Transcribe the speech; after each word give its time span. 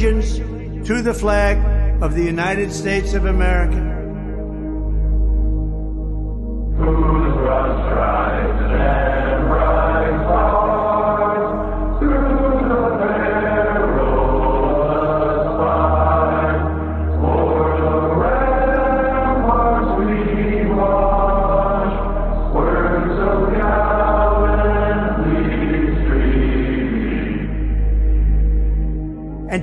Allegiance 0.00 0.38
to 0.88 1.02
the 1.02 1.12
flag 1.12 1.58
of 2.02 2.14
the 2.14 2.24
United 2.24 2.72
States 2.72 3.12
of 3.12 3.26
America. 3.26 3.89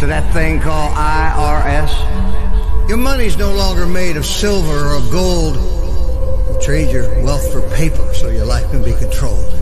to 0.00 0.06
that 0.06 0.32
thing 0.32 0.58
called 0.60 0.94
IRS. 0.94 2.88
Your 2.88 2.96
money's 2.96 3.36
no 3.36 3.52
longer 3.52 3.84
made 3.84 4.16
of 4.16 4.24
silver 4.24 4.94
or 4.94 5.00
gold. 5.12 5.56
You 5.56 6.58
trade 6.62 6.90
your 6.90 7.22
wealth 7.22 7.52
for 7.52 7.60
paper 7.76 8.14
so 8.14 8.30
your 8.30 8.46
life 8.46 8.70
can 8.70 8.82
be 8.82 8.94
controlled. 8.94 9.52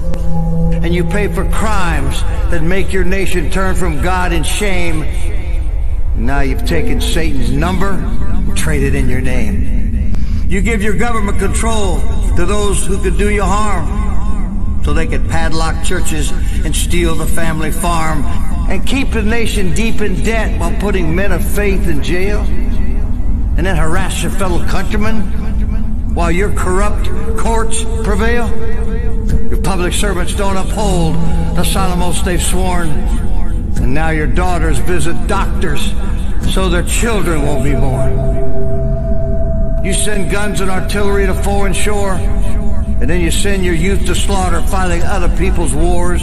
And 0.85 0.95
you 0.95 1.03
pay 1.03 1.27
for 1.27 1.45
crimes 1.51 2.23
that 2.53 2.63
make 2.63 2.93
your 2.93 3.03
nation 3.03 3.51
turn 3.51 3.75
from 3.75 4.01
God 4.01 4.33
in 4.33 4.45
shame. 4.45 5.01
Now 6.15 6.41
you've 6.43 6.67
taken 6.67 7.01
Satan's 7.01 7.51
number 7.51 7.91
and 7.91 8.57
traded 8.57 8.95
in 8.95 9.09
your 9.09 9.21
name. 9.21 10.15
You 10.47 10.61
give 10.61 10.85
your 10.85 10.97
government 10.97 11.41
control 11.41 11.99
to 12.37 12.47
those 12.47 12.87
who 12.87 13.03
could 13.03 13.19
do 13.19 13.29
you 13.29 13.43
harm 13.43 14.85
so 14.85 14.95
they 14.95 15.09
could 15.09 15.29
padlock 15.29 15.85
churches 15.85 16.31
and 16.65 16.75
steal 16.77 17.17
the 17.17 17.27
family 17.27 17.73
farm 17.73 18.48
and 18.69 18.87
keep 18.87 19.11
the 19.13 19.23
nation 19.23 19.75
deep 19.75 20.01
in 20.01 20.23
debt 20.23 20.61
while 20.61 20.73
putting 20.81 21.15
men 21.15 21.33
of 21.33 21.45
faith 21.45 21.89
in 21.89 22.03
jail? 22.03 22.41
And 22.41 23.67
then 23.67 23.77
harass 23.77 24.23
your 24.23 24.31
fellow 24.33 24.65
countrymen 24.67 26.15
while 26.15 26.31
your 26.31 26.53
corrupt 26.53 27.09
courts 27.39 27.85
prevail? 28.05 28.49
Your 29.49 29.63
public 29.63 29.93
servants 29.93 30.35
don't 30.35 30.57
uphold 30.57 31.15
the 31.57 31.65
solemn 31.65 32.03
oaths 32.03 32.23
they've 32.23 32.43
sworn. 32.43 32.89
And 32.89 33.95
now 33.95 34.11
your 34.11 34.27
daughters 34.27 34.79
visit 34.79 35.27
doctors 35.27 35.93
so 36.53 36.69
their 36.69 36.83
children 36.83 37.43
won't 37.43 37.65
be 37.65 37.73
born. 37.73 38.39
You 39.85 39.93
send 39.93 40.31
guns 40.31 40.61
and 40.61 40.71
artillery 40.71 41.27
to 41.27 41.35
foreign 41.35 41.73
shore, 41.73 42.13
and 42.13 43.09
then 43.09 43.21
you 43.21 43.31
send 43.31 43.65
your 43.65 43.75
youth 43.75 44.07
to 44.07 44.15
slaughter 44.15 44.61
fighting 44.63 45.03
other 45.03 45.35
people's 45.37 45.75
wars. 45.75 46.23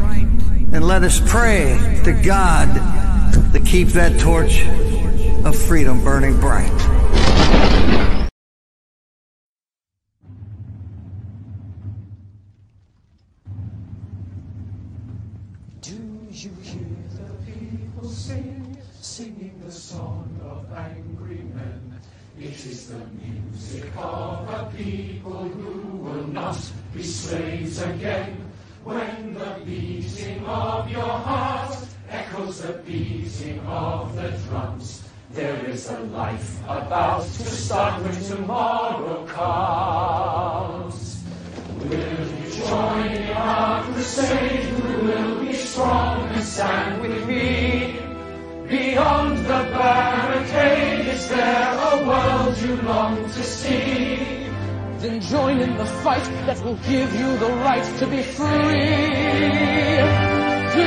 and 0.71 0.87
let 0.87 1.03
us 1.03 1.21
pray 1.29 2.01
to 2.05 2.13
God 2.13 2.73
to 3.53 3.59
keep 3.59 3.89
that 3.89 4.17
torch 4.19 4.65
of 5.45 5.55
freedom 5.55 6.01
burning 6.03 6.39
bright. 6.39 6.71
Do 15.81 15.97
you 16.31 16.51
hear 16.61 16.81
the 17.15 17.51
people 17.51 18.07
sing, 18.07 18.77
singing 19.01 19.61
the 19.65 19.71
song 19.71 20.39
of 20.41 20.71
angry 20.77 21.43
men? 21.53 21.99
It 22.39 22.65
is 22.65 22.87
the 22.87 23.01
music 23.21 23.91
of 23.97 24.49
a 24.49 24.71
people 24.77 25.43
who 25.43 25.97
will 25.97 26.27
not 26.27 26.57
be 26.93 27.03
slaves 27.03 27.81
again. 27.81 28.40
When 28.83 29.35
the 29.35 29.61
beating 29.63 30.43
of 30.43 30.89
your 30.89 31.03
heart 31.03 31.77
echoes 32.09 32.63
the 32.63 32.73
beating 32.73 33.59
of 33.67 34.15
the 34.15 34.29
drums, 34.49 35.03
there 35.29 35.63
is 35.69 35.87
a 35.91 35.99
life 35.99 36.59
about 36.63 37.21
to 37.21 37.45
start 37.45 38.01
when 38.01 38.19
tomorrow 38.23 39.23
comes. 39.27 41.21
Will 41.77 41.91
you 41.91 42.65
join 42.65 43.07
in 43.11 43.29
our 43.29 43.83
crusade? 43.83 44.63
Who 44.63 45.05
will 45.05 45.45
be 45.45 45.53
strong 45.53 46.27
and 46.29 46.43
stand 46.43 47.03
with 47.03 47.27
me? 47.27 47.99
Beyond 48.67 49.37
the 49.45 49.69
barricade, 49.77 51.05
is 51.05 51.29
there 51.29 51.77
a 51.93 52.03
world 52.07 52.57
you 52.57 52.81
long 52.81 53.25
to 53.25 53.43
see? 53.43 54.40
Then 55.01 55.19
join 55.19 55.59
in 55.59 55.77
the 55.77 55.85
fight 56.03 56.23
that 56.45 56.63
will 56.63 56.75
give 56.75 57.15
you 57.15 57.35
the 57.37 57.49
right 57.65 57.83
to 57.97 58.05
be 58.05 58.21
free. 58.21 58.45
Do 60.75 60.83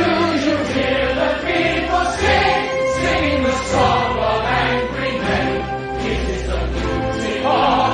you 0.47 0.57
hear 0.73 1.15
the 1.21 1.31
people 1.43 2.05
sing, 2.21 2.63
singing 2.95 3.43
the 3.43 3.57
song 3.73 4.19
of 4.31 4.41
angry 4.45 5.19
men? 5.19 5.49
It 6.07 6.31
is 6.31 6.43
the 6.47 6.59
music 6.75 7.45
of 7.45 7.94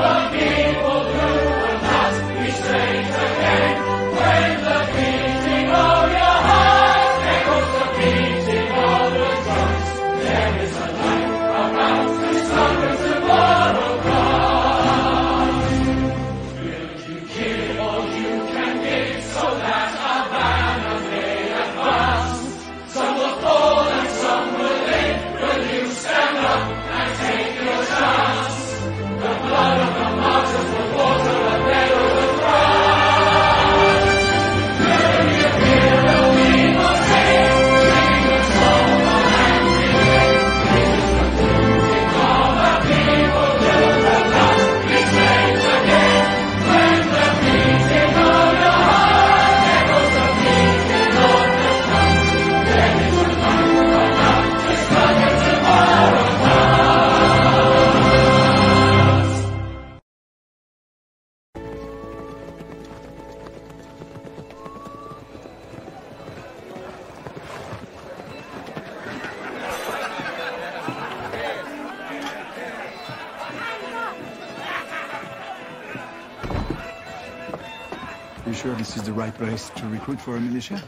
right 79.21 79.35
place 79.35 79.69
to 79.77 79.87
recruit 79.89 80.19
for 80.19 80.37
a 80.37 80.41
militia? 80.41 80.83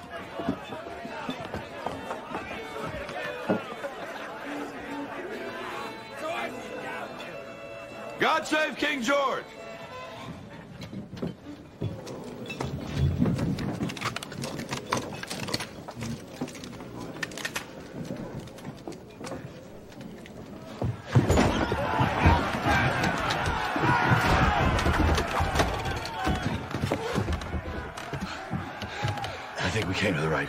God 8.19 8.47
save 8.47 8.77
King 8.79 9.03
George! 9.03 9.45
I 29.65 29.75
think 29.75 29.89
we 29.89 29.95
came 29.95 30.15
to 30.15 30.21
the 30.21 30.29
right 30.29 30.49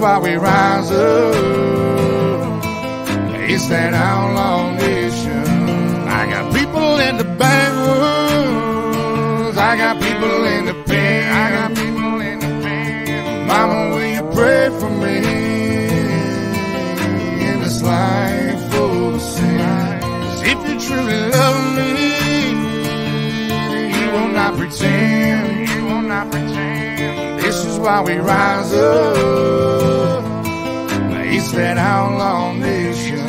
Why 0.00 0.18
we 0.18 0.34
rise 0.36 0.90
up. 0.90 1.34
It's 3.50 3.66
that 3.68 3.94
outlaw 3.94 4.72
nation. 4.74 5.44
I 6.08 6.26
got 6.30 6.54
people 6.54 6.98
in 6.98 7.16
the 7.16 7.24
backwoods. 7.24 7.98
I 9.58 9.76
got 9.76 10.00
people 10.00 10.44
in 10.44 10.66
the 10.66 10.74
pen. 10.84 11.32
I 11.32 11.50
got 11.56 11.74
people 11.74 12.20
in 12.20 12.38
the 12.38 12.46
pen. 12.64 13.46
Mama, 13.48 13.90
will 13.94 14.06
you 14.06 14.22
pray 14.36 14.68
for 14.78 14.90
me 14.90 15.16
in 17.48 17.60
this 17.60 17.82
life 17.82 18.70
full 18.72 19.14
of 19.14 19.20
sin? 19.20 19.58
if 20.50 20.58
you 20.68 20.78
truly 20.86 21.20
love 21.30 21.76
me, 21.76 21.90
you 23.98 24.06
will 24.12 24.28
not 24.28 24.56
pretend. 24.56 25.27
This 27.88 27.94
why 27.94 28.02
we 28.02 28.16
rise 28.18 28.72
up. 28.74 30.24
It's 31.24 31.52
that 31.52 31.78
outlaw 31.78 32.52
nation. 32.52 33.28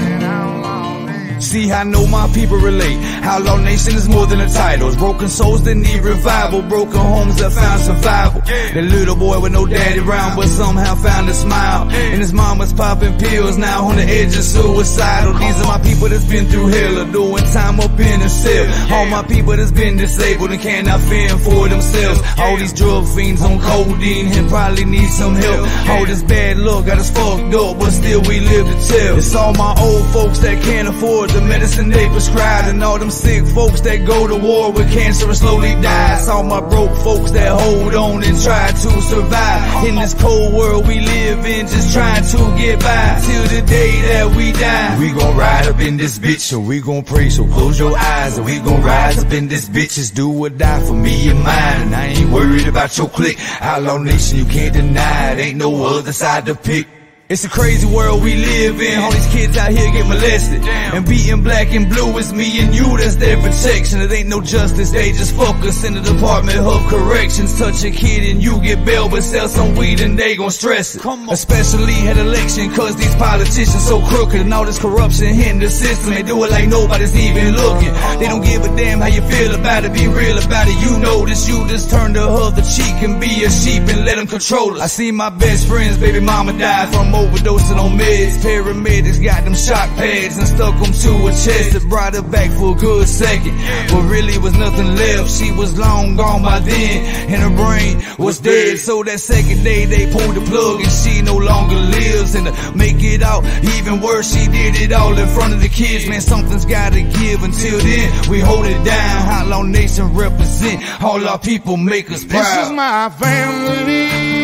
See, 1.40 1.72
I 1.72 1.84
know 1.84 2.06
my 2.06 2.28
people 2.34 2.58
relate. 2.58 2.98
Outlaw 3.30 3.58
Nation 3.58 3.94
is 3.94 4.10
more 4.10 4.26
than 4.26 4.42
a 4.42 4.50
title. 4.50 4.88
It's 4.88 4.98
broken 4.98 5.30
souls 5.30 5.64
that 5.66 5.76
need 5.76 6.02
revival. 6.02 6.64
Broken 6.64 7.00
homes 7.00 7.38
that 7.38 7.52
found 7.52 7.80
survival. 7.80 8.42
The 8.74 8.82
little 8.82 9.16
boy 9.16 9.40
with 9.40 9.52
no 9.52 9.68
daddy 9.68 10.00
around, 10.00 10.36
but 10.36 10.48
somehow 10.48 10.96
found 10.96 11.30
a 11.30 11.34
smile. 11.36 11.88
And 11.92 12.20
his 12.20 12.34
mom 12.34 12.58
was 12.58 12.74
popping 12.74 13.20
pills, 13.20 13.56
now 13.56 13.86
on 13.86 13.98
the 13.98 14.04
edge 14.04 14.36
of 14.36 14.44
suicidal. 14.44 15.34
These 15.34 15.62
are 15.62 15.68
my 15.68 15.78
people 15.78 16.10
that's 16.10 16.26
been 16.26 16.48
through 16.48 16.70
hell 16.70 17.00
or 17.02 17.12
doing 17.12 17.46
time 17.54 17.80
up 17.80 18.00
in 18.00 18.20
a 18.20 18.30
cell. 18.30 18.66
All 18.98 19.06
my 19.06 19.22
people 19.22 19.56
that's 19.56 19.72
been 19.72 19.96
disabled 19.98 20.50
and 20.50 20.60
cannot 20.60 21.00
fend 21.02 21.40
for 21.42 21.70
themselves. 21.70 22.20
All 22.40 22.58
these 22.58 22.74
drug 22.74 23.08
fiends 23.14 23.44
on 23.44 23.60
codeine 23.60 24.34
and 24.34 24.50
probably 24.50 24.86
need 24.86 25.10
some 25.10 25.36
help. 25.36 25.70
All 25.88 26.06
this 26.08 26.24
bad 26.24 26.58
luck 26.58 26.88
got 26.88 26.98
us 26.98 27.12
fucked 27.12 27.54
up, 27.54 27.78
but 27.78 27.92
still 27.92 28.22
we 28.24 28.40
live 28.40 28.66
to 28.66 28.88
tell. 28.90 29.18
It's 29.20 29.36
all 29.36 29.54
my 29.54 29.76
old 29.78 30.06
folks 30.14 30.40
that 30.40 30.64
can't 30.64 30.88
afford 30.88 31.30
the 31.30 31.42
medicine 31.42 31.90
they 31.90 32.08
prescribe, 32.10 32.66
and 32.74 32.84
all 32.84 32.98
them 32.98 33.12
sick 33.20 33.46
folks 33.54 33.82
that 33.82 34.06
go 34.06 34.28
to 34.28 34.36
war 34.36 34.72
with 34.72 34.92
cancer 34.92 35.28
and 35.28 35.38
slowly 35.38 35.74
die. 35.82 36.26
All 36.30 36.44
my 36.44 36.62
broke 36.62 36.96
folks 36.98 37.32
that 37.32 37.52
hold 37.60 37.96
on 37.96 38.24
and 38.24 38.42
try 38.42 38.68
to 38.72 39.02
survive 39.02 39.86
in 39.88 39.96
this 39.96 40.14
cold 40.14 40.54
world 40.54 40.88
we 40.88 41.00
live 41.00 41.46
in, 41.46 41.68
just 41.68 41.94
trying 41.94 42.24
to 42.24 42.38
get 42.58 42.80
by 42.80 43.22
till 43.26 43.44
the 43.56 43.62
day 43.66 44.02
that 44.10 44.36
we 44.36 44.52
die. 44.54 45.00
We 45.00 45.12
gon' 45.12 45.36
ride 45.38 45.68
up 45.68 45.80
in 45.80 45.98
this 45.98 46.20
bitch, 46.20 46.54
and 46.54 46.68
we 46.68 46.82
gon' 46.82 47.04
pray. 47.04 47.30
So 47.30 47.46
close 47.46 47.80
your 47.80 47.98
eyes, 47.98 48.38
and 48.38 48.46
we 48.46 48.60
gon' 48.60 48.82
rise 48.82 49.24
up 49.24 49.32
in 49.32 49.48
this 49.48 49.68
bitch. 49.68 49.96
Just 49.96 50.16
do 50.16 50.32
or 50.32 50.50
die 50.50 50.86
for 50.86 50.94
me 50.94 51.30
and 51.30 51.40
mine, 51.40 51.82
and 51.84 51.96
I 51.96 52.06
ain't 52.08 52.30
worried 52.32 52.68
about 52.68 52.98
your 52.98 53.10
clique. 53.10 53.40
Outlaw 53.62 53.98
nation, 53.98 54.40
you 54.40 54.46
can't 54.46 54.74
deny 54.74 55.34
it. 55.34 55.40
Ain't 55.40 55.58
no 55.58 55.84
other 55.86 56.14
side 56.14 56.46
to 56.46 56.56
pick. 56.56 56.88
It's 57.30 57.46
a 57.46 57.50
crazy 57.50 57.86
world 57.86 58.24
we 58.24 58.34
live 58.34 58.82
in. 58.82 58.98
All 58.98 59.12
these 59.12 59.28
kids 59.28 59.56
out 59.56 59.70
here 59.70 59.86
get 59.92 60.08
molested. 60.08 60.66
And 60.66 61.06
beating 61.06 61.44
black 61.44 61.72
and 61.76 61.88
blue 61.88 62.18
is 62.18 62.34
me 62.34 62.60
and 62.60 62.74
you, 62.74 62.98
that's 62.98 63.18
their 63.18 63.38
protection. 63.38 64.02
It 64.02 64.12
ain't 64.12 64.30
no 64.30 64.42
justice, 64.42 64.90
they 64.90 65.12
just 65.12 65.36
fuck 65.36 65.58
us 65.58 65.84
in 65.84 65.94
the 65.94 66.02
Department 66.02 66.58
of 66.58 66.82
Corrections. 66.88 67.56
Touch 67.60 67.84
a 67.84 67.92
kid 67.92 68.32
and 68.32 68.42
you 68.42 68.60
get 68.64 68.84
bail, 68.84 69.10
but 69.10 69.22
sell 69.22 69.48
some 69.48 69.76
weed 69.76 70.02
and 70.02 70.18
they 70.18 70.38
gon' 70.38 70.50
stress 70.50 70.96
it. 70.96 71.06
Especially 71.30 71.94
at 72.10 72.18
election, 72.18 72.74
cause 72.74 72.96
these 72.96 73.14
politicians 73.18 73.88
so 73.88 74.02
crooked 74.08 74.42
and 74.42 74.52
all 74.52 74.66
this 74.66 74.80
corruption 74.80 75.28
in 75.28 75.60
the 75.60 75.70
system. 75.70 76.16
They 76.16 76.24
do 76.24 76.44
it 76.46 76.50
like 76.50 76.68
nobody's 76.68 77.16
even 77.16 77.54
looking. 77.54 77.94
They 78.18 78.26
don't 78.26 78.42
give 78.42 78.66
a 78.66 78.76
damn 78.76 79.02
how 79.02 79.08
you 79.08 79.22
feel 79.22 79.54
about 79.54 79.86
it, 79.86 79.94
be 79.94 80.08
real 80.08 80.40
about 80.40 80.68
it. 80.68 80.74
You 80.82 80.98
know 80.98 81.28
this, 81.28 81.48
you 81.48 81.68
just 81.68 81.92
turn 81.92 82.14
the 82.14 82.24
other 82.24 82.64
cheek 82.64 83.04
and 83.06 83.22
be 83.22 83.44
a 83.44 83.52
sheep 83.52 83.84
and 83.84 84.04
let 84.04 84.16
them 84.16 84.26
control 84.26 84.78
us. 84.78 84.82
I 84.82 84.88
see 84.88 85.12
my 85.12 85.30
best 85.30 85.68
friend's 85.68 86.00
baby 86.00 86.22
mama 86.22 86.58
die 86.58 86.92
from 86.92 87.19
overdosing 87.20 87.78
on 87.78 87.98
meds. 87.98 88.38
Paramedics 88.40 89.24
got 89.24 89.44
them 89.44 89.56
shock 89.56 89.90
pads 89.96 90.38
and 90.38 90.48
stuck 90.48 90.76
them 90.80 90.94
to 90.94 91.12
her 91.28 91.32
chest. 91.32 91.76
It 91.76 91.90
brought 91.90 92.16
her 92.16 92.22
back 92.22 92.50
for 92.58 92.76
a 92.76 92.80
good 92.80 93.08
second. 93.08 93.56
But 93.92 94.04
really 94.10 94.38
was 94.38 94.56
nothing 94.58 94.96
left. 94.96 95.32
She 95.32 95.52
was 95.52 95.78
long 95.78 96.16
gone 96.16 96.42
by 96.42 96.60
then. 96.60 96.96
And 97.32 97.42
her 97.42 97.56
brain 97.56 98.02
was 98.18 98.40
dead. 98.40 98.80
So 98.80 99.04
that 99.04 99.20
second 99.20 99.64
day 99.64 99.86
they 99.86 100.12
pulled 100.12 100.36
the 100.36 100.42
plug 100.42 100.82
and 100.82 100.92
she 100.92 101.22
no 101.22 101.38
longer 101.38 101.76
lives. 101.76 102.36
And 102.36 102.48
to 102.48 102.78
make 102.78 103.04
it 103.04 103.22
out 103.22 103.44
even 103.78 104.02
worse, 104.02 104.34
she 104.34 104.48
did 104.48 104.76
it 104.76 104.94
all 104.94 105.18
in 105.18 105.28
front 105.30 105.54
of 105.54 105.62
the 105.62 105.70
kids. 105.70 106.08
Man, 106.08 106.22
something's 106.22 106.66
gotta 106.66 107.02
give. 107.02 107.44
Until 107.44 107.80
then, 107.80 108.30
we 108.30 108.40
hold 108.40 108.66
it 108.66 108.84
down. 108.86 109.28
Outlaw 109.30 109.64
Nation 109.64 110.14
represent 110.14 111.04
all 111.04 111.26
our 111.28 111.40
people 111.40 111.78
make 111.78 112.10
us 112.12 112.24
proud. 112.24 112.44
This 112.44 112.68
is 112.68 112.72
my 112.72 113.10
family. 113.10 114.39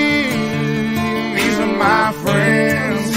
My 1.85 2.11
friends. 2.23 3.11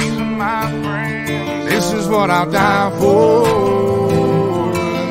This 1.73 1.87
is 1.93 2.07
what 2.09 2.29
I'll 2.29 2.51
die 2.51 2.91
for. 3.01 3.47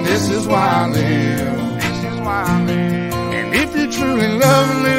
This 0.09 0.29
is 0.29 0.43
why 0.47 0.65
I 0.83 0.87
live. 0.97 1.57
This 1.81 1.99
is 2.11 2.17
why 2.25 2.43
I 2.55 2.57
live. 2.65 3.13
And 3.37 3.55
if 3.55 3.69
you 3.77 3.85
truly 3.97 4.29
love 4.45 4.69
me, 4.85 4.97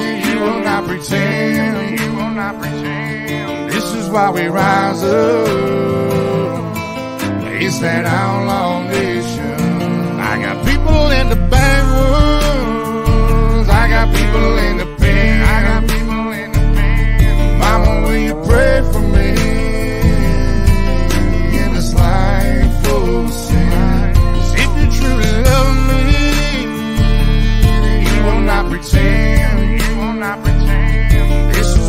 then 0.00 0.16
you 0.28 0.36
will 0.44 0.60
not 0.70 0.86
pretend. 0.86 1.98
You 1.98 2.10
will 2.18 2.34
not 2.42 2.54
pretend. 2.60 3.70
This 3.72 3.88
is 3.94 4.08
why 4.10 4.30
we 4.30 4.46
rise 4.46 5.02
up. 5.02 5.48
It's 7.64 7.78
that 7.80 8.04
outlaw 8.04 8.84
nation. 8.84 9.60
I 10.30 10.32
got 10.44 10.56
people 10.64 11.10
in 11.18 11.28
the 11.34 11.40
backwoods. 11.54 12.08
I 13.68 13.88
got 13.94 14.06
people 14.14 14.58
in 14.68 14.76
the 14.82 14.87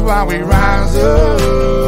why 0.10 0.24
we 0.24 0.40
rise 0.40 0.96
up. 0.96 1.79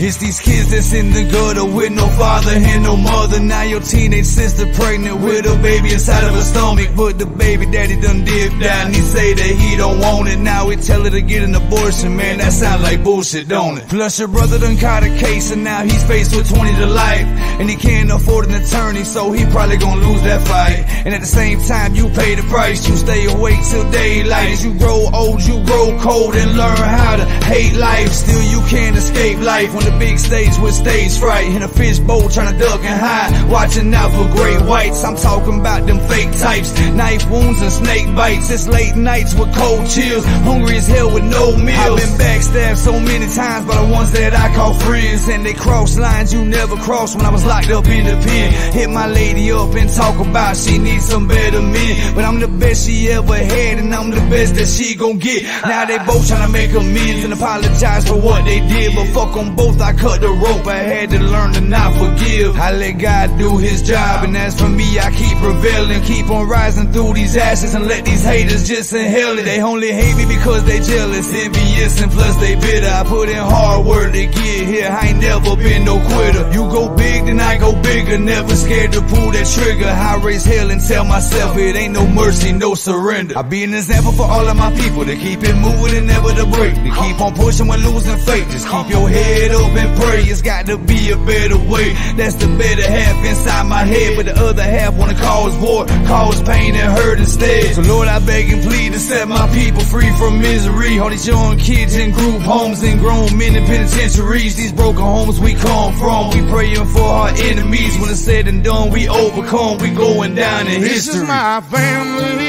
It's 0.00 0.16
these 0.18 0.38
kids 0.38 0.70
that's 0.70 0.94
in 0.94 1.10
the 1.10 1.26
gutter 1.26 1.64
with 1.64 1.90
no 1.90 2.06
father 2.06 2.52
and 2.54 2.84
no 2.84 2.96
mother. 2.96 3.40
Now 3.40 3.62
your 3.62 3.80
teenage 3.80 4.26
sister 4.26 4.72
pregnant 4.74 5.20
with 5.20 5.44
a 5.44 5.58
baby 5.60 5.92
inside 5.92 6.22
of 6.22 6.34
her 6.34 6.42
stomach. 6.42 6.90
But 6.94 7.18
the 7.18 7.26
baby 7.26 7.66
daddy 7.66 8.00
done 8.00 8.22
dipped 8.24 8.62
out 8.62 8.86
and 8.86 8.94
he 8.94 9.02
say 9.02 9.34
that 9.34 9.42
he 9.58 9.76
don't 9.76 9.98
want 9.98 10.28
it. 10.28 10.38
Now 10.38 10.68
we 10.68 10.76
tell 10.76 11.02
her 11.02 11.10
to 11.10 11.20
get 11.20 11.42
an 11.42 11.52
abortion. 11.56 12.14
Man, 12.14 12.38
that 12.38 12.52
sound 12.52 12.84
like 12.84 13.02
bullshit, 13.02 13.48
don't 13.48 13.78
it? 13.78 13.88
Plus 13.88 14.20
your 14.20 14.28
brother 14.28 14.60
done 14.60 14.76
caught 14.78 15.02
a 15.02 15.10
case 15.18 15.50
and 15.50 15.64
now 15.64 15.82
he's 15.82 16.04
faced 16.06 16.30
with 16.36 16.48
20 16.48 16.76
to 16.76 16.86
life. 16.86 17.26
And 17.58 17.68
he 17.68 17.74
can't 17.74 18.08
afford 18.12 18.46
an 18.46 18.54
attorney, 18.54 19.02
so 19.02 19.32
he 19.32 19.46
probably 19.46 19.78
gonna 19.78 20.06
lose 20.06 20.22
that 20.22 20.46
fight. 20.46 20.86
And 21.06 21.12
at 21.12 21.20
the 21.20 21.26
same 21.26 21.58
time, 21.66 21.96
you 21.96 22.08
pay 22.10 22.36
the 22.36 22.42
price. 22.42 22.88
You 22.88 22.94
stay 22.94 23.26
awake 23.26 23.58
till 23.68 23.90
daylight. 23.90 24.50
As 24.50 24.64
you 24.64 24.78
grow 24.78 25.10
old, 25.12 25.42
you 25.42 25.58
grow 25.64 25.98
cold 25.98 26.36
and 26.36 26.56
learn 26.56 26.76
how 26.76 27.16
to 27.16 27.24
hate 27.50 27.74
life. 27.74 28.12
Still, 28.12 28.42
you 28.46 28.60
can't 28.70 28.94
escape 28.94 29.40
life 29.40 29.74
on 29.74 29.87
the 29.88 29.98
big 29.98 30.18
stage 30.18 30.56
with 30.58 30.74
stage 30.74 31.18
fright. 31.18 31.46
In 31.48 31.62
a 31.62 31.68
fishbowl 31.68 32.28
trying 32.28 32.52
to 32.52 32.58
duck 32.58 32.80
and 32.84 33.00
hide. 33.00 33.50
Watching 33.50 33.92
out 33.94 34.10
for 34.12 34.28
great 34.36 34.60
whites. 34.62 35.04
I'm 35.04 35.16
talking 35.16 35.60
about 35.60 35.86
them 35.86 35.98
fake 36.08 36.32
types. 36.38 36.72
Knife 36.92 37.28
wounds 37.30 37.60
and 37.60 37.72
snake 37.72 38.14
bites. 38.14 38.50
It's 38.50 38.68
late 38.68 38.96
nights 38.96 39.34
with 39.34 39.54
cold 39.54 39.88
chills. 39.88 40.24
Hungry 40.44 40.76
as 40.76 40.86
hell 40.86 41.12
with 41.12 41.24
no 41.24 41.56
meals. 41.56 41.78
I've 41.78 41.96
been 41.96 42.14
backstabbed 42.18 42.76
so 42.76 42.92
many 42.92 43.26
times 43.32 43.66
by 43.66 43.84
the 43.84 43.92
ones 43.92 44.12
that 44.12 44.34
I 44.34 44.54
call 44.54 44.74
friends. 44.74 45.28
And 45.28 45.44
they 45.44 45.54
cross 45.54 45.98
lines 45.98 46.32
you 46.32 46.44
never 46.44 46.76
crossed 46.76 47.16
when 47.16 47.26
I 47.26 47.30
was 47.30 47.44
locked 47.44 47.70
up 47.70 47.86
in 47.86 48.04
the 48.04 48.16
pen. 48.26 48.72
Hit 48.72 48.90
my 48.90 49.06
lady 49.06 49.50
up 49.52 49.74
and 49.74 49.90
talk 49.90 50.18
about 50.20 50.56
she 50.56 50.78
needs 50.78 51.04
some 51.04 51.28
better 51.28 51.62
men. 51.62 52.14
But 52.14 52.24
I'm 52.24 52.40
the 52.40 52.48
best 52.48 52.86
she 52.86 53.10
ever 53.10 53.34
had, 53.34 53.78
and 53.78 53.94
I'm 53.94 54.10
the 54.10 54.20
best 54.28 54.54
that 54.56 54.66
she 54.66 54.94
gon' 54.94 55.18
get. 55.18 55.42
Now 55.64 55.84
they 55.86 55.98
both 55.98 56.28
tryna 56.28 56.52
make 56.52 56.72
amends 56.72 57.24
and 57.24 57.32
apologize 57.32 58.06
for 58.06 58.20
what 58.20 58.44
they 58.44 58.60
did. 58.60 58.94
But 58.94 59.06
fuck 59.08 59.36
on 59.36 59.54
both, 59.54 59.77
I 59.80 59.92
cut 59.92 60.20
the 60.20 60.28
rope. 60.28 60.66
I 60.66 60.78
had 60.78 61.10
to 61.10 61.18
learn 61.18 61.52
to 61.54 61.60
not 61.60 61.94
forgive. 61.94 62.56
I 62.56 62.72
let 62.72 62.98
God 62.98 63.38
do 63.38 63.58
his 63.58 63.82
job, 63.82 64.24
and 64.24 64.36
as 64.36 64.58
for 64.58 64.68
me, 64.68 64.98
I 64.98 65.10
keep 65.10 65.36
prevailing. 65.38 66.02
Keep 66.02 66.30
on 66.30 66.48
rising 66.48 66.92
through 66.92 67.14
these 67.14 67.36
ashes 67.36 67.74
and 67.74 67.86
let 67.86 68.04
these 68.04 68.22
haters 68.24 68.66
just 68.66 68.92
inhale 68.92 69.38
it. 69.38 69.44
They 69.44 69.60
only 69.60 69.92
hate 69.92 70.16
me 70.16 70.26
because 70.26 70.64
they 70.64 70.80
jealous, 70.80 71.32
envious, 71.32 72.00
and 72.02 72.10
plus 72.10 72.36
they 72.36 72.54
bitter. 72.56 72.88
I 72.88 73.04
put 73.04 73.28
in 73.28 73.36
hard 73.36 73.86
work 73.86 74.12
to 74.12 74.26
get 74.26 74.66
here. 74.66 74.88
I 74.90 75.08
ain't 75.08 75.20
never 75.20 75.56
been 75.56 75.84
no 75.84 75.98
quitter. 76.00 76.50
You 76.52 76.68
go 76.70 76.94
big, 76.94 77.26
then 77.26 77.40
I 77.40 77.58
go 77.58 77.72
bigger. 77.82 78.18
Never 78.18 78.54
scared 78.56 78.92
to 78.92 79.00
pull 79.02 79.30
that 79.30 79.46
trigger. 79.46 79.86
I 79.86 80.16
raise 80.24 80.44
hell 80.44 80.70
and 80.70 80.80
tell 80.80 81.04
myself 81.04 81.56
it 81.56 81.76
ain't 81.76 81.92
no 81.94 82.06
mercy, 82.06 82.52
no 82.52 82.74
surrender. 82.74 83.38
I 83.38 83.42
be 83.42 83.64
an 83.64 83.74
example 83.74 84.12
for 84.12 84.24
all 84.24 84.46
of 84.48 84.56
my 84.56 84.74
people 84.74 85.04
to 85.04 85.16
keep 85.16 85.42
it 85.42 85.54
moving 85.56 85.96
and 85.96 86.06
never 86.06 86.34
to 86.34 86.46
break. 86.46 86.74
To 86.74 86.90
keep 87.02 87.20
on 87.20 87.34
pushing 87.34 87.68
when 87.68 87.80
losing 87.80 88.18
faith. 88.18 88.50
Just 88.50 88.68
keep 88.68 88.90
your 88.90 89.08
head 89.08 89.50
up 89.52 89.67
and 89.76 90.00
pray. 90.00 90.22
It's 90.22 90.42
got 90.42 90.66
to 90.66 90.78
be 90.78 91.10
a 91.10 91.16
better 91.16 91.58
way. 91.58 91.92
That's 92.16 92.34
the 92.34 92.46
better 92.58 92.82
half 92.82 93.24
inside 93.24 93.64
my 93.66 93.84
head, 93.84 94.16
but 94.16 94.26
the 94.26 94.36
other 94.38 94.62
half 94.62 94.94
wanna 94.94 95.14
cause 95.14 95.56
war, 95.58 95.86
cause 96.06 96.42
pain 96.42 96.74
and 96.74 96.92
hurt 96.92 97.18
instead. 97.18 97.74
So 97.74 97.82
Lord, 97.82 98.08
I 98.08 98.18
beg 98.24 98.50
and 98.52 98.62
plead 98.62 98.92
to 98.92 98.98
set 98.98 99.28
my 99.28 99.46
people 99.54 99.80
free 99.82 100.10
from 100.16 100.40
misery. 100.40 100.98
All 100.98 101.10
these 101.10 101.26
young 101.26 101.56
kids 101.58 101.96
in 101.96 102.12
group 102.12 102.42
homes 102.42 102.82
and 102.82 102.98
grown 103.00 103.36
men 103.36 103.56
in 103.56 103.64
penitentiaries. 103.64 104.56
These 104.56 104.72
broken 104.72 105.02
homes 105.02 105.38
we 105.40 105.54
come 105.54 105.92
from. 105.94 106.30
We 106.30 106.40
praying 106.50 106.86
for 106.86 107.02
our 107.02 107.28
enemies. 107.28 107.98
When 107.98 108.10
it's 108.10 108.20
said 108.20 108.48
and 108.48 108.62
done, 108.64 108.90
we 108.90 109.08
overcome. 109.08 109.78
We 109.78 109.90
going 109.90 110.34
down 110.34 110.66
in 110.66 110.80
This 110.80 111.06
history. 111.06 111.22
is 111.22 111.28
my 111.28 111.60
family. 111.60 112.48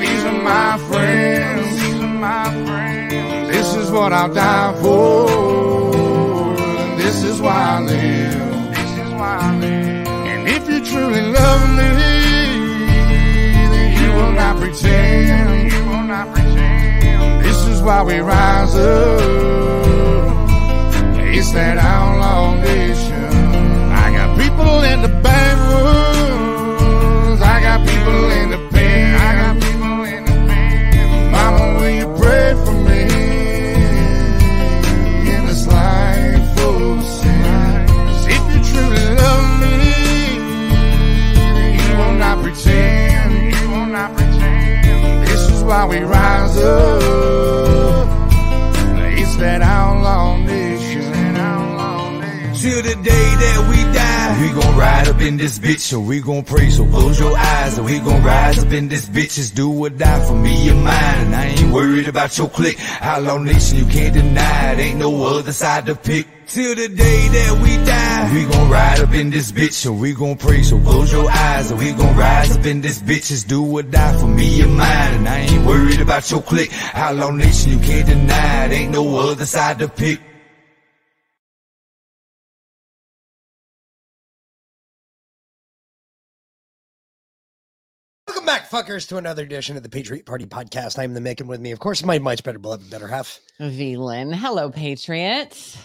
These 0.00 0.24
are 0.24 0.42
my 0.42 0.78
friends. 0.88 1.17
What 3.98 4.12
I'll 4.12 4.32
die 4.32 4.74
for. 4.80 5.28
And 6.82 7.00
this 7.00 7.24
is 7.24 7.40
why 7.40 7.58
I 7.76 7.80
live. 7.80 8.70
This 8.76 8.92
is 9.04 9.10
why 9.18 9.38
I 9.48 9.56
live. 9.58 10.08
And 10.32 10.48
if 10.56 10.68
you 10.70 10.78
truly 10.90 11.22
love 11.38 11.62
me, 11.78 11.90
then 13.72 13.88
you 14.00 14.10
will 14.18 14.34
not 14.42 14.56
pretend. 14.58 15.72
You 15.72 15.84
will 15.90 16.06
not 16.14 16.26
pretend. 16.32 17.44
This 17.44 17.60
is 17.66 17.82
why 17.82 18.02
we 18.04 18.18
rise 18.20 18.74
up. 18.76 19.20
It's 21.36 21.50
that 21.52 21.76
outlaw 21.78 22.54
nation. 22.54 23.32
I 24.04 24.06
got 24.16 24.28
people 24.38 24.82
in 24.92 25.02
the 25.02 25.07
why 45.78 45.86
we 45.86 46.00
rise 46.00 46.56
up. 46.56 47.17
Ride 54.78 55.08
up 55.08 55.20
in 55.20 55.36
this 55.36 55.58
bitch, 55.58 55.80
so 55.80 56.00
we 56.00 56.20
gon' 56.20 56.44
pray. 56.44 56.70
So 56.70 56.86
close 56.86 57.18
your 57.18 57.36
eyes, 57.36 57.76
and 57.76 57.84
we 57.84 57.98
gon' 57.98 58.22
rise 58.22 58.58
up 58.64 58.72
in 58.72 58.88
this 58.88 59.06
bitch. 59.06 59.34
Just 59.34 59.54
do 59.54 59.70
or 59.72 59.90
die 59.90 60.24
for 60.26 60.34
me 60.34 60.68
and 60.68 60.84
mine. 60.84 61.18
And 61.24 61.34
I 61.34 61.46
ain't 61.46 61.72
worried 61.72 62.08
about 62.08 62.38
your 62.38 62.48
clique. 62.48 62.78
Outlaw 63.00 63.38
nation, 63.38 63.78
you 63.78 63.86
can't 63.86 64.14
deny 64.14 64.72
it. 64.72 64.78
Ain't 64.78 64.98
no 65.00 65.24
other 65.24 65.52
side 65.52 65.86
to 65.86 65.96
pick. 65.96 66.26
Till 66.46 66.74
the 66.74 66.88
day 66.88 67.28
that 67.28 67.60
we 67.62 67.76
die, 67.84 68.32
we 68.32 68.46
gon' 68.46 68.70
ride 68.70 69.00
up 69.00 69.12
in 69.12 69.28
this 69.28 69.52
bitch, 69.52 69.72
so 69.72 69.92
we 69.92 70.14
gon' 70.14 70.36
pray. 70.36 70.62
So 70.62 70.80
close 70.80 71.12
your 71.12 71.28
eyes, 71.28 71.70
and 71.70 71.78
we 71.78 71.92
gon' 71.92 72.16
rise 72.16 72.56
up 72.56 72.64
in 72.64 72.80
this 72.80 73.02
bitch. 73.02 73.28
Just 73.28 73.48
do 73.48 73.64
or 73.66 73.82
die 73.82 74.18
for 74.18 74.28
me 74.28 74.62
and 74.62 74.76
mine. 74.76 75.14
And 75.14 75.28
I 75.28 75.40
ain't 75.40 75.66
worried 75.66 76.00
about 76.00 76.30
your 76.30 76.40
clique. 76.40 76.72
Outlaw 76.94 77.32
nation, 77.32 77.72
you 77.72 77.78
can't 77.80 78.06
deny 78.06 78.66
it. 78.66 78.72
Ain't 78.72 78.92
no 78.92 79.18
other 79.18 79.44
side 79.44 79.80
to 79.80 79.88
pick. 79.88 80.20
Back, 88.70 88.86
fuckers, 88.86 89.08
to 89.08 89.16
another 89.16 89.44
edition 89.44 89.76
of 89.76 89.82
the 89.82 89.88
Patriot 89.88 90.26
Party 90.26 90.46
podcast. 90.46 90.98
I'm 90.98 91.14
the 91.14 91.20
making 91.20 91.46
with 91.46 91.60
me, 91.60 91.72
of 91.72 91.78
course, 91.78 92.04
my 92.04 92.18
much 92.18 92.42
better 92.42 92.58
beloved 92.58 92.90
better 92.90 93.08
half. 93.08 93.40
Velin. 93.60 94.34
Hello, 94.34 94.70
Patriots. 94.70 95.78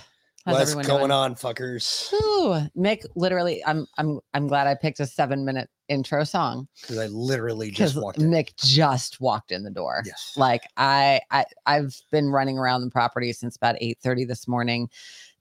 How's 0.45 0.75
What's 0.75 0.87
going 0.87 0.99
doing? 0.99 1.11
on, 1.11 1.35
fuckers? 1.35 2.11
Ooh, 2.13 2.67
Mick, 2.77 3.05
literally, 3.15 3.63
I'm 3.65 3.87
I'm 3.97 4.19
I'm 4.33 4.47
glad 4.47 4.67
I 4.67 4.75
picked 4.75 4.99
a 4.99 5.05
seven 5.05 5.45
minute 5.45 5.69
intro 5.87 6.23
song 6.23 6.67
Because 6.81 6.97
I 6.97 7.07
literally 7.07 7.71
just 7.71 7.95
walked 7.95 8.17
in. 8.17 8.29
Mick 8.29 8.55
just 8.57 9.21
walked 9.21 9.51
in 9.51 9.63
the 9.63 9.71
door. 9.71 10.03
Yes. 10.05 10.33
Like 10.35 10.63
I 10.75 11.21
I 11.31 11.45
I've 11.65 11.95
been 12.11 12.29
running 12.29 12.57
around 12.57 12.81
the 12.81 12.89
property 12.89 13.31
since 13.31 13.55
about 13.55 13.75
eight 13.79 13.99
thirty 14.03 14.25
this 14.25 14.45
morning, 14.45 14.89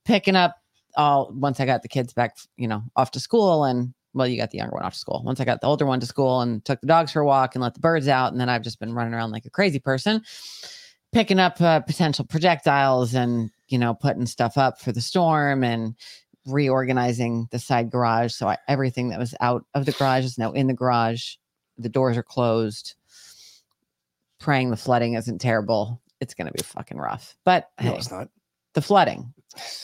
picking 0.04 0.36
up 0.36 0.54
all 0.96 1.32
once 1.34 1.58
I 1.58 1.66
got 1.66 1.82
the 1.82 1.88
kids 1.88 2.12
back, 2.12 2.36
you 2.56 2.68
know, 2.68 2.82
off 2.94 3.10
to 3.12 3.20
school 3.20 3.64
and 3.64 3.92
well, 4.14 4.26
you 4.26 4.36
got 4.36 4.50
the 4.50 4.58
younger 4.58 4.74
one 4.74 4.82
off 4.82 4.92
to 4.94 4.98
school. 4.98 5.22
Once 5.24 5.40
I 5.40 5.44
got 5.44 5.60
the 5.60 5.66
older 5.66 5.86
one 5.86 6.00
to 6.00 6.06
school 6.06 6.40
and 6.40 6.64
took 6.64 6.80
the 6.80 6.86
dogs 6.86 7.12
for 7.12 7.20
a 7.20 7.24
walk 7.26 7.54
and 7.54 7.62
let 7.62 7.74
the 7.74 7.80
birds 7.80 8.08
out, 8.08 8.32
and 8.32 8.40
then 8.40 8.48
I've 8.48 8.62
just 8.62 8.78
been 8.80 8.92
running 8.94 9.14
around 9.14 9.30
like 9.30 9.46
a 9.46 9.50
crazy 9.50 9.78
person, 9.78 10.22
picking 11.12 11.38
up 11.38 11.60
uh, 11.60 11.80
potential 11.80 12.24
projectiles 12.24 13.14
and 13.14 13.50
you 13.68 13.78
know 13.78 13.94
putting 13.94 14.26
stuff 14.26 14.58
up 14.58 14.80
for 14.80 14.92
the 14.92 15.00
storm 15.00 15.64
and 15.64 15.94
reorganizing 16.46 17.48
the 17.50 17.58
side 17.58 17.90
garage. 17.90 18.32
So 18.34 18.48
I, 18.48 18.58
everything 18.68 19.08
that 19.10 19.18
was 19.18 19.34
out 19.40 19.64
of 19.74 19.86
the 19.86 19.92
garage 19.92 20.24
is 20.24 20.38
now 20.38 20.52
in 20.52 20.66
the 20.66 20.74
garage. 20.74 21.34
The 21.78 21.88
doors 21.88 22.16
are 22.16 22.22
closed. 22.22 22.94
Praying 24.38 24.70
the 24.70 24.76
flooding 24.76 25.14
isn't 25.14 25.40
terrible. 25.40 26.00
It's 26.20 26.34
going 26.34 26.46
to 26.48 26.52
be 26.52 26.62
fucking 26.62 26.98
rough, 26.98 27.36
but 27.44 27.70
No, 27.80 27.92
hey, 27.92 27.96
it's 27.96 28.10
not. 28.10 28.28
the 28.74 28.82
flooding. 28.82 29.32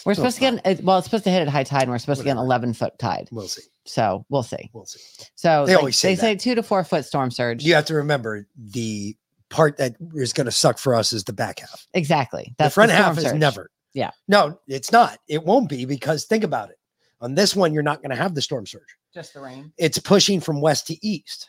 We're 0.04 0.14
supposed 0.14 0.36
to 0.36 0.40
get, 0.40 0.60
an- 0.64 0.84
well, 0.84 0.98
it's 0.98 1.06
supposed 1.06 1.24
to 1.24 1.30
hit 1.30 1.42
at 1.42 1.48
high 1.48 1.64
tide 1.64 1.82
and 1.82 1.90
we're 1.90 1.98
supposed 1.98 2.20
to 2.20 2.24
get 2.24 2.32
an 2.32 2.38
11 2.38 2.74
foot 2.74 2.98
tide. 2.98 3.28
We'll 3.30 3.48
see. 3.48 3.62
So 3.84 4.24
we'll 4.28 4.42
see. 4.42 4.70
We'll 4.72 4.86
see. 4.86 5.00
So 5.34 5.66
They 5.66 5.72
like, 5.74 5.78
always 5.80 5.98
say 5.98 6.14
they 6.14 6.20
say 6.20 6.36
two 6.36 6.54
to 6.54 6.62
four 6.62 6.84
foot 6.84 7.04
storm 7.04 7.30
surge. 7.30 7.64
You 7.64 7.74
have 7.74 7.86
to 7.86 7.94
remember 7.94 8.46
the 8.56 9.16
part 9.50 9.76
that 9.78 9.96
is 10.14 10.32
going 10.32 10.44
to 10.46 10.50
suck 10.52 10.78
for 10.78 10.94
us 10.94 11.12
is 11.12 11.24
the 11.24 11.32
back 11.32 11.60
half. 11.60 11.86
Exactly. 11.94 12.54
the 12.58 12.70
front 12.70 12.90
storm 12.90 13.02
half 13.02 13.18
is 13.18 13.32
never. 13.34 13.70
Yeah. 13.94 14.10
No, 14.28 14.60
it's 14.68 14.92
not. 14.92 15.18
It 15.28 15.44
won't 15.44 15.68
be 15.68 15.84
because 15.84 16.24
think 16.24 16.44
about 16.44 16.70
it. 16.70 16.76
On 17.20 17.34
this 17.34 17.56
one, 17.56 17.72
you're 17.72 17.82
not 17.82 18.00
going 18.02 18.10
to 18.10 18.16
have 18.16 18.34
the 18.34 18.42
storm 18.42 18.66
surge. 18.66 18.96
Just 19.12 19.34
the 19.34 19.40
rain. 19.40 19.72
It's 19.76 19.98
pushing 19.98 20.40
from 20.40 20.60
west 20.60 20.86
to 20.88 21.06
east. 21.06 21.48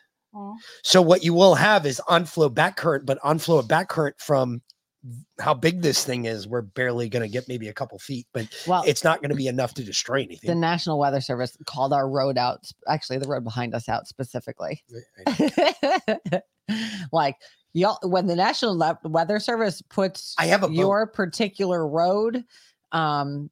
So 0.84 1.02
what 1.02 1.24
you 1.24 1.34
will 1.34 1.56
have 1.56 1.86
is 1.86 2.02
onflow 2.08 2.54
back 2.54 2.78
current, 2.78 3.06
but 3.06 3.20
onflow 3.22 3.60
of 3.60 3.68
back 3.68 3.90
current 3.90 4.16
from 4.20 4.62
how 5.40 5.54
big 5.54 5.82
this 5.82 6.04
thing 6.04 6.26
is, 6.26 6.48
we're 6.48 6.62
barely 6.62 7.08
going 7.08 7.24
to 7.24 7.30
get 7.30 7.48
maybe 7.48 7.70
a 7.70 7.74
couple 7.74 7.98
feet, 8.00 8.28
but 8.34 8.48
Well, 8.68 8.84
it's 8.86 9.04
not 9.04 9.22
going 9.22 9.30
to 9.30 9.36
be 9.36 9.48
enough 9.48 9.74
to 9.76 9.84
destroy 9.84 10.24
anything. 10.24 10.50
the 10.50 10.56
National 10.56 11.00
Weather 11.00 11.22
Service 11.22 11.58
called 11.66 11.94
our 11.94 12.10
road 12.10 12.38
out, 12.38 12.70
actually, 12.88 13.18
the 13.18 13.28
road 13.28 13.44
behind 13.44 13.74
us 13.74 13.88
out 13.88 14.08
specifically. 14.08 14.84
like, 17.14 17.38
y'all, 17.74 17.98
when 18.04 18.28
the 18.28 18.36
National 18.36 18.78
Le- 18.78 19.00
Weather 19.06 19.40
Service 19.40 19.82
puts 19.82 20.36
I 20.38 20.48
have 20.48 20.64
a 20.64 20.68
boat. 20.68 20.76
your 20.76 21.08
particular 21.08 21.88
road, 21.88 22.44
um, 22.92 23.50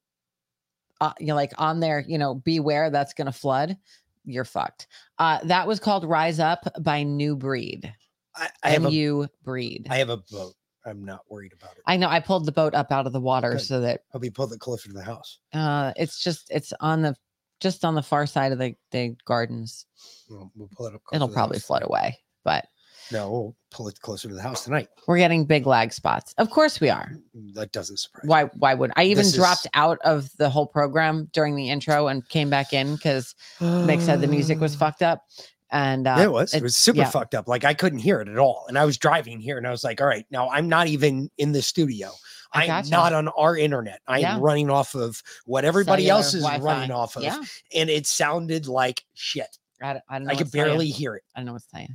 uh, 0.99 1.13
you 1.19 1.27
know, 1.27 1.35
like 1.35 1.53
on 1.57 1.79
there, 1.79 2.03
you 2.05 2.17
know, 2.17 2.35
beware 2.35 2.89
that's 2.89 3.13
going 3.13 3.27
to 3.27 3.31
flood. 3.31 3.77
You're 4.25 4.45
fucked. 4.45 4.87
Uh, 5.17 5.39
that 5.45 5.65
was 5.67 5.79
called 5.79 6.03
Rise 6.03 6.39
Up 6.39 6.67
by 6.81 7.03
Nu 7.03 7.37
Breed. 7.37 7.93
I, 8.35 8.49
I 8.63 8.69
have 8.71 8.85
a, 8.85 8.89
NU 8.89 9.27
Breed. 9.43 9.87
I 9.89 9.97
have 9.97 10.09
a 10.09 10.17
boat. 10.17 10.53
I'm 10.87 11.03
not 11.03 11.21
worried 11.29 11.51
about 11.53 11.71
it. 11.77 11.83
I 11.85 11.97
know. 11.97 12.07
I 12.07 12.19
pulled 12.19 12.45
the 12.45 12.51
boat 12.51 12.73
up 12.73 12.91
out 12.91 13.05
of 13.07 13.13
the 13.13 13.19
water 13.19 13.51
Good. 13.53 13.61
so 13.61 13.81
that 13.81 14.01
I'll 14.13 14.19
be 14.21 14.29
pulled 14.29 14.53
it 14.53 14.59
closer 14.59 14.87
to 14.87 14.93
the 14.93 15.03
house. 15.03 15.39
uh, 15.53 15.91
it's 15.97 16.23
just 16.23 16.49
it's 16.49 16.73
on 16.79 17.01
the 17.01 17.15
just 17.59 17.83
on 17.83 17.95
the 17.95 18.03
far 18.03 18.25
side 18.25 18.51
of 18.51 18.59
the 18.59 18.73
the 18.91 19.15
gardens. 19.25 19.85
We'll, 20.29 20.51
we'll 20.55 20.69
pull 20.75 20.85
it 20.87 20.95
up. 20.95 21.03
closer 21.03 21.15
It'll 21.17 21.27
the 21.27 21.33
probably 21.33 21.59
float 21.59 21.83
away, 21.83 22.17
but 22.45 22.65
No, 23.11 23.31
we'll 23.31 23.55
pull 23.71 23.87
it 23.87 23.99
closer 24.01 24.27
to 24.29 24.33
the 24.35 24.41
house 24.41 24.63
tonight. 24.65 24.87
we're 25.07 25.17
getting 25.17 25.45
big 25.45 25.65
lag 25.65 25.91
spots. 25.91 26.33
Of 26.37 26.49
course 26.51 26.79
we 26.79 26.89
are. 26.89 27.11
That 27.53 27.71
doesn't 27.71 27.97
surprise. 27.97 28.23
Why 28.25 28.43
why 28.57 28.73
would 28.73 28.91
I 28.95 29.03
even 29.05 29.23
This 29.25 29.33
dropped 29.35 29.65
is- 29.65 29.71
out 29.73 29.97
of 30.05 30.29
the 30.37 30.49
whole 30.49 30.67
program 30.67 31.29
during 31.33 31.55
the 31.55 31.69
intro 31.69 32.07
and 32.07 32.27
came 32.29 32.49
back 32.49 32.71
in 32.73 32.95
because 32.95 33.33
Mick 33.59 34.01
said 34.01 34.21
the 34.21 34.27
music 34.27 34.59
was 34.59 34.75
fucked 34.83 35.01
up. 35.01 35.23
And 35.71 36.07
uh, 36.07 36.15
Yeah, 36.17 36.23
it 36.25 36.31
was. 36.31 36.53
It, 36.53 36.63
was 36.63 36.75
super 36.75 36.99
yeah. 36.99 37.09
fucked 37.09 37.35
up. 37.35 37.47
Like 37.47 37.65
I 37.65 37.73
couldn't 37.73 37.99
hear 37.99 38.21
it 38.21 38.27
at 38.29 38.37
all. 38.37 38.65
And 38.69 38.77
I 38.77 38.85
was 38.85 38.97
driving 38.97 39.39
here 39.39 39.57
and 39.57 39.67
I 39.67 39.71
was 39.71 39.83
like, 39.83 39.99
all 40.01 40.07
right, 40.07 40.25
now 40.31 40.49
I'm 40.49 40.69
not 40.69 40.87
even 40.87 41.29
in 41.37 41.51
the 41.51 41.61
studio. 41.61 42.11
I'm 42.53 42.67
gotcha. 42.67 42.89
not 42.89 43.11
on 43.11 43.27
our 43.29 43.57
internet. 43.57 43.99
I 44.07 44.19
Yeah. 44.19 44.35
am 44.35 44.41
running 44.41 44.69
off 44.69 44.95
of 44.95 45.21
what 45.45 45.65
everybody 45.65 46.03
Cellular 46.05 46.17
else 46.23 46.33
is 46.33 46.41
Wi-Fi. 46.43 46.63
running 46.63 46.91
off 46.91 47.17
of. 47.17 47.23
Yeah. 47.23 47.43
And 47.75 47.89
it 47.89 48.07
sounded 48.07 48.67
like 48.67 49.03
shit. 49.15 49.57
I, 49.81 49.93
don't- 49.93 50.29
I. 50.29 50.33
I 50.33 50.35
could 50.37 50.51
barely 50.51 50.87
hear 50.87 51.15
it. 51.15 51.23
I 51.35 51.39
don't 51.39 51.47
know 51.47 51.53
what 51.53 51.61
to 51.63 51.67
tell 51.69 51.81
you. 51.81 51.89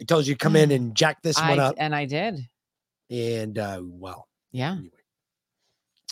I 0.00 0.04
told 0.04 0.26
you 0.26 0.34
to 0.34 0.38
come 0.38 0.56
in 0.56 0.70
and 0.72 0.94
jack 0.96 1.22
this 1.22 1.38
I, 1.38 1.50
one 1.50 1.60
up. 1.60 1.74
and 1.78 1.94
I 1.94 2.04
did. 2.06 2.40
And 3.10 3.56
uh 3.58 3.80
well, 3.84 4.28
Yeah. 4.50 4.76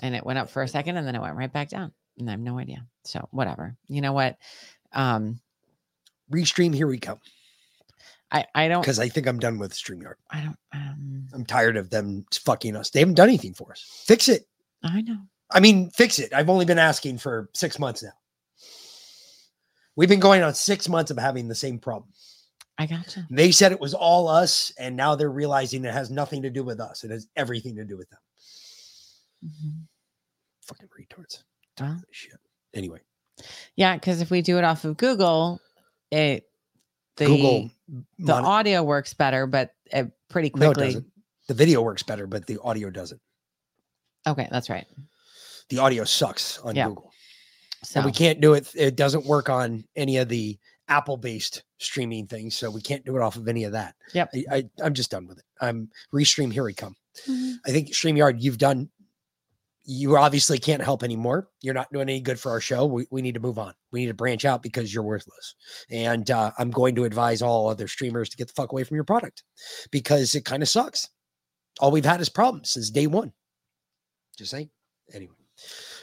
And 0.03 0.14
it 0.14 0.25
went 0.25 0.38
up 0.38 0.51
for 0.51 0.62
a 0.62 0.68
second 0.68 0.96
and 0.96 1.07
then 1.07 1.14
it 1.16 1.20
went 1.20 1.37
right 1.37 1.53
back 1.53 1.68
down. 1.68 1.92
And 2.18 2.29
I 2.29 2.33
have 2.33 2.40
no 2.40 2.59
idea. 2.59 2.87
So 3.05 3.27
whatever. 3.33 3.77
You 3.88 4.01
know 4.01 4.12
what? 4.12 4.37
Um 4.92 5.40
restream, 6.30 6.74
here 6.74 6.86
we 6.86 6.98
come. 6.98 7.20
I, 8.32 8.44
I 8.54 8.68
don't 8.68 8.80
Because 8.80 8.98
I 8.98 9.08
think 9.08 9.26
I'm 9.28 9.38
done 9.38 9.58
with 9.58 9.72
StreamYard. 9.72 10.14
I 10.30 10.40
don't 10.40 10.58
um 10.72 11.28
I'm 11.32 11.44
tired 11.44 11.76
of 11.76 11.90
them 11.90 12.26
fucking 12.32 12.74
us. 12.74 12.90
They 12.90 12.98
haven't 13.00 13.14
done 13.14 13.28
anything 13.28 13.54
for 13.54 13.70
us. 13.70 14.02
Fix 14.04 14.28
it. 14.28 14.46
I 14.82 15.00
know. 15.02 15.18
I 15.52 15.60
mean, 15.60 15.90
fix 15.90 16.18
it. 16.18 16.32
I've 16.32 16.50
only 16.50 16.64
been 16.64 16.78
asking 16.78 17.18
for 17.18 17.48
six 17.54 17.78
months 17.78 18.02
now. 18.02 18.10
We've 19.94 20.08
been 20.08 20.20
going 20.20 20.42
on 20.42 20.54
six 20.54 20.88
months 20.88 21.10
of 21.10 21.18
having 21.18 21.48
the 21.48 21.54
same 21.54 21.78
problem. 21.78 22.12
I 22.78 22.86
gotcha. 22.86 23.26
They 23.30 23.52
said 23.52 23.72
it 23.72 23.80
was 23.80 23.94
all 23.94 24.28
us, 24.28 24.70
and 24.78 24.96
now 24.96 25.14
they're 25.14 25.30
realizing 25.30 25.84
it 25.84 25.94
has 25.94 26.10
nothing 26.10 26.42
to 26.42 26.50
do 26.50 26.62
with 26.62 26.80
us. 26.80 27.04
It 27.04 27.10
has 27.10 27.26
everything 27.36 27.76
to 27.76 27.84
do 27.84 27.96
with 27.96 28.10
them. 28.10 28.18
Mhm. 29.44 29.86
Fucking 30.66 30.88
retards. 30.88 31.44
Well, 31.80 32.02
Shit. 32.10 32.38
Anyway, 32.74 33.00
yeah, 33.76 33.94
because 33.94 34.20
if 34.20 34.30
we 34.30 34.42
do 34.42 34.58
it 34.58 34.64
off 34.64 34.84
of 34.84 34.96
Google, 34.98 35.60
it 36.16 36.44
the 37.16 37.26
Google 37.26 37.70
the 38.18 38.33
mon- 38.33 38.44
audio 38.44 38.83
works 38.83 39.14
better, 39.14 39.46
but 39.46 39.70
it 39.87 40.11
pretty 40.29 40.50
no, 40.55 40.70
it 40.70 40.74
quickly. 40.74 40.87
doesn't. 40.87 41.07
The 41.48 41.55
video 41.55 41.81
works 41.83 42.02
better, 42.02 42.26
but 42.26 42.46
the 42.46 42.59
audio 42.62 42.90
doesn't. 42.90 43.20
okay, 44.26 44.48
that's 44.50 44.68
right. 44.68 44.87
The 45.68 45.79
audio 45.79 46.05
sucks 46.05 46.59
on 46.59 46.74
Yeah. 46.74 46.88
Google. 46.88 47.12
So 47.85 48.00
And 48.00 48.07
we 48.07 48.12
can't 48.12 48.40
do 48.40 48.55
it. 48.55 48.68
It 48.74 48.96
doesn't 48.96 49.24
work 49.26 49.48
on 49.48 49.85
any 49.94 50.16
of 50.16 50.29
the 50.29 50.59
Apple 50.88 51.16
based 51.16 51.62
streaming 51.79 52.26
things. 52.26 52.57
So 52.57 52.70
we 52.70 52.81
can't 52.81 53.05
do 53.05 53.16
it 53.16 53.22
off 53.22 53.37
of 53.37 53.46
any 53.48 53.64
of 53.64 53.72
that. 53.72 53.94
Yep. 54.14 54.31
I, 54.35 54.44
I, 54.57 54.64
I'm 54.83 54.94
just 54.94 55.11
done 55.11 55.26
with 55.26 55.38
it. 55.38 55.44
I'm 55.61 55.88
restream. 56.12 56.52
Here 56.52 56.64
we 56.64 56.74
come. 56.74 56.96
Mhm. 57.29 57.55
I 57.66 57.70
think 57.70 57.88
StreamYard, 57.90 58.37
you've 58.40 58.59
done, 58.59 58.88
you 59.88 60.16
obviously 60.16 60.59
can't 60.59 60.83
help 60.83 61.03
anymore. 61.05 61.49
You're 61.62 61.75
not 61.75 61.92
doing 61.92 62.09
any 62.09 62.20
good 62.20 62.40
for 62.40 62.51
our 62.51 62.61
show. 62.61 62.87
We, 62.87 63.07
we 63.12 63.22
need 63.22 63.35
to 63.35 63.40
move 63.40 63.57
on. 63.59 63.72
We 63.92 64.01
need 64.01 64.09
to 64.09 64.14
branch 64.14 64.44
out 64.44 64.61
because 64.62 64.92
you're 64.92 65.05
worthless. 65.05 65.55
And 65.90 66.29
uh, 66.31 66.51
I'm 66.59 66.70
going 66.72 66.96
to 66.96 67.05
advise 67.05 67.40
all 67.40 67.68
other 67.68 67.87
streamers 67.87 68.29
to 68.31 68.37
get 68.37 68.49
the 68.49 68.53
fuck 68.55 68.72
away 68.72 68.83
from 68.83 68.96
your 68.96 69.05
product 69.05 69.44
because 69.92 70.35
it 70.35 70.44
kind 70.44 70.62
of 70.62 70.68
sucks. 70.68 71.09
All 71.79 71.92
we've 71.92 72.05
had 72.05 72.20
is 72.20 72.29
problems 72.29 72.70
since 72.70 72.90
day 72.90 73.07
one. 73.07 73.33
Just 74.37 74.51
saying. 74.51 74.70
Anyway, 75.14 75.35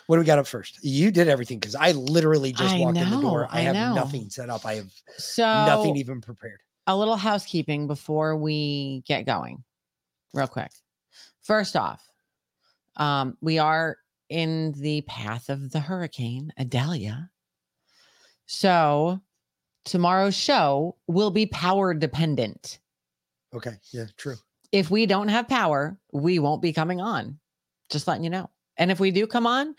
what 0.07 0.15
do 0.15 0.19
we 0.21 0.25
got 0.25 0.39
up 0.39 0.47
first? 0.47 0.79
You 0.81 1.11
did 1.11 1.27
everything 1.27 1.59
because 1.59 1.75
I 1.75 1.91
literally 1.91 2.53
just 2.53 2.73
I 2.73 2.79
walked 2.79 2.97
in 2.97 3.09
the 3.09 3.19
door. 3.19 3.47
I, 3.51 3.59
I 3.59 3.61
have 3.63 3.75
know. 3.75 3.95
nothing 3.95 4.29
set 4.29 4.49
up. 4.49 4.65
I 4.65 4.75
have 4.75 4.89
So 5.17 5.43
nothing 5.43 5.97
even 5.97 6.21
prepared. 6.21 6.59
a 6.87 6.95
little 6.95 7.17
housekeeping 7.17 7.87
before 7.87 8.37
we 8.37 9.03
get 9.07 9.25
going, 9.25 9.61
real 10.33 10.47
quick. 10.47 10.71
First 11.43 11.75
off, 11.75 12.01
um, 12.95 13.37
we 13.41 13.59
are 13.59 13.97
in 14.29 14.73
the 14.73 15.01
path 15.01 15.49
of 15.49 15.71
the 15.71 15.79
hurricane 15.79 16.51
Idalia. 16.59 17.29
So 18.45 19.21
tomorrow's 19.85 20.35
show 20.35 20.95
will 21.07 21.31
be 21.31 21.45
power 21.45 21.93
dependent. 21.93 22.79
Okay. 23.53 23.73
Yeah, 23.91 24.05
true. 24.17 24.35
If 24.71 24.89
we 24.89 25.05
don't 25.05 25.27
have 25.27 25.47
power, 25.47 25.97
we 26.11 26.39
won't 26.39 26.61
be 26.61 26.73
coming 26.73 26.99
on. 26.99 27.39
Just 27.91 28.07
letting 28.07 28.23
you 28.23 28.29
know. 28.29 28.49
And 28.77 28.89
if 28.91 28.99
we 28.99 29.11
do 29.11 29.27
come 29.27 29.45
on, 29.45 29.75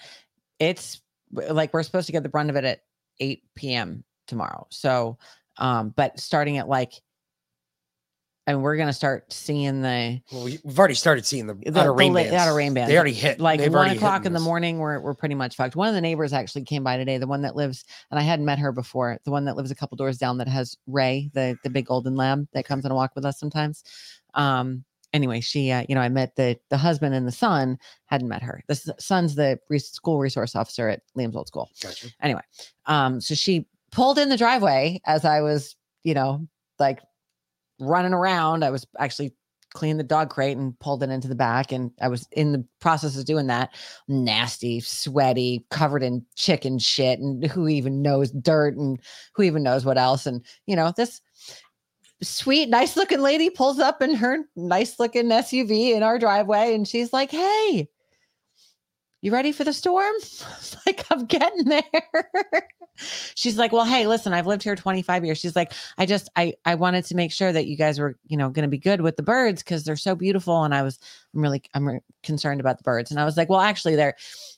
it's 0.61 1.01
like 1.33 1.75
we're 1.75 1.83
supposed 1.83 2.07
to 2.07 2.13
get 2.13 2.23
the 2.23 2.29
brunt 2.29 2.51
of 2.51 2.57
it 2.57 2.65
at 2.65 2.81
8 3.19 3.43
p.m. 3.57 4.05
tomorrow. 4.29 4.67
So, 4.71 5.19
um, 5.59 5.93
but 5.97 6.21
starting 6.21 6.59
at 6.59 6.69
like, 6.69 6.93
and 8.47 8.63
we're 8.63 8.77
gonna 8.77 8.93
start 8.93 9.33
seeing 9.33 9.81
the 9.83 10.21
Well, 10.33 10.45
we, 10.45 10.59
we've 10.65 10.79
already 10.79 10.95
started 10.95 11.25
seeing 11.25 11.47
the, 11.47 11.55
the, 11.55 11.79
outer 11.81 11.89
the 11.89 11.93
rain 11.93 12.13
la- 12.13 12.23
bands. 12.23 12.35
outer 12.35 12.55
rain 12.55 12.75
bands. 12.75 12.91
They 12.91 12.97
already 12.97 13.13
hit. 13.15 13.41
like 13.41 13.61
They've 13.61 13.73
one 13.73 13.91
o'clock 13.91 14.27
in 14.27 14.33
the 14.33 14.41
morning. 14.41 14.79
We're 14.79 15.01
we're 15.01 15.15
pretty 15.15 15.35
much 15.35 15.57
fucked. 15.57 15.77
One 15.77 15.89
of 15.89 15.95
the 15.95 16.01
neighbors 16.01 16.33
actually 16.33 16.65
came 16.65 16.85
by 16.85 16.97
today. 16.97 17.19
The 17.19 17.27
one 17.27 17.43
that 17.43 17.57
lives, 17.57 17.85
and 18.11 18.19
I 18.19 18.23
hadn't 18.23 18.45
met 18.45 18.59
her 18.59 18.73
before. 18.73 19.19
The 19.25 19.31
one 19.31 19.45
that 19.47 19.57
lives 19.57 19.71
a 19.71 19.75
couple 19.75 19.97
doors 19.97 20.19
down 20.19 20.39
that 20.39 20.49
has 20.49 20.77
Ray, 20.87 21.31
the 21.35 21.57
the 21.63 21.71
big 21.71 21.87
golden 21.87 22.17
lamb 22.17 22.49
that 22.53 22.67
comes 22.67 22.85
on 22.85 22.91
a 22.91 22.95
walk 22.95 23.13
with 23.15 23.25
us 23.25 23.39
sometimes. 23.39 23.83
Um. 24.35 24.85
Anyway, 25.13 25.41
she, 25.41 25.71
uh, 25.71 25.85
you 25.89 25.95
know, 25.95 26.01
I 26.01 26.09
met 26.09 26.35
the 26.35 26.59
the 26.71 26.77
husband 26.77 27.15
and 27.15 27.25
the 27.25 27.31
son. 27.33 27.79
Hadn't 28.07 28.27
met 28.29 28.43
her. 28.43 28.65
The 28.67 28.75
son's 28.99 29.37
the 29.37 29.61
re- 29.71 29.79
school 29.79 30.19
resource 30.19 30.57
officer 30.57 30.89
at 30.89 31.03
Liam's 31.17 31.37
old 31.37 31.47
school. 31.47 31.71
Gotcha. 31.81 32.09
Anyway, 32.21 32.41
um, 32.87 33.21
so 33.21 33.37
she 33.37 33.69
pulled 33.93 34.19
in 34.19 34.29
the 34.29 34.37
driveway 34.37 35.01
as 35.07 35.25
I 35.25 35.41
was, 35.41 35.77
you 36.03 36.15
know, 36.15 36.45
like 36.81 36.99
running 37.81 38.13
around. 38.13 38.65
I 38.65 38.71
was 38.71 38.87
actually 38.99 39.35
cleaning 39.75 39.99
the 39.99 40.05
dog 40.05 40.31
crate 40.31 40.57
and 40.57 40.79
pulled 40.79 41.03
it 41.03 41.11
into 41.11 41.29
the 41.29 41.35
back. 41.35 41.73
And 41.73 41.91
I 42.01 42.09
was 42.09 42.27
in 42.33 42.53
the 42.53 42.65
process 42.81 43.19
of 43.19 43.27
doing 43.27 43.49
that. 43.49 43.75
Nasty, 44.09 44.81
sweaty, 44.81 45.67
covered 45.71 46.03
in 46.03 46.25
chicken 46.37 46.79
shit, 46.79 47.19
and 47.19 47.45
who 47.45 47.69
even 47.69 48.01
knows 48.01 48.31
dirt 48.31 48.77
and 48.77 48.99
who 49.35 49.43
even 49.43 49.63
knows 49.63 49.85
what 49.85 49.99
else. 49.99 50.27
And 50.27 50.45
you 50.67 50.77
know, 50.77 50.93
this 50.97 51.21
sweet, 52.23 52.69
nice 52.69 52.97
looking 52.97 53.21
lady 53.21 53.51
pulls 53.51 53.79
up 53.79 54.01
in 54.01 54.15
her 54.15 54.39
nice 54.57 54.99
looking 54.99 55.27
SUV 55.27 55.95
in 55.95 56.03
our 56.03 56.19
driveway, 56.19 56.75
and 56.75 56.89
she's 56.89 57.13
like, 57.13 57.31
Hey, 57.31 57.89
you 59.25 59.33
ready 59.33 59.53
for 59.53 59.65
the 59.65 59.73
storm? 59.73 60.15
Like, 60.87 61.07
I'm 61.11 61.25
getting 61.25 61.65
there. 61.65 61.83
She's 63.35 63.57
like, 63.57 63.73
well, 63.73 63.87
hey, 63.87 64.07
listen, 64.07 64.35
I've 64.35 64.47
lived 64.47 64.63
here 64.63 64.77
25 64.77 65.25
years. 65.25 65.39
She's 65.39 65.57
like, 65.57 65.73
I 65.97 66.05
just, 66.05 66.29
I, 66.37 66.53
I 66.67 66.75
wanted 66.75 67.07
to 67.07 67.15
make 67.15 67.33
sure 67.33 67.53
that 67.53 67.67
you 67.67 67.75
guys 67.75 67.99
were, 67.99 68.19
you 68.27 68.37
know, 68.37 68.51
going 68.51 68.65
to 68.65 68.71
be 68.71 68.79
good 68.79 69.01
with 69.01 69.17
the 69.17 69.23
birds 69.23 69.63
because 69.63 69.85
they're 69.85 69.97
so 69.97 70.15
beautiful. 70.15 70.63
And 70.63 70.75
I 70.75 70.83
was, 70.83 70.99
I'm 71.35 71.41
really, 71.41 71.63
I'm 71.73 71.89
re- 71.89 72.01
concerned 72.23 72.61
about 72.61 72.77
the 72.77 72.83
birds. 72.83 73.11
And 73.11 73.19
I 73.19 73.25
was 73.25 73.39
like, 73.39 73.49
well, 73.49 73.61
actually, 73.61 73.97
they're, 73.97 74.15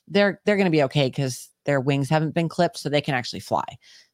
they're, 0.09 0.41
they're 0.45 0.57
going 0.57 0.65
to 0.65 0.71
be 0.71 0.83
okay 0.83 1.07
because 1.07 1.49
their 1.63 1.79
wings 1.79 2.09
haven't 2.09 2.33
been 2.33 2.49
clipped, 2.49 2.77
so 2.77 2.89
they 2.89 3.01
can 3.01 3.15
actually 3.15 3.39
fly. 3.39 3.65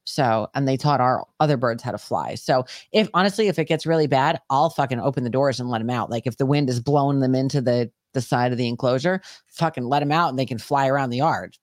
So, 0.04 0.48
and 0.54 0.68
they 0.68 0.78
taught 0.78 1.02
our 1.02 1.26
other 1.40 1.58
birds 1.58 1.82
how 1.82 1.92
to 1.92 1.98
fly. 1.98 2.36
So, 2.36 2.66
if 2.92 3.10
honestly, 3.16 3.48
if 3.48 3.58
it 3.58 3.66
gets 3.66 3.88
really 3.88 4.08
bad, 4.08 4.40
I'll 4.52 4.70
fucking 4.70 5.00
open 5.00 5.24
the 5.24 5.30
doors 5.32 5.60
and 5.60 5.70
let 5.70 5.80
them 5.80 5.90
out. 5.90 6.12
Like 6.12 6.28
if 6.28 6.38
the 6.38 6.46
wind 6.46 6.70
is 6.70 6.80
blowing 6.80 7.22
them 7.22 7.34
into 7.34 7.62
the 7.62 7.90
the 8.14 8.22
side 8.22 8.52
of 8.52 8.58
the 8.58 8.68
enclosure, 8.68 9.22
fucking 9.48 9.84
let 9.84 10.00
them 10.00 10.12
out 10.12 10.30
and 10.30 10.40
they 10.40 10.46
can 10.46 10.58
fly 10.58 10.88
around 10.88 11.10
the 11.10 11.18
yard, 11.18 11.58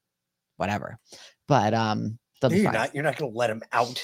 whatever. 0.57 0.99
But 1.49 1.75
um, 1.75 2.19
No, 2.43 2.57
you're 2.63 2.73
not. 2.73 2.95
You're 2.95 3.05
not 3.05 3.17
going 3.17 3.33
to 3.33 3.39
let 3.39 3.49
them 3.49 3.63
out. 3.73 4.03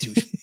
You 0.00 0.14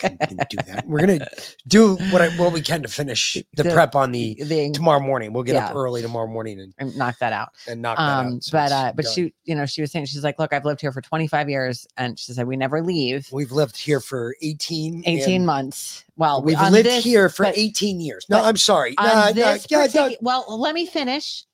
Fucking 0.00 0.38
do 0.50 0.56
that. 0.66 0.84
We're 0.86 1.00
gonna 1.00 1.26
do 1.66 1.96
what 2.10 2.22
I, 2.22 2.28
what 2.30 2.52
we 2.52 2.60
can 2.60 2.82
to 2.82 2.88
finish 2.88 3.34
the, 3.54 3.62
The- 3.62 3.70
prep 3.72 3.94
on 3.94 4.12
the, 4.12 4.34
the- 4.42 4.70
tomorrow 4.72 5.00
morning. 5.00 5.32
We'll 5.32 5.42
get 5.42 5.56
up 5.56 5.74
early 5.74 6.02
tomorrow 6.02 6.26
morning 6.26 6.60
and, 6.60 6.74
and 6.78 6.96
knock 6.96 7.18
that 7.18 7.32
out. 7.32 7.50
and 7.68 7.82
knock 7.82 7.96
that 7.98 8.02
Um, 8.02 8.26
out. 8.36 8.42
so 8.44 8.52
but 8.52 8.72
uh, 8.72 8.92
but 8.94 9.04
done. 9.04 9.14
she, 9.14 9.34
you 9.44 9.54
know, 9.54 9.66
she 9.66 9.80
was 9.80 9.90
saying 9.92 10.06
she's 10.06 10.24
like, 10.24 10.38
look, 10.38 10.52
I've 10.52 10.64
lived 10.64 10.80
here 10.80 10.92
for 10.92 11.00
25 11.00 11.48
years, 11.48 11.86
and 11.96 12.18
she 12.18 12.32
said 12.32 12.46
we 12.46 12.56
never 12.56 12.82
leave. 12.82 13.28
we've 13.32 13.52
lived 13.52 13.76
here 13.76 14.00
for 14.00 14.34
18 14.42 15.02
18 15.06 15.34
and 15.36 15.46
months. 15.46 16.04
Well, 16.16 16.42
We've 16.42 16.60
lived 16.60 16.86
this- 16.86 17.04
here 17.04 17.28
for 17.28 17.44
but 17.44 17.56
18 17.58 18.00
years. 18.00 18.26
No, 18.28 18.42
I'm 18.42 18.56
sorry. 18.56 18.96
on 18.98 19.06
Nah, 19.06 19.30
nah, 19.30 19.56
yeah, 19.68 20.08
well, 20.20 20.44
let 20.58 20.74
me 20.74 20.86
finish. 20.86 21.44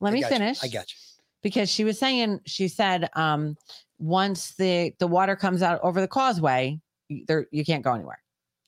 Let 0.00 0.10
I 0.10 0.12
me 0.14 0.20
got 0.20 0.30
you. 0.30 0.36
finish. 0.38 0.64
I 0.64 0.68
got 0.68 0.90
you. 0.92 0.96
because 1.42 1.70
she 1.70 1.84
was 1.84 1.98
saying 1.98 2.40
she 2.46 2.68
said 2.68 3.08
um 3.14 3.56
once 3.98 4.54
the 4.58 4.92
the 4.98 5.06
water 5.06 5.36
comes 5.36 5.62
out 5.62 5.80
over 5.82 6.00
the 6.00 6.08
causeway 6.08 6.78
there 7.26 7.46
you 7.50 7.64
can't 7.64 7.82
go 7.84 7.92
anywhere 7.94 8.18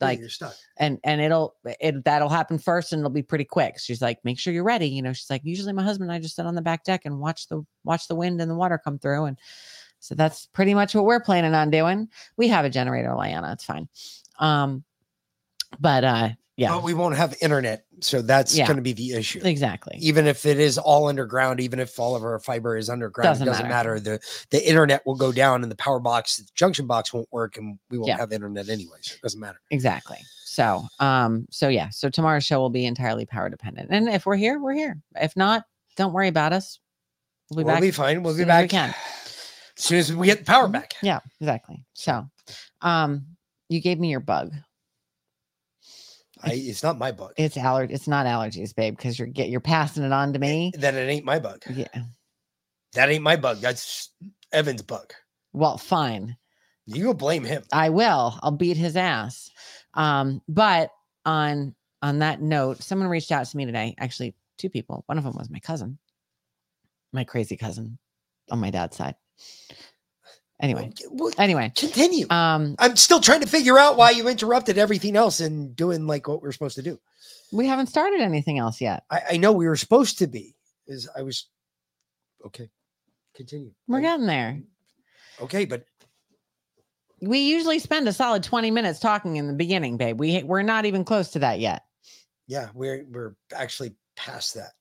Yeah, 0.01 0.09
like 0.09 0.19
you're 0.21 0.29
stuck. 0.29 0.55
and 0.79 0.99
and 1.05 1.21
it'll 1.21 1.55
it 1.81 2.05
that'll 2.05 2.29
happen 2.29 2.59
first 2.59 2.93
and 2.93 3.01
it'll 3.01 3.11
be 3.11 3.23
pretty 3.23 3.45
quick 3.45 3.79
she's 3.79 4.03
like 4.03 4.19
make 4.25 4.39
sure 4.39 4.53
you're 4.53 4.65
ready 4.65 4.89
you 4.89 5.03
know 5.03 5.13
she's 5.13 5.31
like 5.31 5.43
usually 5.45 5.73
my 5.73 5.83
husband 5.83 6.11
and 6.11 6.17
i 6.17 6.21
just 6.21 6.37
sit 6.37 6.47
on 6.47 6.55
the 6.55 6.63
back 6.63 6.85
deck 6.85 7.03
and 7.05 7.19
watch 7.19 7.49
the 7.49 7.65
watch 7.85 8.09
the 8.09 8.15
wind 8.15 8.41
and 8.41 8.51
the 8.51 8.55
water 8.55 8.79
come 8.83 8.99
through 8.99 9.25
and 9.25 9.39
so 10.01 10.15
that's 10.15 10.47
pretty 10.53 10.75
much 10.75 10.95
what 10.95 11.05
we're 11.05 11.21
planning 11.21 11.55
on 11.55 11.71
doing 11.71 12.09
we 12.37 12.49
have 12.49 12.65
a 12.65 12.71
generator 12.71 13.09
Lyanna. 13.11 13.53
it's 13.53 13.65
fine 13.65 13.89
um 14.39 14.85
but 15.81 16.05
uh 16.05 16.29
yeah 16.57 16.71
But 16.71 16.85
we 16.85 16.95
won't 16.95 17.17
have 17.17 17.37
internet, 17.43 17.85
so 18.01 18.23
that's 18.23 18.57
Yeah. 18.57 18.67
going 18.67 18.77
to 18.77 18.83
be 18.83 18.95
the 18.95 19.13
issue. 19.13 19.41
exactly 19.45 19.99
Even 20.01 20.27
if 20.27 20.47
it 20.47 20.59
is 20.59 20.79
all 20.79 21.07
underground, 21.09 21.61
even 21.61 21.79
if 21.81 21.99
all 22.01 22.17
of 22.17 22.23
our 22.25 22.39
fiber 22.39 22.77
is 22.79 22.89
underground, 22.89 23.27
Doesn't 23.27 23.47
it 23.47 23.51
doesn't 23.51 23.69
matter. 23.69 23.95
matter. 23.97 24.01
The 24.01 24.21
the 24.51 24.67
internet 24.67 25.05
will 25.05 25.17
go 25.17 25.33
down, 25.33 25.63
and 25.63 25.71
the 25.71 25.77
power 25.77 26.01
box, 26.01 26.37
the 26.39 26.45
junction 26.55 26.87
box 26.87 27.13
won't 27.13 27.29
work, 27.31 27.59
and 27.59 27.79
we 27.91 27.99
won't 27.99 28.09
Yeah. 28.09 28.17
have 28.17 28.33
internet 28.33 28.69
anyways. 28.71 29.13
It 29.17 29.21
doesn't 29.23 29.39
matter. 29.41 29.61
Exactly. 29.71 30.19
So, 30.47 30.87
um, 31.01 31.47
so 31.51 31.69
yeah, 31.69 31.91
so 31.91 32.09
tomorrow's 32.09 32.47
show 32.47 32.59
will 32.61 32.71
be 32.71 32.87
entirely 32.87 33.27
power 33.27 33.51
dependent. 33.51 33.89
And 33.91 34.09
if 34.09 34.25
we're 34.25 34.37
here, 34.37 34.59
we're 34.59 34.73
here. 34.73 34.97
If 35.21 35.37
not, 35.37 35.65
don't 35.97 36.15
worry 36.15 36.29
about 36.29 36.55
us. 36.55 36.81
We'll 37.51 37.59
be 37.59 37.65
We'll 37.65 37.75
back. 37.75 37.83
be 37.83 37.91
fine. 37.91 38.23
We'll 38.23 38.33
be 38.35 38.41
as 38.41 38.47
we 38.47 38.49
back 38.49 38.71
can. 38.71 38.89
as 38.89 38.95
soon 39.85 39.99
as 39.99 40.11
we 40.15 40.27
get 40.27 40.39
the 40.39 40.45
power 40.47 40.69
back. 40.69 40.95
Yeah, 41.03 41.21
exactly. 41.43 41.85
So, 41.93 42.27
um, 42.81 43.27
you 43.69 43.83
gave 43.83 43.99
me 44.01 44.09
your 44.11 44.21
bug. 44.21 44.53
I, 46.43 46.53
it's 46.53 46.83
not 46.83 46.99
my 46.99 47.13
bug. 47.13 47.33
It's 47.37 47.57
aller. 47.57 47.85
It's 47.85 48.09
not 48.09 48.27
allergies, 48.27 48.75
babe, 48.75 48.97
because 48.97 49.19
you're 49.19 49.29
get 49.29 49.49
you're 49.49 49.61
passing 49.61 50.05
it 50.05 50.13
on 50.13 50.33
to 50.33 50.39
me. 50.39 50.73
Then 50.75 50.95
it 50.95 51.09
ain't 51.09 51.25
my 51.25 51.39
bug. 51.39 51.63
Yeah. 51.69 51.87
That 52.93 53.11
ain't 53.11 53.23
my 53.23 53.37
bug. 53.37 53.59
That's 53.59 54.11
Evan's 54.53 54.83
bug. 54.83 55.13
Well, 55.53 55.79
fine. 55.79 56.37
You 56.87 57.05
go 57.05 57.15
blame 57.15 57.45
him. 57.45 57.65
I 57.73 57.89
will. 57.91 58.39
I'll 58.43 58.53
beat 58.53 58.77
his 58.77 58.97
ass. 58.97 59.51
Um, 59.95 60.43
but 60.49 60.91
on 61.25 61.75
on 62.03 62.19
that 62.21 62.41
note, 62.41 62.83
someone 62.83 63.09
reached 63.09 63.33
out 63.33 63.47
to 63.47 63.57
me 63.57 63.67
today. 63.67 63.95
Actually, 63.99 64.35
two 64.59 64.71
people. 64.71 65.03
One 65.07 65.19
of 65.19 65.25
them 65.25 65.35
was 65.37 65.51
my 65.51 65.59
cousin, 65.59 65.99
my 67.13 67.25
crazy 67.25 67.57
cousin 67.57 67.99
on 68.51 68.61
my 68.61 68.71
dad's 68.71 68.97
side. 68.97 69.17
Anyway, 70.61 70.91
Well, 71.11 71.33
anyway, 71.37 71.71
continue. 71.77 72.27
um, 72.31 72.77
I'm 72.79 72.97
still 72.97 73.21
trying 73.21 73.43
to 73.43 73.47
figure 73.47 73.79
out 73.79 73.97
why 73.99 74.11
you 74.11 74.27
interrupted 74.27 74.79
everything 74.79 75.15
else 75.15 75.41
and 75.41 75.77
doing 75.77 76.07
like 76.07 76.27
what 76.29 76.41
we're 76.41 76.53
supposed 76.53 76.77
to 76.77 76.83
do. 76.83 76.99
we 77.53 77.67
haven't 77.67 77.89
started 77.89 78.21
anything 78.23 78.59
else 78.59 78.81
yet. 78.81 79.05
I, 79.11 79.21
I 79.33 79.37
know 79.37 79.53
we 79.53 79.67
were 79.67 79.77
supposed 79.77 80.19
to 80.19 80.27
be. 80.27 80.55
Is 80.87 81.09
I 81.15 81.23
was 81.23 81.49
okay. 82.47 82.71
Continue. 83.35 83.73
We're 83.87 84.01
getting 84.01 84.27
there. 84.27 84.63
Okay, 85.43 85.67
but 85.67 85.85
We 87.21 87.41
usually 87.41 87.79
spend 87.79 88.09
a 88.09 88.13
solid 88.15 88.43
20 88.43 88.71
minutes 88.71 88.99
talking 88.99 89.37
in 89.37 89.49
the 89.49 89.53
beginning, 89.53 89.99
babe. 89.99 90.19
We 90.19 90.43
we're 90.43 90.63
not 90.63 90.87
even 90.87 91.05
close 91.05 91.33
to 91.33 91.41
that 91.41 91.61
yet. 91.61 91.83
yeah, 92.47 92.69
we're 92.73 93.05
we're 93.11 93.35
actually 93.55 93.95
past 94.17 94.55
that. 94.55 94.73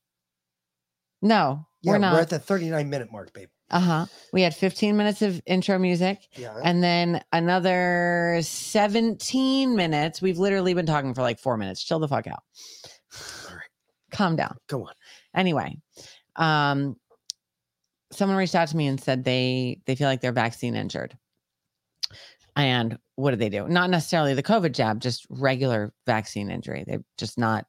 No, 1.20 1.66
Yeah, 1.82 1.92
we're 1.92 1.98
not. 1.98 2.14
we're 2.14 2.20
at 2.20 2.30
the 2.30 2.38
39 2.38 2.88
minute 2.88 3.12
mark, 3.12 3.32
babe. 3.34 3.48
Uh-huh. 3.70 4.06
We 4.32 4.42
had 4.42 4.54
15 4.54 4.96
minutes 4.96 5.22
of 5.22 5.40
intro 5.46 5.78
music. 5.78 6.20
Yeah. 6.36 6.56
And 6.62 6.82
then 6.82 7.22
another 7.32 8.38
17 8.42 9.74
minutes. 9.74 10.22
We've 10.22 10.38
literally 10.38 10.74
been 10.74 10.86
talking 10.86 11.14
for 11.14 11.22
like 11.22 11.40
four 11.40 11.56
minutes. 11.56 11.82
Chill 11.82 11.98
the 11.98 12.08
fuck 12.08 12.26
out. 12.26 12.42
All 13.48 13.56
right. 13.56 13.62
Calm 14.12 14.36
down. 14.36 14.56
Go 14.68 14.82
on. 14.82 14.94
Anyway, 15.34 15.76
um, 16.36 16.96
someone 18.12 18.38
reached 18.38 18.54
out 18.54 18.68
to 18.68 18.76
me 18.76 18.86
and 18.86 19.00
said 19.00 19.24
they 19.24 19.80
they 19.84 19.96
feel 19.96 20.08
like 20.08 20.20
they're 20.20 20.32
vaccine 20.32 20.76
injured. 20.76 21.16
And 22.54 22.98
what 23.16 23.32
do 23.32 23.36
they 23.36 23.50
do? 23.50 23.68
Not 23.68 23.90
necessarily 23.90 24.32
the 24.32 24.42
COVID 24.42 24.72
jab, 24.72 25.00
just 25.00 25.26
regular 25.28 25.92
vaccine 26.06 26.50
injury. 26.50 26.84
They're 26.86 27.04
just 27.18 27.36
not, 27.36 27.66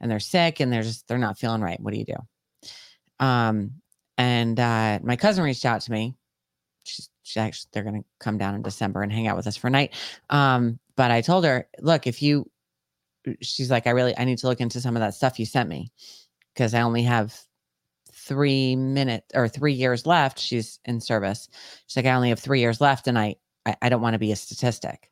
and 0.00 0.08
they're 0.08 0.20
sick 0.20 0.60
and 0.60 0.72
they're 0.72 0.82
just 0.82 1.08
they're 1.08 1.18
not 1.18 1.38
feeling 1.38 1.62
right. 1.62 1.80
What 1.80 1.92
do 1.92 1.98
you 1.98 2.04
do? 2.04 3.24
Um, 3.24 3.72
and 4.18 4.60
uh, 4.60 4.98
my 5.02 5.16
cousin 5.16 5.44
reached 5.44 5.64
out 5.64 5.80
to 5.82 5.92
me. 5.92 6.14
She's, 6.84 7.08
she 7.22 7.40
actually 7.40 7.70
they're 7.72 7.84
gonna 7.84 8.04
come 8.20 8.36
down 8.36 8.54
in 8.54 8.62
December 8.62 9.02
and 9.02 9.12
hang 9.12 9.26
out 9.26 9.36
with 9.36 9.46
us 9.46 9.56
for 9.56 9.68
a 9.68 9.70
night. 9.70 9.94
Um, 10.28 10.78
but 10.96 11.10
I 11.10 11.20
told 11.20 11.44
her, 11.44 11.68
look, 11.80 12.06
if 12.06 12.20
you, 12.20 12.50
she's 13.40 13.70
like, 13.70 13.86
I 13.86 13.90
really 13.90 14.16
I 14.18 14.24
need 14.24 14.38
to 14.38 14.48
look 14.48 14.60
into 14.60 14.80
some 14.80 14.96
of 14.96 15.00
that 15.00 15.14
stuff 15.14 15.38
you 15.38 15.46
sent 15.46 15.68
me 15.68 15.90
because 16.52 16.74
I 16.74 16.82
only 16.82 17.02
have 17.04 17.34
three 18.12 18.76
minutes 18.76 19.26
or 19.34 19.48
three 19.48 19.72
years 19.72 20.04
left. 20.04 20.38
She's 20.38 20.80
in 20.84 21.00
service. 21.00 21.48
She's 21.86 21.96
like, 21.96 22.06
I 22.06 22.14
only 22.14 22.30
have 22.30 22.40
three 22.40 22.60
years 22.60 22.80
left, 22.80 23.06
and 23.06 23.18
I 23.18 23.36
I, 23.64 23.76
I 23.82 23.88
don't 23.88 24.02
want 24.02 24.14
to 24.14 24.18
be 24.18 24.32
a 24.32 24.36
statistic. 24.36 25.10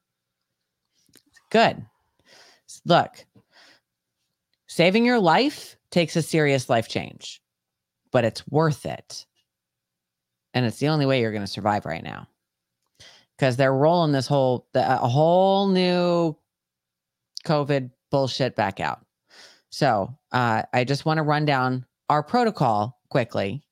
Good. 1.51 1.85
Look, 2.85 3.25
saving 4.67 5.05
your 5.05 5.21
life 5.21 5.77
takes 5.91 6.17
a 6.17 6.23
serious 6.23 6.69
life 6.69 6.89
change, 6.89 7.41
but 8.17 8.25
it's 8.25 8.49
worth 8.49 8.87
it. 8.87 9.27
And 10.55 10.65
it's 10.65 10.79
the 10.79 10.89
only 10.89 11.05
way 11.05 11.21
you're 11.21 11.33
going 11.33 11.45
to 11.45 11.47
survive 11.47 11.85
right 11.85 12.03
now. 12.03 12.27
Because 13.37 13.59
they're 13.59 13.75
rolling 13.75 14.13
this 14.13 14.27
whole 14.27 14.67
the, 14.73 14.81
a 14.91 15.07
whole 15.07 15.69
new 15.69 16.35
COVID 17.45 17.91
bullshit 18.11 18.57
back 18.57 18.81
out. 18.81 19.05
So 19.69 20.17
uh, 20.33 20.63
I 20.73 20.85
just 20.85 21.05
want 21.05 21.19
to 21.19 21.25
run 21.25 21.45
down 21.45 21.85
our 22.09 22.23
protocol 22.23 22.99
quickly 23.11 23.63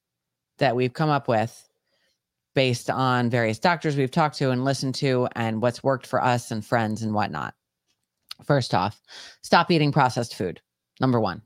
that 0.59 0.77
we've 0.77 0.93
come 0.93 1.09
up 1.09 1.27
with 1.27 1.67
based 2.55 2.91
on 2.91 3.31
various 3.31 3.59
doctors 3.59 3.97
we've 3.97 4.11
talked 4.11 4.37
to 4.37 4.51
and 4.51 4.63
listened 4.63 4.95
to 4.97 5.27
and 5.37 5.63
what's 5.63 5.83
worked 5.83 6.07
for 6.07 6.23
us 6.23 6.51
and 6.51 6.67
friends 6.67 7.01
and 7.03 7.15
whatnot. 7.15 7.55
First 8.45 8.75
off, 8.75 9.01
stop 9.41 9.71
eating 9.71 9.91
processed 9.91 10.35
food. 10.35 10.61
Number 11.01 11.19
one. 11.19 11.41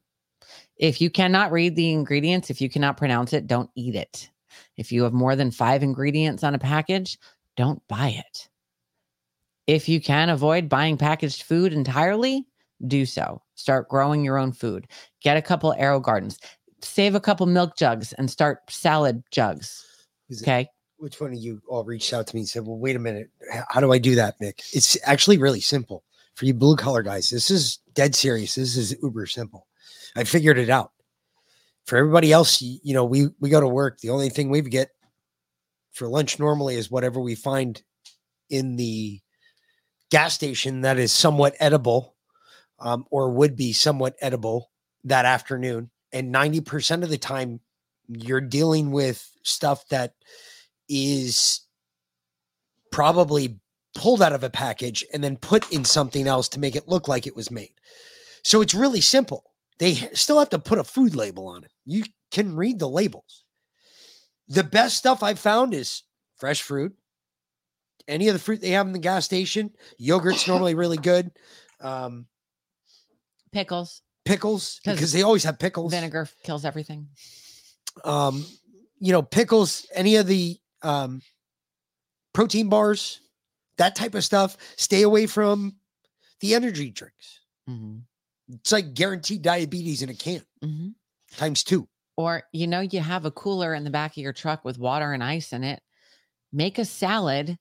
If 0.79 1.01
you 1.01 1.11
cannot 1.11 1.51
read 1.53 1.75
the 1.77 1.93
ingredients, 1.93 2.51
if 2.51 2.61
you 2.61 2.71
cannot 2.71 2.97
pronounce 2.97 3.33
it, 3.33 3.47
don't 3.47 3.71
eat 3.75 3.95
it. 3.95 4.31
If 4.77 4.93
you 4.93 5.03
have 5.03 5.13
more 5.13 5.35
than 5.37 5.51
five 5.51 5.83
ingredients 5.83 6.45
on 6.45 6.55
a 6.55 6.59
package, 6.59 7.19
don't 7.57 7.83
buy 7.89 8.11
it. 8.17 8.49
If 9.67 9.89
you 9.89 10.01
can 10.01 10.31
avoid 10.31 10.69
buying 10.69 10.97
packaged 10.97 11.43
food 11.43 11.73
entirely, 11.73 12.47
do 12.87 13.05
so. 13.05 13.43
Start 13.55 13.89
growing 13.89 14.25
your 14.25 14.39
own 14.39 14.53
food. 14.53 14.87
Get 15.21 15.37
a 15.37 15.43
couple 15.43 15.75
AeroGardens. 15.79 16.39
Save 16.81 17.15
a 17.17 17.21
couple 17.21 17.45
milk 17.47 17.77
jugs 17.77 18.13
and 18.15 18.31
start 18.31 18.61
salad 18.71 19.23
jugs. 19.31 19.85
Is 20.31 20.41
it- 20.41 20.45
Okay. 20.45 20.69
Which 20.97 21.21
one 21.21 21.33
of 21.33 21.39
you 21.39 21.63
all 21.69 21.85
reached 21.85 22.13
out 22.13 22.27
to 22.27 22.35
me 22.35 22.41
and 22.41 22.49
said, 22.49 22.67
Well, 22.67 22.77
wait 22.77 22.97
a 22.97 22.99
minute. 22.99 23.31
How 23.69 23.79
do 23.79 23.93
I 23.93 23.99
do 23.99 24.17
that, 24.17 24.35
Mick? 24.41 24.61
It's 24.73 24.97
actually 25.05 25.39
really 25.39 25.61
simple 25.61 26.03
for 26.35 26.45
you 26.45 26.55
blue 26.55 26.75
collar 26.75 27.03
guys. 27.03 27.31
This 27.31 27.53
is 27.53 27.79
dead 27.95 28.17
serious. 28.17 28.57
This 28.57 28.77
is 28.77 28.97
uber 29.01 29.27
simple. 29.27 29.68
I 30.19 30.25
figured 30.25 30.59
it 30.59 30.69
out. 30.69 30.91
For 31.87 31.97
everybody 31.97 32.33
else, 32.33 32.61
you 32.61 32.93
know, 32.93 33.05
we 33.05 33.29
we 33.39 33.51
go 33.51 33.61
to 33.61 33.69
work. 33.69 34.01
The 34.01 34.11
only 34.11 34.31
thing 34.31 34.51
we 34.51 34.61
get 34.63 34.91
for 35.93 36.09
lunch 36.09 36.41
normally 36.41 36.75
is 36.75 36.91
whatever 36.91 37.21
we 37.21 37.37
find 37.37 37.81
in 38.51 38.75
the 38.75 39.21
gas 40.11 40.35
station 40.35 40.81
that 40.81 40.99
is 40.99 41.13
somewhat 41.13 41.55
edible 41.61 42.17
um, 42.81 43.05
or 43.11 43.31
would 43.31 43.55
be 43.55 43.73
somewhat 43.73 44.17
edible 44.21 44.71
that 45.05 45.25
afternoon. 45.25 45.91
And 46.13 46.35
90% 46.35 47.05
of 47.05 47.11
the 47.11 47.19
time, 47.19 47.61
you're 48.09 48.41
dealing 48.41 48.91
with 48.91 49.31
stuff 49.45 49.87
that 49.89 50.15
is 50.89 51.61
probably 52.91 53.61
pulled 53.95 54.23
out 54.23 54.33
of 54.33 54.43
a 54.43 54.51
package 54.51 55.05
and 55.13 55.23
then 55.23 55.37
put 55.37 55.71
in 55.71 55.85
something 55.85 56.27
else 56.27 56.49
to 56.49 56.61
make 56.61 56.75
it 56.75 56.89
look 56.89 57.07
like 57.07 57.27
it 57.27 57.37
was 57.37 57.51
made. 57.51 57.73
So 58.43 58.61
it's 58.63 58.75
really 58.75 59.01
simple. 59.01 59.48
They 59.79 59.95
still 60.15 60.39
have 60.39 60.51
to 60.51 60.59
put 60.59 60.79
a 60.79 60.85
food 60.85 61.15
label 61.15 61.47
on 61.47 61.65
it. 61.65 61.73
You 61.85 62.05
can 62.31 62.57
read 62.57 62.79
the 62.79 62.89
labels. 62.89 63.45
The 64.49 64.65
best 64.65 64.97
stuff 64.97 65.23
I've 65.23 65.39
found 65.39 65.75
is 65.75 66.03
fresh 66.37 66.63
fruit. 66.63 66.97
Any 68.09 68.29
of 68.29 68.33
the 68.35 68.39
fruit 68.41 68.61
they 68.61 68.71
have 68.71 68.87
in 68.87 68.93
the 68.93 68.99
gas 68.99 69.25
station, 69.25 69.71
yogurt's 69.99 70.49
normally 70.49 70.75
really 70.75 70.97
good. 70.97 71.31
Um, 71.81 72.27
Pickles. 73.53 74.03
pickles 74.25 74.81
'Cause 74.85 74.95
because 74.97 75.13
they 75.13 75.23
always 75.23 75.45
have 75.45 75.59
pickles. 75.59 75.93
Vinegar 75.93 76.29
kills 76.43 76.65
everything. 76.65 77.09
um 78.05 78.45
you 79.01 79.11
know 79.13 79.23
pickles 79.23 79.87
any 79.93 80.17
of 80.17 80.27
the 80.29 80.57
um 80.83 81.21
protein 82.33 82.69
bars 82.69 83.21
that 83.77 83.97
type 83.97 84.15
of 84.15 84.25
stuff 84.25 84.57
stay 84.77 85.03
away 85.03 85.27
from 85.27 85.75
the 86.41 86.55
energy 86.55 86.91
drinks 86.91 87.41
Mhm. 87.69 88.03
It's 88.49 88.73
like 88.73 88.95
guaranteed 88.95 89.43
diabetes 89.43 90.03
in 90.03 90.09
a 90.11 90.15
can 90.15 90.43
Mhm. 90.65 90.95
times 91.37 91.63
two 91.65 91.89
Or, 92.17 92.43
you 92.53 92.67
know, 92.67 92.81
you 92.81 92.99
have 93.01 93.25
a 93.27 93.31
cooler 93.31 93.75
in 93.75 93.85
the 93.85 93.91
back 93.91 94.13
of 94.13 94.17
your 94.19 94.33
truck 94.33 94.65
with 94.65 94.77
water 94.79 95.13
and 95.13 95.23
ice 95.23 95.53
in 95.53 95.63
it. 95.63 95.81
Make 96.53 96.79
a 96.79 96.85
salad 96.85 97.59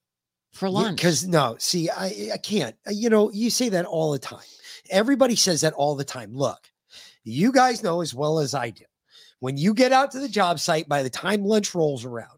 for 0.54 0.70
lunch. 0.70 0.96
because 0.98 1.28
no 1.28 1.56
see 1.60 1.90
i 1.90 2.30
i 2.34 2.38
can't 2.38 2.76
Uh, 2.88 2.92
you 2.92 3.10
know 3.10 3.30
you 3.32 3.50
say 3.52 3.70
that 3.70 3.86
all 3.86 4.12
the 4.12 4.18
time 4.18 4.40
everybody 4.90 5.36
says 5.36 5.62
that 5.62 5.74
all 5.74 5.94
the 5.96 6.06
time 6.06 6.34
look 6.34 6.72
you 7.24 7.52
guys 7.52 7.84
know 7.84 8.02
as 8.02 8.16
well 8.16 8.40
as 8.40 8.56
i 8.56 8.70
do 8.72 8.86
when 9.40 9.58
you 9.58 9.74
get 9.74 9.92
out 9.92 10.10
to 10.12 10.20
the 10.20 10.30
job 10.30 10.58
site 10.60 10.88
by 10.88 11.04
the 11.04 11.10
time 11.10 11.44
lunch 11.44 11.76
rolls 11.76 12.06
around 12.06 12.37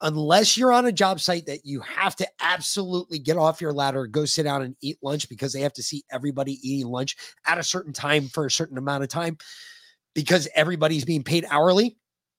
unless 0.00 0.56
you're 0.56 0.72
on 0.72 0.86
a 0.86 0.92
job 0.92 1.20
site 1.20 1.46
that 1.46 1.64
you 1.64 1.80
have 1.80 2.14
to 2.16 2.26
absolutely 2.40 3.18
get 3.18 3.36
off 3.36 3.60
your 3.60 3.72
ladder 3.72 4.06
go 4.06 4.24
sit 4.24 4.42
down 4.44 4.62
and 4.62 4.76
eat 4.80 4.98
lunch 5.02 5.28
because 5.28 5.52
they 5.52 5.60
have 5.60 5.72
to 5.72 5.82
see 5.82 6.02
everybody 6.10 6.58
eating 6.62 6.90
lunch 6.90 7.16
at 7.46 7.58
a 7.58 7.62
certain 7.62 7.92
time 7.92 8.28
for 8.28 8.46
a 8.46 8.50
certain 8.50 8.78
amount 8.78 9.02
of 9.02 9.08
time 9.08 9.36
because 10.14 10.48
everybody's 10.54 11.04
being 11.04 11.22
paid 11.22 11.46
hourly 11.50 11.96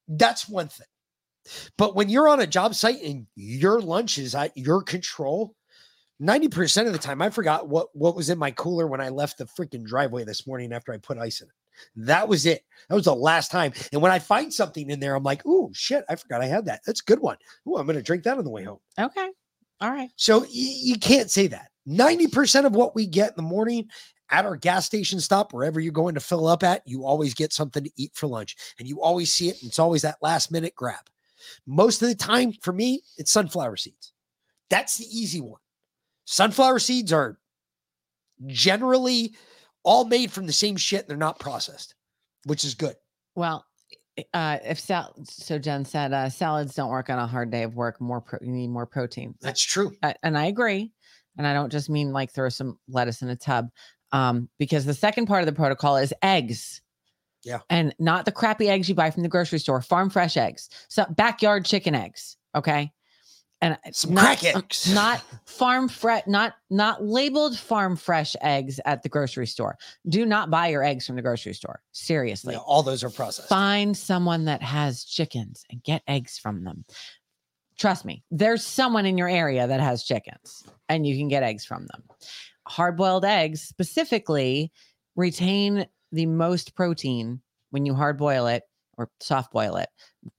that's 0.07 0.47
one 0.47 0.67
thing 0.67 0.87
but 1.77 1.95
when 1.95 2.09
you're 2.09 2.27
on 2.27 2.39
a 2.39 2.47
job 2.47 2.75
site 2.75 3.01
and 3.01 3.27
your 3.35 3.79
lunch 3.79 4.17
is 4.17 4.35
at 4.35 4.55
your 4.57 4.81
control, 4.81 5.55
90% 6.21 6.87
of 6.87 6.93
the 6.93 6.99
time, 6.99 7.21
I 7.21 7.29
forgot 7.29 7.67
what, 7.67 7.89
what 7.93 8.15
was 8.15 8.29
in 8.29 8.37
my 8.37 8.51
cooler 8.51 8.87
when 8.87 9.01
I 9.01 9.09
left 9.09 9.37
the 9.37 9.45
freaking 9.45 9.85
driveway 9.85 10.23
this 10.23 10.47
morning 10.47 10.73
after 10.73 10.93
I 10.93 10.97
put 10.97 11.17
ice 11.17 11.41
in 11.41 11.47
it. 11.47 11.53
That 11.95 12.27
was 12.27 12.45
it. 12.45 12.63
That 12.89 12.95
was 12.95 13.05
the 13.05 13.15
last 13.15 13.51
time. 13.51 13.73
And 13.91 14.01
when 14.01 14.11
I 14.11 14.19
find 14.19 14.53
something 14.53 14.89
in 14.89 14.99
there, 14.99 15.15
I'm 15.15 15.23
like, 15.23 15.41
oh, 15.45 15.71
shit, 15.73 16.05
I 16.09 16.15
forgot 16.15 16.41
I 16.41 16.45
had 16.45 16.65
that. 16.65 16.81
That's 16.85 17.01
a 17.01 17.05
good 17.05 17.19
one. 17.19 17.37
Oh, 17.67 17.77
I'm 17.77 17.85
going 17.85 17.97
to 17.97 18.03
drink 18.03 18.23
that 18.23 18.37
on 18.37 18.43
the 18.43 18.49
way 18.49 18.63
home. 18.63 18.79
okay. 18.99 19.29
All 19.81 19.91
right. 19.91 20.09
So 20.15 20.39
y- 20.39 20.47
you 20.51 20.97
can't 20.97 21.31
say 21.31 21.47
that. 21.47 21.69
90% 21.87 22.65
of 22.65 22.73
what 22.75 22.95
we 22.95 23.05
get 23.05 23.29
in 23.29 23.35
the 23.37 23.41
morning 23.41 23.89
at 24.31 24.45
our 24.45 24.55
gas 24.55 24.85
station 24.85 25.19
stop, 25.19 25.53
wherever 25.53 25.79
you're 25.79 25.91
going 25.91 26.15
to 26.15 26.21
fill 26.21 26.47
up 26.47 26.63
at, 26.63 26.81
you 26.85 27.05
always 27.05 27.33
get 27.33 27.53
something 27.53 27.83
to 27.83 27.91
eat 27.95 28.11
for 28.15 28.27
lunch. 28.27 28.55
And 28.79 28.87
you 28.87 29.01
always 29.01 29.31
see 29.31 29.49
it. 29.49 29.61
And 29.61 29.69
it's 29.69 29.79
always 29.79 30.01
that 30.03 30.17
last 30.21 30.51
minute 30.51 30.73
grab. 30.75 31.09
Most 31.67 32.01
of 32.01 32.07
the 32.07 32.15
time, 32.15 32.53
for 32.61 32.73
me, 32.73 33.01
it's 33.17 33.31
sunflower 33.31 33.77
seeds. 33.77 34.13
That's 34.69 34.97
the 34.97 35.05
easy 35.05 35.41
one. 35.41 35.59
Sunflower 36.25 36.79
seeds 36.79 37.13
are 37.13 37.37
generally 38.47 39.35
all 39.85 40.03
made 40.03 40.31
from 40.31 40.47
the 40.47 40.53
same 40.53 40.75
shit. 40.75 41.01
And 41.01 41.09
they're 41.09 41.17
not 41.17 41.39
processed, 41.39 41.95
which 42.43 42.65
is 42.65 42.75
good. 42.75 42.95
Well, 43.35 43.65
uh, 44.33 44.57
if 44.63 44.79
sal- 44.79 45.13
so, 45.23 45.59
Jen 45.59 45.85
said 45.85 46.11
uh, 46.11 46.29
salads 46.29 46.75
don't 46.75 46.89
work 46.89 47.09
on 47.09 47.19
a 47.19 47.27
hard 47.27 47.51
day 47.51 47.63
of 47.63 47.75
work. 47.75 48.01
More 48.01 48.21
pro- 48.21 48.39
you 48.41 48.51
need 48.51 48.69
more 48.69 48.85
protein. 48.85 49.35
That's 49.41 49.61
true. 49.61 49.95
I, 50.03 50.15
and 50.23 50.37
I 50.37 50.45
agree. 50.45 50.91
And 51.37 51.45
I 51.45 51.53
don't 51.53 51.71
just 51.71 51.89
mean 51.89 52.11
like 52.11 52.31
throw 52.31 52.49
some 52.49 52.79
lettuce 52.87 53.21
in 53.21 53.29
a 53.29 53.35
tub, 53.35 53.69
um, 54.11 54.49
because 54.57 54.85
the 54.85 54.93
second 54.93 55.25
part 55.25 55.41
of 55.41 55.47
the 55.47 55.53
protocol 55.53 55.97
is 55.97 56.13
eggs. 56.21 56.81
Yeah. 57.43 57.59
And 57.69 57.93
not 57.99 58.25
the 58.25 58.31
crappy 58.31 58.69
eggs 58.69 58.89
you 58.89 58.95
buy 58.95 59.11
from 59.11 59.23
the 59.23 59.29
grocery 59.29 59.59
store, 59.59 59.81
farm 59.81 60.09
fresh 60.09 60.37
eggs, 60.37 60.69
so 60.87 61.05
backyard 61.09 61.65
chicken 61.65 61.93
eggs. 61.93 62.37
Okay. 62.55 62.91
And 63.61 63.77
Some 63.93 64.13
not, 64.13 64.43
uh, 64.43 64.57
eggs. 64.57 64.93
not 64.93 65.23
farm 65.45 65.87
fresh, 65.87 66.23
not 66.27 66.55
not 66.69 67.03
labeled 67.03 67.57
farm 67.57 67.95
fresh 67.95 68.35
eggs 68.41 68.79
at 68.85 69.01
the 69.01 69.09
grocery 69.09 69.47
store. 69.47 69.77
Do 70.09 70.25
not 70.25 70.49
buy 70.51 70.67
your 70.67 70.83
eggs 70.83 71.07
from 71.07 71.15
the 71.15 71.21
grocery 71.21 71.53
store. 71.53 71.81
Seriously. 71.91 72.53
Yeah, 72.53 72.59
all 72.59 72.83
those 72.83 73.03
are 73.03 73.09
processed. 73.09 73.49
Find 73.49 73.95
someone 73.95 74.45
that 74.45 74.61
has 74.61 75.05
chickens 75.05 75.63
and 75.71 75.81
get 75.83 76.03
eggs 76.07 76.37
from 76.37 76.63
them. 76.63 76.85
Trust 77.77 78.05
me, 78.05 78.23
there's 78.29 78.63
someone 78.63 79.05
in 79.05 79.17
your 79.17 79.29
area 79.29 79.67
that 79.67 79.79
has 79.79 80.03
chickens 80.03 80.63
and 80.87 81.05
you 81.07 81.17
can 81.17 81.27
get 81.27 81.43
eggs 81.43 81.65
from 81.65 81.87
them. 81.87 82.03
Hard 82.67 82.97
boiled 82.97 83.25
eggs 83.25 83.61
specifically 83.61 84.71
retain 85.15 85.87
the 86.11 86.25
most 86.25 86.75
protein 86.75 87.41
when 87.71 87.85
you 87.85 87.93
hard 87.93 88.17
boil 88.17 88.47
it 88.47 88.63
or 88.97 89.09
soft 89.19 89.51
boil 89.51 89.75
it 89.77 89.89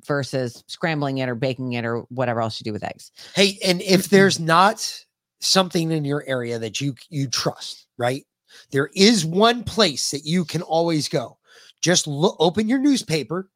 versus 0.04 0.64
scrambling 0.66 1.18
it 1.18 1.28
or 1.28 1.34
baking 1.34 1.72
it 1.74 1.84
or 1.84 2.00
whatever 2.08 2.40
else 2.40 2.60
you 2.60 2.64
do 2.64 2.72
with 2.72 2.84
eggs. 2.84 3.12
Hey, 3.34 3.58
and 3.64 3.80
if 3.82 4.08
there's 4.08 4.40
not 4.40 5.04
something 5.40 5.90
in 5.90 6.04
your 6.04 6.24
area 6.26 6.58
that 6.58 6.80
you 6.80 6.94
you 7.08 7.28
trust, 7.28 7.86
right? 7.98 8.24
There 8.70 8.90
is 8.94 9.24
one 9.24 9.64
place 9.64 10.10
that 10.10 10.24
you 10.24 10.44
can 10.44 10.62
always 10.62 11.08
go. 11.08 11.38
Just 11.82 12.06
look, 12.06 12.36
open 12.38 12.68
your 12.68 12.78
newspaper 12.78 13.50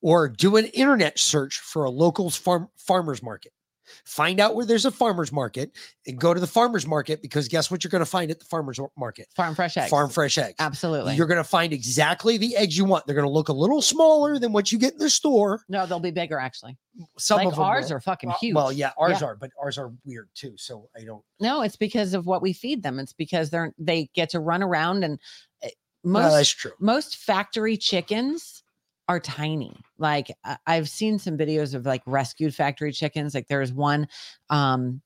or 0.00 0.28
do 0.28 0.56
an 0.56 0.66
internet 0.66 1.18
search 1.18 1.58
for 1.60 1.84
a 1.84 1.90
local 1.90 2.30
farm 2.30 2.68
farmers 2.76 3.22
market. 3.22 3.52
Find 4.04 4.40
out 4.40 4.54
where 4.54 4.64
there's 4.66 4.84
a 4.84 4.90
farmers 4.90 5.32
market 5.32 5.72
and 6.06 6.18
go 6.18 6.32
to 6.34 6.40
the 6.40 6.46
farmers 6.46 6.86
market 6.86 7.22
because 7.22 7.48
guess 7.48 7.70
what 7.70 7.82
you're 7.84 7.90
going 7.90 8.00
to 8.04 8.06
find 8.10 8.30
at 8.30 8.38
the 8.38 8.44
farmers 8.44 8.78
market? 8.96 9.28
Farm 9.34 9.54
fresh 9.54 9.76
eggs. 9.76 9.90
Farm 9.90 10.10
fresh 10.10 10.38
eggs. 10.38 10.54
Absolutely. 10.58 11.14
You're 11.16 11.26
going 11.26 11.38
to 11.38 11.44
find 11.44 11.72
exactly 11.72 12.36
the 12.36 12.56
eggs 12.56 12.76
you 12.76 12.84
want. 12.84 13.06
They're 13.06 13.14
going 13.14 13.26
to 13.26 13.32
look 13.32 13.48
a 13.48 13.52
little 13.52 13.82
smaller 13.82 14.38
than 14.38 14.52
what 14.52 14.72
you 14.72 14.78
get 14.78 14.92
in 14.94 14.98
the 14.98 15.10
store. 15.10 15.62
no, 15.68 15.86
they'll 15.86 16.00
be 16.00 16.10
bigger 16.10 16.38
actually. 16.38 16.76
Some 17.18 17.38
Like 17.38 17.48
of 17.48 17.58
ours 17.58 17.88
will. 17.88 17.96
are 17.96 18.00
fucking 18.00 18.30
huge. 18.40 18.54
Well, 18.54 18.70
yeah, 18.72 18.90
ours 18.98 19.20
Yeah. 19.20 19.28
are, 19.28 19.36
but 19.36 19.50
ours 19.62 19.78
are 19.78 19.92
weird 20.04 20.28
too. 20.34 20.54
So 20.56 20.88
I 20.96 21.04
don't. 21.04 21.22
No, 21.40 21.62
it's 21.62 21.76
because 21.76 22.12
of 22.14 22.26
what 22.26 22.42
we 22.42 22.52
feed 22.52 22.82
them. 22.82 22.98
It's 22.98 23.14
because 23.14 23.48
they're 23.50 23.72
they 23.78 24.10
get 24.14 24.30
to 24.30 24.40
run 24.40 24.62
around 24.62 25.02
and 25.04 25.18
uh, 25.64 25.68
most 26.04 26.22
Well, 26.24 26.34
that's 26.34 26.50
true. 26.50 26.72
most 26.80 27.16
factory 27.16 27.76
chickens 27.76 28.62
are 29.08 29.20
tiny. 29.20 29.74
Like 30.02 30.36
I've 30.66 30.88
seen 30.88 31.18
some 31.18 31.38
videos 31.38 31.74
of 31.74 31.86
like 31.86 32.02
rescued 32.06 32.54
factory 32.54 32.92
chickens. 32.92 33.34
Like 33.34 33.48
there's 33.48 33.72
one 33.72 34.08
um 34.50 35.00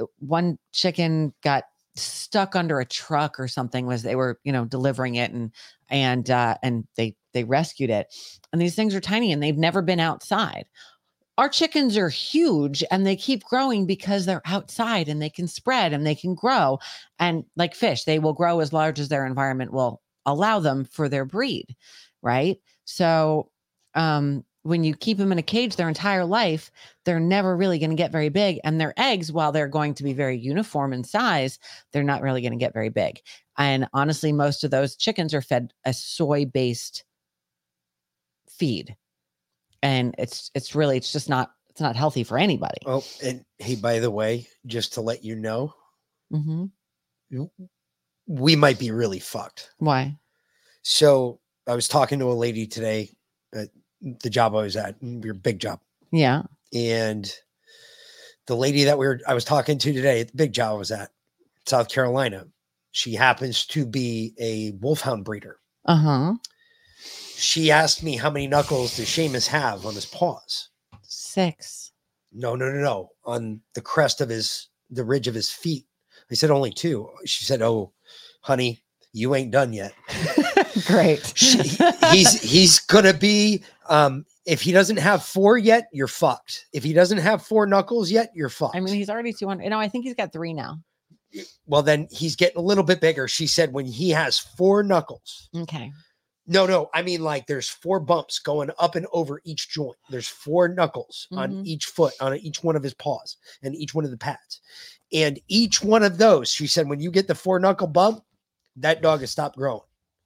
uh, 0.00 0.06
one 0.18 0.58
chicken 0.72 1.32
got 1.42 1.64
stuck 1.96 2.54
under 2.56 2.80
a 2.80 2.84
truck 2.86 3.38
or 3.40 3.48
something 3.48 3.86
was 3.86 4.02
they 4.02 4.16
were, 4.16 4.38
you 4.44 4.52
know, 4.52 4.64
delivering 4.64 5.14
it 5.14 5.32
and 5.32 5.52
and 5.88 6.30
uh 6.30 6.56
and 6.62 6.86
they 6.96 7.16
they 7.32 7.44
rescued 7.44 7.90
it. 7.90 8.08
And 8.52 8.60
these 8.60 8.74
things 8.74 8.94
are 8.94 9.00
tiny 9.00 9.32
and 9.32 9.42
they've 9.42 9.56
never 9.56 9.82
been 9.82 10.00
outside. 10.00 10.64
Our 11.38 11.48
chickens 11.48 11.96
are 11.96 12.10
huge 12.10 12.84
and 12.90 13.06
they 13.06 13.16
keep 13.16 13.44
growing 13.44 13.86
because 13.86 14.26
they're 14.26 14.42
outside 14.44 15.08
and 15.08 15.22
they 15.22 15.30
can 15.30 15.48
spread 15.48 15.92
and 15.92 16.06
they 16.06 16.14
can 16.14 16.34
grow. 16.34 16.78
And 17.18 17.44
like 17.56 17.74
fish, 17.74 18.04
they 18.04 18.18
will 18.18 18.34
grow 18.34 18.60
as 18.60 18.72
large 18.72 19.00
as 19.00 19.08
their 19.08 19.24
environment 19.26 19.72
will 19.72 20.02
allow 20.26 20.60
them 20.60 20.84
for 20.84 21.08
their 21.08 21.24
breed, 21.24 21.76
right? 22.22 22.58
So 22.84 23.49
um 23.94 24.44
when 24.62 24.84
you 24.84 24.94
keep 24.94 25.16
them 25.16 25.32
in 25.32 25.38
a 25.38 25.42
cage 25.42 25.76
their 25.76 25.88
entire 25.88 26.24
life, 26.24 26.70
they're 27.04 27.20
never 27.20 27.56
really 27.56 27.78
going 27.78 27.90
to 27.90 27.96
get 27.96 28.12
very 28.12 28.28
big. 28.28 28.60
And 28.62 28.80
their 28.80 28.92
eggs, 28.98 29.32
while 29.32 29.52
they're 29.52 29.68
going 29.68 29.94
to 29.94 30.02
be 30.02 30.12
very 30.12 30.36
uniform 30.36 30.92
in 30.92 31.02
size, 31.02 31.58
they're 31.92 32.02
not 32.02 32.20
really 32.20 32.42
going 32.42 32.52
to 32.52 32.58
get 32.58 32.74
very 32.74 32.90
big. 32.90 33.20
And 33.56 33.88
honestly, 33.94 34.32
most 34.32 34.62
of 34.62 34.70
those 34.70 34.96
chickens 34.96 35.32
are 35.32 35.40
fed 35.40 35.72
a 35.84 35.92
soy 35.92 36.44
based 36.44 37.04
feed. 38.48 38.96
And 39.82 40.14
it's 40.18 40.50
it's 40.54 40.74
really 40.74 40.98
it's 40.98 41.12
just 41.12 41.30
not 41.30 41.52
it's 41.70 41.80
not 41.80 41.96
healthy 41.96 42.22
for 42.22 42.36
anybody. 42.36 42.80
Oh, 42.84 43.04
and 43.22 43.44
hey, 43.58 43.76
by 43.76 43.98
the 43.98 44.10
way, 44.10 44.46
just 44.66 44.92
to 44.94 45.00
let 45.00 45.24
you 45.24 45.36
know, 45.36 45.72
mm-hmm. 46.30 47.44
we 48.26 48.56
might 48.56 48.78
be 48.78 48.90
really 48.90 49.20
fucked. 49.20 49.70
Why? 49.78 50.18
So 50.82 51.40
I 51.66 51.74
was 51.74 51.88
talking 51.88 52.18
to 52.18 52.30
a 52.30 52.34
lady 52.34 52.66
today 52.66 53.10
at 53.54 53.68
the 54.22 54.30
job 54.30 54.54
I 54.54 54.62
was 54.62 54.76
at, 54.76 54.96
your 55.02 55.34
big 55.34 55.58
job, 55.58 55.80
Yeah. 56.12 56.42
and 56.74 57.30
the 58.46 58.56
lady 58.56 58.84
that 58.84 58.98
we 58.98 59.06
were 59.06 59.20
I 59.26 59.34
was 59.34 59.44
talking 59.44 59.78
to 59.78 59.92
today 59.92 60.20
at 60.20 60.28
the 60.28 60.36
big 60.36 60.52
job 60.52 60.74
I 60.74 60.78
was 60.78 60.90
at, 60.90 61.10
South 61.66 61.88
Carolina, 61.88 62.46
she 62.92 63.14
happens 63.14 63.66
to 63.66 63.84
be 63.86 64.34
a 64.40 64.72
wolfhound 64.82 65.24
breeder. 65.24 65.58
Uh 65.86 65.96
huh. 65.96 66.34
She 67.36 67.70
asked 67.70 68.02
me 68.02 68.16
how 68.16 68.30
many 68.30 68.46
knuckles 68.46 68.96
does 68.96 69.06
Seamus 69.06 69.46
have 69.46 69.86
on 69.86 69.94
his 69.94 70.04
paws? 70.06 70.68
Six. 71.02 71.92
No, 72.32 72.54
no, 72.54 72.70
no, 72.70 72.80
no. 72.80 73.10
On 73.24 73.60
the 73.74 73.80
crest 73.80 74.20
of 74.20 74.28
his, 74.28 74.68
the 74.90 75.04
ridge 75.04 75.26
of 75.26 75.34
his 75.34 75.50
feet. 75.50 75.86
I 76.30 76.34
said 76.34 76.50
only 76.50 76.70
two. 76.70 77.08
She 77.24 77.44
said, 77.44 77.60
"Oh, 77.62 77.92
honey, 78.42 78.82
you 79.12 79.34
ain't 79.34 79.50
done 79.50 79.72
yet." 79.72 79.92
Great. 80.86 81.32
She- 81.36 81.58
he's 82.12 82.40
he's 82.42 82.78
gonna 82.80 83.14
be. 83.14 83.62
Um, 83.88 84.24
if 84.46 84.60
he 84.62 84.72
doesn't 84.72 84.98
have 84.98 85.24
four 85.24 85.58
yet, 85.58 85.88
you're 85.92 86.06
fucked. 86.08 86.66
If 86.72 86.82
he 86.84 86.92
doesn't 86.92 87.18
have 87.18 87.44
four 87.46 87.66
knuckles 87.66 88.10
yet, 88.10 88.30
you're 88.34 88.48
fucked. 88.48 88.74
I 88.76 88.80
mean, 88.80 88.94
he's 88.94 89.10
already 89.10 89.32
200. 89.32 89.68
No, 89.68 89.78
I 89.78 89.88
think 89.88 90.04
he's 90.04 90.14
got 90.14 90.32
three 90.32 90.54
now. 90.54 90.78
well, 91.66 91.82
then 91.82 92.08
he's 92.10 92.36
getting 92.36 92.56
a 92.58 92.62
little 92.62 92.82
bit 92.84 93.00
bigger. 93.00 93.28
She 93.28 93.46
said 93.46 93.72
when 93.72 93.86
he 93.86 94.10
has 94.10 94.38
four 94.38 94.82
knuckles. 94.82 95.48
Okay. 95.56 95.92
No, 96.46 96.66
no, 96.66 96.88
I 96.94 97.02
mean 97.02 97.22
like 97.22 97.46
there's 97.46 97.68
four 97.68 98.00
bumps 98.00 98.38
going 98.40 98.70
up 98.78 98.96
and 98.96 99.06
over 99.12 99.40
each 99.44 99.68
joint. 99.70 99.96
There's 100.08 100.26
four 100.26 100.66
knuckles 100.68 101.28
on 101.32 101.52
Mhm. 101.52 101.66
each 101.66 101.84
foot, 101.86 102.14
on 102.20 102.36
each 102.38 102.64
one 102.64 102.74
of 102.76 102.82
his 102.82 102.94
paws, 102.94 103.36
and 103.62 103.74
each 103.76 103.94
one 103.94 104.04
of 104.04 104.10
the 104.10 104.16
pads. 104.16 104.60
And 105.12 105.38
each 105.48 105.82
one 105.82 106.02
of 106.02 106.18
those, 106.18 106.48
she 106.50 106.66
said, 106.66 106.88
when 106.88 106.98
you 107.00 107.10
get 107.12 107.28
the 107.28 107.34
four 107.36 107.60
knuckle 107.60 107.86
bump, 107.88 108.24
that 108.76 109.02
dog 109.02 109.20
has 109.20 109.30
stopped 109.30 109.56
growing. 109.56 109.80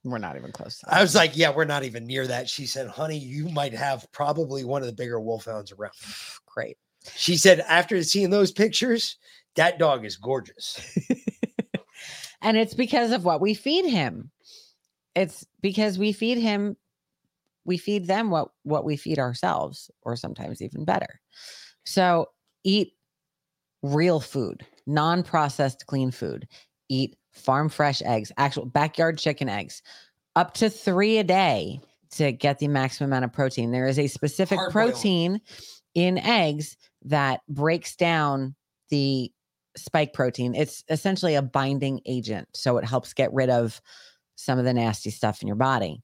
We're 0.05 0.19
not 0.19 0.37
even 0.37 0.51
close 0.51 0.77
to 0.79 0.85
that. 0.85 0.95
I 0.95 1.01
was 1.01 1.15
like, 1.15 1.35
yeah, 1.35 1.51
we're 1.53 1.65
not 1.65 1.83
even 1.83 2.05
near 2.05 2.27
that. 2.27 2.47
She 2.47 2.65
said, 2.65 2.87
honey, 2.87 3.17
you 3.17 3.49
might 3.49 3.73
have 3.73 4.09
probably 4.11 4.63
one 4.63 4.81
of 4.81 4.87
the 4.87 4.93
bigger 4.93 5.19
wolfhounds 5.19 5.71
around. 5.71 5.93
Great. 6.45 6.77
She 7.15 7.35
said, 7.35 7.59
after 7.61 8.01
seeing 8.03 8.29
those 8.29 8.51
pictures, 8.51 9.17
that 9.55 9.79
dog 9.79 10.05
is 10.05 10.15
gorgeous. 10.15 10.79
And 12.45 12.57
it's 12.57 12.75
because 12.75 13.11
of 13.11 13.25
what 13.25 13.41
we 13.41 13.55
feed 13.55 13.85
him. 13.85 14.29
It's 15.15 15.47
because 15.61 15.97
we 15.97 16.11
feed 16.11 16.37
him, 16.37 16.77
we 17.65 17.77
feed 17.77 18.05
them 18.05 18.29
what 18.29 18.49
what 18.61 18.85
we 18.85 18.97
feed 18.97 19.17
ourselves, 19.17 19.89
or 20.03 20.15
sometimes 20.15 20.61
even 20.61 20.85
better. 20.85 21.19
So 21.85 22.27
eat 22.63 22.93
real 23.81 24.19
food, 24.19 24.63
non-processed 24.85 25.87
clean 25.87 26.11
food. 26.11 26.47
Eat 26.87 27.17
farm 27.35 27.69
fresh 27.69 28.01
eggs, 28.03 28.31
actual 28.37 28.65
backyard 28.65 29.17
chicken 29.17 29.49
eggs, 29.49 29.81
up 30.35 30.53
to 30.55 30.69
three 30.69 31.17
a 31.17 31.23
day 31.23 31.79
to 32.11 32.31
get 32.31 32.59
the 32.59 32.67
maximum 32.67 33.09
amount 33.09 33.25
of 33.25 33.33
protein. 33.33 33.71
There 33.71 33.87
is 33.87 33.99
a 33.99 34.07
specific 34.07 34.57
Hard-boiled. 34.57 34.93
protein 34.93 35.41
in 35.93 36.17
eggs 36.17 36.77
that 37.03 37.41
breaks 37.49 37.95
down 37.95 38.55
the 38.89 39.31
spike 39.77 40.13
protein. 40.13 40.55
It's 40.55 40.83
essentially 40.89 41.35
a 41.35 41.41
binding 41.41 42.01
agent. 42.05 42.47
So 42.53 42.77
it 42.77 42.85
helps 42.85 43.13
get 43.13 43.33
rid 43.33 43.49
of 43.49 43.81
some 44.35 44.59
of 44.59 44.65
the 44.65 44.73
nasty 44.73 45.09
stuff 45.09 45.41
in 45.41 45.47
your 45.47 45.55
body, 45.55 46.01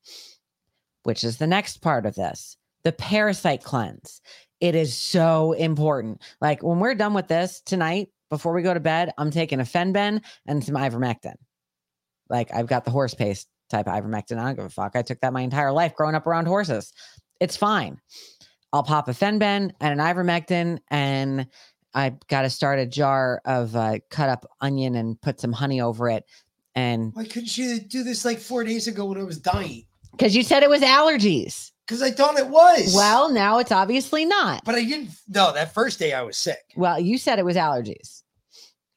which 1.03 1.23
is 1.23 1.37
the 1.37 1.47
next 1.47 1.81
part 1.81 2.05
of 2.05 2.15
this 2.15 2.57
the 2.83 2.91
parasite 2.91 3.63
cleanse. 3.63 4.21
It 4.59 4.75
is 4.75 4.97
so 4.97 5.53
important. 5.53 6.21
Like 6.41 6.63
when 6.63 6.79
we're 6.79 6.95
done 6.95 7.13
with 7.13 7.27
this 7.27 7.61
tonight, 7.61 8.09
before 8.31 8.53
we 8.53 8.63
go 8.63 8.73
to 8.73 8.79
bed, 8.79 9.11
I'm 9.19 9.29
taking 9.29 9.59
a 9.59 9.63
Fenben 9.63 10.23
and 10.47 10.63
some 10.63 10.75
ivermectin. 10.75 11.35
Like 12.29 12.51
I've 12.51 12.65
got 12.65 12.85
the 12.85 12.91
horse 12.91 13.13
paste 13.13 13.47
type 13.69 13.87
of 13.87 13.93
ivermectin. 13.93 14.39
I 14.39 14.45
don't 14.45 14.55
give 14.55 14.65
a 14.65 14.69
fuck. 14.69 14.95
I 14.95 15.03
took 15.03 15.19
that 15.19 15.33
my 15.33 15.41
entire 15.41 15.71
life 15.71 15.93
growing 15.93 16.15
up 16.15 16.25
around 16.25 16.47
horses. 16.47 16.91
It's 17.39 17.57
fine. 17.57 17.99
I'll 18.73 18.83
pop 18.83 19.09
a 19.09 19.11
Fenben 19.11 19.71
and 19.81 19.99
an 19.99 19.99
ivermectin, 19.99 20.79
and 20.89 21.45
I've 21.93 22.25
got 22.27 22.43
to 22.43 22.49
start 22.49 22.79
a 22.79 22.85
jar 22.85 23.41
of 23.43 23.75
uh, 23.75 23.99
cut 24.09 24.29
up 24.29 24.45
onion 24.61 24.95
and 24.95 25.19
put 25.21 25.41
some 25.41 25.51
honey 25.51 25.81
over 25.81 26.09
it. 26.09 26.23
And 26.73 27.11
Why 27.13 27.25
couldn't 27.25 27.57
you 27.57 27.81
do 27.81 28.03
this 28.03 28.23
like 28.23 28.39
four 28.39 28.63
days 28.63 28.87
ago 28.87 29.05
when 29.05 29.17
I 29.19 29.23
was 29.23 29.37
dying? 29.37 29.85
because 30.11 30.35
you 30.35 30.43
said 30.43 30.63
it 30.63 30.69
was 30.69 30.81
allergies. 30.81 31.70
Because 31.91 32.01
I 32.01 32.11
thought 32.11 32.39
it 32.39 32.47
was. 32.47 32.93
Well, 32.95 33.29
now 33.33 33.59
it's 33.59 33.71
obviously 33.73 34.23
not. 34.23 34.63
but 34.63 34.75
I 34.75 34.85
didn't. 34.85 35.09
No, 35.27 35.51
that 35.51 35.73
first 35.73 35.99
day 35.99 36.13
I 36.13 36.21
was 36.21 36.37
sick. 36.37 36.59
Well, 36.77 36.97
you 37.01 37.17
said 37.17 37.37
it 37.37 37.43
was 37.43 37.57
allergies. 37.57 38.23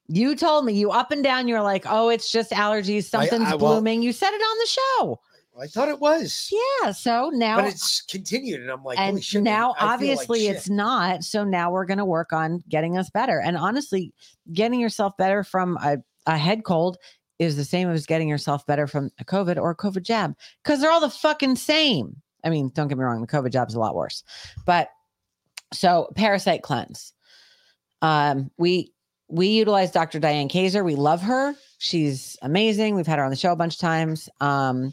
You 0.07 0.37
told 0.37 0.65
me 0.65 0.75
you 0.75 0.93
up 0.93 1.11
and 1.11 1.25
down. 1.25 1.49
You're 1.49 1.61
like, 1.61 1.87
oh, 1.89 2.09
it's 2.09 2.31
just 2.31 2.53
allergies. 2.53 3.07
Something's 3.07 3.49
I- 3.49 3.57
well- 3.57 3.75
blooming. 3.75 4.01
You 4.03 4.13
said 4.13 4.31
it 4.33 4.41
on 4.41 4.59
the 4.59 4.67
show. 4.67 5.21
I 5.61 5.67
thought 5.67 5.89
it 5.89 5.99
was. 5.99 6.53
Yeah. 6.53 6.93
So 6.93 7.31
now, 7.35 7.57
But 7.57 7.67
it's 7.67 8.03
continued, 8.03 8.61
and 8.61 8.71
I'm 8.71 8.85
like, 8.85 8.99
holy 8.99 9.09
and 9.09 9.25
shit. 9.25 9.43
now 9.43 9.75
I 9.79 9.85
like 9.87 9.95
obviously 9.95 10.47
shit. 10.47 10.57
it's 10.57 10.71
not. 10.71 11.25
So 11.25 11.43
now 11.43 11.73
we're 11.73 11.87
going 11.87 11.99
to 11.99 12.05
work 12.05 12.33
on 12.33 12.63
getting 12.69 12.97
us 12.97 13.11
better. 13.11 13.41
And 13.41 13.57
honestly, 13.57 14.13
getting 14.53 14.79
yourself 14.79 15.17
better 15.17 15.43
from 15.43 15.79
a, 15.83 15.99
a 16.27 16.37
head 16.37 16.63
cold 16.65 16.99
is 17.41 17.57
the 17.57 17.65
same 17.65 17.91
as 17.91 18.07
getting 18.07 18.29
yourself 18.29 18.65
better 18.67 18.87
from 18.87 19.11
a 19.21 19.25
COVID 19.25 19.57
or 19.57 19.71
a 19.71 19.77
COVID 19.77 20.03
jab 20.03 20.35
because 20.63 20.81
they're 20.81 20.91
all 20.93 21.01
the 21.01 21.11
fucking 21.11 21.57
same. 21.57 22.23
I 22.45 22.51
mean, 22.51 22.71
don't 22.75 22.89
get 22.89 22.99
me 22.99 23.05
wrong, 23.05 23.21
the 23.21 23.27
COVID 23.27 23.51
jab's 23.51 23.75
a 23.75 23.81
lot 23.81 23.95
worse. 23.95 24.23
But 24.67 24.91
so 25.73 26.11
parasite 26.15 26.63
cleanse. 26.63 27.13
Um, 28.03 28.51
we 28.59 28.93
we 29.29 29.49
utilize 29.49 29.91
Dr. 29.91 30.19
Diane 30.19 30.49
Kazer. 30.49 30.85
We 30.85 30.95
love 30.95 31.23
her. 31.23 31.55
She's 31.79 32.37
amazing. 32.43 32.95
We've 32.95 33.07
had 33.07 33.19
her 33.19 33.25
on 33.25 33.31
the 33.31 33.37
show 33.37 33.53
a 33.53 33.57
bunch 33.57 33.75
of 33.75 33.81
times. 33.81 34.29
Um, 34.41 34.93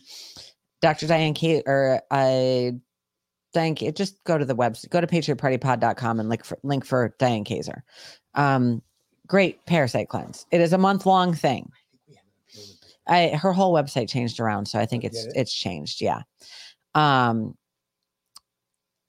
Dr. 0.82 1.08
Diane 1.08 1.34
Kazer, 1.34 1.64
or 1.68 2.02
I 2.10 2.80
thank 3.54 3.82
you. 3.82 3.92
Just 3.92 4.24
go 4.24 4.38
to 4.38 4.46
the 4.46 4.56
website, 4.56 4.90
go 4.90 5.02
to 5.02 5.08
patriotpartypod.com 5.08 6.20
and 6.20 6.30
link 6.30 6.46
for 6.46 6.58
link 6.64 6.86
for 6.86 7.14
Diane 7.20 7.44
Kazer. 7.44 7.82
Um, 8.36 8.82
great 9.28 9.66
parasite 9.66 10.10
cleanse. 10.10 10.46
It 10.52 10.62
is 10.62 10.74
a 10.74 10.78
month 10.78 11.06
long 11.06 11.34
thing. 11.34 11.72
I 13.08 13.30
her 13.30 13.52
whole 13.52 13.74
website 13.74 14.10
changed 14.10 14.40
around, 14.40 14.68
so 14.68 14.80
I 14.80 14.86
think 14.86 15.04
it's 15.04 15.26
it? 15.26 15.34
it's 15.36 15.54
changed. 15.54 16.02
Yeah. 16.02 16.22
Um, 16.94 17.56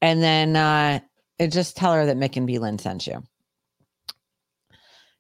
and 0.01 0.23
then 0.23 0.57
uh, 0.57 1.01
just 1.49 1.77
tell 1.77 1.93
her 1.95 2.07
that 2.07 2.17
Mick 2.17 2.37
and 2.37 2.47
B 2.47 2.59
Lynn 2.59 2.79
sent 2.79 3.07
you. 3.07 3.23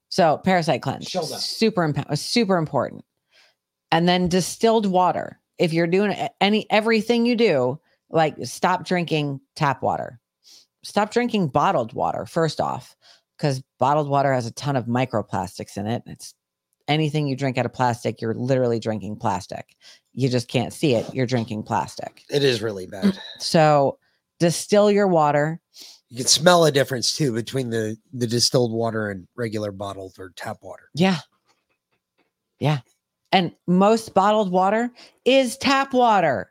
So 0.08 0.38
parasite 0.44 0.82
cleanse, 0.82 1.10
super 1.42 1.84
imp- 1.84 2.16
super 2.16 2.56
important. 2.56 3.04
And 3.90 4.08
then 4.08 4.28
distilled 4.28 4.86
water. 4.86 5.40
If 5.58 5.72
you're 5.72 5.86
doing 5.86 6.14
any 6.40 6.70
everything 6.70 7.24
you 7.24 7.36
do, 7.36 7.80
like 8.10 8.36
stop 8.42 8.84
drinking 8.84 9.40
tap 9.56 9.82
water, 9.82 10.20
stop 10.82 11.12
drinking 11.12 11.48
bottled 11.48 11.92
water. 11.92 12.26
First 12.26 12.60
off, 12.60 12.96
because 13.36 13.62
bottled 13.78 14.08
water 14.08 14.32
has 14.32 14.46
a 14.46 14.52
ton 14.52 14.76
of 14.76 14.86
microplastics 14.86 15.76
in 15.76 15.86
it. 15.86 16.02
It's 16.06 16.34
anything 16.88 17.26
you 17.26 17.36
drink 17.36 17.58
out 17.58 17.66
of 17.66 17.72
plastic, 17.72 18.20
you're 18.20 18.34
literally 18.34 18.80
drinking 18.80 19.16
plastic. 19.16 19.76
You 20.14 20.28
just 20.28 20.48
can't 20.48 20.72
see 20.72 20.94
it. 20.94 21.12
You're 21.14 21.26
drinking 21.26 21.62
plastic. 21.62 22.22
It 22.28 22.44
is 22.44 22.62
really 22.62 22.86
bad. 22.86 23.18
So 23.38 23.98
distill 24.38 24.90
your 24.90 25.06
water. 25.06 25.60
You 26.08 26.18
can 26.18 26.26
smell 26.26 26.64
a 26.64 26.72
difference 26.72 27.16
too 27.16 27.32
between 27.32 27.70
the 27.70 27.96
the 28.12 28.26
distilled 28.26 28.72
water 28.72 29.10
and 29.10 29.26
regular 29.36 29.72
bottled 29.72 30.16
or 30.18 30.32
tap 30.36 30.58
water. 30.62 30.90
Yeah. 30.94 31.18
Yeah. 32.58 32.80
And 33.32 33.52
most 33.66 34.12
bottled 34.14 34.52
water 34.52 34.90
is 35.24 35.56
tap 35.56 35.94
water. 35.94 36.50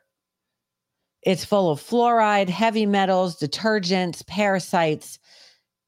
It's 1.22 1.44
full 1.44 1.70
of 1.70 1.80
fluoride, 1.80 2.48
heavy 2.48 2.86
metals, 2.86 3.38
detergents, 3.38 4.26
parasites. 4.26 5.18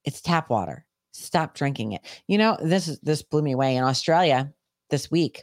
It's 0.05 0.21
tap 0.21 0.49
water. 0.49 0.87
Stop 1.13 1.55
drinking 1.55 1.93
it. 1.93 2.03
You 2.29 2.39
know, 2.39 2.57
this 2.63 2.87
is 2.87 3.01
this 3.01 3.23
blew 3.23 3.43
me 3.43 3.53
away 3.53 3.77
in 3.77 3.83
Australia 3.83 4.53
this 4.91 5.11
week. 5.11 5.43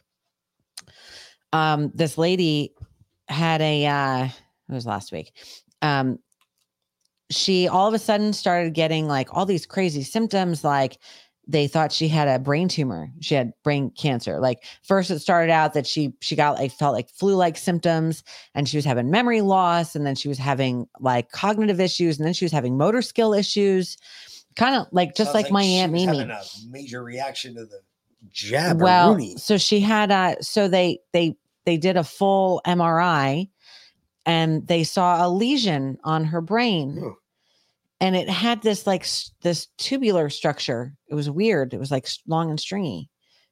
Um, 1.54 1.92
this 1.94 2.18
lady 2.18 2.74
had 3.28 3.62
a 3.62 3.86
uh 3.86 4.26
it 4.26 4.74
was 4.74 4.86
last 4.86 5.12
week. 5.12 5.34
Um, 5.82 6.20
she 7.30 7.68
all 7.68 7.88
of 7.88 7.94
a 7.94 8.00
sudden 8.00 8.34
started 8.34 8.74
getting 8.74 9.08
like 9.08 9.28
all 9.32 9.46
these 9.46 9.66
crazy 9.66 10.04
symptoms 10.04 10.64
like 10.64 10.98
they 11.48 11.68
thought 11.68 11.92
she 11.92 12.08
had 12.08 12.28
a 12.28 12.40
brain 12.40 12.68
tumor. 12.68 13.10
She 13.20 13.36
had 13.36 13.52
brain 13.64 13.92
cancer. 13.98 14.40
Like 14.40 14.64
first 14.84 15.10
it 15.12 15.20
started 15.20 15.52
out 15.52 15.74
that 15.74 15.88
she 15.88 16.14
she 16.22 16.36
got 16.36 16.58
like 16.58 16.72
felt 16.72 16.94
like 16.94 17.10
flu 17.10 17.36
like 17.36 17.58
symptoms 17.58 18.24
and 18.54 18.70
she 18.70 18.78
was 18.78 18.86
having 18.86 19.10
memory 19.10 19.42
loss 19.42 19.96
and 19.96 20.06
then 20.06 20.16
she 20.16 20.28
was 20.28 20.38
having 20.38 20.88
like 21.00 21.32
cognitive 21.32 21.80
issues 21.80 22.18
and 22.18 22.26
then 22.26 22.34
she 22.34 22.46
was 22.46 22.52
having 22.52 22.78
motor 22.78 23.02
skill 23.02 23.34
issues. 23.34 23.98
Kind 24.56 24.76
of 24.76 24.88
like 24.92 25.16
just 25.16 25.32
Sounds 25.32 25.44
like, 25.46 25.52
my 25.52 25.64
she 25.64 25.76
aunt 25.76 25.94
was 25.94 26.06
mimi. 26.06 26.18
having 26.18 26.32
a 26.32 26.44
major 26.70 27.04
reaction 27.04 27.56
to 27.56 27.66
the 27.66 27.80
well 28.84 29.20
so 29.38 29.58
she 29.58 29.80
had 29.80 30.12
a 30.12 30.36
so 30.42 30.68
they 30.68 31.00
they 31.14 31.36
they 31.66 31.78
did 31.78 31.98
a 31.98 32.04
full 32.04 32.62
mri 32.66 33.50
and 34.26 34.68
they 34.68 34.84
saw 34.84 35.26
a 35.26 35.30
lesion 35.30 35.98
on 36.04 36.24
her 36.26 36.42
brain. 36.42 36.98
Ooh. 37.00 37.16
and 38.00 38.16
it 38.16 38.30
had 38.30 38.62
this 38.62 38.86
like 38.86 39.06
this 39.42 39.68
tubular 39.78 40.30
structure. 40.30 40.94
It 41.08 41.16
was 41.16 41.30
weird. 41.30 41.74
It 41.74 41.80
was 41.80 41.92
like 41.92 42.08
long 42.28 42.50
and 42.50 42.60
stringy. 42.60 43.10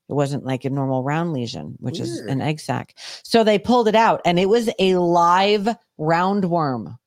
It 0.10 0.14
wasn't 0.14 0.46
like 0.46 0.66
a 0.66 0.70
normal 0.70 1.04
round 1.04 1.34
lesion 1.34 1.76
which 1.80 2.00
is 2.00 2.20
an 2.20 2.42
egg 2.42 2.60
sac. 2.60 2.96
So 3.24 3.44
they 3.44 3.60
pulled 3.60 3.88
it 3.88 3.96
out 3.96 4.22
and 4.26 4.40
it 4.40 4.50
was 4.50 4.70
a 4.80 4.96
live 4.96 5.68
roundworm. 6.00 6.98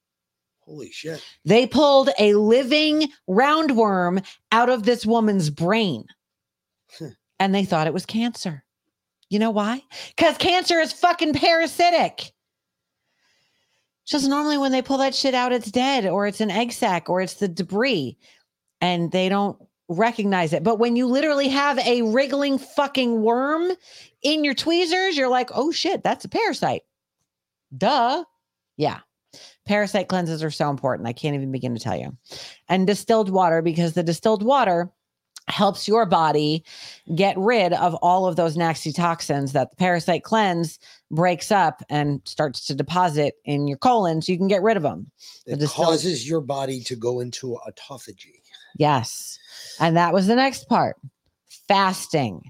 Holy 0.64 0.90
shit. 0.90 1.22
they 1.44 1.66
pulled 1.66 2.10
a 2.20 2.34
living 2.34 3.08
roundworm 3.28 4.24
out 4.52 4.68
of 4.68 4.84
this 4.84 5.04
woman's 5.04 5.50
brain. 5.50 6.06
And 7.42 7.52
they 7.52 7.64
thought 7.64 7.88
it 7.88 7.92
was 7.92 8.06
cancer. 8.06 8.62
You 9.28 9.40
know 9.40 9.50
why? 9.50 9.82
Because 10.16 10.38
cancer 10.38 10.78
is 10.78 10.92
fucking 10.92 11.32
parasitic. 11.32 12.30
Just 14.06 14.28
normally 14.28 14.58
when 14.58 14.70
they 14.70 14.80
pull 14.80 14.98
that 14.98 15.12
shit 15.12 15.34
out, 15.34 15.50
it's 15.50 15.72
dead 15.72 16.06
or 16.06 16.28
it's 16.28 16.40
an 16.40 16.52
egg 16.52 16.70
sac 16.70 17.10
or 17.10 17.20
it's 17.20 17.34
the 17.34 17.48
debris 17.48 18.16
and 18.80 19.10
they 19.10 19.28
don't 19.28 19.58
recognize 19.88 20.52
it. 20.52 20.62
But 20.62 20.78
when 20.78 20.94
you 20.94 21.08
literally 21.08 21.48
have 21.48 21.80
a 21.80 22.02
wriggling 22.02 22.58
fucking 22.58 23.22
worm 23.22 23.72
in 24.22 24.44
your 24.44 24.54
tweezers, 24.54 25.16
you're 25.16 25.28
like, 25.28 25.50
oh 25.52 25.72
shit, 25.72 26.04
that's 26.04 26.24
a 26.24 26.28
parasite. 26.28 26.82
Duh. 27.76 28.22
Yeah. 28.76 29.00
Parasite 29.66 30.06
cleanses 30.06 30.44
are 30.44 30.50
so 30.52 30.70
important. 30.70 31.08
I 31.08 31.12
can't 31.12 31.34
even 31.34 31.50
begin 31.50 31.74
to 31.74 31.80
tell 31.80 31.96
you. 31.96 32.16
And 32.68 32.86
distilled 32.86 33.30
water, 33.30 33.62
because 33.62 33.94
the 33.94 34.04
distilled 34.04 34.44
water 34.44 34.92
helps 35.48 35.88
your 35.88 36.06
body 36.06 36.64
get 37.14 37.36
rid 37.36 37.72
of 37.72 37.94
all 37.96 38.26
of 38.26 38.36
those 38.36 38.56
nasty 38.56 38.92
toxins 38.92 39.52
that 39.52 39.70
the 39.70 39.76
parasite 39.76 40.22
cleanse 40.22 40.78
breaks 41.10 41.50
up 41.50 41.82
and 41.90 42.20
starts 42.24 42.64
to 42.66 42.74
deposit 42.74 43.34
in 43.44 43.66
your 43.66 43.78
colon 43.78 44.22
so 44.22 44.32
you 44.32 44.38
can 44.38 44.48
get 44.48 44.62
rid 44.62 44.76
of 44.76 44.82
them. 44.82 45.10
The 45.46 45.54
It 45.54 45.58
distilled- 45.60 45.88
causes 45.88 46.28
your 46.28 46.40
body 46.40 46.80
to 46.84 46.94
go 46.96 47.20
into 47.20 47.58
autophagy. 47.66 48.40
Yes. 48.78 49.38
And 49.80 49.96
that 49.96 50.14
was 50.14 50.26
the 50.26 50.36
next 50.36 50.68
part 50.68 50.96
fasting. 51.68 52.42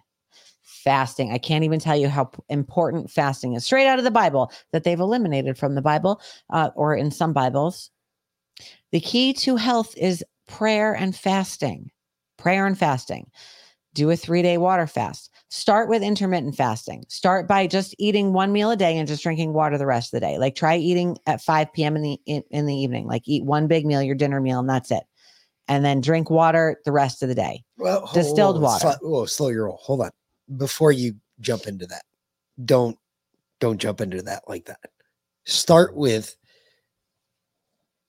Fasting. 0.62 1.30
I 1.32 1.38
can't 1.38 1.62
even 1.62 1.78
tell 1.78 1.96
you 1.96 2.08
how 2.08 2.30
important 2.48 3.08
fasting 3.08 3.54
is. 3.54 3.64
Straight 3.64 3.86
out 3.86 3.98
of 3.98 4.04
the 4.04 4.10
Bible 4.10 4.50
that 4.72 4.82
they've 4.82 4.98
eliminated 4.98 5.56
from 5.56 5.76
the 5.76 5.82
Bible 5.82 6.20
uh, 6.50 6.70
or 6.74 6.96
in 6.96 7.12
some 7.12 7.32
Bibles. 7.32 7.90
The 8.90 8.98
key 8.98 9.32
to 9.34 9.54
health 9.56 9.96
is 9.96 10.24
prayer 10.48 10.92
and 10.92 11.14
fasting. 11.14 11.91
Prayer 12.42 12.66
and 12.66 12.78
fasting. 12.78 13.30
Do 13.94 14.10
a 14.10 14.16
three 14.16 14.42
day 14.42 14.58
water 14.58 14.86
fast. 14.86 15.30
Start 15.48 15.88
with 15.88 16.02
intermittent 16.02 16.56
fasting. 16.56 17.04
Start 17.08 17.46
by 17.46 17.66
just 17.66 17.94
eating 17.98 18.32
one 18.32 18.52
meal 18.52 18.70
a 18.70 18.76
day 18.76 18.96
and 18.96 19.06
just 19.06 19.22
drinking 19.22 19.52
water 19.52 19.78
the 19.78 19.86
rest 19.86 20.12
of 20.12 20.20
the 20.20 20.26
day. 20.26 20.38
Like 20.38 20.54
try 20.54 20.76
eating 20.76 21.18
at 21.26 21.42
5 21.42 21.72
p.m. 21.72 21.96
in 21.96 22.02
the 22.02 22.18
in, 22.26 22.42
in 22.50 22.66
the 22.66 22.74
evening. 22.74 23.06
Like 23.06 23.22
eat 23.26 23.44
one 23.44 23.66
big 23.66 23.86
meal, 23.86 24.02
your 24.02 24.14
dinner 24.14 24.40
meal, 24.40 24.58
and 24.58 24.68
that's 24.68 24.90
it 24.90 25.04
and 25.68 25.84
then 25.84 26.00
drink 26.00 26.30
water 26.30 26.80
the 26.84 26.92
rest 26.92 27.22
of 27.22 27.28
the 27.28 27.34
day. 27.34 27.64
Well, 27.76 28.10
Distilled 28.12 28.56
on, 28.56 28.62
water. 28.62 28.94
Slow, 29.00 29.10
whoa, 29.10 29.26
slow 29.26 29.48
your 29.48 29.66
roll. 29.66 29.78
Hold 29.82 30.02
on. 30.02 30.10
Before 30.56 30.92
you 30.92 31.14
jump 31.40 31.66
into 31.66 31.86
that, 31.86 32.02
don't 32.64 32.98
don't 33.60 33.78
jump 33.78 34.00
into 34.00 34.22
that 34.22 34.42
like 34.48 34.66
that. 34.66 34.80
Start 35.44 35.96
with 35.96 36.36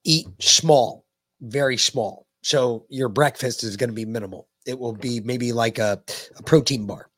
eat 0.03 0.27
small, 0.39 1.05
very 1.41 1.77
small. 1.77 2.25
So 2.43 2.85
your 2.89 3.09
breakfast 3.09 3.63
is 3.63 3.75
going 3.77 3.89
to 3.89 3.95
be 3.95 4.05
minimal. 4.05 4.47
It 4.65 4.77
will 4.77 4.93
be 4.93 5.19
maybe 5.21 5.51
like 5.51 5.79
a, 5.79 6.01
a 6.37 6.43
protein 6.43 6.85
bar. 6.85 7.09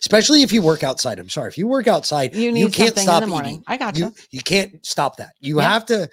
Especially 0.00 0.42
if 0.42 0.52
you 0.52 0.62
work 0.62 0.82
outside. 0.82 1.18
I'm 1.18 1.28
sorry. 1.28 1.48
If 1.48 1.58
you 1.58 1.66
work 1.66 1.86
outside, 1.88 2.34
You 2.34 2.54
you, 2.54 2.68
can't 2.68 2.98
stop 2.98 3.22
eating. 3.22 3.62
I 3.66 3.76
got 3.76 3.96
you. 3.96 4.06
you. 4.06 4.14
You 4.30 4.40
can't 4.40 4.84
stop 4.84 5.16
that. 5.18 5.32
You 5.40 5.60
Yeah. 5.60 5.68
have 5.68 5.86
to 5.86 6.08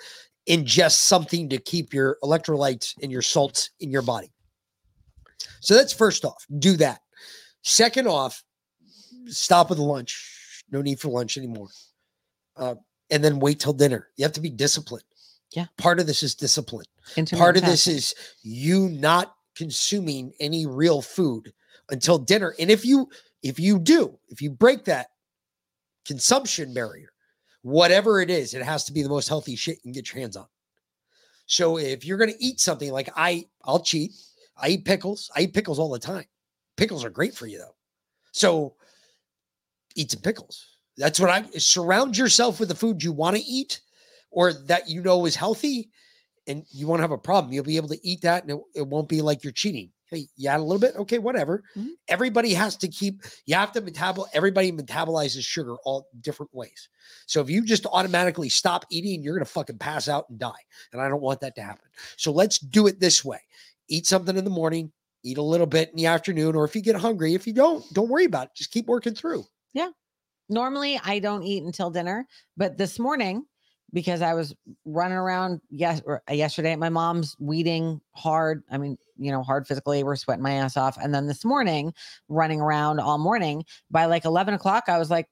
ingest 0.50 0.98
something 0.98 1.48
to 1.50 1.58
keep 1.58 1.94
your 1.94 2.18
electrolytes 2.24 2.94
and 3.02 3.12
your 3.12 3.22
salts 3.22 3.70
in 3.80 3.90
your 3.92 4.02
body. 4.02 4.32
So 5.62 5.74
that's 5.76 5.94
first 5.94 6.26
off, 6.26 6.46
do 6.60 6.76
that. 6.78 7.00
Second 7.64 8.08
off, 8.08 8.44
stop 9.28 9.70
with 9.70 9.78
the 9.78 9.84
lunch. 9.86 10.64
No 10.72 10.82
need 10.82 11.00
for 11.00 11.10
lunch 11.10 11.38
anymore. 11.38 11.68
Uh, 12.58 12.76
and 13.10 13.24
then 13.24 13.40
wait 13.40 13.60
till 13.60 13.74
dinner. 13.74 14.10
You 14.18 14.24
have 14.24 14.34
to 14.34 14.42
be 14.42 14.50
disciplined. 14.50 15.04
Yeah. 15.56 15.66
Part 15.78 16.00
of 16.00 16.08
this 16.08 16.24
is 16.24 16.36
discipline. 16.36 16.86
Part 17.38 17.58
of 17.58 17.64
this 17.64 17.88
is 17.88 18.16
you 18.44 18.90
not 18.90 19.36
consuming 19.56 20.34
any 20.40 20.66
real 20.66 21.02
food 21.02 21.54
until 21.90 22.18
dinner. 22.18 22.56
And 22.60 22.72
if 22.72 22.86
you 22.86 23.10
if 23.44 23.60
you 23.60 23.80
do, 23.80 24.18
if 24.30 24.42
you 24.42 24.50
break 24.50 24.86
that 24.86 25.08
consumption 26.06 26.74
barrier, 26.74 27.10
whatever 27.64 28.22
it 28.22 28.30
is, 28.30 28.54
it 28.54 28.64
has 28.64 28.84
to 28.86 28.94
be 28.94 29.02
the 29.04 29.10
most 29.10 29.28
healthy 29.28 29.56
shit 29.56 29.78
you 29.78 29.82
can 29.84 29.92
get 29.92 30.14
your 30.14 30.22
hands 30.22 30.38
on. 30.38 30.48
So 31.46 31.78
if 31.78 32.06
you're 32.06 32.18
going 32.18 32.32
to 32.32 32.44
eat 32.44 32.60
something 32.60 32.92
like 32.92 33.10
I, 33.16 33.46
I'll 33.64 33.84
cheat. 33.84 34.12
I 34.58 34.70
eat 34.70 34.86
pickles. 34.86 35.30
I 35.36 35.42
eat 35.42 35.54
pickles 35.54 35.80
all 35.80 35.90
the 35.90 36.00
time. 36.00 36.26
Pickles 36.78 37.04
are 37.04 37.10
great 37.10 37.36
for 37.36 37.48
you 37.48 37.58
though. 37.58 37.76
So 38.32 38.76
eat 39.96 40.12
some 40.12 40.22
pickles. 40.22 40.66
That's 40.98 41.20
what 41.20 41.30
I 41.30 41.44
surround 41.58 42.18
yourself 42.18 42.60
with 42.60 42.70
the 42.70 42.76
food 42.76 43.04
you 43.04 43.12
want 43.12 43.36
to 43.36 43.44
eat 43.44 43.82
or 44.30 44.54
that 44.54 44.90
you 44.90 45.02
know 45.02 45.26
is 45.26 45.36
healthy 45.36 45.90
and 46.48 46.66
you 46.72 46.88
won't 46.88 47.02
have 47.02 47.12
a 47.12 47.18
problem. 47.18 47.54
You'll 47.54 47.64
be 47.64 47.78
able 47.78 47.90
to 47.90 48.00
eat 48.08 48.22
that 48.22 48.44
and 48.44 48.52
it, 48.52 48.60
it 48.76 48.88
won't 48.88 49.10
be 49.10 49.22
like 49.22 49.44
you're 49.44 49.54
cheating. 49.54 49.92
Hey, 50.08 50.28
you 50.36 50.50
add 50.50 50.60
a 50.60 50.64
little 50.64 50.80
bit. 50.80 50.96
Okay, 50.98 51.20
whatever. 51.20 51.64
Mhm. 51.78 51.92
Everybody 52.10 52.54
has 52.54 52.76
to 52.78 52.90
keep, 52.90 53.24
you 53.46 53.56
have 53.56 53.72
to 53.72 53.82
metabolize, 53.82 54.28
everybody 54.34 54.72
metabolizes 54.72 55.46
sugar 55.46 55.76
all 55.86 56.10
different 56.20 56.54
ways. 56.54 56.90
So 57.28 57.40
if 57.40 57.50
you 57.50 57.64
just 57.64 57.86
automatically 57.86 58.50
stop 58.50 58.86
eating, 58.92 59.24
you're 59.24 59.36
going 59.36 59.46
to 59.46 59.52
fucking 59.52 59.78
pass 59.78 60.10
out 60.10 60.30
and 60.30 60.38
die. 60.38 60.52
And 60.92 61.02
I 61.02 61.08
don't 61.08 61.22
want 61.22 61.40
that 61.42 61.56
to 61.56 61.62
happen. 61.62 61.88
So 62.18 62.32
let's 62.34 62.60
do 62.60 62.88
it 62.88 63.00
this 63.00 63.24
way 63.24 63.40
eat 63.88 64.08
something 64.08 64.38
in 64.38 64.46
the 64.46 64.50
morning, 64.50 64.92
eat 65.24 65.38
a 65.38 65.42
little 65.42 65.68
bit 65.68 65.90
in 65.90 65.98
the 65.98 66.06
afternoon, 66.06 66.56
or 66.56 66.64
if 66.64 66.76
you 66.76 66.82
get 66.82 66.96
hungry, 66.96 67.34
if 67.34 67.46
you 67.46 67.54
don't, 67.54 67.84
don't 67.94 68.08
worry 68.10 68.26
about 68.26 68.48
it. 68.48 68.56
Just 68.56 68.72
keep 68.72 68.88
working 68.88 69.14
through. 69.14 69.44
Yeah. 69.74 69.90
Normally, 70.50 71.00
I 71.04 71.20
don't 71.20 71.44
eat 71.44 71.64
until 71.64 71.90
dinner, 71.90 72.26
but 72.58 72.78
this 72.78 73.00
morning, 73.00 73.46
because 73.94 74.22
I 74.22 74.34
was 74.34 74.56
running 74.86 75.18
around 75.18 75.62
yes 75.70 76.02
yesterday 76.30 76.72
at 76.72 76.80
my 76.80 76.90
mom's 76.90 77.36
weeding 77.40 78.02
hard. 78.14 78.64
I 78.72 78.78
mean, 78.78 78.98
you 79.18 79.32
know, 79.32 79.44
hard 79.44 79.68
physical 79.68 79.92
labor, 79.92 80.16
sweating 80.16 80.44
my 80.44 80.54
ass 80.54 80.78
off, 80.78 80.98
and 80.98 81.14
then 81.14 81.28
this 81.28 81.44
morning, 81.44 81.94
running 82.30 82.62
around 82.62 83.00
all 83.00 83.18
morning. 83.18 83.64
By 83.90 84.06
like 84.06 84.26
eleven 84.26 84.54
o'clock, 84.54 84.86
I 84.88 84.98
was 84.98 85.10
like, 85.10 85.28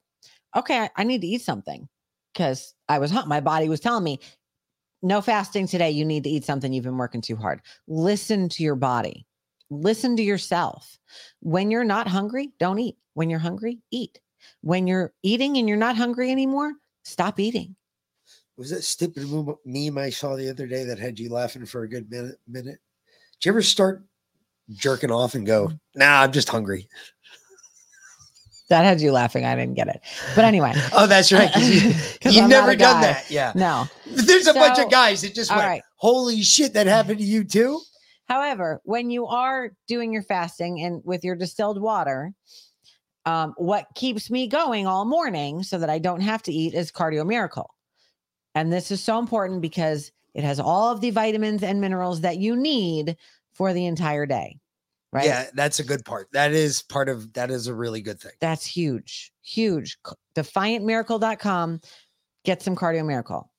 okay, 0.55 0.79
I, 0.79 0.89
I 0.97 1.03
need 1.03 1.21
to 1.21 1.27
eat 1.27 1.41
something 1.41 1.87
because 2.33 2.73
I 2.87 2.99
was 2.99 3.11
hot. 3.11 3.27
My 3.27 3.39
body 3.39 3.69
was 3.69 3.79
telling 3.79 4.03
me, 4.03 4.19
no 5.01 5.21
fasting 5.21 5.67
today. 5.67 5.91
You 5.91 6.05
need 6.05 6.23
to 6.25 6.29
eat 6.29 6.45
something. 6.45 6.73
You've 6.73 6.83
been 6.83 6.97
working 6.97 7.21
too 7.21 7.35
hard. 7.35 7.61
Listen 7.87 8.49
to 8.49 8.63
your 8.63 8.75
body. 8.75 9.25
Listen 9.69 10.17
to 10.17 10.23
yourself. 10.23 10.97
When 11.41 11.69
you're 11.71 11.83
not 11.83 12.07
hungry, 12.07 12.51
don't 12.59 12.79
eat. 12.79 12.97
When 13.13 13.29
you're 13.29 13.39
hungry, 13.39 13.79
eat. 13.91 14.19
When 14.61 14.87
you're 14.87 15.13
eating 15.21 15.57
and 15.57 15.67
you're 15.67 15.77
not 15.77 15.95
hungry 15.95 16.31
anymore, 16.31 16.73
stop 17.03 17.39
eating. 17.39 17.75
Was 18.59 18.71
that 18.71 18.83
stupid 18.83 19.25
meme 19.65 19.97
I 19.97 20.09
saw 20.09 20.35
the 20.35 20.49
other 20.49 20.67
day 20.67 20.83
that 20.83 20.99
had 20.99 21.17
you 21.17 21.29
laughing 21.29 21.65
for 21.65 21.83
a 21.83 21.87
good 21.87 22.11
minute? 22.11 22.35
Minute. 22.45 22.79
Did 23.39 23.45
you 23.45 23.51
ever 23.53 23.61
start 23.61 24.03
jerking 24.73 25.11
off 25.11 25.33
and 25.33 25.47
go, 25.47 25.71
"Nah, 25.95 26.23
I'm 26.23 26.33
just 26.33 26.49
hungry"? 26.49 26.89
That 28.67 28.83
had 28.83 28.99
you 28.99 29.13
laughing. 29.13 29.45
I 29.45 29.55
didn't 29.55 29.75
get 29.75 29.87
it. 29.87 30.01
But 30.35 30.43
anyway. 30.43 30.73
Oh, 30.91 31.07
that's 31.07 31.31
right. 31.31 31.49
You, 32.21 32.41
I'm 32.43 32.49
never 32.49 32.75
done 32.75 33.01
that. 33.01 33.31
Yeah. 33.31 33.53
No. 33.55 33.87
There's 34.05 34.45
a 34.45 34.53
bunch 34.53 34.77
of 34.77 34.91
guys 34.91 35.21
that 35.21 35.33
just 35.33 35.51
went, 35.51 35.63
right. 35.63 35.81
"Holy 35.95 36.41
shit, 36.41 36.73
that 36.73 36.85
happened 36.85 37.19
to 37.19 37.23
you 37.23 37.45
too." 37.45 37.79
However, 38.27 38.81
when 38.83 39.09
you 39.09 39.25
are 39.25 39.71
doing 39.87 40.11
your 40.11 40.23
fasting 40.23 40.81
and 40.81 41.01
with 41.05 41.23
your 41.23 41.37
distilled 41.37 41.81
water, 41.81 42.33
um, 43.25 43.53
what 43.55 43.87
keeps 43.95 44.29
me 44.29 44.47
going 44.47 44.85
all 44.85 45.05
morning 45.05 45.63
so 45.63 45.77
that 45.77 45.89
I 45.89 45.97
don't 45.97 46.19
have 46.19 46.43
to 46.43 46.51
eat 46.51 46.73
is 46.73 46.91
Cardio 46.91 47.25
Miracle. 47.25 47.73
And 48.55 48.71
this 48.71 48.91
is 48.91 49.01
so 49.01 49.19
important 49.19 49.61
because 49.61 50.11
it 50.33 50.43
has 50.43 50.59
all 50.59 50.91
of 50.91 51.01
the 51.01 51.11
vitamins 51.11 51.63
and 51.63 51.81
minerals 51.81 52.21
that 52.21 52.37
you 52.37 52.55
need 52.55 53.17
for 53.53 53.73
the 53.73 53.85
entire 53.85 54.25
day. 54.25 54.57
Right. 55.11 55.25
Yeah, 55.25 55.47
that's 55.53 55.79
a 55.79 55.83
good 55.83 56.05
part. 56.05 56.27
That 56.33 56.51
is 56.51 56.83
part 56.83 57.09
of 57.09 57.33
that 57.33 57.49
is 57.49 57.65
a 57.65 57.73
really 57.73 58.01
good 58.01 58.19
thing. 58.19 58.33
That's 58.39 58.65
huge, 58.65 59.31
huge. 59.41 59.97
Defiantmiracle.com. 60.35 61.81
Get 62.45 62.61
some 62.61 62.75
cardio 62.75 63.05
miracle. 63.05 63.51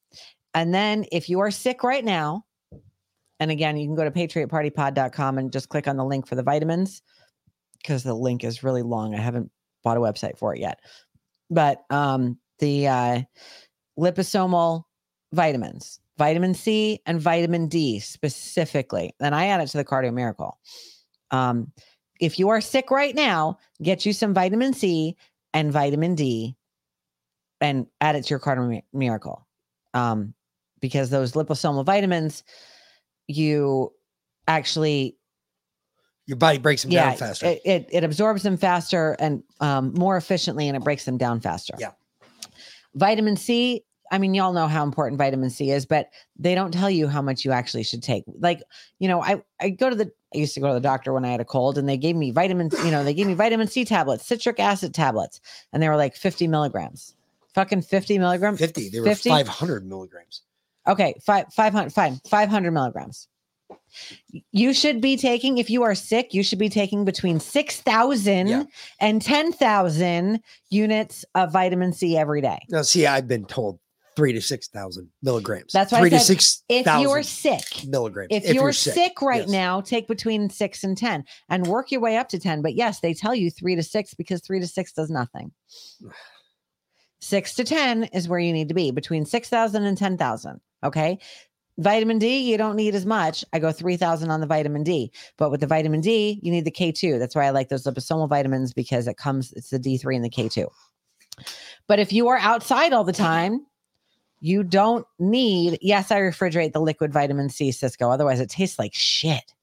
And 0.54 0.72
then 0.72 1.06
if 1.10 1.28
you 1.28 1.40
are 1.40 1.50
sick 1.50 1.82
right 1.82 2.04
now, 2.04 2.44
and 3.40 3.50
again, 3.50 3.76
you 3.76 3.86
can 3.86 3.96
go 3.96 4.04
to 4.04 4.10
patriotpartypod.com 4.10 5.38
and 5.38 5.52
just 5.52 5.68
click 5.70 5.88
on 5.88 5.96
the 5.96 6.04
link 6.04 6.26
for 6.26 6.34
the 6.34 6.42
vitamins 6.42 7.02
because 7.78 8.04
the 8.04 8.14
link 8.14 8.44
is 8.44 8.62
really 8.62 8.82
long. 8.82 9.14
I 9.14 9.20
haven't 9.20 9.50
bought 9.82 9.96
a 9.96 10.00
website 10.00 10.38
for 10.38 10.54
it 10.54 10.60
yet. 10.60 10.80
But 11.48 11.82
um, 11.90 12.38
the 12.58 12.86
uh, 12.86 13.22
liposomal 14.00 14.84
vitamins, 15.32 16.00
vitamin 16.16 16.54
C 16.54 17.00
and 17.06 17.20
vitamin 17.20 17.68
D 17.68 18.00
specifically. 18.00 19.14
And 19.20 19.34
I 19.34 19.46
add 19.46 19.60
it 19.60 19.66
to 19.68 19.76
the 19.76 19.84
cardio 19.84 20.12
miracle. 20.12 20.58
Um, 21.30 21.70
if 22.20 22.38
you 22.38 22.48
are 22.48 22.60
sick 22.60 22.90
right 22.90 23.14
now, 23.14 23.58
get 23.82 24.04
you 24.06 24.12
some 24.12 24.34
vitamin 24.34 24.72
C 24.72 25.16
and 25.52 25.70
vitamin 25.72 26.14
D 26.14 26.56
and 27.60 27.86
add 28.00 28.16
it 28.16 28.24
to 28.24 28.30
your 28.30 28.40
cardio 28.40 28.82
miracle. 28.92 29.46
Um, 29.94 30.34
because 30.80 31.10
those 31.10 31.32
liposomal 31.32 31.84
vitamins, 31.84 32.42
you 33.28 33.92
actually 34.48 35.16
Your 36.26 36.36
body 36.36 36.58
breaks 36.58 36.82
them 36.82 36.90
down 36.90 37.16
faster. 37.16 37.46
It, 37.46 37.60
it 37.64 37.88
it 37.92 38.04
absorbs 38.04 38.42
them 38.42 38.56
faster 38.56 39.16
and 39.18 39.42
um, 39.60 39.92
more 39.94 40.16
efficiently, 40.16 40.68
and 40.68 40.76
it 40.76 40.82
breaks 40.82 41.04
them 41.04 41.18
down 41.18 41.40
faster. 41.40 41.74
Yeah. 41.78 41.90
Vitamin 42.94 43.36
C. 43.36 43.84
I 44.10 44.18
mean, 44.18 44.34
y'all 44.34 44.52
know 44.52 44.66
how 44.66 44.82
important 44.82 45.18
vitamin 45.18 45.50
C 45.50 45.70
is, 45.70 45.86
but 45.86 46.10
they 46.36 46.54
don't 46.54 46.72
tell 46.72 46.90
you 46.90 47.06
how 47.06 47.22
much 47.22 47.44
you 47.44 47.52
actually 47.52 47.84
should 47.84 48.02
take. 48.02 48.24
Like, 48.38 48.62
you 48.98 49.08
know, 49.08 49.22
I 49.22 49.42
I 49.60 49.70
go 49.70 49.88
to 49.90 49.96
the 49.96 50.10
I 50.34 50.38
used 50.38 50.54
to 50.54 50.60
go 50.60 50.68
to 50.68 50.74
the 50.74 50.80
doctor 50.80 51.12
when 51.12 51.24
I 51.24 51.28
had 51.30 51.40
a 51.40 51.44
cold, 51.44 51.78
and 51.78 51.88
they 51.88 51.96
gave 51.96 52.16
me 52.16 52.30
vitamin. 52.30 52.70
You 52.84 52.90
know, 52.90 53.04
they 53.04 53.14
gave 53.14 53.26
me 53.26 53.34
vitamin 53.34 53.68
C 53.68 53.84
tablets, 53.84 54.26
citric 54.26 54.58
acid 54.60 54.94
tablets, 54.94 55.40
and 55.72 55.82
they 55.82 55.88
were 55.88 55.96
like 55.96 56.16
fifty 56.16 56.46
milligrams. 56.48 57.14
Fucking 57.54 57.82
fifty 57.82 58.18
milligrams. 58.18 58.60
50. 58.60 58.90
They 58.90 59.00
were 59.00 59.06
50? 59.06 59.28
500 59.28 59.84
milligrams. 59.86 60.42
Okay, 60.86 61.14
five 61.24 61.46
five 61.52 61.72
hundred 61.72 61.92
fine, 61.92 62.20
five 62.28 62.48
hundred 62.48 62.70
milligrams. 62.72 63.28
You 64.52 64.72
should 64.72 65.00
be 65.00 65.16
taking, 65.16 65.58
if 65.58 65.70
you 65.70 65.82
are 65.82 65.94
sick, 65.94 66.32
you 66.32 66.42
should 66.42 66.58
be 66.58 66.68
taking 66.68 67.04
between 67.04 67.40
6,000 67.40 68.46
Yeah. 68.48 68.64
and 69.00 69.20
10,000 69.22 70.40
units 70.70 71.24
of 71.34 71.52
vitamin 71.52 71.92
C 71.92 72.16
every 72.16 72.40
day. 72.40 72.58
Now, 72.68 72.82
see, 72.82 73.06
I've 73.06 73.28
been 73.28 73.44
told 73.44 73.78
three 74.20 74.34
to 74.34 74.40
6,000 74.42 75.08
milligrams. 75.22 75.72
That's 75.72 75.92
why 75.92 76.00
three 76.00 76.08
I 76.08 76.18
to 76.18 76.20
six 76.20 76.62
If 76.68 76.84
you're 77.00 77.22
sick, 77.22 77.88
milligrams. 77.88 78.28
if, 78.30 78.52
you're, 78.52 78.70
sick, 78.70 79.22
right 79.22 79.40
yes. 79.40 79.48
now, 79.48 79.80
take 79.80 80.08
between 80.08 80.50
six 80.50 80.84
and 80.84 80.94
10 80.94 81.24
and 81.48 81.66
work 81.66 81.90
your 81.90 82.02
way 82.02 82.18
up 82.18 82.28
to 82.28 82.38
10. 82.38 82.60
But 82.60 82.74
yes, 82.74 83.00
they 83.00 83.14
tell 83.14 83.34
you 83.34 83.50
three 83.50 83.74
to 83.76 83.82
six 83.82 84.12
because 84.12 84.42
three 84.42 84.60
to 84.60 84.66
six 84.66 84.92
does 84.92 85.10
nothing. 85.10 85.52
Six 87.22 87.54
to 87.56 87.64
10 87.64 88.04
is 88.14 88.28
where 88.28 88.38
you 88.38 88.50
need 88.50 88.68
to 88.68 88.74
be 88.74 88.90
between 88.92 89.26
six 89.26 89.50
thousand 89.50 89.84
and 89.84 89.98
ten 89.98 90.16
thousand. 90.16 90.58
Okay. 90.82 91.18
Vitamin 91.76 92.18
D, 92.18 92.38
you 92.38 92.56
don't 92.56 92.76
need 92.76 92.94
as 92.94 93.04
much. 93.04 93.44
I 93.52 93.58
go 93.58 93.72
3,000 93.72 94.30
on 94.30 94.40
the 94.40 94.46
vitamin 94.46 94.82
D. 94.82 95.12
But 95.36 95.50
with 95.50 95.60
the 95.60 95.66
vitamin 95.66 96.00
D, 96.00 96.40
you 96.42 96.50
need 96.50 96.64
the 96.64 96.70
K2. 96.70 97.18
That's 97.18 97.34
why 97.34 97.44
I 97.44 97.50
like 97.50 97.68
those 97.68 97.84
liposomal 97.84 98.26
vitamins 98.26 98.72
because 98.72 99.06
it 99.06 99.18
comes, 99.18 99.52
it's 99.52 99.68
the 99.68 99.78
D3 99.78 100.16
and 100.16 100.24
the 100.24 100.30
K2. 100.30 100.66
But 101.86 101.98
if 101.98 102.10
you 102.10 102.28
are 102.28 102.38
outside 102.38 102.94
all 102.94 103.04
the 103.04 103.12
time, 103.12 103.66
you 104.40 104.62
don't 104.62 105.06
need, 105.18 105.78
yes, 105.80 106.10
I 106.10 106.20
refrigerate 106.20 106.72
the 106.72 106.80
liquid 106.80 107.12
vitamin 107.12 107.48
C, 107.50 107.72
Cisco. 107.72 108.10
Otherwise, 108.10 108.40
it 108.40 108.50
tastes 108.50 108.78
like 108.78 108.94
shit. 108.94 109.54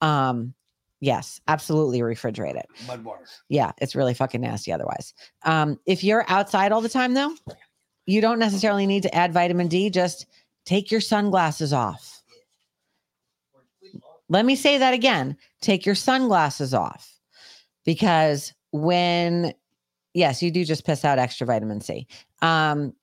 Um, 0.00 0.54
yes, 1.00 1.40
absolutely 1.48 2.00
refrigerate 2.00 2.56
it. 2.56 2.66
Mud 2.86 3.04
water. 3.04 3.24
Yeah, 3.48 3.72
it's 3.78 3.94
really 3.94 4.14
fucking 4.14 4.40
nasty 4.40 4.72
otherwise. 4.72 5.14
Um, 5.44 5.78
if 5.86 6.04
you're 6.04 6.24
outside 6.28 6.72
all 6.72 6.80
the 6.80 6.88
time, 6.88 7.14
though, 7.14 7.34
you 8.06 8.20
don't 8.20 8.38
necessarily 8.38 8.86
need 8.86 9.02
to 9.04 9.14
add 9.14 9.32
vitamin 9.32 9.68
D. 9.68 9.88
Just 9.90 10.26
take 10.66 10.90
your 10.90 11.00
sunglasses 11.00 11.72
off. 11.72 12.22
Let 14.28 14.44
me 14.46 14.56
say 14.56 14.78
that 14.78 14.94
again 14.94 15.36
take 15.60 15.86
your 15.86 15.94
sunglasses 15.94 16.74
off 16.74 17.18
because 17.84 18.52
when, 18.72 19.54
yes, 20.12 20.42
you 20.42 20.50
do 20.50 20.64
just 20.64 20.84
piss 20.84 21.04
out 21.04 21.18
extra 21.18 21.46
vitamin 21.46 21.80
C. 21.80 22.06
Um, 22.42 22.94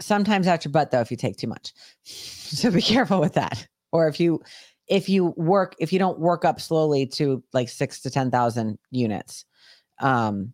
sometimes 0.00 0.46
out 0.46 0.64
your 0.64 0.72
butt, 0.72 0.90
though, 0.90 1.00
if 1.00 1.10
you 1.10 1.16
take 1.16 1.36
too 1.36 1.48
much. 1.48 1.72
So 2.50 2.68
be 2.68 2.82
careful 2.82 3.20
with 3.20 3.34
that. 3.34 3.64
Or 3.92 4.08
if 4.08 4.18
you, 4.18 4.42
if 4.88 5.08
you 5.08 5.26
work, 5.36 5.76
if 5.78 5.92
you 5.92 6.00
don't 6.00 6.18
work 6.18 6.44
up 6.44 6.60
slowly 6.60 7.06
to 7.06 7.44
like 7.52 7.68
six 7.68 8.00
to 8.00 8.10
10,000 8.10 8.76
units. 8.90 9.44
Um, 10.00 10.52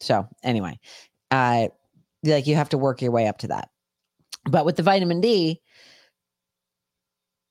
so 0.00 0.26
anyway, 0.42 0.80
uh, 1.30 1.68
like 2.24 2.48
you 2.48 2.56
have 2.56 2.70
to 2.70 2.78
work 2.78 3.00
your 3.00 3.12
way 3.12 3.28
up 3.28 3.38
to 3.38 3.46
that. 3.46 3.70
But 4.50 4.64
with 4.64 4.74
the 4.74 4.82
vitamin 4.82 5.20
D, 5.20 5.62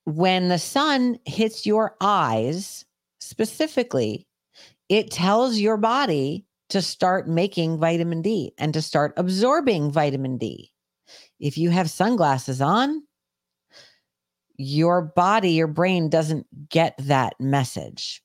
when 0.06 0.50
the 0.50 0.60
sun 0.60 1.18
hits 1.26 1.66
your 1.66 1.96
eyes 2.02 2.84
specifically, 3.20 4.28
it 4.90 5.10
tells 5.10 5.58
your 5.58 5.78
body 5.78 6.46
to 6.70 6.82
start 6.82 7.28
making 7.28 7.80
vitamin 7.80 8.22
D 8.22 8.54
and 8.58 8.74
to 8.74 8.82
start 8.82 9.14
absorbing 9.18 9.92
vitamin 9.92 10.38
D. 10.38 10.73
If 11.44 11.58
you 11.58 11.72
have 11.72 11.92
sunglasses 11.92 12.62
on, 12.62 13.04
your 14.56 15.02
body, 15.02 15.52
your 15.52 15.68
brain 15.68 16.08
doesn't 16.08 16.48
get 16.70 16.96
that 17.00 17.34
message. 17.38 18.24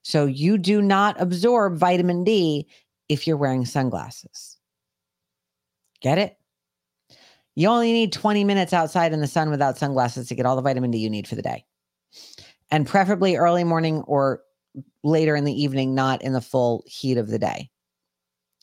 So 0.00 0.24
you 0.24 0.56
do 0.56 0.80
not 0.80 1.20
absorb 1.20 1.76
vitamin 1.76 2.24
D 2.24 2.66
if 3.10 3.26
you're 3.26 3.36
wearing 3.36 3.66
sunglasses. 3.66 4.56
Get 6.00 6.16
it? 6.16 6.38
You 7.54 7.68
only 7.68 7.92
need 7.92 8.14
20 8.14 8.44
minutes 8.44 8.72
outside 8.72 9.12
in 9.12 9.20
the 9.20 9.26
sun 9.26 9.50
without 9.50 9.76
sunglasses 9.76 10.28
to 10.28 10.34
get 10.34 10.46
all 10.46 10.56
the 10.56 10.62
vitamin 10.62 10.90
D 10.90 10.96
you 10.96 11.10
need 11.10 11.28
for 11.28 11.34
the 11.34 11.42
day. 11.42 11.66
And 12.70 12.86
preferably 12.86 13.36
early 13.36 13.64
morning 13.64 14.00
or 14.06 14.40
later 15.04 15.36
in 15.36 15.44
the 15.44 15.62
evening, 15.62 15.94
not 15.94 16.22
in 16.22 16.32
the 16.32 16.40
full 16.40 16.82
heat 16.86 17.18
of 17.18 17.28
the 17.28 17.38
day. 17.38 17.68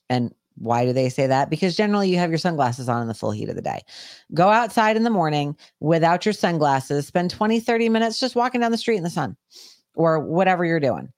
And 0.10 0.34
why 0.58 0.86
do 0.86 0.94
they 0.94 1.10
say 1.10 1.28
that? 1.28 1.50
Because 1.50 1.76
generally 1.76 2.10
you 2.10 2.18
have 2.18 2.30
your 2.30 2.38
sunglasses 2.38 2.88
on 2.88 3.02
in 3.02 3.08
the 3.08 3.14
full 3.14 3.32
heat 3.32 3.50
of 3.50 3.56
the 3.56 3.62
day. 3.62 3.82
Go 4.34 4.50
outside 4.50 4.96
in 4.96 5.04
the 5.04 5.10
morning 5.10 5.56
without 5.80 6.26
your 6.26 6.34
sunglasses, 6.34 7.08
spend 7.08 7.30
20, 7.30 7.60
30 7.60 7.90
minutes 7.90 8.20
just 8.20 8.36
walking 8.36 8.62
down 8.62 8.72
the 8.72 8.78
street 8.78 8.98
in 8.98 9.04
the 9.04 9.10
sun 9.10 9.36
or 9.96 10.20
whatever 10.20 10.66
you're 10.66 10.80
doing. 10.80 11.12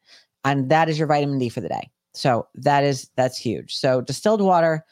And 0.43 0.69
that 0.69 0.89
is 0.89 0.97
your 0.97 1.07
vitamin 1.07 1.39
D 1.39 1.49
for 1.49 1.61
the 1.61 1.69
day. 1.69 1.89
So 2.13 2.47
that 2.55 2.83
is 2.83 3.09
that's 3.15 3.37
huge. 3.37 3.75
So 3.75 4.01
distilled 4.01 4.41
water, 4.41 4.83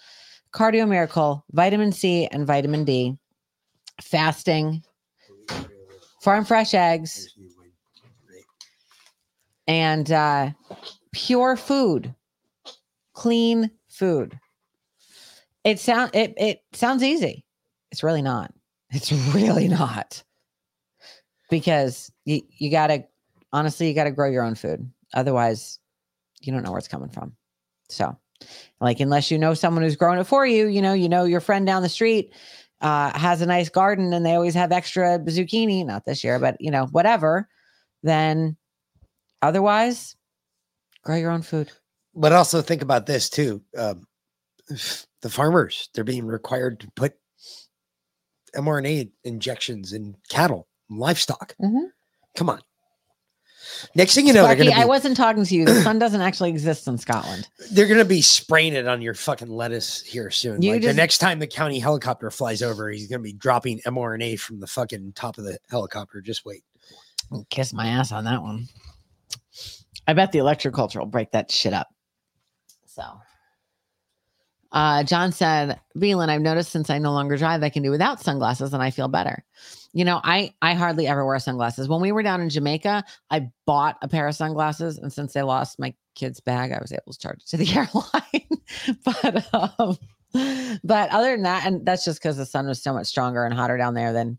cardio 0.53 0.87
miracle, 0.87 1.43
vitamin 1.51 1.91
C 1.91 2.27
and 2.27 2.45
vitamin 2.45 2.85
D, 2.85 3.17
fasting, 4.01 4.83
farm 6.21 6.45
fresh 6.45 6.73
eggs, 6.73 7.35
and 9.67 10.11
uh, 10.11 10.51
pure 11.13 11.55
food, 11.55 12.13
clean 13.13 13.71
food. 13.95 14.39
It 15.63 15.79
sound 15.79 16.11
it 16.13 16.33
it 16.37 16.63
sounds 16.73 17.03
easy. 17.03 17.45
It's 17.91 18.03
really 18.03 18.21
not. 18.21 18.53
It's 18.91 19.11
really 19.33 19.67
not. 19.67 20.23
Because 21.49 22.11
you 22.25 22.41
you 22.49 22.71
gotta 22.71 23.05
honestly 23.51 23.87
you 23.87 23.93
gotta 23.93 24.11
grow 24.11 24.29
your 24.29 24.43
own 24.43 24.55
food. 24.55 24.89
Otherwise, 25.13 25.79
you 26.41 26.51
don't 26.51 26.63
know 26.63 26.71
where 26.71 26.79
it's 26.79 26.87
coming 26.87 27.09
from. 27.09 27.35
So, 27.89 28.17
like 28.81 28.99
unless 28.99 29.31
you 29.31 29.37
know 29.37 29.53
someone 29.53 29.83
who's 29.83 29.95
growing 29.95 30.19
it 30.19 30.25
for 30.25 30.45
you, 30.45 30.67
you 30.67 30.81
know, 30.81 30.93
you 30.93 31.09
know 31.09 31.25
your 31.25 31.41
friend 31.41 31.65
down 31.65 31.81
the 31.81 31.89
street 31.89 32.33
uh, 32.81 33.17
has 33.17 33.41
a 33.41 33.45
nice 33.45 33.69
garden 33.69 34.13
and 34.13 34.25
they 34.25 34.35
always 34.35 34.53
have 34.53 34.71
extra 34.71 35.19
zucchini. 35.19 35.85
Not 35.85 36.05
this 36.05 36.23
year, 36.23 36.39
but 36.39 36.57
you 36.59 36.71
know 36.71 36.85
whatever. 36.87 37.47
Then, 38.03 38.57
otherwise, 39.41 40.15
grow 41.03 41.15
your 41.15 41.31
own 41.31 41.41
food. 41.41 41.71
But 42.16 42.32
also 42.32 42.61
think 42.61 42.82
about 42.82 43.05
this 43.05 43.30
too. 43.30 43.61
Um, 43.78 44.07
the 45.22 45.30
farmers, 45.30 45.89
they're 45.93 46.03
being 46.03 46.26
required 46.26 46.80
to 46.82 46.91
put 46.95 47.13
mRNA 48.55 49.11
injections 49.24 49.93
in 49.93 50.16
cattle, 50.30 50.68
and 50.89 50.97
livestock. 50.99 51.55
Mhm. 51.61 51.89
Come 52.36 52.49
on. 52.49 52.61
Next 53.95 54.13
thing 54.16 54.28
you 54.28 54.34
know, 54.34 54.43
Sparky, 54.43 54.66
gonna, 54.70 54.82
I 54.82 54.86
wasn't 54.86 55.18
talking 55.18 55.43
to 55.43 55.55
you. 55.55 55.66
The 55.66 55.82
sun 55.82 55.99
doesn't 55.99 56.22
actually 56.22 56.51
exist 56.51 56.88
in 56.88 56.97
Scotland. 56.97 57.49
they're 57.72 57.88
gonna 57.88 58.05
be 58.05 58.22
spraying 58.22 58.74
it 58.74 58.88
on 58.88 59.01
your 59.01 59.13
fucking 59.13 59.49
lettuce 59.49 60.01
here 60.01 60.32
soon. 60.32 60.61
You 60.61 60.72
like 60.74 60.82
just- 60.82 60.93
the 60.95 61.01
next 61.01 61.18
time 61.18 61.39
the 61.39 61.47
county 61.47 61.80
helicopter 61.80 62.30
flies 62.32 62.61
over, 62.61 62.89
he's 62.89 63.07
gonna 63.07 63.22
be 63.24 63.34
dropping 63.34 63.80
mRNA 63.86 64.39
from 64.39 64.59
the 64.61 64.68
fucking 64.68 65.13
top 65.13 65.38
of 65.38 65.43
the 65.43 65.57
helicopter. 65.70 66.22
Just 66.22 66.45
wait. 66.45 66.63
Kiss 67.49 67.74
my 67.74 67.88
ass 67.88 68.11
on 68.11 68.24
that 68.26 68.41
one. 68.41 68.68
I 70.07 70.13
bet 70.13 70.32
the 70.32 70.39
electroculture 70.39 70.99
will 70.99 71.07
break 71.07 71.32
that 71.32 71.51
shit 71.51 71.74
up. 71.74 71.88
So, 72.95 73.03
uh, 74.71 75.03
John 75.03 75.31
said, 75.31 75.79
Velan, 75.97 76.29
I've 76.29 76.41
noticed 76.41 76.71
since 76.71 76.89
I 76.89 76.97
no 76.97 77.11
longer 77.11 77.35
drive, 77.35 77.61
I 77.61 77.69
can 77.69 77.83
do 77.83 77.91
without 77.91 78.21
sunglasses 78.21 78.73
and 78.73 78.81
I 78.81 78.89
feel 78.89 79.09
better. 79.09 79.43
You 79.91 80.05
know, 80.05 80.21
I 80.23 80.53
I 80.61 80.73
hardly 80.73 81.07
ever 81.07 81.25
wear 81.25 81.39
sunglasses. 81.39 81.87
When 81.87 82.01
we 82.01 82.11
were 82.11 82.23
down 82.23 82.41
in 82.41 82.49
Jamaica, 82.49 83.03
I 83.29 83.49
bought 83.65 83.97
a 84.01 84.07
pair 84.07 84.27
of 84.27 84.35
sunglasses, 84.35 84.97
and 84.97 85.11
since 85.11 85.33
they 85.33 85.41
lost 85.41 85.79
my 85.79 85.93
kid's 86.15 86.39
bag, 86.39 86.71
I 86.71 86.79
was 86.81 86.91
able 86.91 87.13
to 87.13 87.19
charge 87.19 87.41
it 87.41 87.47
to 87.47 87.57
the 87.57 87.73
airline. 87.75 88.59
but 89.05 89.53
um, 89.79 89.97
but 90.83 91.09
other 91.11 91.31
than 91.31 91.43
that, 91.43 91.65
and 91.65 91.85
that's 91.85 92.03
just 92.03 92.21
because 92.21 92.35
the 92.35 92.45
sun 92.45 92.67
was 92.67 92.81
so 92.81 92.93
much 92.93 93.07
stronger 93.07 93.45
and 93.45 93.53
hotter 93.53 93.77
down 93.77 93.93
there 93.93 94.11
than, 94.11 94.37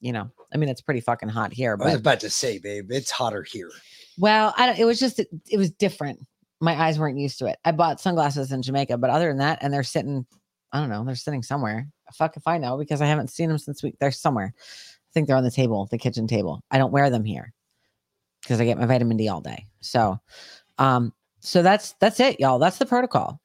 you 0.00 0.12
know, 0.12 0.30
I 0.52 0.56
mean, 0.56 0.68
it's 0.68 0.80
pretty 0.80 1.00
fucking 1.00 1.28
hot 1.28 1.52
here. 1.52 1.76
But, 1.76 1.84
I 1.86 1.90
was 1.90 2.00
about 2.00 2.20
to 2.20 2.30
say, 2.30 2.58
babe, 2.58 2.90
it's 2.90 3.12
hotter 3.12 3.44
here. 3.44 3.70
well, 4.18 4.52
I 4.56 4.66
don't, 4.66 4.78
it 4.80 4.84
was 4.84 4.98
just 4.98 5.20
it, 5.20 5.28
it 5.48 5.58
was 5.58 5.70
different. 5.70 6.18
My 6.60 6.74
eyes 6.74 6.98
weren't 6.98 7.18
used 7.18 7.38
to 7.38 7.46
it. 7.46 7.58
I 7.64 7.72
bought 7.72 8.00
sunglasses 8.00 8.50
in 8.50 8.62
Jamaica, 8.62 8.98
but 8.98 9.10
other 9.10 9.28
than 9.28 9.38
that, 9.38 9.58
and 9.62 9.72
they're 9.72 9.82
sitting, 9.84 10.26
I 10.72 10.80
don't 10.80 10.88
know, 10.88 11.04
they're 11.04 11.14
sitting 11.14 11.42
somewhere. 11.42 11.88
Fuck 12.12 12.36
if 12.36 12.46
I 12.46 12.58
know 12.58 12.76
because 12.78 13.00
I 13.00 13.06
haven't 13.06 13.30
seen 13.30 13.48
them 13.48 13.58
since 13.58 13.82
we. 13.82 13.94
They're 14.00 14.10
somewhere. 14.10 14.52
I 14.56 15.10
think 15.14 15.26
they're 15.28 15.36
on 15.36 15.44
the 15.44 15.50
table, 15.50 15.86
the 15.90 15.98
kitchen 15.98 16.26
table. 16.26 16.62
I 16.70 16.78
don't 16.78 16.92
wear 16.92 17.10
them 17.10 17.24
here 17.24 17.52
because 18.42 18.60
I 18.60 18.64
get 18.64 18.78
my 18.78 18.86
vitamin 18.86 19.16
D 19.16 19.28
all 19.28 19.40
day. 19.40 19.66
So, 19.80 20.18
um, 20.78 21.12
so 21.40 21.62
that's 21.62 21.92
that's 22.00 22.18
it, 22.20 22.40
y'all. 22.40 22.58
That's 22.58 22.78
the 22.78 22.86
protocol. 22.86 23.40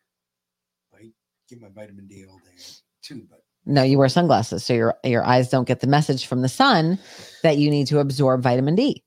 I 0.96 1.12
get 1.50 1.62
my 1.62 1.70
vitamin 1.70 2.08
D 2.08 2.26
all 2.30 2.40
day 2.40 2.64
too, 3.02 3.26
but 3.30 3.44
No, 3.66 3.84
you 3.84 3.98
wear 3.98 4.10
sunglasses 4.10 4.64
so 4.64 4.74
your 4.74 4.96
your 5.04 5.24
eyes 5.26 5.50
don't 5.50 5.68
get 5.68 5.80
the 5.82 5.88
message 5.88 6.26
from 6.26 6.42
the 6.42 6.50
sun 6.50 6.98
that 7.44 7.58
you 7.58 7.70
need 7.70 7.88
to 7.88 8.00
absorb 8.00 8.42
vitamin 8.42 8.76
D. 8.76 9.04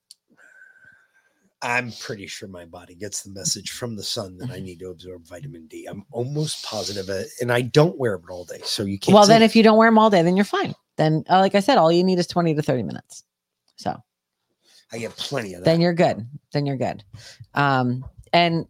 I'm 1.67 1.91
pretty 1.91 2.29
sure 2.29 2.49
my 2.49 2.65
body 2.65 2.95
gets 2.95 3.25
the 3.25 3.31
message 3.31 3.73
from 3.73 3.97
the 3.97 4.03
sun 4.05 4.39
that 4.39 4.51
I 4.51 4.61
need 4.61 4.79
to 4.79 4.91
absorb 4.91 5.27
vitamin 5.27 5.67
D. 5.67 5.87
I'm 5.87 6.05
almost 6.13 6.65
positive, 6.65 7.11
uh, 7.11 7.25
and 7.41 7.51
I 7.51 7.63
don't 7.63 7.99
wear 7.99 8.17
them 8.17 8.31
all 8.31 8.45
day, 8.45 8.61
so 8.63 8.85
you 8.85 9.01
can't. 9.01 9.17
well, 9.17 9.27
then 9.27 9.43
it. 9.43 9.47
if 9.47 9.57
you 9.57 9.65
don't 9.65 9.77
wear 9.77 9.89
them 9.89 9.99
all 9.99 10.09
day, 10.09 10.23
then 10.23 10.37
you're 10.37 10.45
fine. 10.45 10.77
Then, 10.97 11.25
uh, 11.29 11.41
like 11.41 11.57
I 11.57 11.61
said, 11.61 11.77
all 11.77 11.91
you 11.91 12.05
need 12.05 12.21
is 12.21 12.29
20 12.29 12.55
to 12.55 12.63
30 12.63 12.85
minutes. 12.85 13.25
So 13.75 14.01
I 14.93 14.99
get 14.99 15.17
plenty 15.17 15.55
of 15.55 15.61
that, 15.61 15.65
then 15.65 15.81
you're 15.81 15.93
good. 15.93 16.25
Then 16.53 16.67
you're 16.67 16.77
good. 16.77 17.03
Um, 17.55 18.05
and 18.33 18.65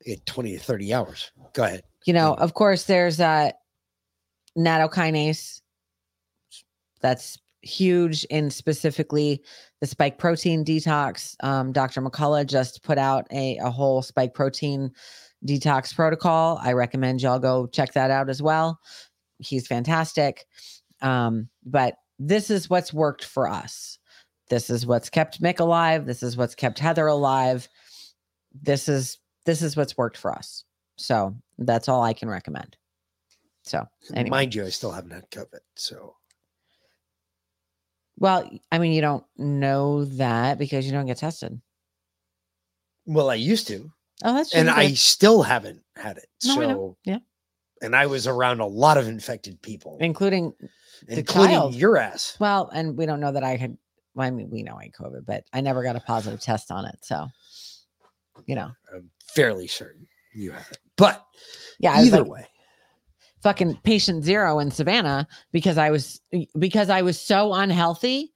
I 0.00 0.10
get 0.10 0.24
20 0.24 0.56
to 0.56 0.58
30 0.58 0.94
hours. 0.94 1.30
Go 1.52 1.64
ahead. 1.64 1.82
you 2.06 2.14
know, 2.14 2.32
of 2.32 2.54
course, 2.54 2.84
there's 2.84 3.20
uh 3.20 3.50
nattokinase. 4.56 5.60
That's 7.02 7.38
huge 7.60 8.24
in 8.24 8.50
specifically 8.50 9.42
the 9.80 9.86
spike 9.86 10.18
protein 10.18 10.64
detox. 10.64 11.36
Um, 11.42 11.72
Dr. 11.72 12.02
McCullough 12.02 12.46
just 12.46 12.82
put 12.82 12.98
out 12.98 13.26
a, 13.30 13.58
a 13.58 13.70
whole 13.70 14.02
spike 14.02 14.34
protein 14.34 14.92
detox 15.46 15.94
protocol. 15.94 16.58
I 16.62 16.72
recommend 16.72 17.22
y'all 17.22 17.38
go 17.38 17.66
check 17.66 17.92
that 17.92 18.10
out 18.10 18.28
as 18.28 18.42
well. 18.42 18.80
He's 19.38 19.66
fantastic. 19.66 20.46
Um, 21.00 21.48
but 21.64 21.94
this 22.18 22.50
is 22.50 22.68
what's 22.68 22.92
worked 22.92 23.24
for 23.24 23.48
us. 23.48 23.98
This 24.50 24.70
is 24.70 24.86
what's 24.86 25.10
kept 25.10 25.42
Mick 25.42 25.60
alive. 25.60 26.06
This 26.06 26.22
is 26.22 26.36
what's 26.36 26.54
kept 26.54 26.78
Heather 26.78 27.06
alive. 27.06 27.68
This 28.62 28.88
is 28.88 29.18
this 29.44 29.62
is 29.62 29.76
what's 29.76 29.96
worked 29.96 30.16
for 30.16 30.32
us. 30.32 30.64
So 30.96 31.36
that's 31.58 31.88
all 31.88 32.02
I 32.02 32.12
can 32.12 32.28
recommend. 32.28 32.76
So 33.62 33.84
anyway, 34.14 34.30
Mind 34.30 34.54
you, 34.54 34.64
I 34.64 34.70
still 34.70 34.90
haven't 34.90 35.12
had 35.12 35.30
COVID, 35.30 35.60
so 35.76 36.16
well, 38.18 38.48
I 38.72 38.78
mean, 38.78 38.92
you 38.92 39.00
don't 39.00 39.24
know 39.36 40.04
that 40.04 40.58
because 40.58 40.86
you 40.86 40.92
don't 40.92 41.06
get 41.06 41.18
tested. 41.18 41.60
well, 43.06 43.30
I 43.30 43.34
used 43.34 43.66
to, 43.68 43.90
Oh, 44.24 44.34
that's 44.34 44.50
true. 44.50 44.60
and 44.60 44.68
I 44.70 44.92
still 44.94 45.42
haven't 45.42 45.82
had 45.96 46.18
it. 46.18 46.26
No, 46.44 46.54
so 46.54 46.96
Yeah. 47.04 47.18
and 47.82 47.94
I 47.96 48.06
was 48.06 48.26
around 48.26 48.60
a 48.60 48.66
lot 48.66 48.98
of 48.98 49.06
infected 49.08 49.62
people, 49.62 49.96
including 50.00 50.52
including 51.08 51.56
child. 51.56 51.74
your 51.74 51.96
ass. 51.96 52.36
Well, 52.40 52.68
and 52.72 52.96
we 52.98 53.06
don't 53.06 53.20
know 53.20 53.32
that 53.32 53.44
I 53.44 53.56
had. 53.56 53.78
Well, 54.14 54.26
I 54.26 54.30
mean, 54.30 54.50
we 54.50 54.64
know 54.64 54.76
I 54.76 54.84
had 54.84 54.92
COVID, 54.94 55.24
but 55.24 55.44
I 55.52 55.60
never 55.60 55.82
got 55.84 55.94
a 55.94 56.00
positive 56.00 56.40
test 56.40 56.72
on 56.72 56.84
it. 56.86 56.98
So, 57.02 57.28
you 58.46 58.56
know, 58.56 58.72
I'm 58.92 59.08
fairly 59.32 59.68
certain 59.68 60.08
you 60.34 60.50
have 60.50 60.68
it, 60.72 60.78
but 60.96 61.24
yeah. 61.78 62.00
Either 62.00 62.22
like, 62.22 62.28
way, 62.30 62.46
fucking 63.48 63.80
patient 63.82 64.22
zero 64.22 64.58
in 64.58 64.70
Savannah 64.70 65.26
because 65.52 65.78
I 65.78 65.90
was 65.90 66.20
because 66.58 66.90
I 66.90 67.00
was 67.00 67.18
so 67.18 67.54
unhealthy 67.54 68.34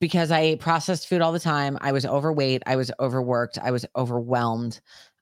because 0.00 0.32
I 0.32 0.40
ate 0.40 0.58
processed 0.58 1.06
food 1.08 1.20
all 1.20 1.30
the 1.30 1.38
time. 1.38 1.78
I 1.80 1.92
was 1.92 2.04
overweight, 2.04 2.64
I 2.66 2.74
was 2.74 2.90
overworked, 2.98 3.56
I 3.62 3.70
was 3.70 3.86
overwhelmed 3.94 4.80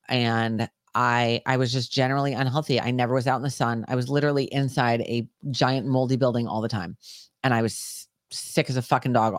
and 0.08 0.70
I 0.94 1.42
I 1.44 1.58
was 1.58 1.70
just 1.70 1.92
generally 1.92 2.32
unhealthy. 2.32 2.80
I 2.80 2.92
never 2.92 3.12
was 3.12 3.26
out 3.26 3.36
in 3.36 3.42
the 3.42 3.50
sun. 3.50 3.84
I 3.88 3.94
was 3.94 4.08
literally 4.08 4.44
inside 4.44 5.02
a 5.02 5.28
giant 5.50 5.86
moldy 5.86 6.16
building 6.16 6.46
all 6.46 6.62
the 6.62 6.68
time 6.70 6.96
and 7.44 7.52
I 7.52 7.60
was 7.60 8.08
sick 8.30 8.70
as 8.70 8.78
a 8.78 8.82
fucking 8.82 9.12
dog 9.12 9.38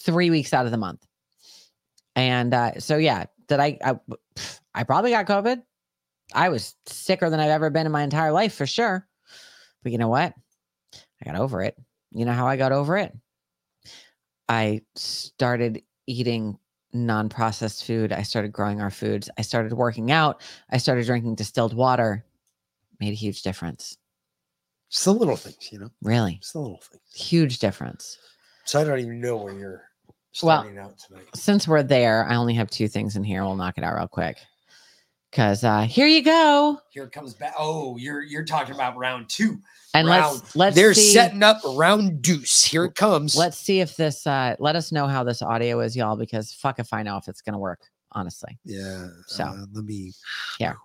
3 0.00 0.28
weeks 0.28 0.52
out 0.52 0.66
of 0.66 0.70
the 0.70 0.76
month. 0.76 1.06
And 2.14 2.52
uh 2.52 2.78
so 2.78 2.98
yeah, 2.98 3.24
did 3.48 3.58
I 3.58 3.78
I, 3.82 3.98
I 4.74 4.84
probably 4.84 5.12
got 5.12 5.24
COVID. 5.24 5.62
I 6.34 6.48
was 6.48 6.74
sicker 6.86 7.30
than 7.30 7.40
I've 7.40 7.50
ever 7.50 7.70
been 7.70 7.86
in 7.86 7.92
my 7.92 8.02
entire 8.02 8.32
life 8.32 8.54
for 8.54 8.66
sure. 8.66 9.06
But 9.82 9.92
you 9.92 9.98
know 9.98 10.08
what? 10.08 10.34
I 10.94 11.24
got 11.24 11.36
over 11.36 11.62
it. 11.62 11.76
You 12.10 12.24
know 12.24 12.32
how 12.32 12.46
I 12.46 12.56
got 12.56 12.72
over 12.72 12.96
it? 12.96 13.12
I 14.48 14.82
started 14.96 15.82
eating 16.06 16.58
non 16.92 17.28
processed 17.28 17.84
food. 17.84 18.12
I 18.12 18.22
started 18.22 18.52
growing 18.52 18.80
our 18.80 18.90
foods. 18.90 19.30
I 19.38 19.42
started 19.42 19.72
working 19.72 20.10
out. 20.10 20.42
I 20.70 20.78
started 20.78 21.06
drinking 21.06 21.36
distilled 21.36 21.74
water. 21.74 22.24
Made 23.00 23.12
a 23.12 23.16
huge 23.16 23.42
difference. 23.42 23.96
it's 24.88 25.04
the 25.04 25.12
little 25.12 25.36
things, 25.36 25.72
you 25.72 25.78
know, 25.80 25.90
Really, 26.02 26.36
it's 26.40 26.52
the 26.52 26.60
little 26.60 26.80
things. 26.80 27.02
huge 27.14 27.58
difference. 27.58 28.18
So 28.64 28.80
I 28.80 28.84
don't 28.84 29.00
even 29.00 29.20
know 29.20 29.36
where 29.36 29.52
you're 29.52 29.82
Well, 30.42 30.60
starting 30.60 30.78
out 30.78 30.96
tonight. 30.98 31.24
Since 31.34 31.66
we're 31.66 31.82
there, 31.82 32.24
I 32.26 32.36
only 32.36 32.54
have 32.54 32.70
two 32.70 32.86
things 32.88 33.16
in 33.16 33.24
here. 33.24 33.42
We'll 33.44 33.56
knock 33.56 33.76
it 33.78 33.84
out 33.84 33.96
real 33.96 34.08
quick. 34.08 34.38
Cause 35.34 35.64
uh 35.64 35.82
here 35.82 36.06
you 36.06 36.22
go. 36.22 36.78
Here 36.90 37.02
it 37.02 37.12
comes 37.12 37.34
back. 37.34 37.54
Oh, 37.58 37.96
you're 37.96 38.22
you're 38.22 38.44
talking 38.44 38.72
about 38.72 38.96
round 38.96 39.28
two. 39.28 39.58
And 39.92 40.06
round. 40.06 40.36
let's 40.36 40.56
let's 40.56 40.76
they're 40.76 40.94
see. 40.94 41.12
setting 41.12 41.42
up 41.42 41.58
round 41.64 42.22
deuce. 42.22 42.62
Here 42.62 42.84
it 42.84 42.94
comes. 42.94 43.34
Let's 43.34 43.58
see 43.58 43.80
if 43.80 43.96
this 43.96 44.28
uh 44.28 44.54
let 44.60 44.76
us 44.76 44.92
know 44.92 45.08
how 45.08 45.24
this 45.24 45.42
audio 45.42 45.80
is, 45.80 45.96
y'all, 45.96 46.14
because 46.14 46.52
fuck 46.52 46.78
if 46.78 46.92
I 46.92 47.02
know 47.02 47.16
if 47.16 47.26
it's 47.26 47.42
gonna 47.42 47.58
work 47.58 47.80
honestly. 48.12 48.56
Yeah. 48.64 49.08
So 49.26 49.42
uh, 49.42 49.66
let 49.72 49.84
me 49.84 50.12
here 50.60 50.76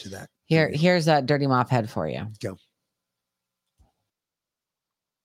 to 0.00 0.08
that. 0.10 0.28
here 0.44 0.70
here's 0.70 1.08
a 1.08 1.22
dirty 1.22 1.46
mop 1.46 1.70
head 1.70 1.88
for 1.88 2.06
you. 2.06 2.26
Go. 2.42 2.58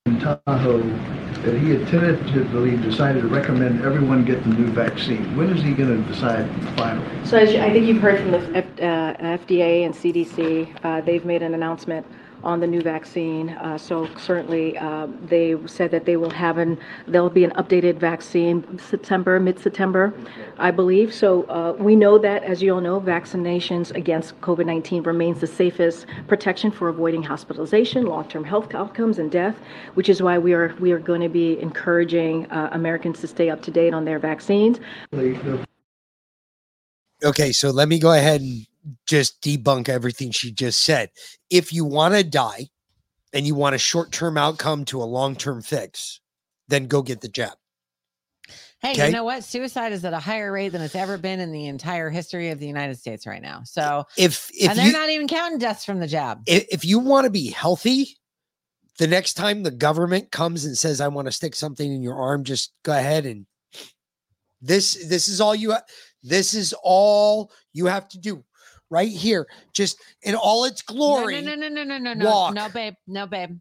in 0.06 0.20
Tahoe 0.22 1.29
that 1.44 1.58
he 1.58 1.70
had 1.72 1.88
tentatively 1.88 2.76
decided 2.78 3.22
to 3.22 3.28
recommend 3.28 3.84
everyone 3.86 4.26
get 4.26 4.44
the 4.44 4.50
new 4.50 4.68
vaccine. 4.68 5.24
When 5.38 5.50
is 5.50 5.62
he 5.64 5.74
going 5.74 6.04
to 6.04 6.10
decide 6.12 6.46
finally? 6.76 7.06
So 7.24 7.40
you- 7.40 7.60
I 7.62 7.72
think 7.72 7.86
you've 7.88 8.02
heard 8.02 8.20
from 8.20 8.32
the 8.32 8.40
F- 8.58 8.82
uh, 8.82 9.24
FDA 9.24 9.86
and 9.86 9.96
CDC, 9.96 10.68
uh, 10.84 11.02
they've 11.02 11.24
made 11.26 11.42
an 11.42 11.54
announcement 11.54 12.06
on 12.44 12.60
the 12.60 12.68
new 12.68 12.82
vaccine. 12.82 13.50
Uh, 13.50 13.78
So 13.78 14.08
certainly, 14.18 14.78
uh, 14.78 15.08
they 15.26 15.56
said 15.66 15.92
that 15.92 16.06
they 16.06 16.18
will 16.18 16.30
have 16.30 16.58
an, 16.58 16.78
there'll 17.08 17.30
be 17.30 17.44
an 17.44 17.52
updated 17.52 17.98
vaccine 17.98 18.64
September, 18.80 19.40
mid-September, 19.40 20.14
I 20.58 20.72
believe. 20.72 21.14
So 21.14 21.44
uh, 21.44 21.74
we 21.80 21.96
know 21.96 22.18
that, 22.18 22.44
as 22.44 22.62
you 22.62 22.74
all 22.74 22.82
know, 22.82 23.00
vaccinations 23.02 23.94
against 23.96 24.40
COVID-19 24.42 25.06
remains 25.06 25.40
the 25.42 25.48
safest 25.48 26.06
protection 26.28 26.72
for 26.72 26.90
avoiding 26.90 27.24
hospitalization, 27.24 28.06
long-term 28.06 28.44
health 28.44 28.74
outcomes, 28.74 29.20
and 29.20 29.32
death, 29.32 29.56
which 29.96 30.10
is 30.10 30.22
why 30.22 30.38
we 30.38 30.54
are, 30.54 30.76
we 30.80 30.92
are 30.92 31.00
going 31.00 31.22
to 31.22 31.30
be 31.30 31.60
encouraging 31.60 32.50
uh, 32.52 32.70
Americans 32.72 33.20
to 33.22 33.28
stay 33.28 33.50
up 33.50 33.62
to 33.64 33.72
date 33.72 33.94
on 33.94 34.06
their 34.06 34.20
vaccines. 34.20 34.80
Okay, 37.24 37.52
so 37.52 37.70
let 37.70 37.90
me 37.90 38.00
go 38.00 38.14
ahead 38.14 38.40
and 38.42 38.66
just 39.06 39.42
debunk 39.42 39.90
everything 39.90 40.32
she 40.32 40.52
just 40.52 40.82
said. 40.82 41.10
If 41.50 41.74
you 41.74 41.86
want 41.86 42.16
to 42.16 42.24
die 42.24 42.70
and 43.34 43.46
you 43.46 43.56
want 43.56 43.76
a 43.76 43.80
short 43.80 44.12
term 44.12 44.38
outcome 44.38 44.86
to 44.86 45.02
a 45.02 45.06
long 45.06 45.36
term 45.36 45.62
fix, 45.62 46.20
then 46.68 46.88
go 46.88 47.02
get 47.02 47.22
the 47.22 47.28
jab. 47.28 47.54
Hey, 48.82 48.94
Okay. 48.94 49.08
you 49.08 49.14
know 49.14 49.26
what? 49.26 49.44
Suicide 49.44 49.92
is 49.92 50.06
at 50.06 50.14
a 50.14 50.20
higher 50.20 50.52
rate 50.52 50.70
than 50.70 50.82
it's 50.82 50.96
ever 50.96 51.18
been 51.18 51.42
in 51.42 51.52
the 51.52 51.66
entire 51.68 52.10
history 52.10 52.50
of 52.50 52.60
the 52.60 52.68
United 52.68 52.98
States 52.98 53.28
right 53.28 53.42
now. 53.42 53.62
So 53.66 54.06
If 54.18 54.50
if 54.58 54.70
and 54.70 54.80
they're 54.80 54.88
you 54.88 54.94
not 54.94 55.10
even 55.10 55.28
counting 55.28 55.60
deaths 55.60 55.84
from 55.84 56.00
the 56.00 56.08
jab. 56.08 56.42
if, 56.46 56.66
if 56.72 56.86
you 56.86 57.00
want 57.00 57.26
to 57.26 57.30
be 57.30 57.48
healthy, 57.48 58.18
the 58.98 59.08
next 59.08 59.34
time 59.34 59.64
the 59.64 59.72
government 59.72 60.32
comes 60.32 60.64
and 60.66 60.78
says, 60.78 61.02
"I 61.02 61.10
want 61.10 61.28
to 61.28 61.32
stick 61.32 61.56
something 61.56 61.92
in 61.92 62.02
your 62.02 62.16
arm," 62.16 62.44
just 62.44 62.72
go 62.84 62.94
ahead 62.94 63.26
and 63.26 63.46
this 64.62 65.08
this 65.08 65.28
is 65.28 65.40
all 65.40 65.56
you 65.56 65.76
this 66.24 66.54
is 66.54 66.74
all 66.84 67.52
you 67.74 67.86
have 67.86 68.08
to 68.10 68.18
do 68.18 68.44
right 68.90 69.10
here, 69.10 69.48
just 69.74 70.02
in 70.24 70.36
all 70.36 70.66
its 70.66 70.82
glory. 70.82 71.42
No, 71.42 71.56
no, 71.56 71.68
no, 71.68 71.84
no, 71.84 71.84
no, 71.84 71.98
no, 71.98 72.14
no, 72.14 72.26
walk. 72.26 72.54
no, 72.54 72.70
babe, 72.70 72.94
no, 73.08 73.26
babe. 73.28 73.60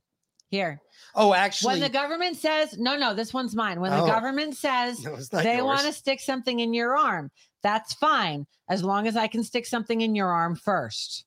Here, 0.51 0.81
Oh, 1.14 1.35
actually, 1.35 1.74
when 1.74 1.81
the 1.83 1.91
government 1.91 2.39
says 2.39 2.79
no, 2.79 2.97
no, 2.97 3.12
this 3.12 3.35
one's 3.35 3.55
mine. 3.55 3.81
When 3.83 3.93
Oh. 3.93 4.01
the 4.07 4.11
government 4.11 4.57
says 4.57 5.05
No, 5.05 5.16
they 5.43 5.61
want 5.61 5.87
to 5.87 5.93
stick 5.93 6.20
something 6.20 6.61
in 6.61 6.72
your 6.72 6.97
arm, 6.97 7.31
that's 7.62 7.93
fine 7.95 8.47
as 8.70 8.83
long 8.83 9.07
as 9.07 9.14
I 9.14 9.26
can 9.26 9.45
stick 9.45 9.66
something 9.66 10.01
in 10.01 10.14
your 10.14 10.29
arm 10.33 10.57
first. 10.57 11.26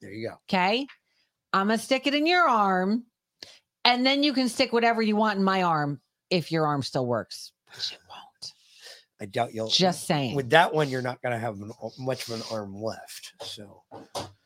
there 0.00 0.10
you 0.10 0.28
go. 0.28 0.34
Okay, 0.48 0.86
I'm 1.52 1.66
gonna 1.66 1.76
stick 1.78 2.06
it 2.06 2.14
in 2.14 2.26
your 2.26 2.48
arm, 2.48 3.04
and 3.84 4.06
then 4.06 4.22
you 4.22 4.32
can 4.32 4.48
stick 4.48 4.72
whatever 4.72 5.02
you 5.02 5.16
want 5.16 5.38
in 5.38 5.44
my 5.44 5.62
arm 5.62 6.00
if 6.30 6.50
your 6.50 6.66
arm 6.66 6.82
still 6.82 7.04
works. 7.06 7.52
It 7.74 7.98
won't. 8.08 8.22
I 9.20 9.26
doubt 9.26 9.54
you'll. 9.54 9.68
Just 9.68 10.06
saying. 10.06 10.34
With 10.34 10.50
that 10.50 10.72
one, 10.74 10.88
you're 10.88 11.02
not 11.02 11.22
going 11.22 11.32
to 11.32 11.38
have 11.38 11.60
an, 11.60 11.72
much 11.98 12.28
of 12.28 12.34
an 12.34 12.42
arm 12.52 12.80
left. 12.82 13.32
So 13.42 13.82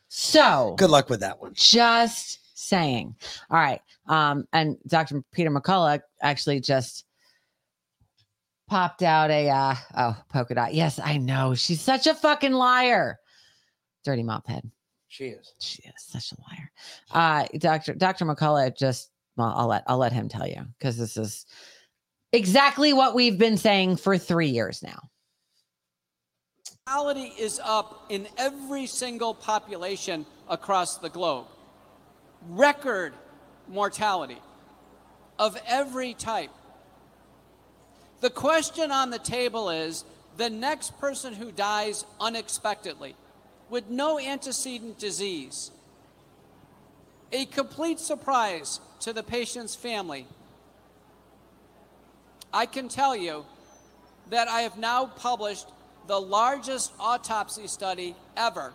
So 0.09 0.75
good 0.79 0.91
luck 0.91 1.11
with 1.11 1.21
that 1.21 1.41
one. 1.41 1.53
Just 1.55 2.39
saying. 2.55 3.15
All 3.51 3.59
right. 3.59 3.81
Um, 4.07 4.47
and 4.53 4.77
Dr. 4.87 5.23
Peter 5.33 5.51
McCullough 5.51 6.01
actually 6.23 6.61
just 6.61 7.05
popped 8.69 9.03
out 9.03 9.31
a 9.31 9.49
uh 9.49 9.75
oh 9.97 10.17
polka 10.29 10.55
dot. 10.55 10.75
Yes, 10.75 11.01
I 11.03 11.17
know. 11.17 11.55
She's 11.55 11.81
such 11.81 12.07
a 12.07 12.15
fucking 12.15 12.53
liar. 12.53 13.19
Dirty 14.05 14.23
mop 14.23 14.47
head. 14.47 14.71
She 15.09 15.27
is. 15.27 15.55
She 15.59 15.83
is 15.83 15.95
such 15.97 16.33
a 16.33 16.37
liar. 16.49 16.71
Uh 17.11 17.47
Dr. 17.59 17.95
Dr. 17.95 18.25
McCullough 18.25 18.77
just 18.77 19.11
well, 19.37 19.53
I'll 19.57 19.67
let 19.67 19.83
I'll 19.89 19.99
let 19.99 20.13
him 20.13 20.29
tell 20.29 20.47
you 20.47 20.65
because 20.79 20.97
this 20.97 21.17
is 21.17 21.47
exactly 22.33 22.93
what 22.93 23.15
we've 23.15 23.39
been 23.39 23.57
saying 23.57 23.97
for 23.97 24.19
three 24.19 24.49
years 24.49 24.83
now. 24.83 25.01
Mortality 26.87 27.33
is 27.39 27.61
up 27.63 28.07
in 28.09 28.27
every 28.37 28.87
single 28.87 29.35
population 29.35 30.27
across 30.49 30.99
the 30.99 31.09
globe. 31.09 31.47
Record 32.49 33.15
mortality 33.69 34.39
of 35.39 35.57
every 35.67 36.15
type. 36.15 36.51
The 38.21 38.31
question 38.31 38.91
on 38.91 39.11
the 39.11 39.19
table 39.19 39.71
is 39.71 40.05
the 40.37 40.51
next 40.51 40.99
person 40.99 41.33
who 41.33 41.53
dies 41.53 42.05
unexpectedly 42.19 43.15
with 43.69 43.89
no 43.89 44.19
antecedent 44.19 44.99
disease, 44.99 45.71
a 47.33 47.47
complete 47.47 48.01
surprise 48.01 48.81
to 49.01 49.13
the 49.13 49.23
patient's 49.23 49.75
family. 49.75 50.27
I 52.53 52.67
can 52.67 52.89
tell 52.89 53.17
you 53.17 53.45
that 54.31 54.49
I 54.49 54.63
have 54.63 54.79
now 54.79 55.07
published 55.07 55.67
the 56.07 56.21
largest 56.21 56.93
autopsy 56.99 57.67
study 57.67 58.17
ever 58.37 58.73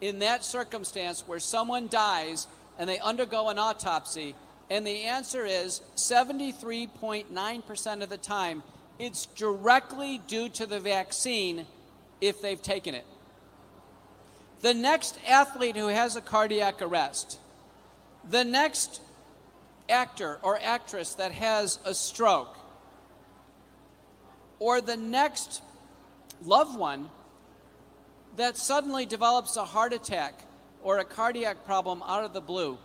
in 0.00 0.18
that 0.18 0.44
circumstance 0.44 1.22
where 1.26 1.40
someone 1.40 1.88
dies 1.88 2.46
and 2.78 2.88
they 2.88 2.98
undergo 2.98 3.48
an 3.48 3.58
autopsy. 3.58 4.34
And 4.70 4.86
the 4.86 5.04
answer 5.04 5.46
is 5.46 5.80
73.9% 5.96 8.02
of 8.02 8.08
the 8.08 8.18
time, 8.18 8.62
it's 8.98 9.26
directly 9.26 10.20
due 10.26 10.48
to 10.50 10.66
the 10.66 10.80
vaccine 10.80 11.66
if 12.20 12.42
they've 12.42 12.62
taken 12.62 12.94
it. 12.94 13.06
The 14.60 14.74
next 14.74 15.18
athlete 15.28 15.76
who 15.76 15.88
has 15.88 16.16
a 16.16 16.20
cardiac 16.20 16.80
arrest, 16.80 17.40
the 18.28 18.44
next 18.44 19.00
actor 19.88 20.38
or 20.42 20.58
actress 20.62 21.14
that 21.14 21.32
has 21.32 21.78
a 21.84 21.94
stroke, 21.94 22.56
or 24.58 24.80
the 24.80 24.96
next 24.96 25.62
loved 26.44 26.78
one 26.78 27.10
that 28.36 28.56
suddenly 28.56 29.06
develops 29.06 29.56
a 29.56 29.64
heart 29.64 29.92
attack 29.92 30.40
or 30.82 30.98
a 30.98 31.04
cardiac 31.04 31.64
problem 31.64 32.02
out 32.06 32.24
of 32.24 32.32
the 32.32 32.40
blue, 32.40 32.78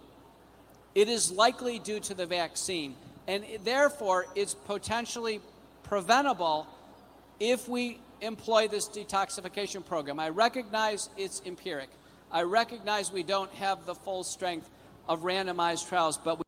it 0.96 1.10
is 1.10 1.32
likely 1.32 1.80
due 1.80 2.00
to 2.00 2.14
the 2.14 2.26
vaccine. 2.26 2.96
And 3.28 3.44
therefore, 3.64 4.26
it's 4.36 4.54
potentially 4.54 5.42
preventable 5.84 6.68
if 7.40 7.68
we 7.68 8.00
employ 8.22 8.68
this 8.68 8.88
detoxification 8.88 9.86
program. 9.86 10.20
I 10.20 10.30
recognize 10.30 11.10
it's 11.18 11.42
empiric. 11.46 11.90
I 12.32 12.44
recognize 12.44 13.12
we 13.12 13.24
don't 13.24 13.52
have 13.54 13.86
the 13.86 13.96
full 13.96 14.24
strength 14.24 14.70
of 15.08 15.22
randomized 15.22 15.88
trials, 15.88 16.18
but 16.18 16.38
we 16.38 16.44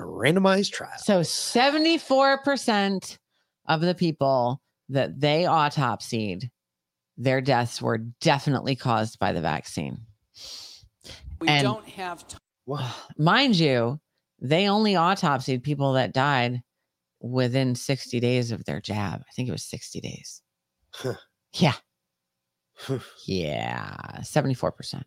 randomized 0.00 0.72
trial. 0.72 0.92
So 0.98 1.20
74% 1.20 3.18
of 3.66 3.80
the 3.80 3.94
people 3.94 4.60
that 4.88 5.18
they 5.20 5.44
autopsied, 5.44 6.50
their 7.16 7.40
deaths 7.40 7.80
were 7.80 7.98
definitely 8.20 8.76
caused 8.76 9.18
by 9.18 9.32
the 9.32 9.40
vaccine. 9.40 9.98
we 11.40 11.48
And- 11.48 11.62
don't 11.64 11.88
have 11.90 12.26
time. 12.26 12.40
Mind 13.18 13.56
you, 13.56 14.00
they 14.40 14.68
only 14.68 14.94
autopsied 14.94 15.62
people 15.62 15.92
that 15.94 16.12
died 16.14 16.62
within 17.20 17.74
60 17.74 18.20
days 18.20 18.52
of 18.52 18.64
their 18.64 18.80
jab. 18.80 19.20
I 19.20 19.32
think 19.34 19.48
it 19.48 19.52
was 19.52 19.64
60 19.64 20.00
days. 20.00 20.42
yeah. 21.54 21.74
yeah. 23.26 23.96
74%. 24.22 25.02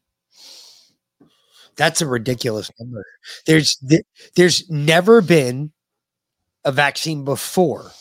That's 1.77 2.01
a 2.01 2.07
ridiculous 2.07 2.71
number. 2.79 3.05
There's 3.45 3.75
th- 3.77 4.05
there's 4.35 4.69
never 4.69 5.21
been 5.21 5.71
a 6.65 6.71
vaccine 6.71 7.23
before 7.23 7.91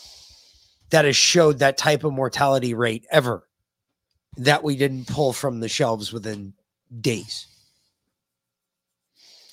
that 0.89 1.05
has 1.05 1.15
showed 1.15 1.59
that 1.59 1.77
type 1.77 2.03
of 2.03 2.13
mortality 2.13 2.73
rate 2.73 3.05
ever 3.11 3.47
that 4.37 4.63
we 4.63 4.75
didn't 4.75 5.07
pull 5.07 5.33
from 5.33 5.59
the 5.59 5.69
shelves 5.69 6.11
within 6.11 6.53
days. 7.01 7.47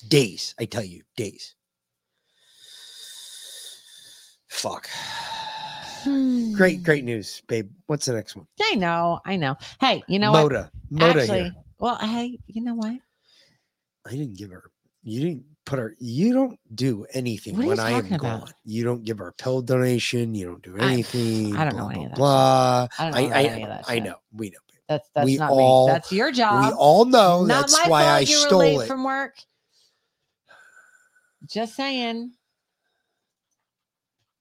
Days, 0.07 0.53
I 0.59 0.65
tell 0.65 0.83
you, 0.83 1.03
days. 1.15 1.55
Fuck. 4.47 4.89
Great, 6.03 6.83
great 6.83 7.01
hmm. 7.01 7.07
news, 7.07 7.41
babe. 7.47 7.69
What's 7.87 8.05
the 8.05 8.13
next 8.13 8.35
one? 8.35 8.45
I 8.61 8.75
know. 8.75 9.19
I 9.25 9.35
know. 9.35 9.57
Hey, 9.79 10.03
you 10.07 10.19
know 10.19 10.31
what? 10.31 10.51
Moda. 10.51 10.69
Moda 10.91 11.21
Actually, 11.21 11.43
here. 11.43 11.55
well, 11.79 11.97
hey, 11.97 12.37
you 12.47 12.63
know 12.63 12.75
what? 12.75 12.95
I 14.05 14.11
didn't 14.11 14.37
give 14.37 14.51
her. 14.51 14.71
You 15.03 15.19
didn't 15.21 15.45
put 15.65 15.79
her. 15.79 15.95
You 15.99 16.33
don't 16.33 16.59
do 16.75 17.05
anything 17.13 17.55
What 17.55 17.61
are 17.61 17.63
you 17.63 17.69
when 17.69 17.79
I 17.79 17.91
am 17.91 18.01
talking 18.03 18.17
gone. 18.17 18.35
about? 18.41 18.53
You 18.65 18.83
don't 18.83 19.03
give 19.03 19.17
her 19.19 19.27
a 19.29 19.33
pill 19.33 19.61
donation. 19.61 20.33
You 20.35 20.47
don't 20.47 20.63
do 20.63 20.77
anything. 20.77 21.55
I 21.55 21.63
don't 21.65 21.73
blah, 21.75 21.83
know 21.83 21.89
any 21.89 21.99
blah, 21.99 22.05
of 22.05 22.09
that 22.09 22.17
Blah. 22.17 22.87
I 22.99 23.11
don't 23.11 23.29
know 23.29 23.35
I, 23.35 23.39
I, 23.39 23.43
any 23.43 23.63
of 23.63 23.69
that 23.69 23.85
I 23.87 23.99
know. 23.99 24.15
We 24.33 24.49
know. 24.49 24.57
That's 24.87 25.09
that's 25.15 25.25
we 25.25 25.37
not 25.37 25.51
all- 25.51 25.87
me. 25.87 25.93
That's 25.93 26.11
your 26.11 26.31
job. 26.31 26.65
We 26.65 26.71
all 26.77 27.05
know. 27.05 27.43
Not 27.45 27.61
That's 27.61 27.73
my 27.83 27.89
why 27.89 28.03
fault 28.03 28.15
I 28.15 28.19
you 28.19 28.35
were 28.37 28.47
stole 28.47 28.59
late 28.59 28.81
it. 28.81 28.87
from 28.87 29.03
work. 29.03 29.33
Just 31.47 31.75
saying. 31.75 32.31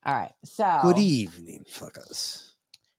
All 0.06 0.14
right. 0.14 0.32
So 0.44 0.80
Good 0.82 0.98
evening, 0.98 1.64
fuckers. 1.70 2.50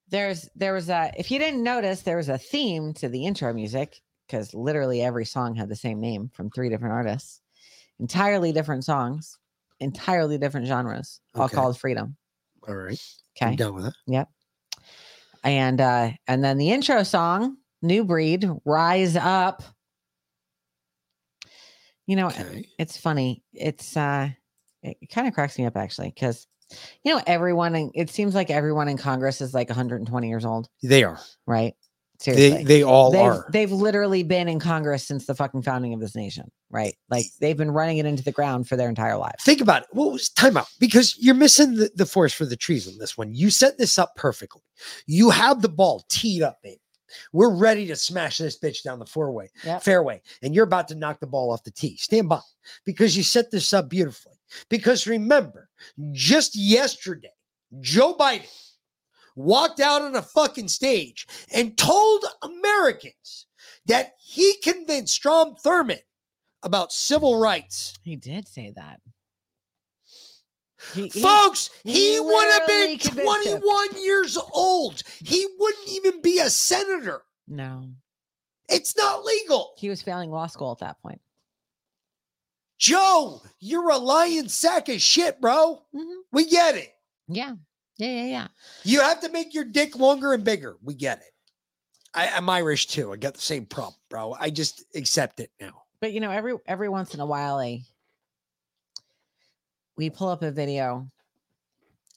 there's 0.10 0.50
there 0.56 0.74
was 0.74 0.90
a 0.90 1.12
if 1.18 1.30
you 1.30 1.38
didn't 1.40 1.64
notice 1.64 2.02
there 2.02 2.18
was 2.18 2.30
a 2.30 2.38
theme 2.38 2.94
to 2.96 3.10
the 3.10 3.26
intro 3.26 3.54
music 3.54 4.02
because 4.28 4.54
literally 4.54 5.02
every 5.02 5.26
song 5.26 5.56
had 5.56 5.70
the 5.70 5.76
same 5.76 6.00
name 6.00 6.30
from 6.34 6.50
three 6.50 6.70
different 6.70 6.94
artists. 6.94 7.42
Entirely 8.00 8.52
different 8.52 8.84
songs 8.84 9.38
entirely 9.80 10.38
different 10.38 10.68
genres 10.68 11.20
all 11.34 11.46
Okay. 11.46 11.56
called 11.56 11.78
freedom. 11.78 12.16
All 12.68 12.76
right. 12.76 13.00
okay. 13.38 13.52
I'm 13.52 13.56
done 13.56 13.76
with 13.76 13.86
it. 13.88 13.94
yep. 14.08 14.30
And 15.44 15.80
uh 15.80 16.12
and 16.28 16.44
then 16.44 16.58
the 16.58 16.72
intro 16.72 17.04
song 17.04 17.58
Nu 17.82 18.04
Breed 18.04 18.50
rise 18.66 19.16
up. 19.16 19.62
You 22.08 22.16
know 22.16 22.32
it's 22.80 22.98
funny. 22.98 23.44
It's 23.54 23.96
uh 23.96 24.30
it 24.82 25.10
kind 25.10 25.28
of 25.28 25.34
cracks 25.34 25.58
me 25.60 25.66
up 25.66 25.78
actually 25.78 26.10
because 26.10 26.48
you 27.04 27.14
know 27.14 27.22
everyone 27.28 27.76
in, 27.76 27.92
it 27.94 28.10
seems 28.10 28.34
like 28.34 28.50
everyone 28.50 28.88
in 28.88 28.98
congress 28.98 29.40
is 29.42 29.54
like 29.54 29.70
120 29.70 30.28
years 30.28 30.46
old. 30.46 30.68
They 30.82 31.04
are. 31.04 31.20
right 31.46 31.76
seriously 32.20 32.64
they 32.64 32.84
all 32.84 33.12
they've, 33.12 33.22
are. 33.22 33.46
they've 33.52 33.72
literally 33.72 34.24
been 34.24 34.48
in 34.48 34.60
congress 34.60 35.06
since 35.06 35.26
the 35.26 35.36
fucking 35.36 35.62
founding 35.62 35.94
of 35.94 36.00
this 36.00 36.16
nation 36.16 36.50
right 36.70 36.96
like 37.10 37.26
they've 37.42 37.58
been 37.58 37.72
running 37.72 37.98
it 37.98 38.06
into 38.06 38.24
the 38.24 38.32
ground 38.32 38.68
for 38.68 38.76
their 38.76 38.90
entire 38.90 39.18
lives 39.18 39.44
Think 39.44 39.62
about 39.62 39.84
it. 39.84 39.88
What 39.92 40.12
was 40.12 40.30
time 40.30 40.58
out? 40.58 40.68
Because 40.80 41.16
you're 41.20 41.36
missing 41.36 41.76
the, 41.76 41.90
the 41.96 42.06
forest 42.06 42.36
for 42.36 42.46
the 42.46 42.56
trees 42.56 42.88
on 42.88 42.98
this 42.98 43.18
one. 43.18 43.34
You 43.34 43.50
set 43.50 43.78
this 43.78 44.00
up 44.00 44.16
perfectly. 44.16 44.62
You 45.06 45.30
have 45.30 45.62
the 45.62 45.70
ball 45.70 46.04
teed 46.10 46.42
up, 46.42 46.58
baby. 46.64 46.82
We're 47.32 47.56
ready 47.56 47.86
to 47.88 47.96
smash 47.96 48.38
this 48.38 48.58
bitch 48.60 48.84
down 48.84 49.00
the 49.00 49.06
four 49.06 49.32
way 49.32 49.50
Yep. 49.64 49.84
fairway, 49.84 50.22
and 50.42 50.54
you're 50.56 50.64
about 50.66 50.88
to 50.90 50.96
knock 50.96 51.20
the 51.20 51.28
ball 51.28 51.52
off 51.52 51.64
the 51.64 51.72
tee. 51.72 51.98
Stand 51.98 52.28
by 52.30 52.42
because 52.86 53.16
you 53.16 53.24
set 53.24 53.52
this 53.52 53.72
up 53.74 53.90
beautifully. 53.90 54.34
Because 54.70 55.08
remember, 55.08 55.70
just 56.12 56.56
yesterday, 56.56 57.34
Joe 57.82 58.16
Biden 58.16 58.50
walked 59.36 59.80
out 59.80 60.02
on 60.02 60.16
a 60.16 60.22
fucking 60.22 60.68
stage 60.68 61.28
and 61.54 61.78
told 61.78 62.24
Americans 62.42 63.46
that 63.86 64.14
he 64.20 64.56
convinced 64.64 65.14
Strom 65.14 65.56
Thurmond 65.56 66.02
about 66.64 66.92
civil 66.92 67.38
rights. 67.40 67.94
he 68.04 68.16
did 68.16 68.48
say 68.48 68.72
that 68.76 69.00
He- 70.94 71.10
Folks, 71.10 71.70
he, 71.84 72.14
he 72.16 72.20
would 72.20 72.52
have 72.52 72.68
been 72.68 72.98
convinced 72.98 73.48
him. 73.48 73.62
21 73.62 74.04
years 74.04 74.38
old. 74.54 75.02
He 75.24 75.46
wouldn't 75.60 75.88
even 75.90 76.22
be 76.22 76.40
a 76.40 76.50
senator. 76.50 77.24
no 77.48 77.90
It's 78.70 78.96
not 78.98 79.24
legal. 79.26 79.74
he 79.78 79.90
was 79.90 80.02
failing 80.02 80.32
law 80.32 80.48
school 80.48 80.72
at 80.72 80.80
that 80.80 81.02
point 81.02 81.22
Joe, 82.78 83.42
you're 83.60 83.90
a 83.90 83.98
lying 83.98 84.50
sack 84.50 84.90
of 84.90 85.02
shit, 85.02 85.40
bro. 85.40 85.82
Mhm. 85.96 86.22
We 86.32 86.46
get 86.50 86.76
it. 86.76 86.94
yeah 87.28 87.56
yeah 87.98 88.08
yeah 88.08 88.26
yeah 88.26 88.48
You 88.84 89.02
have 89.02 89.22
to 89.22 89.30
make 89.30 89.54
your 89.54 89.64
dick 89.66 89.96
longer 89.98 90.34
and 90.34 90.44
bigger. 90.44 90.78
We 90.84 90.94
get 90.94 91.20
it. 91.20 91.32
I, 92.14 92.30
I'm 92.30 92.50
Irish 92.50 92.88
too. 92.88 93.12
I 93.12 93.18
got 93.18 93.34
the 93.34 93.42
same 93.42 93.66
problem, 93.66 93.96
bro. 94.10 94.36
I 94.40 94.50
just 94.50 94.84
accept 94.96 95.40
it 95.40 95.52
now. 95.60 95.84
but 96.02 96.14
you 96.14 96.20
know 96.20 96.32
every 96.32 96.56
every 96.66 96.90
once 96.90 97.14
in 97.14 97.20
a 97.20 97.26
while 97.26 97.60
a 97.60 97.82
we 99.98 100.10
pull 100.10 100.30
up 100.30 100.42
a 100.44 100.52
video 100.52 101.10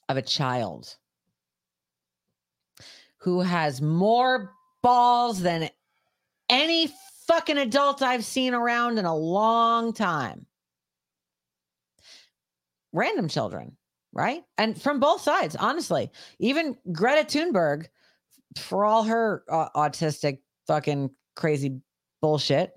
of 0.08 0.16
a 0.16 0.22
child 0.22 0.96
who 3.18 3.40
has 3.40 3.80
more 3.82 4.52
balls 4.82 5.40
than 5.40 5.68
any 6.48 6.90
fucking 7.26 7.58
adult 7.58 8.00
I've 8.02 8.24
seen 8.24 8.54
around 8.54 8.98
in 8.98 9.04
a 9.04 9.14
long 9.16 9.92
time. 9.92 10.46
Random 12.92 13.28
children, 13.28 13.76
right? 14.12 14.42
And 14.56 14.80
from 14.80 15.00
both 15.00 15.20
sides, 15.22 15.56
honestly. 15.56 16.10
Even 16.38 16.76
Greta 16.92 17.26
Thunberg, 17.26 17.86
for 18.56 18.84
all 18.84 19.04
her 19.04 19.44
uh, 19.50 19.68
autistic 19.76 20.38
fucking 20.66 21.10
crazy 21.36 21.80
bullshit, 22.20 22.72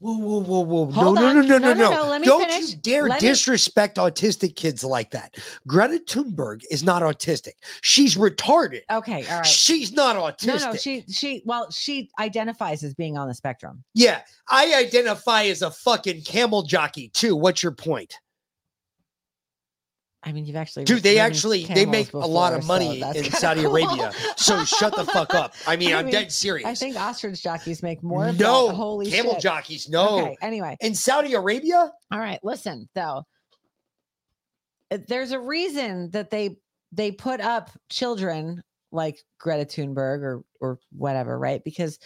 Whoa, 0.00 0.16
whoa, 0.16 0.38
whoa, 0.62 0.86
whoa. 0.86 1.12
No, 1.12 1.12
no, 1.12 1.32
no, 1.32 1.40
no, 1.42 1.58
No, 1.58 1.58
no, 1.58 1.74
no, 1.74 1.90
no, 1.90 2.06
let 2.08 2.20
me 2.20 2.26
Don't 2.28 2.48
finish. 2.48 2.70
you 2.70 2.76
dare 2.76 3.08
Let 3.08 3.20
me- 3.20 3.28
disrespect 3.28 3.96
autistic 3.96 4.54
kids 4.54 4.84
like 4.84 5.10
that. 5.10 5.34
Greta 5.66 6.00
Thunberg 6.06 6.62
is 6.70 6.84
not 6.84 7.02
autistic. 7.02 7.54
She's 7.82 8.16
retarded. 8.16 8.82
Okay, 8.92 9.26
all 9.28 9.38
right. 9.38 9.44
She's 9.46 9.92
not 9.92 10.14
autistic. 10.14 10.60
No, 10.60 10.70
no, 10.70 10.76
she 10.76 11.02
she 11.10 11.42
well, 11.44 11.68
she 11.72 12.10
identifies 12.20 12.84
as 12.84 12.94
being 12.94 13.18
on 13.18 13.26
the 13.26 13.34
spectrum. 13.34 13.82
Yeah, 13.92 14.20
I 14.48 14.72
identify 14.74 15.44
as 15.46 15.62
a 15.62 15.70
fucking 15.72 16.22
camel 16.22 16.62
jockey 16.62 17.08
too. 17.08 17.34
What's 17.34 17.60
your 17.64 17.72
point? 17.72 18.14
I 20.22 20.32
mean, 20.32 20.46
you've 20.46 20.56
actually 20.56 20.84
Dude, 20.84 21.02
they 21.04 21.18
actually 21.20 21.64
they 21.64 21.86
make 21.86 22.12
a 22.12 22.18
lot 22.18 22.52
of 22.52 22.66
money 22.66 23.00
that's 23.00 23.18
in 23.18 23.30
Saudi 23.30 23.62
cool. 23.62 23.76
Arabia. 23.76 24.12
So 24.36 24.64
shut 24.64 24.94
the 24.96 25.04
fuck 25.04 25.32
up. 25.34 25.54
I 25.66 25.76
mean, 25.76 25.92
I 25.94 25.98
I'm 26.00 26.06
mean, 26.06 26.12
dead 26.12 26.32
serious. 26.32 26.66
I 26.66 26.74
think 26.74 26.96
ostrich 26.96 27.42
jockeys 27.42 27.82
make 27.82 28.02
more. 28.02 28.32
No, 28.32 28.70
holy 28.70 29.10
camel 29.10 29.34
shit. 29.34 29.42
jockeys, 29.42 29.88
no. 29.88 30.20
Okay, 30.20 30.36
anyway, 30.42 30.76
In 30.80 30.94
Saudi 30.94 31.34
Arabia? 31.34 31.92
all 32.10 32.18
right. 32.18 32.40
Listen, 32.42 32.88
though, 32.94 33.22
uh, 34.90 34.98
there's 35.06 35.30
a 35.32 35.40
reason 35.40 36.10
that 36.10 36.30
they 36.30 36.56
they 36.92 37.12
put 37.12 37.40
up 37.40 37.70
children 37.88 38.62
like 38.90 39.22
Greta 39.38 39.64
Thunberg 39.66 40.22
or 40.22 40.42
or 40.60 40.78
whatever, 40.90 41.38
right? 41.38 41.62
Because 41.62 41.98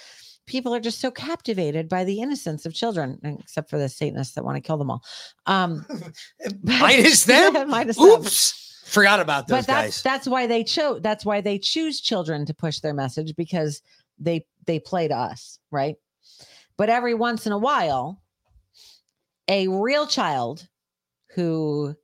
people 0.46 0.74
are 0.74 0.80
just 0.80 1.00
so 1.00 1.10
captivated 1.10 1.88
by 1.88 2.04
the 2.04 2.20
innocence 2.20 2.66
of 2.66 2.74
children, 2.74 3.18
except 3.40 3.70
for 3.70 3.78
the 3.78 3.88
Satanists 3.88 4.34
that 4.34 4.44
want 4.44 4.56
to 4.56 4.60
kill 4.60 4.76
them 4.76 4.90
all. 4.90 5.02
Um, 5.46 5.86
Minus 6.62 7.24
them? 7.26 7.68
minus 7.70 7.96
them. 7.96 8.06
Oops. 8.06 8.58
Forgot 8.86 9.20
about 9.20 9.46
those 9.48 9.60
but 9.60 9.66
that's 9.66 9.86
guys. 9.96 10.02
that's 10.02 10.28
why 10.28 10.46
they 10.46 10.62
chose 10.62 11.00
that's 11.00 11.24
why 11.24 11.40
they 11.40 11.58
choose 11.58 11.98
children 12.00 12.44
to 12.44 12.52
push 12.52 12.80
their 12.80 12.92
message 12.92 13.34
because 13.36 13.80
they 14.18 14.44
they 14.66 14.78
play 14.78 15.08
to 15.08 15.16
us 15.16 15.58
right 15.70 15.94
but 16.76 16.90
every 16.90 17.14
once 17.14 17.46
in 17.46 17.52
a 17.52 17.58
while 17.58 18.20
a 19.48 19.66
real 19.68 20.06
child 20.06 20.68
who 21.34 21.94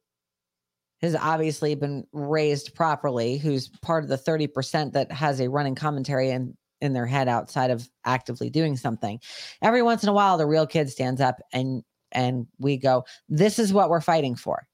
has 1.03 1.15
obviously 1.15 1.75
been 1.75 2.07
raised 2.13 2.75
properly 2.75 3.37
who's 3.37 3.69
part 3.83 4.03
of 4.03 4.09
the 4.09 4.17
30% 4.17 4.93
that 4.93 5.13
has 5.13 5.41
a 5.43 5.51
running 5.51 5.75
commentary 5.75 6.31
in 6.31 6.57
in 6.81 6.93
their 6.93 7.07
head 7.07 7.29
outside 7.29 7.71
of 7.71 7.89
actively 8.05 8.51
doing 8.51 8.77
something. 8.77 9.21
Every 9.63 9.83
once 9.83 10.03
in 10.03 10.09
a 10.09 10.13
while 10.13 10.39
the 10.39 10.47
real 10.47 10.67
kid 10.67 10.91
stands 10.91 11.21
up 11.21 11.41
and 11.53 11.83
and 12.13 12.47
we 12.59 12.77
go 12.77 13.05
this 13.29 13.59
is 13.59 13.73
what 13.73 13.91
we're 13.91 14.01
fighting 14.01 14.35
for. 14.35 14.67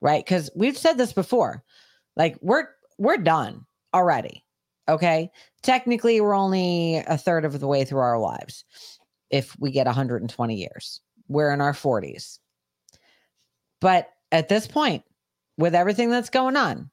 Right? 0.00 0.24
Because 0.24 0.50
we've 0.54 0.78
said 0.78 0.98
this 0.98 1.12
before. 1.12 1.64
Like 2.16 2.36
we're 2.40 2.68
we're 2.98 3.16
done 3.16 3.64
already 3.94 4.44
okay? 4.88 5.30
Technically 5.62 6.20
we're 6.20 6.34
only 6.34 6.96
a 7.06 7.18
third 7.18 7.44
of 7.44 7.60
the 7.60 7.66
way 7.66 7.84
through 7.84 8.00
our 8.00 8.18
lives 8.18 8.64
if 9.30 9.54
we 9.58 9.70
get 9.70 9.86
120 9.86 10.54
years. 10.54 11.00
We're 11.28 11.52
in 11.52 11.60
our 11.60 11.72
40s 11.72 12.38
but 13.80 14.10
at 14.32 14.48
this 14.48 14.66
point 14.66 15.04
with 15.56 15.74
everything 15.74 16.10
that's 16.10 16.30
going 16.30 16.56
on 16.56 16.90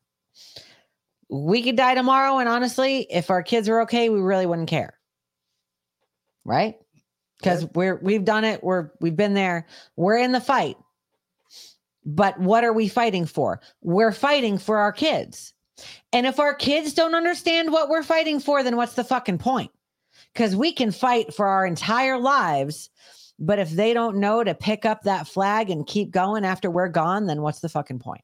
we 1.30 1.62
could 1.62 1.76
die 1.76 1.96
tomorrow 1.96 2.38
and 2.38 2.50
honestly 2.50 3.08
if 3.10 3.30
our 3.30 3.44
kids 3.44 3.68
are 3.68 3.82
okay 3.82 4.10
we 4.10 4.20
really 4.20 4.46
wouldn't 4.46 4.70
care 4.70 4.98
right 6.44 6.76
because 7.40 7.66
we're 7.74 8.00
we've 8.02 8.26
done 8.26 8.44
it 8.44 8.64
we're 8.64 8.92
we've 9.02 9.16
been 9.16 9.34
there 9.34 9.66
we're 9.96 10.18
in 10.18 10.32
the 10.32 10.42
fight 10.42 10.78
but 12.06 12.40
what 12.40 12.64
are 12.64 12.74
we 12.74 12.88
fighting 12.88 13.26
for? 13.26 13.60
We're 13.82 14.12
fighting 14.12 14.60
for 14.60 14.78
our 14.78 14.92
kids. 14.92 15.54
And 16.14 16.26
if 16.26 16.40
our 16.40 16.54
kids 16.54 16.94
don't 16.94 17.16
understand 17.16 17.72
what 17.72 17.90
we're 17.90 18.04
fighting 18.04 18.40
for, 18.40 18.64
then 18.64 18.78
what's 18.78 18.94
the 18.94 19.04
fucking 19.04 19.40
point? 19.40 19.72
Because 20.32 20.56
we 20.56 20.72
can 20.72 20.92
fight 20.92 21.34
for 21.34 21.48
our 21.48 21.66
entire 21.66 22.18
lives, 22.18 22.90
but 23.40 23.60
if 23.60 23.72
they 23.72 23.94
don't 23.94 24.18
know 24.18 24.44
to 24.44 24.54
pick 24.54 24.86
up 24.86 25.04
that 25.04 25.28
flag 25.28 25.70
and 25.70 25.88
keep 25.88 26.12
going 26.12 26.46
after 26.46 26.70
we're 26.70 26.88
gone, 26.88 27.26
then 27.26 27.42
what's 27.42 27.60
the 27.60 27.70
fucking 27.70 28.00
point? 28.00 28.22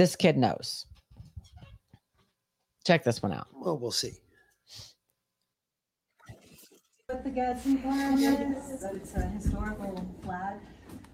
This 0.00 0.16
kid 0.16 0.38
knows. 0.38 0.86
Check 2.86 3.04
this 3.04 3.22
one 3.22 3.34
out. 3.34 3.48
Well, 3.52 3.76
we'll 3.76 3.90
see. 3.90 4.12
What 7.04 7.22
the 7.22 7.28
Gadsden 7.28 7.82
flag 7.82 8.18
is, 8.18 8.80
that 8.80 8.94
it's 8.94 9.14
a 9.14 9.26
historical 9.26 10.08
flag. 10.24 10.56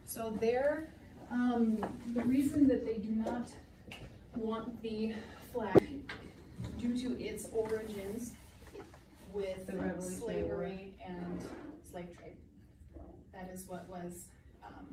So 0.04 0.38
there, 0.40 0.94
um, 1.32 1.84
the 2.14 2.22
reason 2.22 2.68
that 2.68 2.86
they 2.86 2.98
do 2.98 3.10
not 3.10 3.48
want 4.36 4.80
the 4.84 5.14
flag 5.52 6.12
due 6.78 6.96
to 6.96 7.20
its 7.20 7.48
origins 7.52 8.34
with 9.32 9.66
The 9.66 9.78
Revolutionary 9.78 10.42
War. 10.44 10.60
slavery 10.60 10.94
and 11.04 11.40
slave 11.90 12.16
trade. 12.16 12.36
That 13.34 13.50
is 13.52 13.64
what 13.66 13.88
was, 13.88 14.28
um, 14.64 14.86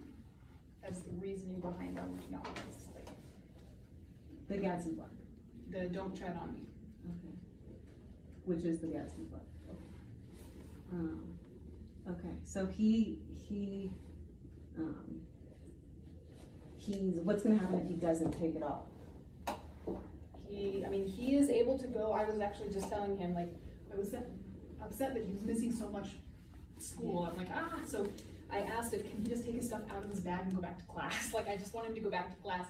that's 0.81 1.01
the 1.01 1.11
reasoning 1.21 1.59
behind 1.59 1.95
them 1.95 2.17
not 2.31 2.43
wanting 2.43 2.55
to 2.55 2.79
slave. 2.79 2.92
The 4.49 4.57
Gadsden 4.57 4.95
flag, 4.95 5.07
The 5.69 5.93
don't 5.93 6.15
tread 6.15 6.37
on 6.41 6.53
me. 6.53 6.59
okay. 7.09 7.35
Which 8.45 8.63
is 8.63 8.81
the 8.81 8.87
Gadsden 8.87 9.27
flag. 9.29 9.41
Um, 10.91 11.23
okay, 12.09 12.35
so 12.43 12.67
he, 12.67 13.17
he, 13.47 13.89
um, 14.77 15.21
he's 16.77 17.15
what's 17.23 17.41
going 17.43 17.57
to 17.57 17.65
happen 17.65 17.79
if 17.81 17.87
he 17.87 17.95
doesn't 17.95 18.31
take 18.39 18.55
it 18.55 18.61
off? 18.63 18.83
He, 20.47 20.83
I 20.85 20.89
mean, 20.89 21.07
he 21.07 21.35
is 21.35 21.49
able 21.49 21.79
to 21.79 21.87
go. 21.87 22.11
I 22.11 22.25
was 22.25 22.39
actually 22.39 22.71
just 22.71 22.89
telling 22.89 23.17
him, 23.17 23.33
like, 23.33 23.51
I 23.91 23.97
was 23.97 24.13
upset 24.83 25.15
that 25.15 25.23
he 25.23 25.31
was 25.31 25.41
missing 25.41 25.75
so 25.75 25.89
much 25.89 26.09
school. 26.77 27.27
I'm 27.31 27.37
like, 27.37 27.47
ah. 27.55 27.79
So 27.87 28.07
I 28.51 28.59
asked 28.59 28.93
if 28.93 29.01
can 29.09 29.23
he 29.23 29.29
just 29.29 29.45
take 29.45 29.55
his 29.55 29.65
stuff 29.65 29.81
out 29.89 30.03
of 30.03 30.09
his 30.11 30.19
bag 30.19 30.41
and 30.43 30.55
go 30.55 30.61
back 30.61 30.77
to 30.77 30.85
class. 30.85 31.31
Like, 31.33 31.47
I 31.47 31.57
just 31.57 31.73
want 31.73 31.87
him 31.87 31.95
to 31.95 32.01
go 32.01 32.11
back 32.11 32.29
to 32.29 32.35
class. 32.43 32.67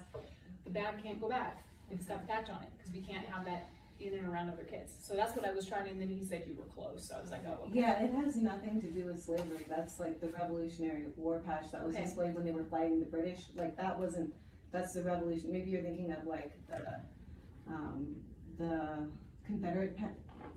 The 0.64 0.70
bag 0.70 1.02
can't 1.02 1.20
go 1.20 1.28
back. 1.28 1.64
It's 1.90 2.06
got 2.06 2.22
a 2.24 2.26
patch 2.26 2.48
on 2.50 2.62
it 2.62 2.70
because 2.76 2.92
we 2.92 3.00
can't 3.00 3.26
have 3.26 3.44
that 3.44 3.68
in 4.00 4.14
and 4.14 4.26
around 4.26 4.48
other 4.50 4.64
kids. 4.64 4.92
So 5.00 5.14
that's 5.14 5.36
what 5.36 5.46
I 5.46 5.52
was 5.52 5.66
trying. 5.66 5.88
And 5.88 6.00
then 6.00 6.08
he 6.08 6.24
said 6.24 6.44
you 6.46 6.54
were 6.56 6.64
close. 6.64 7.08
So 7.08 7.16
I 7.16 7.20
was 7.20 7.30
like, 7.30 7.42
oh. 7.46 7.66
Okay. 7.68 7.80
Yeah, 7.80 8.02
it 8.02 8.12
has 8.14 8.36
nothing 8.36 8.80
to 8.80 8.88
do 8.90 9.04
with 9.06 9.22
slavery. 9.22 9.66
That's 9.68 10.00
like 10.00 10.20
the 10.20 10.28
Revolutionary 10.28 11.04
War 11.16 11.40
patch 11.46 11.66
that 11.72 11.84
was 11.86 11.94
Okay. 11.94 12.04
displayed 12.04 12.34
when 12.34 12.44
they 12.44 12.50
were 12.52 12.64
fighting 12.64 12.98
the 13.00 13.06
British. 13.06 13.40
Like 13.54 13.76
that 13.76 13.98
wasn't. 13.98 14.32
That's 14.72 14.92
the 14.94 15.02
revolution. 15.04 15.52
Maybe 15.52 15.70
you're 15.70 15.82
thinking 15.82 16.10
of 16.10 16.26
like 16.26 16.50
the, 16.68 17.72
um, 17.72 18.16
the 18.58 19.08
Confederate 19.46 19.96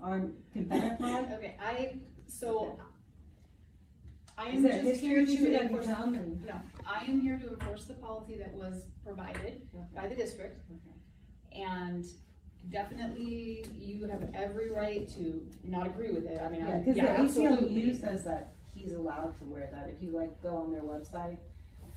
arm 0.01 0.33
Confederate 0.53 0.97
flag. 0.97 1.25
Okay, 1.33 1.55
I, 1.61 1.97
so, 2.27 2.79
I 4.37 4.49
Is 4.49 4.55
am 4.55 4.61
there 4.63 4.83
just 4.83 5.01
here 5.01 5.25
to 5.25 5.61
enforce, 5.61 5.87
no, 5.87 6.61
I 6.85 7.03
am 7.07 7.21
here 7.21 7.39
to 7.39 7.49
enforce 7.49 7.85
the 7.85 7.95
policy 7.95 8.37
that 8.37 8.53
was 8.53 8.83
provided 9.03 9.61
by 9.95 10.07
the 10.07 10.15
district. 10.15 10.61
And 11.51 12.05
definitely, 12.69 13.65
you 13.75 14.07
have 14.07 14.29
every 14.35 14.69
right 14.69 15.07
to 15.15 15.41
not 15.63 15.87
agree 15.87 16.11
with 16.11 16.25
it, 16.25 16.39
I 16.39 16.49
mean, 16.49 16.61
Yeah, 16.61 16.75
I, 16.75 16.79
because 16.79 16.97
yeah, 16.97 17.03
the 17.13 17.19
absolutely. 17.23 17.81
ACLU 17.81 17.99
says 17.99 18.23
that 18.25 18.53
he's 18.75 18.93
allowed 18.93 19.37
to 19.39 19.45
wear 19.45 19.69
that. 19.73 19.89
If 19.89 20.03
you 20.03 20.11
like 20.11 20.39
go 20.43 20.55
on 20.57 20.71
their 20.71 20.83
website, 20.83 21.37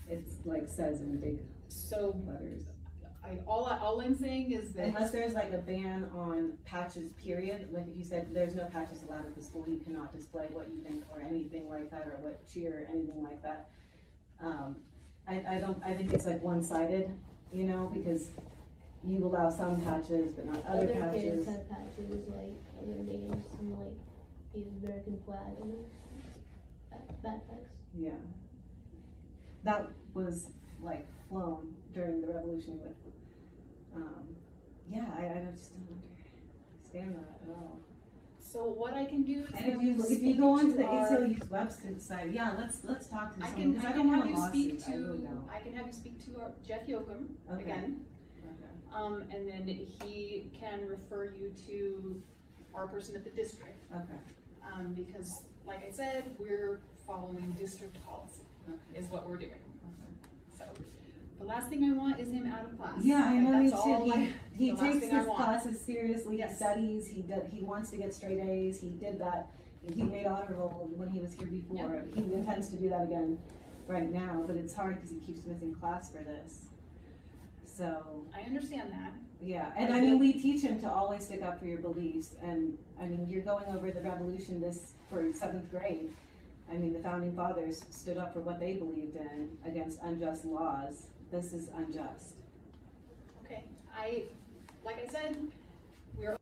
it's 0.09 0.33
like 0.47 0.67
says 0.67 1.01
in 1.03 1.21
big 1.21 1.41
So, 1.69 2.17
letters. 2.27 2.63
I, 3.23 3.39
all, 3.47 3.67
I- 3.67 3.79
all 3.79 4.01
I'm 4.01 4.15
saying 4.17 4.53
is 4.53 4.73
that. 4.73 4.87
Unless 4.89 5.11
there's 5.11 5.35
like 5.35 5.53
a 5.53 5.59
ban 5.59 6.09
on 6.15 6.53
patches, 6.65 7.11
period, 7.23 7.69
like 7.73 7.87
if 7.89 7.97
you 7.97 8.05
said 8.05 8.29
there's 8.33 8.55
no 8.55 8.65
patches 8.67 9.03
allowed 9.07 9.27
at 9.27 9.37
the 9.37 9.43
school, 9.43 9.65
you 9.69 9.79
cannot 9.79 10.15
display 10.17 10.47
what 10.53 10.69
you 10.69 10.83
think 10.83 11.05
or 11.13 11.21
anything 11.21 11.69
like 11.69 11.91
that, 11.91 12.07
or 12.07 12.17
what 12.21 12.47
cheer, 12.53 12.87
or 12.89 12.95
anything 12.95 13.23
like 13.23 13.43
that. 13.43 13.69
Um, 14.43 14.77
I, 15.29 15.45
I 15.49 15.59
don't, 15.59 15.81
I 15.85 15.93
think 15.95 16.13
it's 16.15 16.25
like 16.27 16.43
one-sided, 16.43 17.11
you 17.53 17.65
know, 17.65 17.91
because 17.95 18.29
you 19.05 19.25
allow 19.27 19.51
some 19.51 19.81
patches, 19.83 20.33
but 20.35 20.47
not 20.47 20.65
other 20.67 20.85
Other 20.85 20.95
patches. 20.95 21.23
kids 21.23 21.47
have 21.47 21.69
patches 21.69 22.11
like 22.29 22.53
other 22.81 23.03
names 23.05 23.45
and 23.59 23.71
like 23.79 23.95
the 24.55 24.65
American 24.83 25.19
flag 25.27 25.53
on 25.61 25.71
their 25.71 25.85
back- 26.91 27.23
backpacks. 27.23 27.69
Yeah. 27.95 28.11
That 29.65 29.91
was 30.15 30.47
like 30.83 31.07
flown 31.29 31.75
during 31.95 32.21
the 32.23 32.29
revolution 32.33 32.79
with, 32.83 32.93
um, 33.97 34.25
yeah, 34.91 35.05
I, 35.17 35.23
I 35.39 35.45
just 35.51 35.71
don't 35.73 36.03
understand 36.77 37.15
that 37.17 37.49
at 37.51 37.57
all. 37.57 37.81
So 38.41 38.65
what 38.65 38.95
I 38.95 39.05
can 39.05 39.23
do 39.23 39.45
is. 39.45 39.55
And 39.57 39.67
if 39.75 39.83
you, 39.83 40.05
if 40.09 40.23
you 40.23 40.35
go 40.37 40.51
onto 40.59 40.73
to 40.73 40.77
the 40.79 40.83
ACLU's 40.83 41.39
website, 41.49 42.35
yeah, 42.35 42.55
let's, 42.59 42.81
let's 42.85 43.07
talk 43.07 43.37
to 43.37 43.45
I 43.45 43.49
someone, 43.49 43.63
can, 43.63 43.73
because 43.73 43.85
I 43.87 43.89
I 43.89 43.93
can 43.93 44.07
don't 44.07 44.15
have 44.15 44.39
want 44.39 44.55
a 44.55 44.59
you 44.59 44.71
speak 44.71 44.83
I 44.89 44.93
really 44.93 45.19
to, 45.19 45.25
don't. 45.25 45.49
I 45.55 45.61
can 45.61 45.77
have 45.77 45.87
you 45.87 45.93
speak 45.93 46.25
to 46.27 46.41
our 46.41 46.53
Jeff 46.67 46.87
Yoakum 46.87 47.27
Okay. 47.53 47.63
again. 47.63 48.01
Um, 48.93 49.23
and 49.33 49.49
then 49.49 49.69
he 49.69 50.51
can 50.59 50.85
refer 50.89 51.27
you 51.39 51.53
to 51.69 52.21
our 52.75 52.89
person 52.89 53.15
at 53.15 53.23
the 53.23 53.31
district. 53.31 53.79
Okay. 53.95 54.19
Um, 54.75 54.95
because, 54.95 55.43
like 55.65 55.87
I 55.87 55.93
said, 55.93 56.25
we're 56.39 56.81
following 57.07 57.55
district 57.57 58.05
policy, 58.05 58.43
is 58.97 59.07
what 59.07 59.29
we're 59.29 59.37
doing. 59.37 59.61
So, 60.59 60.65
the 61.41 61.47
last 61.47 61.69
thing 61.69 61.85
I 61.85 61.93
want 61.93 62.21
is 62.21 62.31
him 62.31 62.47
out 62.47 62.65
of 62.67 62.77
class. 62.79 62.99
Yeah, 63.03 63.25
I 63.27 63.35
Like, 63.35 63.43
know, 63.43 63.59
me 63.59 63.71
that's 63.71 63.81
all 63.83 64.05
too. 64.07 64.13
I- 64.13 64.19
He, 64.19 64.33
he 64.67 64.71
the 64.71 64.77
last 64.77 64.83
takes 64.93 64.99
thing 65.07 65.13
I 65.15 65.19
his 65.19 65.27
want. 65.27 65.45
classes 65.45 65.81
seriously, 65.81 66.33
he 66.37 66.39
Yes. 66.41 66.57
studies, 66.57 67.07
he 67.09 67.23
does, 67.23 67.43
he 67.51 67.63
wants 67.65 67.91
to 67.91 67.97
get 67.97 68.15
straight 68.15 68.39
A's, 68.41 68.81
he 68.81 68.91
did 68.91 69.19
that. 69.21 69.49
He 69.95 70.03
made 70.03 70.27
honor 70.27 70.55
roll 70.59 70.91
when 70.95 71.09
he 71.09 71.19
was 71.21 71.33
here 71.35 71.47
before, 71.47 72.05
he 72.15 72.21
intends 72.35 72.69
to 72.69 72.77
do 72.77 72.91
that 72.91 73.05
again 73.05 73.39
right 73.89 74.13
now, 74.13 74.45
but 74.47 74.57
it's 74.57 74.75
hard 74.75 74.97
because 74.97 75.11
he 75.11 75.19
keeps 75.21 75.45
missing 75.47 75.75
class 75.75 76.11
for 76.13 76.23
this. 76.23 76.67
So, 77.65 78.27
I 78.37 78.43
understand 78.43 78.91
that. 78.93 79.13
yeah, 79.41 79.73
and 79.79 79.95
I 79.95 80.01
mean, 80.03 80.19
we 80.19 80.35
teach 80.35 80.61
him 80.63 80.79
to 80.83 80.91
always 80.93 81.25
stick 81.25 81.43
up 81.43 81.59
for 81.59 81.65
your 81.65 81.79
beliefs, 81.79 82.35
and, 82.43 82.77
I 83.01 83.07
mean, 83.07 83.27
you're 83.31 83.43
going 83.43 83.65
over 83.75 83.91
the 83.91 84.03
revolution 84.03 84.61
this, 84.61 84.93
for 85.09 85.33
seventh 85.33 85.71
grade. 85.71 86.11
I 86.71 86.75
mean, 86.77 86.93
the 86.93 86.99
founding 87.01 87.35
fathers 87.35 87.83
stood 87.89 88.19
up 88.19 88.35
for 88.35 88.41
what 88.41 88.61
they 88.61 88.75
believed 88.75 89.17
in 89.17 89.49
against 89.65 89.99
unjust 90.03 90.45
laws, 90.45 91.07
this 91.31 91.53
is 91.53 91.69
unjust. 91.77 92.35
Okay, 93.45 93.65
I, 93.97 94.25
like 94.85 95.07
I 95.07 95.11
said, 95.11 95.37
we're 96.17 96.37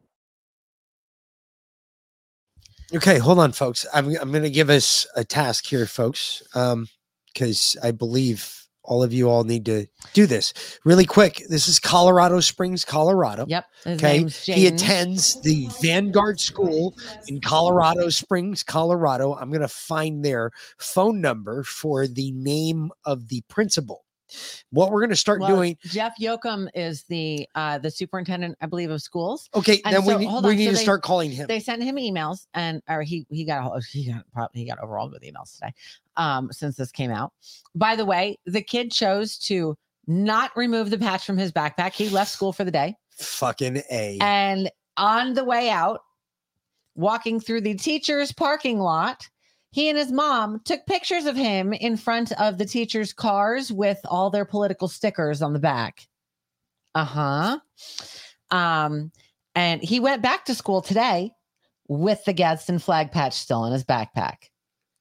Okay, 2.95 3.19
hold 3.19 3.39
on, 3.39 3.53
folks. 3.53 3.85
I'm 3.93 4.17
I'm 4.17 4.31
going 4.31 4.45
to 4.45 4.51
give 4.51 4.71
us 4.71 5.07
a 5.15 5.25
task 5.25 5.67
here, 5.67 5.85
folks, 5.85 6.43
um, 6.55 6.89
because 7.33 7.77
I 7.83 7.91
believe 7.91 8.55
all 8.83 9.03
of 9.03 9.13
you 9.13 9.29
all 9.29 9.45
need 9.45 9.67
to 9.67 9.87
do 10.15 10.27
this 10.27 10.55
really 10.87 11.05
quick. 11.05 11.43
This 11.51 11.69
is 11.69 11.79
Colorado 11.79 12.41
Springs, 12.41 12.87
Colorado. 12.87 13.45
Yep. 13.47 13.65
Okay. 13.87 14.25
He 14.25 14.67
attends 14.67 15.39
the 15.43 15.69
Vanguard 15.83 16.41
School 16.41 16.97
in 17.27 17.43
Colorado 17.43 18.09
Springs, 18.09 18.63
Colorado. 18.63 19.35
I'm 19.35 19.51
going 19.51 19.61
to 19.61 19.69
find 19.69 20.25
their 20.25 20.51
phone 20.79 21.21
number 21.21 21.63
for 21.65 22.07
the 22.07 22.33
name 22.33 22.91
of 23.05 23.29
the 23.29 23.43
principal. 23.49 24.07
What 24.71 24.91
we're 24.91 25.01
going 25.01 25.11
to 25.11 25.17
start 25.17 25.41
Well, 25.41 25.49
doing. 25.49 25.77
Jeff 25.85 26.15
Yoakum 26.21 26.69
is 26.75 27.05
the 27.05 27.49
uh 27.55 27.79
the 27.79 27.91
superintendent, 27.91 28.57
I 28.61 28.67
believe, 28.67 28.91
of 28.91 29.01
schools. 29.03 29.49
Okay, 29.55 29.81
And 29.85 29.95
then 29.97 30.05
we 30.05 30.13
so- 30.13 30.19
need- 30.19 30.27
we 30.27 30.33
on, 30.33 30.57
need 30.57 30.65
so 30.67 30.71
to 30.73 30.77
they- 30.77 30.83
start 30.83 31.03
calling 31.03 31.31
him. 31.31 31.47
They 31.47 31.61
sent 31.61 31.83
him 31.83 31.97
emails, 31.97 32.47
and 32.55 32.83
or 32.89 33.03
he 33.03 33.27
he 33.31 33.45
got 33.45 33.77
a 33.77 33.81
he 33.81 34.13
got 34.13 34.25
probably 34.33 34.61
he 34.63 34.67
got 34.67 34.79
overwhelmed 34.83 35.13
with 35.13 35.23
emails 35.23 35.55
today, 35.55 35.73
um, 36.17 36.51
since 36.53 36.77
this 36.77 36.91
came 36.93 37.11
out. 37.11 37.33
By 37.75 37.97
the 37.97 38.05
way, 38.05 38.39
the 38.47 38.63
kid 38.63 38.93
chose 38.93 39.39
to 39.41 39.77
not 40.07 40.51
remove 40.57 40.91
the 40.91 40.99
patch 40.99 41.25
from 41.27 41.37
his 41.39 41.53
backpack. 41.53 41.93
He 41.93 42.09
left 42.09 42.31
school 42.31 42.53
for 42.53 42.65
the 42.65 42.71
day, 42.71 42.97
Fucking 43.19 43.83
A. 43.91 44.19
and 44.21 44.71
on 44.97 45.35
the 45.35 45.45
way 45.45 45.69
out, 45.71 46.01
walking 46.95 47.41
through 47.41 47.61
the 47.61 47.75
teacher's 47.75 48.33
parking 48.33 48.79
lot. 48.81 49.29
He 49.71 49.89
and 49.89 49.99
his 49.99 50.11
mom 50.11 50.61
took 50.65 50.87
pictures 50.87 51.27
of 51.27 51.37
him 51.37 51.73
in 51.73 51.97
front 51.97 52.33
of 52.41 52.59
the 52.59 52.65
teacher's 52.65 53.13
cars 53.13 53.71
with 53.71 54.01
all 54.05 54.31
their 54.31 54.45
political 54.45 54.89
stickers 54.89 55.43
on 55.43 55.53
the 55.53 55.59
back. 55.59 56.07
Uh 56.95 57.05
huh. 57.05 57.59
Um, 58.51 59.13
and 59.55 59.83
he 59.83 60.01
went 60.01 60.23
back 60.23 60.47
to 60.47 60.55
school 60.55 60.81
today 60.81 61.33
with 61.89 62.25
the 62.25 62.33
Gadsden 62.33 62.79
flag 62.79 63.13
patch 63.13 63.35
still 63.35 63.65
in 63.67 63.73
his 63.73 63.85
backpack. 63.85 64.37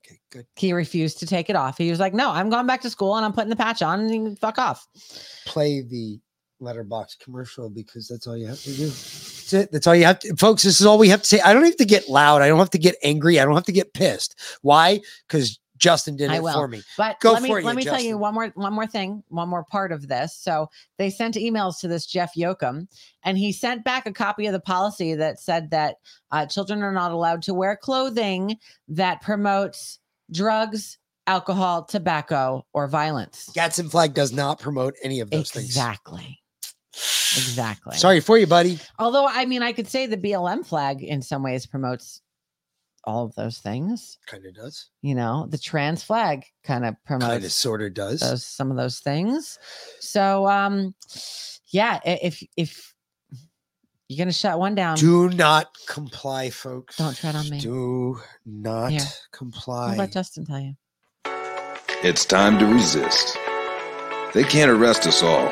Okay, 0.05 0.20
good. 0.32 0.45
He 0.55 0.74
refused 0.74 1.20
to 1.20 1.26
take 1.26 1.49
it 1.49 1.55
off. 1.55 1.78
He 1.78 1.89
was 1.89 1.99
like, 1.99 2.13
"No, 2.13 2.32
I'm 2.32 2.49
going 2.49 2.68
back 2.68 2.82
to 2.82 2.89
school 2.89 3.15
and 3.15 3.26
I'm 3.26 3.34
putting 3.34 3.49
the 3.49 3.55
patch 3.55 3.82
on 3.82 4.01
and 4.01 4.13
you 4.13 4.36
fuck 4.36 4.57
off." 4.57 4.88
play 5.45 5.82
the 5.82 6.20
letterbox 6.60 7.16
commercial 7.16 7.70
because 7.70 8.08
that's 8.08 8.28
all 8.28 8.38
you 8.38 8.47
have 8.47 8.62
to 8.62 8.72
do. 8.72 8.86
That's 8.86 9.53
it. 9.53 9.72
That's 9.72 9.88
all 9.88 9.95
you 9.95 10.05
have 10.05 10.20
to, 10.20 10.36
folks. 10.36 10.64
This 10.64 10.80
is 10.80 10.86
all 10.86 10.97
we 10.97 11.10
have 11.10 11.22
to 11.22 11.28
say. 11.28 11.39
I 11.41 11.53
don't 11.53 11.64
have 11.64 11.78
to 11.78 11.86
get 11.86 12.10
loud. 12.10 12.41
I 12.41 12.47
don't 12.47 12.60
have 12.60 12.70
to 12.72 12.80
get 12.80 12.95
angry. 13.03 13.39
I 13.39 13.45
don't 13.45 13.55
have 13.55 13.66
to 13.66 13.72
get 13.72 13.93
pissed. 13.93 14.39
Why? 14.62 14.99
Because 15.28 15.60
Justin 15.78 16.16
did 16.16 16.32
I 16.32 16.38
it 16.38 16.43
will. 16.43 16.53
for 16.53 16.68
me. 16.68 16.82
But 16.97 17.20
Go 17.20 17.34
let 17.34 17.43
me 17.43 17.49
for 17.49 17.60
it, 17.60 17.66
let 17.66 17.76
me 17.76 17.84
tell 17.84 18.01
you 18.01 18.18
one 18.18 18.34
more 18.34 18.47
one 18.55 18.74
more 18.74 18.88
thing, 18.88 19.24
one 19.30 19.49
more 19.49 19.64
part 19.64 19.91
of 19.91 20.08
this. 20.08 20.36
So 20.36 20.70
they 20.97 21.10
sent 21.10 21.36
emails 21.36 21.80
to 21.80 21.88
this 21.88 22.05
Jeff 22.05 22.34
Yoakum, 22.36 22.88
and 23.24 23.38
he 23.38 23.51
sent 23.51 23.84
back 23.84 24.05
a 24.05 24.14
copy 24.14 24.47
of 24.47 24.53
the 24.53 24.60
policy 24.60 25.16
that 25.16 25.39
said 25.39 25.70
that 25.72 25.97
uh, 26.32 26.45
children 26.45 26.82
are 26.84 26.91
not 26.91 27.12
allowed 27.12 27.43
to 27.43 27.53
wear 27.53 27.78
clothing 27.78 28.58
that 28.88 29.22
promotes 29.22 29.99
drugs, 30.32 30.97
alcohol, 31.28 31.86
tobacco, 31.86 32.66
or 32.74 32.88
violence. 32.88 33.49
Gadsden 33.53 33.89
flag 33.89 34.14
does 34.14 34.34
not 34.34 34.60
promote 34.60 34.95
any 35.03 35.20
of 35.20 35.30
those 35.30 35.55
Exactly. 35.55 35.64
Exactly. 35.66 36.39
Things. 36.98 38.00
Sorry 38.00 38.20
for 38.20 38.38
you, 38.38 38.48
buddy. 38.48 38.80
Although 39.00 39.28
I 39.28 39.45
mean, 39.45 39.62
I 39.64 39.72
could 39.74 39.88
say 39.88 40.06
the 40.08 40.18
BLM 40.18 40.66
flag 40.66 41.04
in 41.04 41.22
some 41.22 41.43
ways 41.43 41.66
promotes 41.66 42.22
all 43.04 43.26
of 43.26 43.36
those 43.36 43.60
things. 43.60 44.18
Kind 44.26 44.45
of 44.45 44.54
does. 44.56 44.89
You 45.02 45.16
know, 45.16 45.48
the 45.50 45.58
trans 45.58 46.04
flag 46.04 46.43
kind 46.64 46.86
of 46.86 46.95
promotes 47.06 47.32
Kind 47.32 47.45
of 47.45 47.52
sort 47.52 47.82
of 47.82 47.93
does. 47.93 48.20
those 48.20 48.45
some 48.45 48.72
of 48.72 48.78
those 48.78 49.00
things. 49.00 49.58
So 50.00 50.48
um 50.48 50.93
yeah, 51.70 52.00
if 52.06 52.43
if 52.58 52.93
you're 54.10 54.18
gonna 54.26 54.32
shut 54.34 54.58
one 54.60 54.74
down, 54.76 54.98
Do 54.98 55.30
not 55.30 55.76
comply, 55.88 56.50
folks. 56.50 56.98
Don't 56.98 57.16
tread 57.16 57.36
on 57.36 57.50
me. 57.50 57.60
Do 57.60 58.20
not 58.45 58.91
Here. 58.91 59.02
comply. 59.32 59.91
I'll 59.91 59.98
let 59.98 60.12
Justin 60.14 60.45
tell 60.45 60.60
you. 60.60 60.76
It's 62.04 62.26
time 62.26 62.60
to 62.60 62.66
resist. 62.66 63.38
They 64.34 64.43
can't 64.43 64.70
arrest 64.72 65.08
us 65.08 65.24
all. 65.24 65.52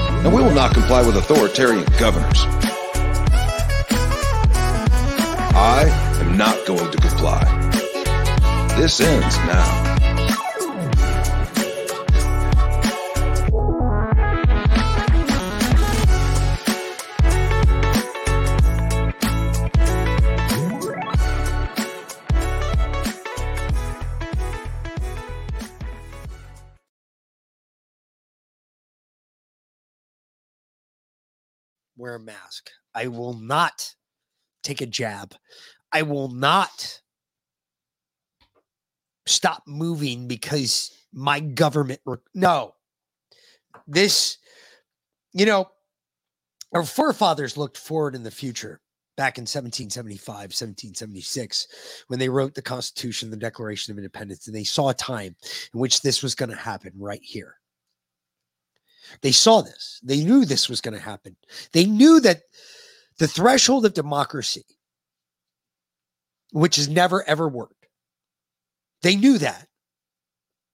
And 0.23 0.33
we 0.33 0.41
will 0.43 0.53
not 0.53 0.73
comply 0.73 1.01
with 1.01 1.15
authoritarian 1.17 1.85
governors. 1.97 2.45
I 5.53 5.85
am 6.21 6.37
not 6.37 6.65
going 6.67 6.91
to 6.91 6.97
comply. 6.97 7.43
This 8.77 8.99
ends 9.01 9.37
now. 9.37 9.80
Wear 32.01 32.15
a 32.15 32.19
mask. 32.19 32.71
I 32.95 33.07
will 33.07 33.33
not 33.33 33.93
take 34.63 34.81
a 34.81 34.85
jab. 34.85 35.35
I 35.93 36.01
will 36.01 36.29
not 36.29 36.99
stop 39.27 39.63
moving 39.67 40.27
because 40.27 40.91
my 41.13 41.39
government. 41.39 42.01
Re- 42.05 42.17
no, 42.33 42.73
this, 43.87 44.39
you 45.31 45.45
know, 45.45 45.69
our 46.73 46.83
forefathers 46.83 47.55
looked 47.55 47.77
forward 47.77 48.15
in 48.15 48.23
the 48.23 48.31
future 48.31 48.81
back 49.17 49.37
in 49.37 49.43
1775, 49.43 50.27
1776, 50.27 51.67
when 52.07 52.17
they 52.17 52.29
wrote 52.29 52.55
the 52.55 52.61
Constitution, 52.61 53.29
the 53.29 53.37
Declaration 53.37 53.91
of 53.91 53.97
Independence, 53.97 54.47
and 54.47 54.55
they 54.55 54.63
saw 54.63 54.89
a 54.89 54.93
time 54.93 55.35
in 55.73 55.79
which 55.79 56.01
this 56.01 56.23
was 56.23 56.33
going 56.33 56.49
to 56.49 56.55
happen 56.55 56.91
right 56.97 57.21
here. 57.21 57.60
They 59.21 59.31
saw 59.31 59.61
this. 59.61 59.99
They 60.03 60.23
knew 60.23 60.45
this 60.45 60.69
was 60.69 60.81
going 60.81 60.93
to 60.93 61.03
happen. 61.03 61.35
They 61.73 61.85
knew 61.85 62.19
that 62.21 62.41
the 63.19 63.27
threshold 63.27 63.85
of 63.85 63.93
democracy, 63.93 64.65
which 66.51 66.75
has 66.75 66.89
never 66.89 67.27
ever 67.27 67.47
worked, 67.47 67.87
they 69.01 69.15
knew 69.15 69.37
that. 69.39 69.67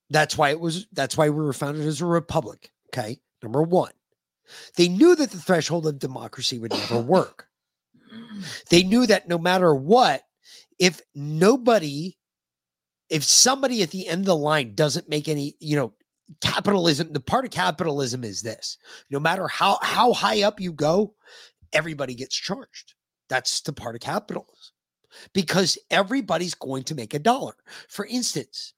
That's 0.09 0.37
why 0.37 0.51
it 0.51 0.59
was, 0.59 0.87
that's 0.93 1.17
why 1.17 1.29
we 1.29 1.43
were 1.43 1.53
founded 1.53 1.85
as 1.85 2.01
a 2.01 2.05
republic. 2.05 2.71
Okay. 2.93 3.19
Number 3.43 3.61
one, 3.61 3.91
they 4.75 4.87
knew 4.87 5.15
that 5.15 5.31
the 5.31 5.39
threshold 5.39 5.85
of 5.85 5.99
democracy 5.99 6.59
would 6.59 6.71
never 6.71 6.99
work. 7.01 7.47
They 8.69 8.83
knew 8.83 9.05
that 9.07 9.27
no 9.27 9.37
matter 9.37 9.73
what, 9.73 10.23
if 10.79 11.01
nobody, 11.15 12.17
if 13.09 13.23
somebody 13.23 13.81
at 13.81 13.91
the 13.91 14.07
end 14.07 14.21
of 14.21 14.25
the 14.27 14.35
line 14.35 14.75
doesn't 14.75 15.09
make 15.09 15.27
any, 15.27 15.55
you 15.59 15.75
know, 15.75 15.93
capitalism 16.41 17.13
the 17.13 17.19
part 17.19 17.45
of 17.45 17.51
capitalism 17.51 18.23
is 18.23 18.41
this 18.41 18.77
no 19.09 19.19
matter 19.19 19.47
how 19.47 19.79
how 19.81 20.11
high 20.11 20.43
up 20.43 20.59
you 20.59 20.73
go 20.73 21.13
everybody 21.73 22.15
gets 22.15 22.35
charged. 22.35 22.93
That's 23.29 23.61
the 23.61 23.73
part 23.73 23.95
of 23.95 24.01
capitalism. 24.01 24.53
Because 25.33 25.77
everybody's 25.89 26.53
going 26.53 26.83
to 26.83 26.95
make 26.95 27.13
a 27.13 27.19
dollar. 27.19 27.55
For 27.89 28.05
instance 28.05 28.73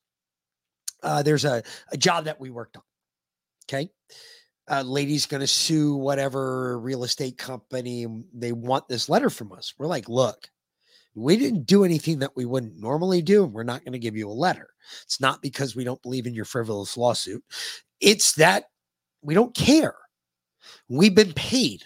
uh, 1.02 1.24
there's 1.24 1.46
a, 1.46 1.64
a 1.92 1.98
job 1.98 2.26
that 2.26 2.40
we 2.40 2.50
worked 2.50 2.78
on 2.78 2.84
okay? 3.70 3.90
Uh, 4.70 4.84
lady's 4.84 5.26
going 5.26 5.42
to 5.42 5.48
sue 5.48 5.96
whatever 5.96 6.80
real 6.80 7.04
estate 7.04 7.38
company 7.38 8.06
they 8.34 8.52
want 8.52 8.88
this 8.88 9.10
letter 9.10 9.30
from 9.30 9.52
us. 9.52 9.74
We're 9.78 9.88
like 9.88 10.08
look 10.08 10.50
we 11.16 11.38
didn't 11.38 11.66
do 11.66 11.84
anything 11.84 12.20
that 12.20 12.36
we 12.36 12.46
wouldn't 12.46 12.80
normally 12.80 13.22
do, 13.22 13.44
and 13.44 13.54
we're 13.54 13.64
not 13.64 13.84
going 13.84 13.94
to 13.94 14.00
give 14.00 14.16
you 14.16 14.30
a 14.30 14.32
letter. 14.32 14.70
It's 15.04 15.20
not 15.20 15.42
because 15.42 15.76
we 15.76 15.84
don't 15.84 16.02
believe 16.02 16.28
in 16.28 16.34
your 16.34 16.46
frivolous 16.46 16.98
lawsuit. 16.98 17.44
It's 18.00 18.34
that 18.34 18.66
we 19.22 19.34
don't 19.34 19.56
care. 19.56 19.96
We've 20.88 21.16
been 21.16 21.34
paid. 21.34 21.84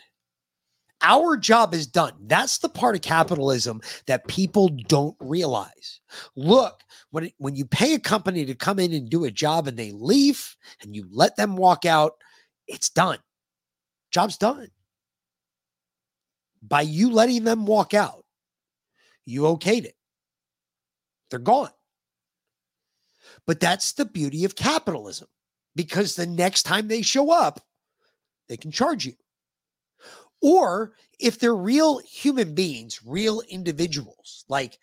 Our 1.01 1.35
job 1.35 1.73
is 1.73 1.85
done. 1.85 2.13
That's 2.27 2.59
the 2.59 2.69
part 2.69 2.95
of 2.95 3.01
capitalism 3.01 3.81
that 4.07 4.27
people 4.27 4.69
don't 4.87 5.17
realize. 5.19 5.99
Look, 6.37 6.79
when 7.11 7.25
it, 7.25 7.33
when 7.37 7.55
you 7.55 7.65
pay 7.65 7.93
a 7.93 7.99
company 7.99 8.45
to 8.45 8.55
come 8.55 8.79
in 8.79 8.93
and 8.93 9.09
do 9.09 9.25
a 9.25 9.31
job 9.31 9.67
and 9.67 9.77
they 9.77 9.91
leave 9.91 10.55
and 10.81 10.95
you 10.95 11.05
let 11.11 11.35
them 11.35 11.57
walk 11.57 11.85
out, 11.85 12.13
it's 12.67 12.89
done. 12.89 13.17
Job's 14.11 14.37
done. 14.37 14.69
By 16.61 16.81
you 16.81 17.11
letting 17.11 17.43
them 17.43 17.65
walk 17.65 17.93
out, 17.93 18.22
you 19.25 19.41
okayed 19.43 19.85
it. 19.85 19.95
They're 21.29 21.39
gone. 21.39 21.71
But 23.45 23.59
that's 23.59 23.93
the 23.93 24.05
beauty 24.05 24.45
of 24.45 24.55
capitalism 24.55 25.27
because 25.75 26.15
the 26.15 26.27
next 26.27 26.63
time 26.63 26.87
they 26.87 27.01
show 27.01 27.31
up, 27.31 27.65
they 28.47 28.57
can 28.57 28.71
charge 28.71 29.05
you. 29.05 29.13
Or 30.41 30.93
if 31.19 31.39
they're 31.39 31.55
real 31.55 31.99
human 31.99 32.53
beings, 32.53 32.99
real 33.05 33.41
individuals, 33.49 34.43
like 34.49 34.77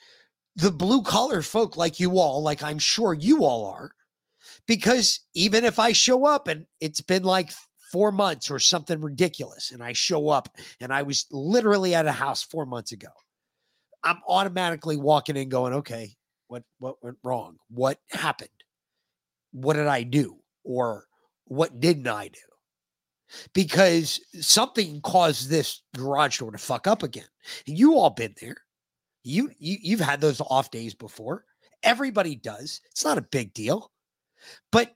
the 0.56 0.70
blue 0.70 1.02
collar 1.02 1.42
folk 1.42 1.76
like 1.76 2.00
you 2.00 2.18
all, 2.18 2.42
like 2.42 2.62
I'm 2.62 2.78
sure 2.78 3.12
you 3.12 3.44
all 3.44 3.66
are, 3.66 3.92
because 4.66 5.20
even 5.34 5.64
if 5.64 5.78
I 5.78 5.92
show 5.92 6.24
up 6.24 6.48
and 6.48 6.66
it's 6.80 7.02
been 7.02 7.24
like 7.24 7.50
four 7.92 8.10
months 8.10 8.50
or 8.50 8.58
something 8.58 9.00
ridiculous, 9.00 9.70
and 9.70 9.82
I 9.82 9.92
show 9.92 10.28
up 10.28 10.56
and 10.80 10.92
I 10.92 11.02
was 11.02 11.26
literally 11.30 11.94
at 11.94 12.06
a 12.06 12.12
house 12.12 12.42
four 12.42 12.64
months 12.64 12.92
ago, 12.92 13.10
I'm 14.04 14.18
automatically 14.28 14.96
walking 14.96 15.36
in 15.36 15.48
going, 15.48 15.74
okay, 15.74 16.14
what 16.48 16.62
what 16.78 16.96
went 17.02 17.18
wrong? 17.22 17.56
What 17.68 17.98
happened? 18.10 18.48
What 19.52 19.74
did 19.74 19.86
I 19.86 20.02
do? 20.02 20.38
Or 20.64 21.06
what 21.44 21.80
didn't 21.80 22.08
I 22.08 22.28
do? 22.28 22.40
Because 23.52 24.20
something 24.40 25.00
caused 25.02 25.48
this 25.48 25.82
garage 25.96 26.38
door 26.38 26.50
to 26.50 26.58
fuck 26.58 26.86
up 26.86 27.02
again. 27.02 27.28
And 27.66 27.78
you 27.78 27.94
all 27.96 28.10
been 28.10 28.34
there. 28.40 28.56
You, 29.22 29.50
you 29.58 29.76
you've 29.82 30.00
had 30.00 30.20
those 30.20 30.40
off 30.40 30.70
days 30.70 30.94
before. 30.94 31.44
Everybody 31.82 32.34
does. 32.34 32.80
It's 32.90 33.04
not 33.04 33.18
a 33.18 33.22
big 33.22 33.54
deal. 33.54 33.92
But 34.72 34.92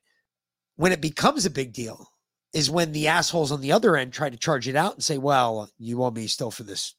when 0.76 0.92
it 0.92 1.00
becomes 1.00 1.46
a 1.46 1.50
big 1.50 1.72
deal 1.72 2.08
is 2.52 2.70
when 2.70 2.92
the 2.92 3.08
assholes 3.08 3.52
on 3.52 3.60
the 3.60 3.72
other 3.72 3.96
end 3.96 4.12
try 4.12 4.30
to 4.30 4.36
charge 4.36 4.66
it 4.68 4.76
out 4.76 4.94
and 4.94 5.04
say, 5.04 5.18
well, 5.18 5.70
you 5.78 6.02
owe 6.02 6.10
me 6.10 6.26
still 6.26 6.50
for 6.50 6.62
this 6.62 6.94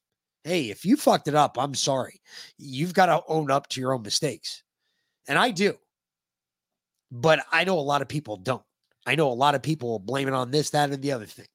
hey, 0.45 0.69
if 0.69 0.85
you 0.85 0.95
fucked 0.95 1.27
it 1.27 1.35
up, 1.35 1.57
I'm 1.59 1.73
sorry. 1.73 2.21
You've 2.57 2.93
got 2.93 3.07
to 3.07 3.23
own 3.27 3.49
up 3.49 3.67
to 3.69 3.81
your 3.81 3.93
own 3.93 4.03
mistakes. 4.03 4.63
And 5.27 5.39
I 5.39 5.49
do. 5.49 5.73
But 7.11 7.43
I 7.51 7.63
know 7.63 7.79
a 7.79 7.81
lot 7.81 8.03
of 8.03 8.07
people 8.07 8.37
don't. 8.37 8.63
I 9.07 9.15
know 9.15 9.31
a 9.31 9.33
lot 9.33 9.55
of 9.55 9.63
people 9.63 9.97
blame 9.99 10.27
it 10.27 10.33
on 10.33 10.51
this, 10.51 10.69
that, 10.69 10.91
and 10.91 11.01
the 11.01 11.11
other 11.11 11.25
thing. 11.25 11.47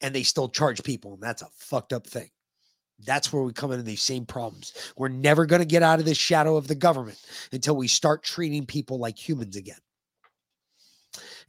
And 0.00 0.14
they 0.14 0.22
still 0.22 0.48
charge 0.48 0.82
people. 0.84 1.14
And 1.14 1.22
that's 1.22 1.42
a 1.42 1.48
fucked 1.56 1.92
up 1.92 2.06
thing. 2.06 2.30
That's 3.04 3.32
where 3.32 3.42
we 3.42 3.52
come 3.52 3.72
into 3.72 3.82
these 3.82 4.02
same 4.02 4.24
problems. 4.24 4.72
We're 4.96 5.08
never 5.08 5.44
going 5.44 5.60
to 5.60 5.66
get 5.66 5.82
out 5.82 5.98
of 5.98 6.04
this 6.04 6.16
shadow 6.16 6.56
of 6.56 6.68
the 6.68 6.74
government 6.74 7.20
until 7.52 7.76
we 7.76 7.88
start 7.88 8.22
treating 8.22 8.64
people 8.64 8.98
like 8.98 9.18
humans 9.18 9.56
again. 9.56 9.76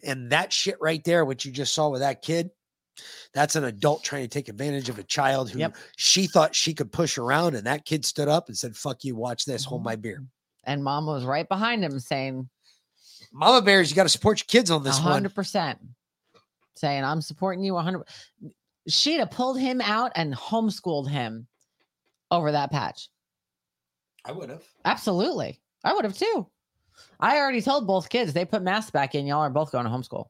And 0.04 0.32
that 0.32 0.52
shit 0.52 0.78
right 0.82 1.04
there, 1.04 1.26
what 1.26 1.46
you 1.46 1.52
just 1.52 1.74
saw 1.74 1.90
with 1.90 2.02
that 2.02 2.22
kid, 2.22 2.50
that's 3.34 3.56
an 3.56 3.66
adult 3.66 4.04
trying 4.04 4.24
to 4.24 4.28
take 4.28 4.50
advantage 4.50 4.90
of 4.90 4.98
a 5.00 5.04
child 5.04 5.50
who 5.50 5.60
Yep. 5.60 5.76
she 5.96 6.28
thought 6.28 6.56
she 6.56 6.74
could 6.74 6.92
push 6.92 7.18
around, 7.18 7.56
and 7.56 7.66
that 7.68 7.86
kid 7.86 8.06
stood 8.06 8.28
up 8.28 8.48
and 8.48 8.58
said, 8.58 8.76
"Fuck 8.76 9.04
you! 9.04 9.16
Watch 9.16 9.46
this. 9.46 9.64
Hold 9.66 9.84
my 9.84 9.96
beer." 9.96 10.16
Mm-hmm. 10.18 10.72
And 10.72 10.84
mom 10.84 11.06
was 11.06 11.24
right 11.24 11.48
behind 11.48 11.84
him 11.84 11.98
saying, 12.00 12.50
Mama 13.32 13.62
bears, 13.62 13.90
you 13.90 13.96
got 13.96 14.04
to 14.04 14.10
support 14.10 14.40
your 14.40 14.46
kids 14.48 14.70
on 14.70 14.84
this 14.84 15.00
one. 15.00 15.12
hundred 15.12 15.34
percent, 15.34 15.80
saying, 16.76 17.04
I'm 17.04 17.22
supporting 17.22 17.64
you 17.64 17.76
hundred. 17.78 18.04
She'd 18.88 19.20
have 19.20 19.32
pulled 19.32 19.60
him 19.60 19.82
out 19.82 20.12
and 20.16 20.34
homeschooled 20.34 21.10
him 21.10 21.48
over 22.32 22.52
that 22.52 22.72
patch. 22.72 23.10
I 24.26 24.32
would 24.34 24.50
have. 24.50 24.64
Absolutely. 24.86 25.60
I 25.84 25.94
would 25.94 26.04
have 26.06 26.18
too. 26.18 26.48
I 27.20 27.38
already 27.38 27.62
told 27.62 27.88
both 27.88 28.10
kids 28.10 28.34
they 28.34 28.46
put 28.46 28.62
masks 28.62 28.92
back 28.92 29.16
in. 29.16 29.26
Y'all 29.26 29.40
are 29.40 29.50
both 29.50 29.72
going 29.72 29.86
to 29.86 29.92
homeschool. 29.92 30.26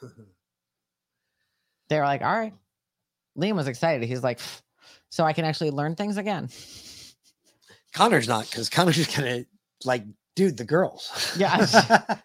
they 1.90 1.98
were 1.98 2.06
like, 2.06 2.22
all 2.22 2.34
right. 2.34 2.54
Liam 3.36 3.56
was 3.56 3.66
excited. 3.66 4.08
He's 4.08 4.22
like, 4.22 4.40
so 5.10 5.24
I 5.24 5.34
can 5.34 5.44
actually 5.44 5.70
learn 5.70 5.96
things 5.96 6.16
again. 6.16 6.48
Connor's 7.92 8.28
not 8.28 8.48
because 8.48 8.70
Connor's 8.70 8.96
just 8.96 9.14
gonna 9.14 9.44
like, 9.84 10.04
dude, 10.36 10.56
the 10.56 10.64
girls. 10.64 11.34
Yeah. 11.36 11.66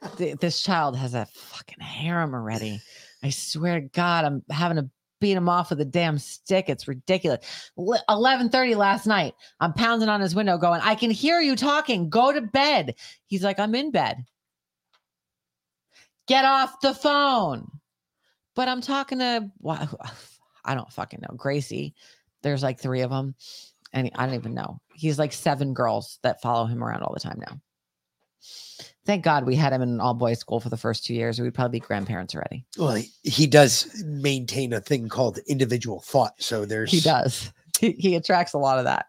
Th- 0.18 0.38
this 0.38 0.62
child 0.62 0.96
has 0.96 1.14
a 1.14 1.26
fucking 1.26 1.80
harem 1.84 2.34
already. 2.34 2.80
I 3.24 3.32
swear 3.32 3.82
to 3.82 3.88
God, 3.88 4.24
I'm 4.24 4.44
having 4.52 4.78
to 4.78 4.90
beat 5.20 5.34
him 5.34 5.50
off 5.50 5.72
with 5.72 5.82
a 5.82 5.86
damn 5.86 6.20
stick. 6.20 6.70
It's 6.70 6.88
ridiculous. 6.88 7.72
Eleven 8.08 8.50
thirty 8.50 8.76
last 8.76 9.08
night. 9.08 9.34
I'm 9.60 9.74
pounding 9.74 10.10
on 10.10 10.22
his 10.22 10.36
window, 10.36 10.58
going, 10.58 10.82
"I 10.84 10.94
can 10.94 11.10
hear 11.10 11.42
you 11.42 11.56
talking. 11.56 12.10
Go 12.10 12.32
to 12.32 12.42
bed." 12.42 12.96
He's 13.26 13.44
like, 13.44 13.60
"I'm 13.60 13.74
in 13.74 13.90
bed." 13.90 14.24
Get 16.28 16.46
off 16.46 16.80
the 16.82 16.94
phone. 16.94 17.68
But 18.56 18.68
I'm 18.68 18.82
talking 18.82 19.20
to, 19.20 19.50
wha- 19.60 19.88
I 20.66 20.74
don't 20.76 20.92
fucking 20.92 21.20
know, 21.22 21.36
Gracie. 21.36 21.94
There's 22.42 22.64
like 22.64 22.80
three 22.80 23.02
of 23.02 23.10
them. 23.10 23.36
And 23.94 24.12
I 24.16 24.26
don't 24.26 24.36
even 24.36 24.54
know. 24.54 24.82
He's 24.94 25.18
like 25.20 25.32
seven 25.32 25.74
girls 25.74 26.20
that 26.24 26.42
follow 26.42 26.66
him 26.66 26.84
around 26.84 27.04
all 27.04 27.14
the 27.14 27.20
time 27.20 27.40
now. 27.40 27.60
Thank 29.06 29.24
God 29.24 29.46
we 29.46 29.56
had 29.56 29.72
him 29.72 29.82
in 29.82 29.90
an 29.90 30.02
all 30.02 30.16
boys 30.16 30.40
school 30.40 30.60
for 30.60 30.70
the 30.70 30.78
first 30.78 31.06
two 31.06 31.14
years. 31.14 31.40
We'd 31.40 31.54
probably 31.54 31.80
be 31.80 31.86
grandparents 31.86 32.34
already. 32.36 32.66
Well, 32.78 33.02
he, 33.24 33.48
does 33.48 34.04
maintain 34.04 34.74
a 34.74 34.82
thing 34.82 35.08
called 35.10 35.38
individual 35.48 36.02
thought. 36.02 36.34
So 36.40 36.66
there's 36.66 36.92
He 36.92 37.00
does. 37.00 37.52
He, 37.80 37.92
he 37.92 38.16
attracts 38.16 38.54
a 38.54 38.58
lot 38.58 38.80
of 38.80 38.86
that. 38.86 39.08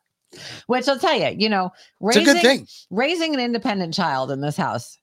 Which 0.66 0.88
I'll 0.88 0.98
tell 0.98 1.16
you, 1.16 1.28
you 1.38 1.48
know, 1.48 1.70
It's 2.00 2.16
a 2.16 2.20
raising, 2.20 2.24
good 2.24 2.42
thing. 2.42 2.66
raising 2.90 3.32
an 3.32 3.38
independent 3.40 3.94
child 3.94 4.32
in 4.32 4.40
this 4.40 4.56
house, 4.56 4.98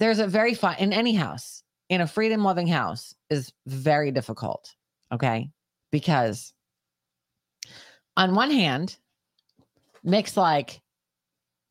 there's 0.00 0.18
a 0.18 0.26
very 0.26 0.54
fun 0.54 0.74
in 0.80 0.92
any 0.92 1.14
house, 1.14 1.62
in 1.88 2.00
a 2.00 2.06
freedom 2.06 2.42
loving 2.42 2.66
house, 2.66 3.14
is 3.30 3.52
very 3.66 4.10
difficult. 4.10 4.74
Okay. 5.12 5.50
Because 5.90 6.52
on 8.16 8.34
one 8.34 8.50
hand, 8.50 8.96
Mick's 10.02 10.36
like, 10.36 10.80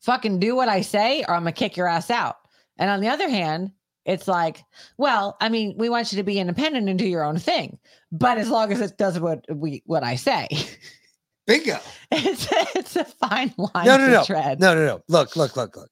fucking 0.01 0.39
do 0.39 0.55
what 0.55 0.69
I 0.69 0.81
say, 0.81 1.23
or 1.23 1.33
I'm 1.33 1.41
gonna 1.41 1.51
kick 1.53 1.77
your 1.77 1.87
ass 1.87 2.09
out. 2.09 2.37
And 2.77 2.89
on 2.89 3.01
the 3.01 3.07
other 3.07 3.29
hand, 3.29 3.71
it's 4.05 4.27
like, 4.27 4.63
well, 4.97 5.37
I 5.39 5.49
mean, 5.49 5.75
we 5.77 5.89
want 5.89 6.11
you 6.11 6.17
to 6.17 6.23
be 6.23 6.39
independent 6.39 6.89
and 6.89 6.99
do 6.99 7.07
your 7.07 7.23
own 7.23 7.39
thing, 7.39 7.77
but 8.11 8.37
as 8.37 8.49
long 8.49 8.71
as 8.71 8.81
it 8.81 8.97
does 8.97 9.19
what 9.19 9.45
we 9.49 9.81
what 9.85 10.03
I 10.03 10.15
say. 10.15 10.47
Bingo. 11.47 11.77
It's 12.11 12.47
it's 12.75 12.95
a 12.95 13.05
fine 13.05 13.53
line 13.57 13.85
no, 13.85 13.97
no, 13.97 14.05
to 14.05 14.11
no, 14.11 14.23
tread. 14.23 14.59
no, 14.59 14.73
no, 14.73 14.85
no. 14.85 15.03
Look, 15.07 15.35
look, 15.35 15.55
look, 15.55 15.75
look. 15.75 15.89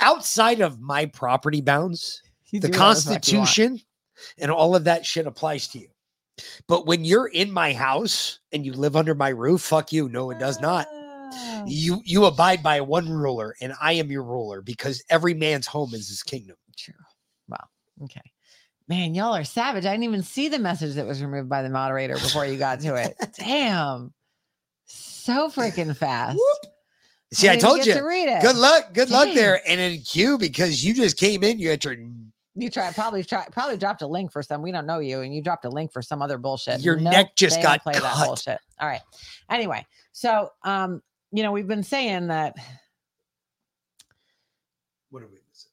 Outside 0.00 0.60
of 0.60 0.80
my 0.80 1.06
property 1.06 1.60
bounds, 1.60 2.22
You 2.50 2.60
the 2.60 2.68
do 2.68 2.78
whatever 2.78 2.94
the 2.94 3.00
fuck 3.00 3.28
you 3.28 3.38
want. 3.38 3.48
Constitution 3.48 3.80
and 4.38 4.50
all 4.50 4.76
of 4.76 4.84
that 4.84 5.04
shit 5.04 5.26
applies 5.26 5.68
to 5.68 5.78
you. 5.78 5.88
But 6.68 6.86
when 6.86 7.04
you're 7.04 7.28
in 7.28 7.50
my 7.50 7.72
house 7.72 8.40
and 8.52 8.64
you 8.64 8.72
live 8.72 8.96
under 8.96 9.14
my 9.14 9.30
roof, 9.30 9.62
fuck 9.62 9.92
you. 9.92 10.08
No, 10.08 10.30
it 10.30 10.38
does 10.38 10.60
not. 10.60 10.86
Ah. 10.90 11.64
You 11.66 12.00
you 12.04 12.26
abide 12.26 12.62
by 12.62 12.80
one 12.80 13.08
ruler, 13.08 13.54
and 13.60 13.72
I 13.80 13.92
am 13.92 14.10
your 14.10 14.22
ruler 14.22 14.62
because 14.62 15.02
every 15.10 15.34
man's 15.34 15.66
home 15.66 15.94
is 15.94 16.08
his 16.08 16.22
kingdom. 16.22 16.56
True. 16.76 16.94
Wow. 17.48 17.64
Okay. 18.04 18.20
Man, 18.88 19.14
y'all 19.14 19.34
are 19.34 19.44
savage. 19.44 19.84
I 19.84 19.90
didn't 19.90 20.04
even 20.04 20.22
see 20.22 20.48
the 20.48 20.60
message 20.60 20.94
that 20.94 21.06
was 21.06 21.20
removed 21.20 21.48
by 21.48 21.62
the 21.62 21.70
moderator 21.70 22.14
before 22.14 22.46
you 22.46 22.56
got 22.56 22.80
to 22.80 22.94
it. 22.94 23.16
Damn. 23.38 24.12
So 24.84 25.48
freaking 25.48 25.96
fast. 25.96 26.38
See, 27.32 27.48
I, 27.48 27.56
didn't 27.56 27.62
told 27.62 27.84
you. 27.84 27.94
to 27.94 28.02
read 28.02 28.28
it. 28.28 28.42
Good 28.42 28.54
luck. 28.54 28.94
Good 28.94 29.10
luck 29.10 29.34
there. 29.34 29.60
And 29.68 29.80
in 29.80 30.00
queue, 30.02 30.38
because 30.38 30.84
you 30.84 30.94
just 30.94 31.16
came 31.16 31.42
in, 31.42 31.58
you 31.58 31.70
had 31.70 31.82
your 31.82 31.96
You 32.58 32.70
tried 32.70 32.94
probably 32.94 33.22
try 33.22 33.46
probably 33.52 33.76
dropped 33.76 34.00
a 34.00 34.06
link 34.06 34.32
for 34.32 34.42
some. 34.42 34.62
We 34.62 34.72
don't 34.72 34.86
know 34.86 34.98
you, 34.98 35.20
and 35.20 35.34
you 35.34 35.42
dropped 35.42 35.66
a 35.66 35.68
link 35.68 35.92
for 35.92 36.00
some 36.00 36.22
other 36.22 36.38
bullshit. 36.38 36.80
Your 36.80 36.96
neck 36.96 37.36
just 37.36 37.60
got 37.60 37.82
play 37.82 37.92
that 37.92 38.02
cut. 38.02 38.26
bullshit. 38.26 38.58
All 38.80 38.88
right. 38.88 39.02
Anyway, 39.50 39.84
so 40.12 40.50
um, 40.62 41.02
you 41.32 41.42
know, 41.42 41.52
we've 41.52 41.68
been 41.68 41.82
saying 41.82 42.28
that 42.28 42.56
what 45.10 45.22
are 45.22 45.26
we 45.26 45.38
missing? 45.48 45.70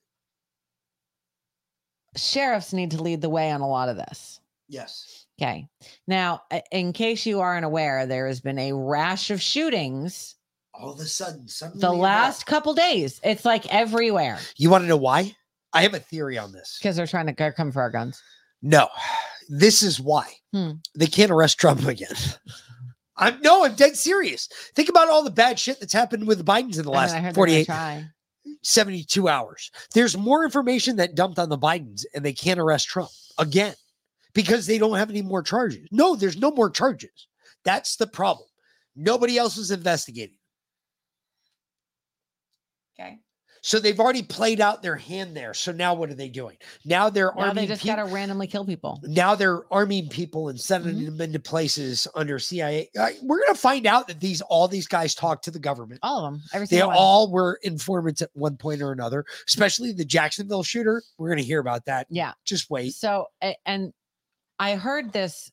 sheriffs 2.18 2.74
need 2.74 2.92
to 2.92 3.02
lead 3.02 3.22
the 3.22 3.30
way 3.30 3.50
on 3.50 3.62
a 3.62 3.68
lot 3.68 3.88
of 3.88 3.96
this. 3.96 4.42
Yes. 4.68 5.26
Okay. 5.42 5.68
Now, 6.08 6.44
in 6.72 6.94
case 6.94 7.26
you 7.26 7.40
aren't 7.40 7.66
aware, 7.66 8.06
there 8.06 8.28
has 8.28 8.42
been 8.42 8.60
a 8.60 8.74
rash 8.74 9.32
of 9.32 9.42
shootings 9.42 10.36
All 10.74 10.92
of 10.92 11.00
a 11.00 11.06
sudden, 11.06 11.48
suddenly 11.48 11.82
the 11.82 11.92
you're 11.92 12.02
last 12.02 12.46
couple 12.46 12.74
days. 12.74 13.20
It's 13.24 13.46
like 13.46 13.72
everywhere 13.74 14.40
You 14.58 14.70
want 14.70 14.84
to 14.84 14.88
know 14.88 14.98
why? 14.98 15.36
I 15.74 15.82
have 15.82 15.94
a 15.94 16.00
theory 16.00 16.38
on 16.38 16.52
this. 16.52 16.78
because 16.80 16.96
they're 16.96 17.08
trying 17.08 17.26
to 17.28 17.32
go- 17.34 17.52
come 17.52 17.72
for 17.72 17.82
our 17.82 17.90
guns. 17.90 18.22
No, 18.62 18.88
this 19.50 19.82
is 19.84 20.00
why 20.00 20.32
Hmm. 20.54 20.74
they 20.96 21.08
can't 21.08 21.32
arrest 21.32 21.58
Trump 21.60 21.86
again. 21.88 22.16
I'm 23.18 23.42
no, 23.42 23.64
I'm 23.66 23.76
dead 23.76 23.96
serious. 23.96 24.48
Think 24.76 24.90
about 24.90 25.10
all 25.10 25.24
the 25.24 25.30
bad 25.32 25.60
shit 25.60 25.80
that's 25.80 25.94
happened 25.94 26.28
with 26.28 26.38
the 26.40 26.44
Bidens 26.44 26.78
in 26.78 26.84
the 26.84 26.90
last 26.92 27.12
I 27.14 27.20
heard 27.20 27.36
they're 27.36 27.66
48, 27.66 27.68
72 28.64 29.28
hours. 29.28 29.70
There's 29.94 30.18
more 30.18 30.44
information 30.44 30.96
that 30.98 31.16
dumped 31.16 31.38
on 31.40 31.50
the 31.50 31.58
Bidens, 31.58 32.06
and 32.16 32.24
they 32.26 32.34
can't 32.34 32.60
arrest 32.60 32.88
Trump 32.88 33.10
again 33.38 33.76
because 34.34 34.66
they 34.66 34.78
don't 34.78 34.98
have 34.98 35.10
any 35.10 35.22
more 35.22 35.44
charges. 35.44 35.88
No, 35.92 36.16
there's 36.16 36.38
no 36.38 36.52
more 36.52 36.70
charges. 36.70 37.28
That's 37.64 37.96
the 37.98 38.08
problem. 38.08 38.48
Nobody 38.96 39.38
else 39.38 39.58
is 39.58 39.72
investigating. 39.72 40.38
Okay. 43.00 43.20
So 43.66 43.80
they've 43.80 43.98
already 44.00 44.24
played 44.24 44.60
out 44.60 44.82
their 44.84 44.98
hand 44.98 45.38
there. 45.38 45.54
So 45.54 45.72
now 45.72 45.94
what 45.94 46.10
are 46.10 46.14
they 46.16 46.28
doing? 46.28 46.58
Now 46.84 47.10
they're 47.10 47.32
Now 47.38 47.44
arming 47.44 47.56
they 47.64 47.68
just 47.68 47.82
peop- 47.82 47.96
got 47.96 48.06
to 48.06 48.14
randomly 48.14 48.46
kill 48.46 48.66
people. 48.66 49.00
now 49.04 49.36
they're 49.36 49.62
arming 49.74 50.10
people 50.10 50.50
and 50.50 50.60
sending 50.60 50.96
Mm-hmm. 50.96 51.06
them 51.18 51.22
into 51.22 51.40
places 51.40 52.06
under 52.14 52.40
CIA. 52.40 52.90
We're 53.22 53.40
going 53.40 53.54
to 53.54 53.60
find 53.60 53.88
out 53.88 54.08
that 54.10 54.20
these 54.20 54.42
all 54.42 54.68
these 54.68 54.86
guys 54.86 55.16
talk 55.16 55.42
to 55.44 55.52
the 55.52 55.60
government. 55.60 56.02
All 56.04 56.26
of 56.26 56.34
them. 56.34 56.42
Every 56.54 56.68
They 56.68 56.84
one. 56.84 56.94
all 56.98 57.32
were 57.32 57.58
informants 57.64 58.22
at 58.22 58.30
one 58.34 58.58
point 58.58 58.82
or 58.82 58.92
another, 58.92 59.24
especially 59.48 59.94
the 59.94 60.04
Jacksonville 60.04 60.64
shooter. 60.64 61.02
We're 61.18 61.30
going 61.30 61.38
to 61.40 61.46
hear 61.46 61.62
about 61.62 61.86
that. 61.86 62.08
Yeah. 62.10 62.34
Just 62.44 62.70
wait. 62.70 62.94
So 62.96 63.28
and 63.66 63.94
I 64.60 64.76
heard 64.76 65.14
this. 65.14 65.50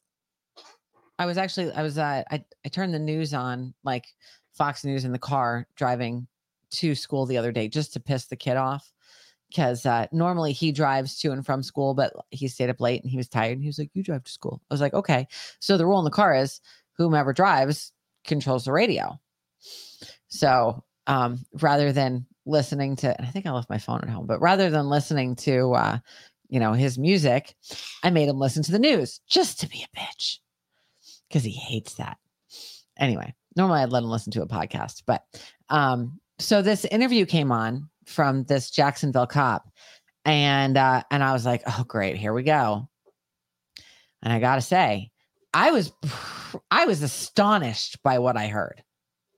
I 1.19 1.27
was 1.27 1.39
actually 1.39 1.71
I 1.73 1.83
was 1.83 1.97
uh, 1.97 2.25
I 2.31 2.45
I 2.65 2.69
turned 2.71 2.93
the 2.93 2.99
news 2.99 3.35
on 3.35 3.73
like 3.85 4.07
Fox 4.55 4.85
News 4.85 5.05
in 5.05 5.13
the 5.13 5.19
car 5.19 5.67
driving 5.77 6.27
to 6.73 6.95
school 6.95 7.27
the 7.27 7.39
other 7.39 7.53
day 7.53 7.69
just 7.69 7.93
to 7.93 8.01
piss 8.01 8.27
the 8.27 8.37
kid 8.37 8.57
off 8.57 8.93
because 9.49 9.85
uh, 9.85 10.07
normally 10.13 10.53
he 10.53 10.71
drives 10.71 11.19
to 11.19 11.33
and 11.33 11.45
from 11.45 11.63
school, 11.63 11.93
but 11.93 12.13
he 12.31 12.47
stayed 12.47 12.71
up 12.71 12.81
late 12.81 13.03
and 13.03 13.11
he 13.11 13.17
was 13.17 13.29
tired. 13.29 13.53
And 13.53 13.63
he 13.63 13.69
was 13.69 13.79
like, 13.79 13.91
"You 13.95 14.03
drive 14.03 14.25
to 14.25 14.33
school." 14.33 14.63
I 14.71 14.75
was 14.75 14.81
like, 14.81 14.95
"Okay." 14.95 15.27
So 15.59 15.77
the 15.77 15.87
rule 15.87 15.99
in 15.99 16.05
the 16.05 16.11
car 16.11 16.35
is 16.35 16.61
whomever 16.97 17.33
drives 17.33 17.93
controls 18.25 18.65
the 18.65 18.73
radio. 18.73 19.19
So 20.29 20.85
um, 21.07 21.45
rather 21.61 21.93
than 21.93 22.27
listening 22.47 22.97
to, 22.97 23.21
I 23.21 23.27
think 23.27 23.47
I 23.47 23.51
left 23.51 23.71
my 23.71 23.79
phone 23.79 24.01
at 24.03 24.09
home, 24.09 24.27
but 24.27 24.41
rather 24.41 24.71
than 24.71 24.89
listening 24.89 25.37
to, 25.37 25.73
uh, 25.73 25.99
you 26.49 26.61
know, 26.61 26.73
his 26.73 26.99
music, 26.99 27.55
I 28.03 28.11
made 28.11 28.29
him 28.29 28.39
listen 28.39 28.63
to 28.65 28.73
the 28.73 28.79
news 28.79 29.21
just 29.29 29.61
to 29.61 29.69
be 29.69 29.85
a 29.85 29.99
bitch 29.99 30.39
because 31.29 31.45
he 31.45 31.53
hates 31.53 31.95
that. 31.95 32.19
Anyway, 32.99 33.35
normally 33.57 33.81
I'd 33.81 33.91
let 33.91 34.03
him 34.03 34.11
listen 34.11 34.33
to 34.33 34.43
a 34.43 34.49
podcast, 34.49 35.03
but 35.07 35.25
um, 35.69 36.21
so 36.41 36.63
this 36.63 36.85
interview 36.87 37.27
came 37.27 37.53
on 37.53 37.89
from 38.07 38.45
this 38.45 38.71
Jacksonville 38.71 39.27
cop, 39.27 39.69
and 40.25 40.77
uh, 40.77 41.03
and 41.11 41.23
I 41.23 41.33
was 41.33 41.45
like, 41.47 41.63
oh 41.67 41.85
great, 41.87 42.17
here 42.17 42.33
we 42.33 42.43
go. 42.43 42.89
And 44.23 44.33
I 44.33 44.41
gotta 44.41 44.61
say, 44.61 45.11
I 45.55 45.71
was 45.71 45.93
I 46.71 46.87
was 46.87 47.03
astonished 47.03 48.03
by 48.03 48.19
what 48.19 48.37
I 48.37 48.49
heard, 48.49 48.83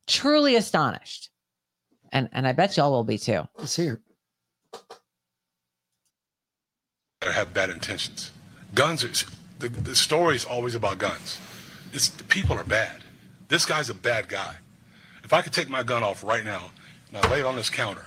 truly 0.06 0.56
astonished, 0.56 1.30
and 2.12 2.28
and 2.32 2.46
I 2.46 2.52
bet 2.52 2.76
y'all 2.76 2.92
will 2.92 3.04
be 3.04 3.18
too. 3.18 3.42
Let's 3.58 3.76
hear. 3.76 4.00
that 7.20 7.32
have 7.32 7.54
bad 7.54 7.70
intentions. 7.70 8.30
Guns 8.74 9.04
are 9.04 9.10
the, 9.58 9.68
the 9.68 9.94
story 9.94 10.36
is 10.36 10.44
always 10.44 10.74
about 10.74 10.98
guns. 10.98 11.38
It's 11.92 12.08
the 12.08 12.24
people 12.24 12.56
are 12.58 12.64
bad. 12.64 13.02
This 13.48 13.66
guy's 13.66 13.90
a 13.90 13.94
bad 13.94 14.28
guy. 14.28 14.56
If 15.24 15.32
I 15.32 15.42
could 15.42 15.52
take 15.52 15.68
my 15.68 15.82
gun 15.82 16.02
off 16.02 16.24
right 16.24 16.44
now 16.44 16.70
I 17.14 17.30
lay 17.30 17.40
it 17.40 17.46
on 17.46 17.56
this 17.56 17.70
counter, 17.70 18.06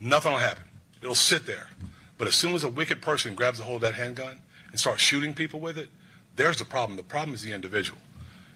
nothing 0.00 0.32
will 0.32 0.38
happen. 0.38 0.64
It'll 1.02 1.14
sit 1.14 1.46
there. 1.46 1.68
But 2.18 2.28
as 2.28 2.34
soon 2.34 2.54
as 2.54 2.64
a 2.64 2.68
wicked 2.68 3.02
person 3.02 3.34
grabs 3.34 3.60
a 3.60 3.62
hold 3.62 3.76
of 3.76 3.92
that 3.92 3.94
handgun 3.94 4.38
and 4.70 4.80
starts 4.80 5.02
shooting 5.02 5.34
people 5.34 5.60
with 5.60 5.78
it, 5.78 5.88
there's 6.36 6.58
the 6.58 6.64
problem. 6.64 6.96
The 6.96 7.02
problem 7.02 7.34
is 7.34 7.42
the 7.42 7.52
individual. 7.52 7.98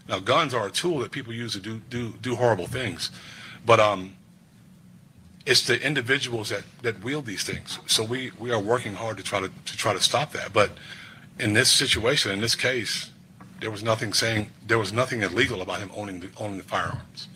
Now, 0.08 0.18
guns 0.18 0.54
are 0.54 0.66
a 0.66 0.70
tool 0.70 0.98
that 1.00 1.10
people 1.10 1.32
use 1.32 1.52
to 1.52 1.60
do 1.60 1.80
do 1.90 2.14
do 2.20 2.34
horrible 2.34 2.66
things, 2.66 3.10
but 3.64 3.78
um, 3.80 4.16
it's 5.46 5.66
the 5.66 5.80
individuals 5.84 6.50
that, 6.50 6.64
that 6.82 7.02
wield 7.02 7.26
these 7.26 7.42
things. 7.42 7.78
So 7.86 8.04
we, 8.04 8.30
we 8.38 8.50
are 8.50 8.60
working 8.60 8.94
hard 8.94 9.16
to 9.16 9.22
try 9.22 9.40
to, 9.40 9.48
to 9.48 9.76
try 9.76 9.92
to 9.92 10.00
stop 10.00 10.32
that. 10.32 10.52
But 10.52 10.70
in 11.38 11.54
this 11.54 11.70
situation, 11.70 12.30
in 12.30 12.40
this 12.40 12.54
case, 12.54 13.10
there 13.60 13.70
was 13.70 13.82
nothing 13.82 14.12
saying 14.12 14.50
there 14.66 14.78
was 14.78 14.92
nothing 14.92 15.22
illegal 15.22 15.62
about 15.62 15.80
him 15.80 15.90
owning 15.94 16.20
the, 16.20 16.28
owning 16.36 16.58
the 16.58 16.64
firearms. 16.64 17.28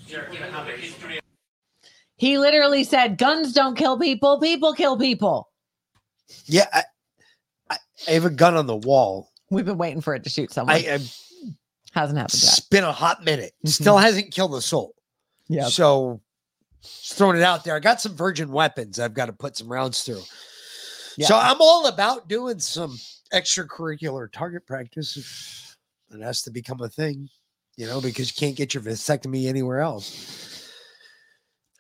He 2.25 2.39
literally 2.39 2.85
said, 2.85 3.19
"Guns 3.19 3.53
don't 3.53 3.77
kill 3.77 3.99
people; 3.99 4.41
people 4.41 4.73
kill 4.73 4.97
people." 4.97 5.51
Yeah, 6.47 6.65
I, 6.73 6.85
I, 7.69 7.77
I 8.09 8.11
have 8.13 8.25
a 8.25 8.31
gun 8.31 8.57
on 8.57 8.67
the 8.67 8.77
wall. 8.77 9.29
We've 9.51 9.67
been 9.67 9.77
waiting 9.77 10.01
for 10.01 10.15
it 10.15 10.25
to 10.25 10.31
shoot 10.31 10.51
someone. 10.51 10.75
I, 10.75 10.79
I 10.79 10.99
Hasn't 11.93 12.19
happened 12.19 12.43
yet. 12.43 12.59
it's 12.59 12.61
been 12.61 12.83
a 12.83 12.93
hot 12.93 13.27
minute. 13.27 13.53
Mm-hmm. 13.59 13.69
Still 13.69 13.99
hasn't 13.99 14.31
killed 14.33 14.55
a 14.55 14.63
soul. 14.63 14.95
Yeah. 15.49 15.67
So 15.67 16.23
just 16.83 17.13
throwing 17.13 17.37
it 17.37 17.43
out 17.43 17.63
there. 17.63 17.77
I 17.77 17.81
got 17.81 18.01
some 18.01 18.17
virgin 18.17 18.51
weapons 18.51 18.99
I've 18.99 19.13
got 19.13 19.27
to 19.27 19.35
put 19.35 19.59
some 19.59 19.71
rounds 19.71 20.03
through. 20.03 20.23
Yeah. 21.19 21.27
So 21.27 21.37
I'm 21.37 21.61
all 21.61 21.89
about 21.89 22.27
doing 22.27 22.59
some 22.59 22.99
extracurricular 23.35 24.33
target 24.33 24.67
practice. 24.67 25.77
It 26.11 26.23
has 26.23 26.41
to 26.45 26.51
become 26.51 26.81
a 26.81 26.89
thing, 26.89 27.29
you 27.77 27.87
know, 27.87 28.01
because 28.01 28.31
you 28.31 28.35
can't 28.41 28.57
get 28.57 28.73
your 28.73 28.83
vasectomy 28.83 29.47
anywhere 29.47 29.81
else. 29.81 30.54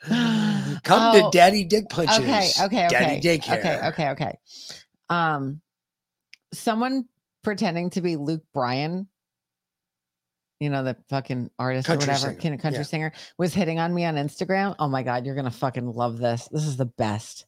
Come 0.85 1.14
Oh, 1.16 1.31
to 1.31 1.36
Daddy 1.36 1.64
Dick 1.64 1.89
Punches. 1.89 2.18
Okay, 2.18 2.51
okay, 2.60 2.86
okay. 2.86 2.89
Daddy 2.89 3.20
Daycare. 3.20 3.59
Okay, 3.59 3.89
okay, 3.89 4.09
okay. 4.10 4.39
Um, 5.09 5.60
someone 6.52 7.06
pretending 7.43 7.90
to 7.90 8.01
be 8.01 8.16
Luke 8.16 8.43
Bryan, 8.52 9.09
you 10.60 10.70
know, 10.70 10.82
the 10.85 10.97
fucking 11.09 11.51
artist 11.59 11.86
Country 11.86 12.09
or 12.09 12.12
whatever, 12.12 12.40
singer, 12.40 12.56
country 12.59 12.78
yeah. 12.78 12.85
singer, 12.85 13.12
was 13.39 13.55
hitting 13.55 13.78
on 13.78 13.93
me 13.94 14.05
on 14.05 14.14
Instagram. 14.16 14.74
Oh 14.78 14.89
my 14.89 15.02
god, 15.02 15.24
you're 15.26 15.35
gonna 15.35 15.51
fucking 15.51 15.93
love 15.93 16.18
this. 16.18 16.48
This 16.52 16.64
is 16.66 16.76
the 16.76 16.86
best. 16.86 17.47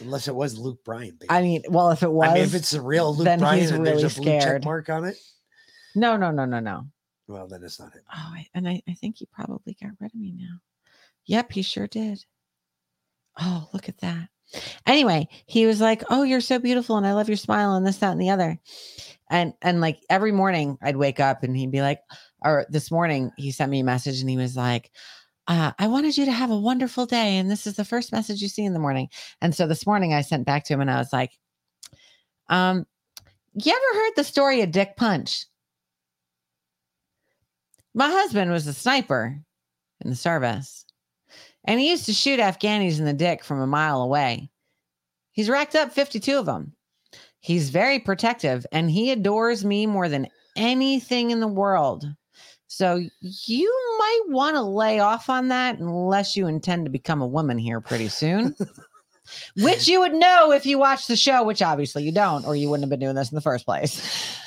Unless 0.00 0.28
it 0.28 0.34
was 0.34 0.58
Luke 0.58 0.84
Bryan. 0.84 1.16
Baby. 1.18 1.30
I 1.30 1.40
mean, 1.42 1.62
well, 1.70 1.90
if 1.90 2.02
it 2.02 2.10
was, 2.12 2.28
I 2.28 2.34
mean, 2.34 2.42
if 2.44 2.54
it's 2.54 2.70
the 2.70 2.82
real 2.82 3.14
Luke 3.14 3.24
then 3.24 3.38
Bryan 3.38 3.60
he's 3.60 3.72
really 3.72 3.84
there's 3.84 4.16
a 4.18 4.20
blue 4.20 4.30
check 4.32 4.42
scared. 4.42 4.64
mark 4.64 4.88
on 4.90 5.04
it, 5.06 5.16
No, 5.94 6.16
no, 6.18 6.30
no, 6.30 6.44
no, 6.44 6.60
no. 6.60 6.86
well, 7.28 7.46
then 7.48 7.62
it's 7.62 7.80
not 7.80 7.92
him. 7.94 8.02
Oh, 8.14 8.32
I, 8.34 8.46
and 8.54 8.68
I, 8.68 8.82
I 8.88 8.92
think 8.92 9.16
he 9.16 9.26
probably 9.32 9.74
got 9.82 9.92
rid 10.00 10.14
of 10.14 10.20
me 10.20 10.34
now. 10.36 10.58
Yep, 11.26 11.52
he 11.52 11.62
sure 11.62 11.86
did. 11.86 12.24
Oh, 13.40 13.68
look 13.72 13.88
at 13.88 13.98
that. 13.98 14.28
Anyway, 14.86 15.28
he 15.46 15.66
was 15.66 15.80
like, 15.80 16.02
"Oh, 16.10 16.22
you're 16.22 16.40
so 16.40 16.58
beautiful, 16.58 16.96
and 16.96 17.06
I 17.06 17.12
love 17.14 17.28
your 17.28 17.36
smile, 17.36 17.74
and 17.74 17.86
this, 17.86 17.98
that, 17.98 18.12
and 18.12 18.20
the 18.20 18.30
other." 18.30 18.58
And 19.30 19.54
and 19.62 19.80
like 19.80 20.00
every 20.10 20.32
morning, 20.32 20.78
I'd 20.82 20.96
wake 20.96 21.20
up, 21.20 21.42
and 21.42 21.56
he'd 21.56 21.72
be 21.72 21.82
like, 21.82 22.00
or 22.44 22.66
this 22.70 22.90
morning, 22.90 23.32
he 23.36 23.50
sent 23.52 23.70
me 23.72 23.80
a 23.80 23.84
message, 23.84 24.20
and 24.20 24.30
he 24.30 24.36
was 24.36 24.56
like, 24.56 24.90
uh, 25.48 25.72
"I 25.78 25.88
wanted 25.88 26.16
you 26.18 26.26
to 26.26 26.32
have 26.32 26.50
a 26.50 26.58
wonderful 26.58 27.06
day, 27.06 27.38
and 27.38 27.50
this 27.50 27.66
is 27.66 27.76
the 27.76 27.84
first 27.84 28.12
message 28.12 28.42
you 28.42 28.48
see 28.48 28.64
in 28.64 28.74
the 28.74 28.80
morning." 28.80 29.08
And 29.42 29.54
so 29.54 29.66
this 29.66 29.86
morning, 29.86 30.14
I 30.14 30.22
sent 30.22 30.46
back 30.46 30.64
to 30.66 30.74
him, 30.74 30.80
and 30.82 30.90
I 30.90 30.98
was 30.98 31.12
like, 31.12 31.32
"Um, 32.48 32.86
you 33.54 33.72
ever 33.72 34.00
heard 34.00 34.12
the 34.16 34.24
story 34.24 34.62
of 34.62 34.70
Dick 34.72 34.96
Punch?" 34.96 35.46
My 37.94 38.08
husband 38.10 38.50
was 38.50 38.66
a 38.66 38.74
sniper 38.74 39.40
in 40.00 40.10
the 40.10 40.16
service, 40.16 40.83
and 41.64 41.80
he 41.80 41.90
used 41.90 42.06
to 42.06 42.12
shoot 42.12 42.40
Afghanis 42.40 42.98
in 42.98 43.04
the 43.04 43.12
dick 43.12 43.44
from 43.44 43.60
a 43.60 43.66
mile 43.66 44.02
away. 44.02 44.50
He's 45.32 45.48
racked 45.48 45.74
up 45.74 45.92
52 45.92 46.38
of 46.38 46.46
them. 46.46 46.74
He's 47.40 47.70
very 47.70 47.98
protective, 47.98 48.66
and 48.72 48.90
he 48.90 49.10
adores 49.10 49.64
me 49.64 49.86
more 49.86 50.08
than 50.08 50.28
anything 50.56 51.30
in 51.30 51.40
the 51.40 51.48
world. 51.48 52.06
So 52.66 53.00
you 53.20 53.96
might 53.98 54.22
want 54.28 54.56
to 54.56 54.62
lay 54.62 54.98
off 54.98 55.28
on 55.28 55.48
that 55.48 55.78
unless 55.78 56.36
you 56.36 56.46
intend 56.46 56.86
to 56.86 56.90
become 56.90 57.20
a 57.20 57.26
woman 57.26 57.58
here 57.58 57.80
pretty 57.80 58.08
soon. 58.08 58.56
which 59.56 59.88
you 59.88 60.00
would 60.00 60.14
know 60.14 60.52
if 60.52 60.66
you 60.66 60.78
watched 60.78 61.08
the 61.08 61.16
show, 61.16 61.44
which 61.44 61.62
obviously 61.62 62.02
you 62.02 62.12
don't, 62.12 62.46
or 62.46 62.56
you 62.56 62.68
wouldn't 62.68 62.84
have 62.84 62.90
been 62.90 63.06
doing 63.06 63.14
this 63.14 63.30
in 63.30 63.34
the 63.34 63.40
first 63.40 63.64
place. 63.64 64.38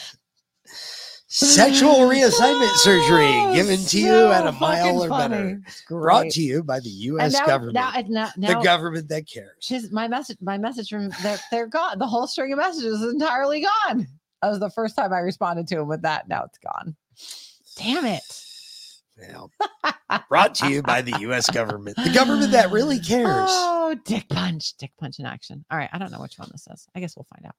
Sexual 1.40 1.98
reassignment 2.10 2.74
surgery 2.78 3.56
given 3.56 3.78
to 3.86 4.00
you 4.00 4.28
at 4.32 4.48
a 4.48 4.52
mile 4.54 5.04
or 5.04 5.08
fucking 5.08 5.30
better. 5.30 5.62
Brought 5.88 6.32
to 6.32 6.42
you 6.42 6.64
by 6.64 6.80
the 6.80 6.90
U.S. 6.90 7.34
now- 7.34 7.46
government. 7.46 7.76
now- 7.76 7.92
and 7.94 8.10
now- 8.10 8.32
the 8.36 8.60
government 8.64 9.08
that 9.10 9.28
cares. 9.28 9.68
His 9.68 9.92
my 9.92 10.08
message, 10.08 10.38
my 10.42 10.58
message 10.58 10.90
from 10.90 11.10
they're 11.22 11.38
they're 11.52 11.68
gone. 11.68 12.00
The 12.00 12.08
whole 12.08 12.26
string 12.26 12.54
of 12.54 12.58
messages 12.58 13.02
is 13.02 13.14
entirely 13.14 13.62
gone. 13.62 14.08
That 14.42 14.50
was 14.50 14.60
the 14.60 14.72
first 14.72 14.96
time 14.96 15.14
I 15.14 15.20
responded 15.20 15.68
to 15.68 15.80
him 15.80 15.88
with 15.88 16.02
that. 16.02 16.28
Now 16.28 16.44
it's 16.46 16.58
gone. 16.58 16.96
Damn 17.78 18.06
it. 18.06 18.24
Well, 19.20 19.52
brought 20.30 20.56
to 20.56 20.70
you 20.72 20.82
by 20.82 21.04
the 21.04 21.20
U.S. 21.22 21.48
government. 21.52 21.98
The 22.04 22.12
government 22.14 22.52
that 22.54 22.72
really 22.72 23.00
cares. 23.14 23.50
Oh, 23.52 23.96
dick 24.06 24.28
punch, 24.30 24.76
dick 24.78 24.92
punch 25.00 25.20
in 25.20 25.28
action. 25.28 25.66
All 25.70 25.78
right, 25.78 25.90
I 25.94 26.00
don't 26.00 26.12
know 26.12 26.20
which 26.22 26.40
one 26.40 26.50
this 26.52 26.68
is. 26.72 26.88
I 26.96 27.00
guess 27.00 27.16
we'll 27.16 27.28
find 27.36 27.46
out. 27.46 27.56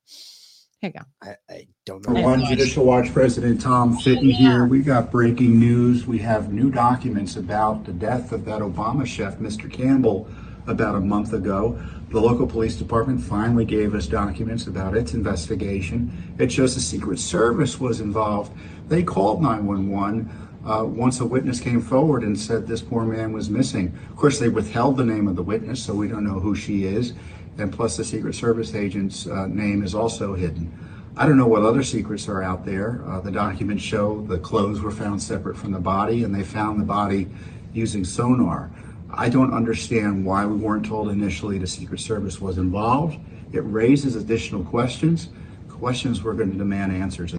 Here 0.81 0.93
you 0.95 1.01
go. 1.01 1.07
I, 1.21 1.53
I 1.53 1.67
don't 1.87 2.05
For 2.05 2.15
one 2.15 2.45
Judicial 2.45 2.85
Watch 2.85 3.13
President 3.13 3.61
Tom 3.61 3.99
Fitton 3.99 4.31
here. 4.31 4.65
We 4.65 4.81
got 4.81 5.11
breaking 5.11 5.59
news. 5.59 6.07
We 6.07 6.19
have 6.19 6.53
new 6.53 6.71
documents 6.71 7.35
about 7.35 7.85
the 7.85 7.93
death 7.93 8.31
of 8.31 8.45
that 8.45 8.61
Obama 8.61 9.05
chef, 9.05 9.39
Mr. 9.39 9.71
Campbell, 9.71 10.29
about 10.69 10.95
a 10.95 11.01
month 11.01 11.33
ago. 11.33 11.81
The 12.11 12.21
local 12.21 12.47
police 12.47 12.77
department 12.77 13.21
finally 13.21 13.65
gave 13.65 13.93
us 13.97 14.07
documents 14.07 14.69
about 14.69 14.97
its 14.97 15.15
investigation. 15.15 16.13
It 16.39 16.53
shows 16.53 16.77
the 16.77 16.81
Secret 16.81 17.19
Service 17.19 17.81
was 17.81 18.01
involved. 18.01 18.57
They 18.87 19.03
called 19.03 19.43
911 19.43 20.31
uh, 20.65 20.85
once 20.85 21.19
a 21.19 21.27
witness 21.27 21.59
came 21.59 21.81
forward 21.81 22.23
and 22.23 22.39
said 22.39 22.69
this 22.69 22.83
poor 22.83 23.05
man 23.05 23.33
was 23.33 23.51
missing. 23.51 23.99
Of 24.11 24.17
course, 24.17 24.39
they 24.39 24.49
withheld 24.49 24.97
the 24.97 25.05
name 25.05 25.27
of 25.27 25.35
the 25.35 25.43
witness, 25.43 25.83
so 25.83 25.93
we 25.93 26.07
don't 26.07 26.25
know 26.25 26.39
who 26.39 26.55
she 26.55 26.85
is. 26.85 27.15
And 27.59 27.73
plus, 27.73 27.97
the 27.97 28.05
Secret 28.05 28.35
Service 28.35 28.75
agent's 28.75 29.27
uh, 29.27 29.47
name 29.49 29.83
is 29.83 29.95
also 29.95 30.35
hidden. 30.35 30.73
I 31.17 31.27
don't 31.27 31.37
know 31.37 31.49
what 31.49 31.63
other 31.63 31.83
secrets 31.83 32.29
are 32.29 32.43
out 32.43 32.65
there. 32.65 33.03
Uh, 33.05 33.21
the 33.21 33.33
documents 33.33 33.83
show 33.83 34.23
the 34.23 34.39
clothes 34.39 34.81
were 34.81 34.93
found 34.93 35.21
separate 35.21 35.57
from 35.57 35.73
the 35.73 35.81
body, 35.81 36.23
and 36.23 36.33
they 36.33 36.45
found 36.45 36.81
the 36.81 36.85
body 36.85 37.27
using 37.73 38.05
sonar. 38.05 38.71
I 39.11 39.29
don't 39.29 39.53
understand 39.53 40.25
why 40.25 40.47
we 40.47 40.57
weren't 40.57 40.87
told 40.87 41.09
initially 41.09 41.59
the 41.59 41.67
Secret 41.67 41.99
Service 41.99 42.41
was 42.41 42.59
involved. 42.59 43.19
It 43.53 43.61
raises 43.61 44.15
additional 44.15 44.63
questions, 44.63 45.31
questions 45.69 46.23
we're 46.23 46.35
going 46.35 46.53
to 46.53 46.59
demand 46.59 46.93
answers. 46.93 47.35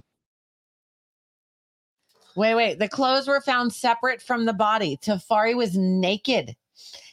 Wait, 2.36 2.54
wait. 2.54 2.78
The 2.78 2.88
clothes 2.88 3.28
were 3.28 3.40
found 3.40 3.72
separate 3.72 4.20
from 4.20 4.44
the 4.44 4.52
body. 4.52 4.98
Tafari 5.02 5.54
was 5.56 5.76
naked, 5.76 6.54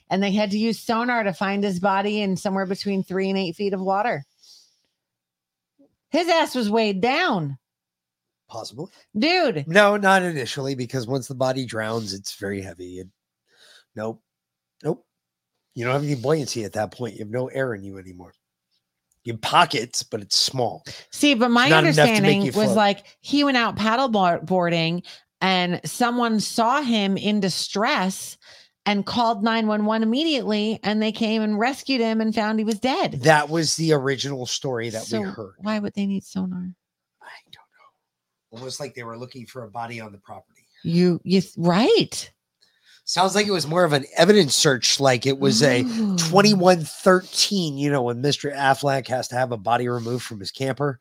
and 0.09 0.21
they 0.23 0.31
had 0.31 0.51
to 0.51 0.57
use 0.57 0.79
sonar 0.79 1.23
to 1.23 1.34
find 1.34 1.63
his 1.63 1.79
body 1.79 2.21
in 2.21 2.38
somewhere 2.38 2.65
between 2.65 3.03
three 3.03 3.29
and 3.29 3.38
eight 3.38 3.55
feet 3.55 3.73
of 3.73 3.81
water. 3.81 4.25
His 6.09 6.27
ass 6.29 6.55
was 6.55 6.69
weighed 6.69 7.01
down, 7.01 7.57
Possibly. 8.47 8.88
dude. 9.17 9.67
No, 9.67 9.97
not 9.97 10.23
initially, 10.23 10.73
because 10.73 11.05
once 11.05 11.27
the 11.27 11.35
body 11.35 11.65
drowns, 11.65 12.13
it's 12.13 12.35
very 12.35 12.61
heavy. 12.61 12.99
And 12.99 13.11
nope, 13.95 14.21
nope. 14.84 15.05
You 15.75 15.84
don't 15.84 15.93
have 15.93 16.03
any 16.03 16.15
buoyancy 16.15 16.63
at 16.63 16.73
that 16.73 16.91
point. 16.91 17.15
You 17.15 17.19
have 17.19 17.29
no 17.29 17.47
air 17.47 17.73
in 17.75 17.84
you 17.84 17.97
anymore. 17.97 18.34
You 19.25 19.34
have 19.34 19.41
pockets, 19.41 20.01
but 20.01 20.21
it's 20.21 20.38
small. 20.38 20.85
See, 21.11 21.34
but 21.34 21.51
my 21.51 21.65
It's 21.65 21.71
not 21.71 21.84
enough 21.84 21.95
to 21.95 22.01
make 22.03 22.15
understanding 22.15 22.45
was 22.45 22.53
float. 22.53 22.77
like 22.77 23.17
he 23.19 23.43
went 23.43 23.57
out 23.57 23.75
paddle 23.75 24.07
boarding 24.07 25.03
and 25.41 25.81
someone 25.84 26.39
saw 26.39 26.81
him 26.81 27.17
in 27.17 27.41
distress 27.41 28.38
and 28.88 29.05
called 29.05 29.43
911 29.43 30.01
immediately 30.01 30.80
and 30.81 31.01
they 31.01 31.11
came 31.11 31.41
and 31.41 31.59
rescued 31.59 31.99
him 31.99 32.22
and 32.22 32.34
found 32.34 32.57
he 32.57 32.65
was 32.65 32.80
dead. 32.80 33.19
That 33.22 33.49
was 33.49 33.76
the 33.76 33.91
original 33.93 34.45
story 34.45 34.89
that 34.89 35.03
So 35.03 35.19
we 35.19 35.27
heard. 35.27 35.55
Why 35.59 35.77
would 35.77 35.93
they 35.93 36.07
need 36.07 36.23
sonar? 36.23 36.73
I 37.22 37.35
don't 37.51 37.53
know. 37.53 38.57
Almost 38.57 38.80
like 38.80 38.95
they 38.95 39.03
were 39.03 39.18
looking 39.18 39.45
for 39.45 39.65
a 39.65 39.69
body 39.69 39.99
on 39.99 40.14
the 40.14 40.18
property. 40.19 40.64
You 40.84 41.19
you 41.23 41.41
right. 41.57 42.31
Sounds 43.03 43.35
like 43.35 43.47
it 43.47 43.51
was 43.51 43.68
more 43.68 43.84
of 43.84 43.93
an 43.93 44.05
evidence 44.18 44.53
search, 44.53 44.99
like 44.99 45.26
it 45.26 45.39
was 45.39 45.64
a 45.64 45.84
2113, 45.84 47.77
you 47.77 47.89
know, 47.89 48.01
when 48.01 48.22
Mr. 48.22 48.53
Affleck 48.53 49.07
has 49.07 49.30
to 49.30 49.35
have 49.35 49.53
a 49.53 49.57
body 49.57 49.88
removed 49.88 50.26
from 50.26 50.41
his 50.41 50.51
camper, 50.51 50.99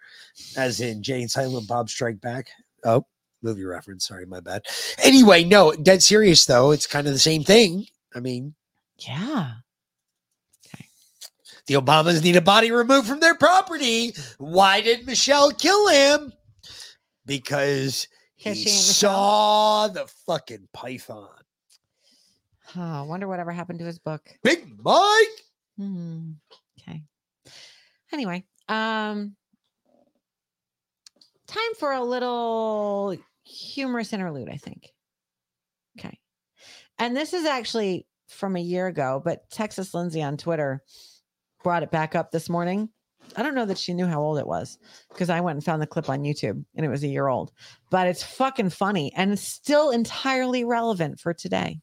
as 0.57 0.81
in 0.81 1.03
Jay 1.03 1.21
and 1.21 1.31
Silent 1.31 1.67
Bob 1.67 1.91
Strike 1.91 2.21
Back. 2.21 2.49
Oh, 2.85 3.05
movie 3.47 3.65
reference. 3.65 4.07
Sorry, 4.07 4.27
my 4.27 4.41
bad. 4.41 4.63
Anyway, 4.99 5.45
no, 5.45 5.73
dead 5.73 6.03
serious 6.03 6.45
though. 6.45 6.73
It's 6.73 6.87
kind 6.87 7.07
of 7.07 7.13
the 7.13 7.19
same 7.19 7.45
thing. 7.45 7.87
I 8.15 8.21
mean, 8.21 8.55
Yeah. 8.99 9.53
Okay. 10.67 10.87
The 11.67 11.75
Obamas 11.75 12.23
need 12.23 12.37
a 12.37 12.41
body 12.41 12.71
removed 12.73 13.07
from 13.09 13.21
their 13.21 13.35
property. 13.35 14.15
Why 14.39 14.81
did 14.81 15.07
Michelle 15.07 15.51
kill 15.53 15.89
him? 15.89 16.33
Because 17.25 18.09
he 18.37 18.51
ain't 18.51 18.59
Michelle. 18.65 18.93
saw 19.13 19.89
the 19.89 20.07
fucking 20.27 20.69
python. 20.73 21.29
Oh, 22.77 22.81
I 22.81 23.03
wonder 23.03 23.27
whatever 23.29 23.53
happened 23.53 23.79
to 23.81 23.85
his 23.87 23.99
book. 23.99 24.23
Big 24.43 24.67
Mike. 24.83 25.45
Hmm. 25.79 26.33
Okay. 26.81 27.03
Anyway, 28.13 28.45
um, 28.69 29.35
time 31.47 31.75
for 31.79 31.93
a 31.93 32.03
little 32.03 33.17
humorous 33.47 34.13
interlude, 34.13 34.49
I 34.51 34.57
think. 34.57 34.93
Okay. 35.99 36.19
And 36.99 37.17
this 37.17 37.33
is 37.33 37.47
actually 37.47 38.07
from 38.29 38.57
a 38.57 38.61
year 38.61 38.87
ago, 38.87 39.23
but 39.25 39.49
Texas 39.51 39.95
Lindsay 39.95 40.23
on 40.23 40.37
Twitter 40.37 40.83
brought 41.63 41.83
it 41.83 41.91
back 41.91 42.15
up 42.15 42.31
this 42.31 42.49
morning. 42.49 42.89
I 43.37 43.43
don't 43.43 43.55
know 43.55 43.67
that 43.67 43.79
she 43.79 43.93
knew 43.93 44.07
how 44.07 44.23
old 44.23 44.39
it 44.39 44.47
was 44.47 44.79
because 45.09 45.31
I 45.31 45.41
went 45.41 45.57
and 45.57 45.65
found 45.65 45.83
the 45.83 45.87
clip 45.87 46.09
on 46.09 46.23
YouTube 46.23 46.65
and 46.75 46.87
it 46.87 46.89
was 46.89 47.03
a 47.03 47.09
year 47.09 47.27
old, 47.27 47.53
but 47.91 48.07
it's 48.07 48.23
fucking 48.23 48.71
funny 48.71 49.13
and 49.17 49.33
it's 49.33 49.43
still 49.43 49.91
entirely 49.91 50.65
relevant 50.65 51.19
for 51.19 51.35
today. 51.35 51.81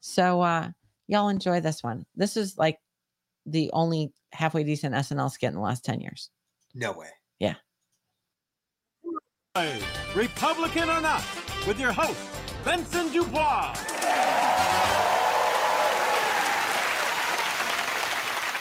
So, 0.00 0.42
uh, 0.42 0.68
y'all 1.06 1.30
enjoy 1.30 1.60
this 1.60 1.82
one. 1.82 2.04
This 2.16 2.36
is 2.36 2.58
like 2.58 2.78
the 3.46 3.70
only 3.72 4.12
halfway 4.32 4.62
decent 4.62 4.94
SNL 4.94 5.30
skit 5.30 5.48
in 5.48 5.54
the 5.54 5.60
last 5.60 5.84
10 5.84 6.00
years. 6.00 6.30
No 6.74 6.92
way. 6.92 7.08
Yeah. 7.38 7.54
Republican 10.14 10.88
or 10.88 11.00
not, 11.00 11.24
with 11.66 11.80
your 11.80 11.90
host, 11.90 12.20
Benson 12.64 13.10
Dubois. 13.10 13.74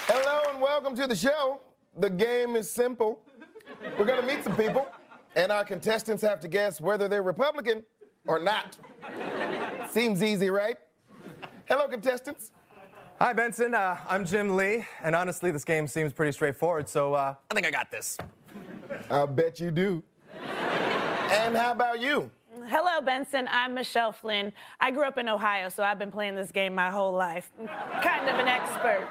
Hello 0.07 0.41
and 0.51 0.59
welcome 0.59 0.95
to 0.95 1.05
the 1.05 1.15
show. 1.15 1.61
The 1.99 2.09
game 2.09 2.55
is 2.55 2.71
simple. 2.71 3.19
We're 3.99 4.05
going 4.05 4.21
to 4.21 4.25
meet 4.25 4.43
some 4.43 4.55
people, 4.55 4.87
and 5.35 5.51
our 5.51 5.63
contestants 5.63 6.23
have 6.23 6.39
to 6.39 6.47
guess 6.47 6.81
whether 6.81 7.07
they're 7.07 7.21
Republican 7.21 7.83
or 8.25 8.39
not. 8.39 8.75
Seems 9.91 10.23
easy, 10.23 10.49
right? 10.49 10.77
Hello, 11.65 11.87
contestants. 11.87 12.51
Hi, 13.19 13.33
Benson. 13.33 13.75
Uh, 13.75 13.97
I'm 14.09 14.25
Jim 14.25 14.55
Lee, 14.55 14.83
and 15.03 15.15
honestly, 15.15 15.51
this 15.51 15.63
game 15.63 15.85
seems 15.85 16.11
pretty 16.11 16.31
straightforward, 16.31 16.89
so 16.89 17.13
uh, 17.13 17.35
I 17.51 17.53
think 17.53 17.67
I 17.67 17.71
got 17.71 17.91
this. 17.91 18.17
I 19.11 19.27
bet 19.27 19.59
you 19.59 19.69
do. 19.69 20.01
And 21.29 21.57
how 21.57 21.73
about 21.73 21.99
you? 21.99 22.31
Hello, 22.67 23.01
Benson. 23.01 23.49
I'm 23.51 23.73
Michelle 23.73 24.13
Flynn. 24.13 24.53
I 24.79 24.91
grew 24.91 25.03
up 25.03 25.17
in 25.17 25.27
Ohio, 25.27 25.67
so 25.67 25.83
I've 25.83 25.99
been 25.99 26.11
playing 26.11 26.35
this 26.35 26.51
game 26.51 26.73
my 26.73 26.89
whole 26.89 27.11
life. 27.11 27.51
Kind 28.01 28.29
of 28.29 28.39
an 28.39 28.47
expert. 28.47 29.09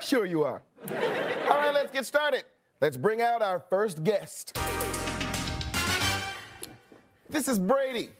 Sure 0.00 0.26
you 0.26 0.44
are. 0.44 0.60
All 0.90 1.58
right, 1.58 1.72
let's 1.72 1.90
get 1.90 2.04
started. 2.04 2.44
Let's 2.82 2.98
bring 2.98 3.22
out 3.22 3.40
our 3.40 3.60
first 3.60 4.04
guest. 4.04 4.58
This 7.30 7.48
is 7.48 7.58
Brady. 7.58 8.10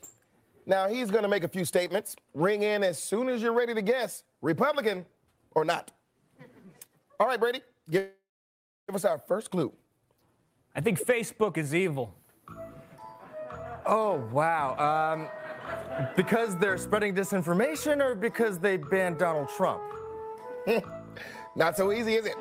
Now, 0.64 0.88
he's 0.88 1.10
going 1.10 1.22
to 1.22 1.28
make 1.28 1.44
a 1.44 1.48
few 1.48 1.66
statements. 1.66 2.16
Ring 2.32 2.62
in 2.62 2.82
as 2.82 2.98
soon 3.02 3.28
as 3.28 3.42
you're 3.42 3.52
ready 3.52 3.74
to 3.74 3.82
guess, 3.82 4.22
Republican 4.40 5.04
or 5.54 5.66
not. 5.66 5.90
All 7.20 7.26
right, 7.26 7.38
Brady, 7.38 7.60
give, 7.90 8.08
give 8.88 8.96
us 8.96 9.04
our 9.04 9.18
first 9.18 9.50
clue. 9.50 9.70
I 10.74 10.80
think 10.80 10.98
Facebook 10.98 11.58
is 11.58 11.74
evil. 11.74 12.14
Oh, 13.84 14.16
wow. 14.30 14.76
Um, 14.78 15.28
because 16.16 16.56
they're 16.56 16.78
spreading 16.78 17.14
disinformation 17.14 18.00
or 18.02 18.14
because 18.14 18.58
they 18.58 18.76
banned 18.76 19.18
Donald 19.18 19.48
Trump? 19.56 19.82
Not 21.56 21.76
so 21.76 21.92
easy, 21.92 22.14
is 22.14 22.26
it? 22.26 22.36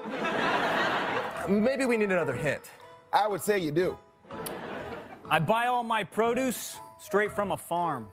Maybe 1.50 1.86
we 1.86 1.98
need 1.98 2.12
another 2.12 2.34
hint. 2.34 2.70
I 3.12 3.28
would 3.28 3.42
say 3.42 3.60
you 3.60 3.72
do. 3.72 3.98
I 5.30 5.40
buy 5.40 5.68
all 5.68 5.84
my 5.84 6.04
produce 6.04 6.78
straight 7.00 7.32
from 7.32 7.52
a 7.52 7.58
farm. 7.58 8.08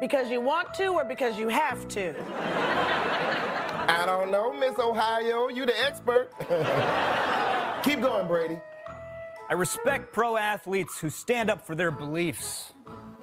Because 0.00 0.30
you 0.30 0.40
want 0.40 0.72
to 0.74 0.88
or 0.88 1.04
because 1.04 1.38
you 1.38 1.48
have 1.48 1.88
to? 1.88 2.14
I 3.90 4.04
don't 4.06 4.30
know, 4.30 4.52
Miss 4.52 4.78
Ohio. 4.78 5.48
You 5.48 5.66
the 5.66 5.78
expert. 5.80 6.30
Keep 7.82 8.02
going, 8.02 8.28
Brady. 8.28 8.58
I 9.50 9.54
respect 9.54 10.12
pro 10.12 10.36
athletes 10.36 10.98
who 10.98 11.08
stand 11.08 11.50
up 11.50 11.66
for 11.66 11.74
their 11.74 11.90
beliefs. 11.90 12.74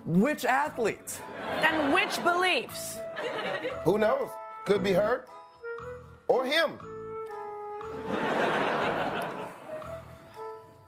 Which 0.05 0.43
athletes? 0.43 1.19
And 1.61 1.93
which 1.93 2.23
beliefs? 2.23 2.97
Who 3.83 3.99
knows? 3.99 4.29
Could 4.65 4.83
be 4.83 4.91
her 4.93 5.25
or 6.27 6.45
him. 6.45 6.79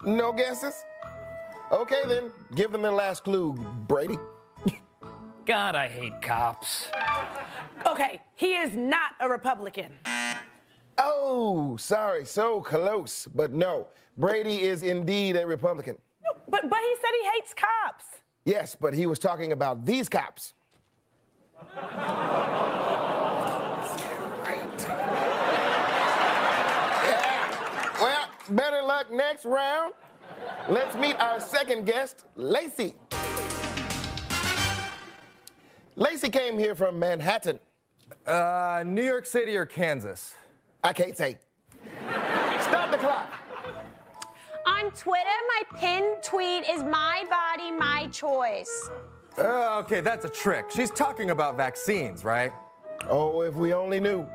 No 0.04 0.32
guesses? 0.32 0.84
Okay, 1.72 2.02
then. 2.08 2.32
Give 2.56 2.72
them 2.72 2.82
the 2.82 2.92
last 2.92 3.24
clue, 3.24 3.54
Brady. 3.88 4.18
God, 5.46 5.76
I 5.76 5.88
hate 5.88 6.20
cops. 6.22 6.88
Okay, 7.86 8.22
he 8.36 8.56
is 8.56 8.74
not 8.74 9.12
a 9.20 9.30
Republican. 9.30 9.94
Oh, 10.98 11.78
sorry, 11.78 12.26
so 12.26 12.62
close. 12.62 13.28
But 13.34 13.54
no, 13.54 13.88
Brady 14.18 14.64
is 14.64 14.84
indeed 14.84 15.36
a 15.36 15.46
Republican. 15.46 15.98
But 16.50 16.70
but 16.70 16.80
he 16.80 16.96
said 16.96 17.10
he 17.22 17.30
hates 17.36 17.54
cops. 17.54 18.06
Yes, 18.46 18.76
but 18.80 18.94
he 18.94 19.06
was 19.06 19.20
talking 19.20 19.52
about 19.52 19.86
these 19.86 20.10
cops. 20.10 20.54
Yeah. 27.04 27.54
Well, 28.00 28.30
better 28.52 28.84
luck 28.84 29.12
next 29.12 29.44
round. 29.44 29.92
Let's 30.70 30.96
meet 30.96 31.16
our 31.16 31.40
second 31.40 31.88
guest, 31.88 32.26
Lacey. 32.36 32.94
Lacey 35.96 36.30
came 36.30 36.60
here 36.60 36.76
from 36.76 37.00
Manhattan. 37.00 37.60
Uh, 38.28 38.84
New 38.86 39.04
York 39.04 39.26
City 39.26 39.58
or 39.58 39.66
Kansas? 39.66 40.36
I 40.84 40.94
can't 40.94 41.18
say. 41.18 41.40
Stop 42.62 42.92
the 42.92 42.98
clock. 42.98 43.34
On 44.78 44.92
Twitter, 44.92 45.38
my 45.48 45.80
pinned 45.80 46.22
tweet 46.22 46.64
is 46.70 46.84
my 46.84 47.24
body, 47.30 47.72
my 47.72 48.08
choice. 48.12 48.92
Uh, 49.38 49.80
okay, 49.80 50.02
that's 50.02 50.26
a 50.26 50.30
trick. 50.30 50.66
She's 50.70 50.92
talking 50.92 51.32
about 51.32 51.58
vaccines, 51.58 52.24
right? 52.24 52.52
Oh, 53.10 53.42
if 53.42 53.56
we 53.56 53.74
only 53.74 54.00
knew. 54.00 54.28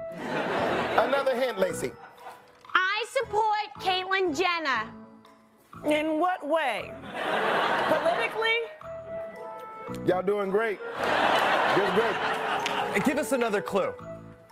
Another 0.97 1.37
hint, 1.37 1.59
Lacey. 1.59 1.93
I 2.75 3.05
support 3.13 3.69
Caitlyn 3.79 4.37
Jenner. 4.37 4.91
In 5.85 6.19
what 6.19 6.45
way? 6.47 6.93
Politically? 7.87 8.59
Y'all 10.07 10.23
doing 10.23 10.51
great. 10.51 10.81
Doing 11.77 11.95
great. 11.95 13.05
Give 13.05 13.19
us 13.19 13.31
another 13.31 13.61
clue. 13.61 13.93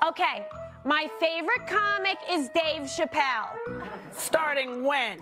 Okay, 0.06 0.46
my 0.84 1.10
favorite 1.18 1.66
comic 1.66 2.18
is 2.30 2.48
Dave 2.50 2.82
Chappelle. 2.82 3.90
Starting 4.12 4.84
when? 4.84 5.18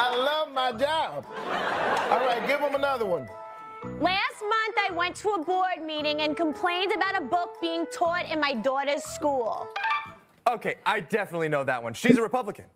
I 0.00 0.14
love 0.16 0.52
my 0.52 0.72
job. 0.72 1.26
All 2.10 2.20
right, 2.20 2.46
give 2.46 2.60
them 2.60 2.74
another 2.74 3.06
one. 3.06 3.28
Last 4.00 4.42
month, 4.42 4.76
I 4.78 4.90
went 4.94 5.16
to 5.16 5.30
a 5.30 5.44
board 5.44 5.82
meeting 5.84 6.20
and 6.20 6.36
complained 6.36 6.92
about 6.92 7.16
a 7.16 7.24
book 7.24 7.60
being 7.60 7.86
taught 7.92 8.30
in 8.30 8.40
my 8.40 8.54
daughter's 8.54 9.04
school. 9.04 9.68
Okay, 10.48 10.76
I 10.86 11.00
definitely 11.00 11.48
know 11.48 11.64
that 11.64 11.82
one. 11.82 11.94
She's 11.94 12.16
a 12.16 12.22
Republican. 12.22 12.66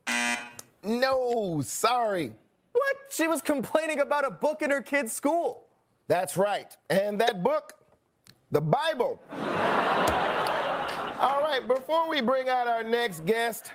No, 0.85 1.61
sorry. 1.65 2.33
What? 2.73 2.97
She 3.11 3.29
was 3.29 3.41
complaining 3.43 4.01
about 4.01 4.25
a 4.25 4.31
book 4.31 4.63
in 4.63 4.71
her 4.71 4.83
kid's 4.83 5.13
school. 5.13 5.67
That's 6.09 6.37
right. 6.37 6.77
And 6.91 7.21
that 7.21 7.43
book, 7.43 7.75
the 8.51 8.61
Bible. 8.61 9.23
All 11.23 11.41
right, 11.41 11.67
before 11.67 12.09
we 12.09 12.21
bring 12.21 12.49
out 12.49 12.67
our 12.67 12.83
next 12.83 13.25
guest, 13.25 13.71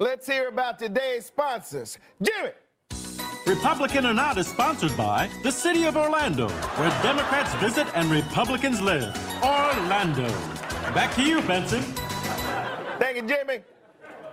let's 0.00 0.26
hear 0.26 0.48
about 0.48 0.80
today's 0.80 1.26
sponsors. 1.26 1.96
Jimmy! 2.20 2.50
Republican 3.46 4.04
or 4.04 4.12
Not 4.12 4.36
is 4.36 4.48
sponsored 4.48 4.96
by 4.96 5.30
the 5.44 5.52
City 5.52 5.84
of 5.84 5.96
Orlando, 5.96 6.48
where 6.48 6.90
Democrats 7.02 7.54
visit 7.54 7.86
and 7.96 8.10
Republicans 8.10 8.80
live. 8.80 9.14
Orlando. 9.44 10.28
Back 10.92 11.14
to 11.14 11.22
you, 11.22 11.40
Benson. 11.42 11.82
Thank 12.98 13.14
you, 13.16 13.22
Jimmy. 13.22 13.60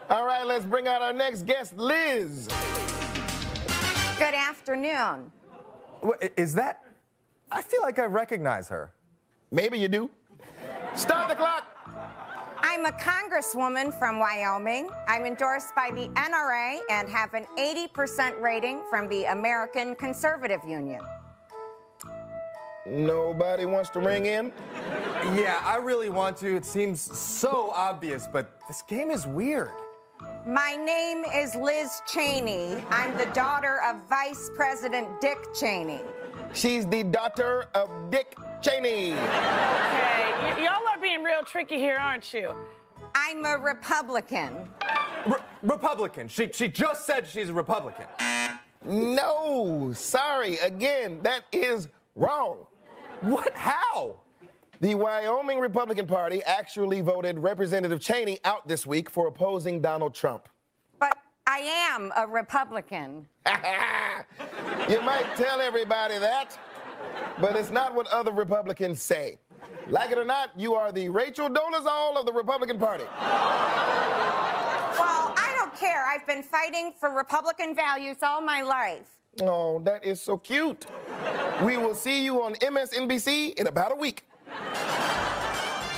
All 0.09 0.25
right, 0.25 0.43
let's 0.43 0.65
bring 0.65 0.87
out 0.87 1.03
our 1.03 1.13
next 1.13 1.45
guest, 1.45 1.77
Liz. 1.77 2.47
Good 4.17 4.33
afternoon. 4.33 5.31
Wha- 6.01 6.15
i- 6.19 6.31
Is 6.35 6.55
that? 6.55 6.81
I 7.51 7.61
feel 7.61 7.83
like 7.83 7.99
I 7.99 8.05
recognize 8.05 8.67
her. 8.69 8.91
Maybe 9.51 9.77
you 9.77 9.87
do. 9.87 10.09
Start 10.95 11.29
the 11.29 11.35
clock. 11.35 11.67
I'm 12.67 12.85
a 12.85 12.91
congresswoman 12.93 13.93
from 13.99 14.17
Wyoming. 14.17 14.89
I'm 15.07 15.23
endorsed 15.27 15.75
by 15.75 15.91
the 15.93 16.07
NRA 16.19 16.79
and 16.89 17.07
have 17.07 17.35
an 17.35 17.45
80% 17.59 18.41
rating 18.41 18.81
from 18.89 19.07
the 19.07 19.25
American 19.25 19.93
Conservative 19.93 20.61
Union. 20.67 20.99
Nobody 22.87 23.65
wants 23.65 23.91
to 23.91 23.99
ring 23.99 24.25
in? 24.25 24.51
Yeah, 25.35 25.61
I 25.63 25.77
really 25.77 26.09
want 26.09 26.37
to. 26.37 26.55
It 26.55 26.65
seems 26.65 27.01
so 27.01 27.69
obvious, 27.71 28.27
but 28.33 28.59
this 28.67 28.81
game 28.81 29.11
is 29.11 29.27
weird. 29.27 29.71
My 30.47 30.75
name 30.75 31.23
is 31.35 31.53
Liz 31.55 32.01
Cheney. 32.07 32.83
I'm 32.89 33.15
the 33.15 33.27
daughter 33.27 33.79
of 33.87 33.97
Vice 34.09 34.49
President 34.55 35.21
Dick 35.21 35.37
Cheney. 35.53 36.01
She's 36.53 36.87
the 36.87 37.03
daughter 37.03 37.65
of 37.75 37.89
Dick 38.09 38.35
Cheney. 38.63 39.11
Okay, 39.11 39.17
y- 39.21 40.04
y'all 40.57 40.87
are 40.87 40.99
being 41.01 41.23
real 41.23 41.43
tricky 41.43 41.75
here, 41.75 41.97
aren't 41.97 42.33
you? 42.33 42.53
I'm 43.13 43.45
a 43.45 43.57
Republican. 43.57 44.69
Re- 45.27 45.35
Republican. 45.63 46.27
She, 46.27 46.49
she 46.53 46.67
just 46.67 47.05
said 47.05 47.27
she's 47.27 47.49
a 47.49 47.53
Republican. 47.53 48.05
No, 48.83 49.91
sorry. 49.95 50.57
Again, 50.57 51.19
that 51.23 51.43
is 51.51 51.87
wrong. 52.15 52.57
What? 53.21 53.53
How? 53.55 54.17
The 54.81 54.95
Wyoming 54.95 55.59
Republican 55.59 56.05
Party 56.05 56.43
actually 56.43 57.01
voted 57.01 57.39
Representative 57.39 57.99
Cheney 58.01 58.39
out 58.43 58.67
this 58.67 58.85
week 58.85 59.09
for 59.09 59.27
opposing 59.27 59.81
Donald 59.81 60.13
Trump. 60.13 60.49
But 60.99 61.17
I 61.47 61.59
am 61.93 62.11
a 62.15 62.27
Republican. 62.27 63.27
You 64.87 65.01
might 65.01 65.35
tell 65.35 65.61
everybody 65.61 66.19
that, 66.19 66.59
but 67.41 67.55
it's 67.55 67.71
not 67.71 67.95
what 67.95 68.05
other 68.07 68.31
Republicans 68.31 69.01
say. 69.01 69.39
Like 69.87 70.11
it 70.11 70.17
or 70.17 70.25
not, 70.25 70.51
you 70.57 70.73
are 70.73 70.91
the 70.91 71.09
Rachel 71.09 71.49
Dolezal 71.49 72.17
of 72.17 72.25
the 72.25 72.33
Republican 72.33 72.79
Party. 72.79 73.03
Well, 74.97 75.33
I 75.37 75.53
don't 75.57 75.75
care. 75.75 76.05
I've 76.05 76.25
been 76.25 76.43
fighting 76.43 76.93
for 76.99 77.09
Republican 77.11 77.75
values 77.75 78.17
all 78.23 78.41
my 78.41 78.61
life. 78.61 79.07
Oh, 79.41 79.79
that 79.79 80.05
is 80.05 80.21
so 80.21 80.37
cute. 80.37 80.85
We 81.63 81.77
will 81.77 81.93
see 81.93 82.23
you 82.23 82.41
on 82.41 82.55
MSNBC 82.55 83.55
in 83.55 83.67
about 83.67 83.91
a 83.91 83.95
week. 83.95 84.23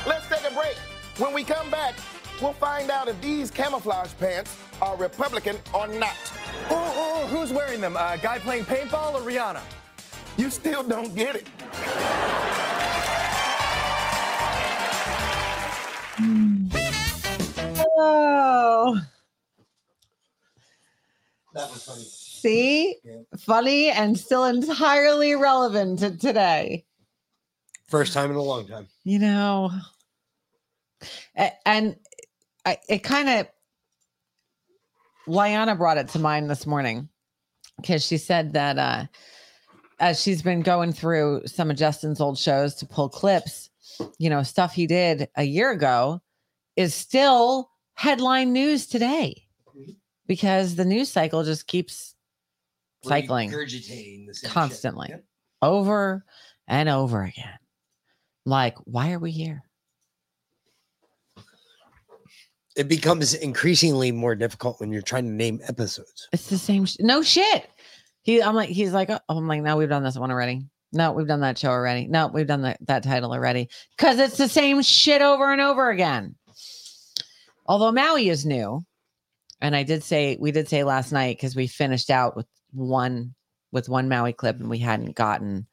Let's 0.05 0.27
take 0.27 0.49
a 0.49 0.53
break. 0.53 0.75
When 1.17 1.33
we 1.33 1.43
come 1.43 1.69
back, 1.69 1.95
we'll 2.41 2.53
find 2.53 2.89
out 2.89 3.07
if 3.07 3.19
these 3.21 3.51
camouflage 3.51 4.13
pants 4.19 4.55
are 4.81 4.95
Republican 4.97 5.57
or 5.73 5.87
not. 5.87 6.15
Who's 7.29 7.51
wearing 7.53 7.81
them? 7.81 7.95
A 7.95 8.17
guy 8.21 8.39
playing 8.39 8.65
paintball 8.65 9.13
or 9.15 9.21
Rihanna? 9.21 9.61
You 10.37 10.49
still 10.49 10.83
don't 10.83 11.15
get 11.15 11.35
it. 11.35 11.47
Oh. 17.99 18.99
That 21.53 21.69
was 21.69 21.83
funny. 21.83 22.03
See? 22.03 22.95
Funny 23.37 23.89
and 23.89 24.17
still 24.17 24.45
entirely 24.45 25.35
relevant 25.35 25.99
to 25.99 26.17
today. 26.17 26.85
First 27.87 28.13
time 28.13 28.31
in 28.31 28.37
a 28.37 28.41
long 28.41 28.67
time. 28.67 28.87
You 29.03 29.19
know, 29.19 29.71
and 31.65 31.95
I, 32.65 32.77
it 32.89 32.99
kind 32.99 33.29
of, 33.29 33.47
Liana 35.27 35.75
brought 35.75 35.97
it 35.97 36.09
to 36.09 36.19
mind 36.19 36.49
this 36.49 36.65
morning 36.65 37.09
because 37.77 38.05
she 38.05 38.17
said 38.17 38.53
that 38.53 38.77
uh, 38.77 39.05
as 39.99 40.21
she's 40.21 40.41
been 40.41 40.61
going 40.61 40.93
through 40.93 41.43
some 41.45 41.69
of 41.69 41.77
Justin's 41.77 42.21
old 42.21 42.37
shows 42.37 42.75
to 42.75 42.85
pull 42.85 43.09
clips, 43.09 43.66
you 44.17 44.29
know, 44.29 44.43
stuff 44.43 44.73
he 44.73 44.87
did 44.87 45.29
a 45.35 45.43
year 45.43 45.71
ago 45.71 46.21
is 46.75 46.93
still 46.93 47.69
headline 47.95 48.53
news 48.53 48.87
today 48.87 49.43
mm-hmm. 49.75 49.91
because 50.27 50.75
the 50.75 50.85
news 50.85 51.11
cycle 51.11 51.43
just 51.43 51.67
keeps 51.67 52.15
cycling 53.03 53.51
Regurgitating 53.51 54.27
the 54.27 54.33
same 54.33 54.47
shit. 54.47 54.51
constantly 54.51 55.13
over 55.61 56.23
and 56.67 56.89
over 56.89 57.23
again. 57.23 57.57
Like, 58.45 58.77
why 58.85 59.11
are 59.11 59.19
we 59.19 59.31
here? 59.31 59.63
It 62.75 62.87
becomes 62.87 63.33
increasingly 63.33 64.11
more 64.11 64.35
difficult 64.35 64.79
when 64.79 64.91
you're 64.91 65.01
trying 65.01 65.25
to 65.25 65.31
name 65.31 65.59
episodes. 65.67 66.27
It's 66.31 66.47
the 66.47 66.59
same. 66.59 66.85
Sh- 66.85 66.97
no 66.99 67.23
shit. 67.23 67.69
He, 68.21 68.41
I'm 68.43 68.55
like, 68.55 68.69
he's 68.69 68.93
like, 68.93 69.09
oh, 69.09 69.19
I'm 69.29 69.47
like, 69.47 69.63
no, 69.63 69.77
we've 69.77 69.89
done 69.89 70.03
this 70.03 70.17
one 70.17 70.29
already. 70.29 70.61
No, 70.93 71.11
we've 71.11 71.27
done 71.27 71.41
that 71.41 71.57
show 71.57 71.69
already. 71.69 72.07
No, 72.07 72.27
we've 72.27 72.47
done 72.47 72.61
that 72.61 72.77
that 72.87 73.03
title 73.03 73.33
already. 73.33 73.69
Because 73.95 74.19
it's 74.19 74.37
the 74.37 74.47
same 74.47 74.81
shit 74.81 75.21
over 75.21 75.51
and 75.51 75.61
over 75.61 75.89
again. 75.89 76.35
Although 77.65 77.91
Maui 77.91 78.29
is 78.29 78.45
new, 78.45 78.85
and 79.59 79.75
I 79.75 79.83
did 79.83 80.03
say 80.03 80.37
we 80.39 80.51
did 80.51 80.69
say 80.69 80.83
last 80.83 81.11
night 81.11 81.37
because 81.37 81.55
we 81.55 81.67
finished 81.67 82.09
out 82.09 82.35
with 82.35 82.47
one 82.71 83.33
with 83.71 83.89
one 83.89 84.07
Maui 84.07 84.33
clip 84.33 84.59
and 84.59 84.69
we 84.69 84.79
hadn't 84.79 85.15
gotten 85.15 85.67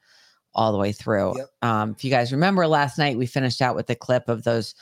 all 0.55 0.73
the 0.73 0.79
way 0.79 0.93
through. 0.93 1.35
Um, 1.63 1.93
if 1.97 2.05
you 2.05 2.11
guys 2.11 2.33
remember 2.33 2.67
last 2.67 2.99
night, 2.99 3.19
we 3.19 3.27
finished 3.27 3.61
out 3.61 3.77
with 3.77 3.87
the 3.87 3.97
clip 3.97 4.29
of 4.29 4.45
those 4.45 4.75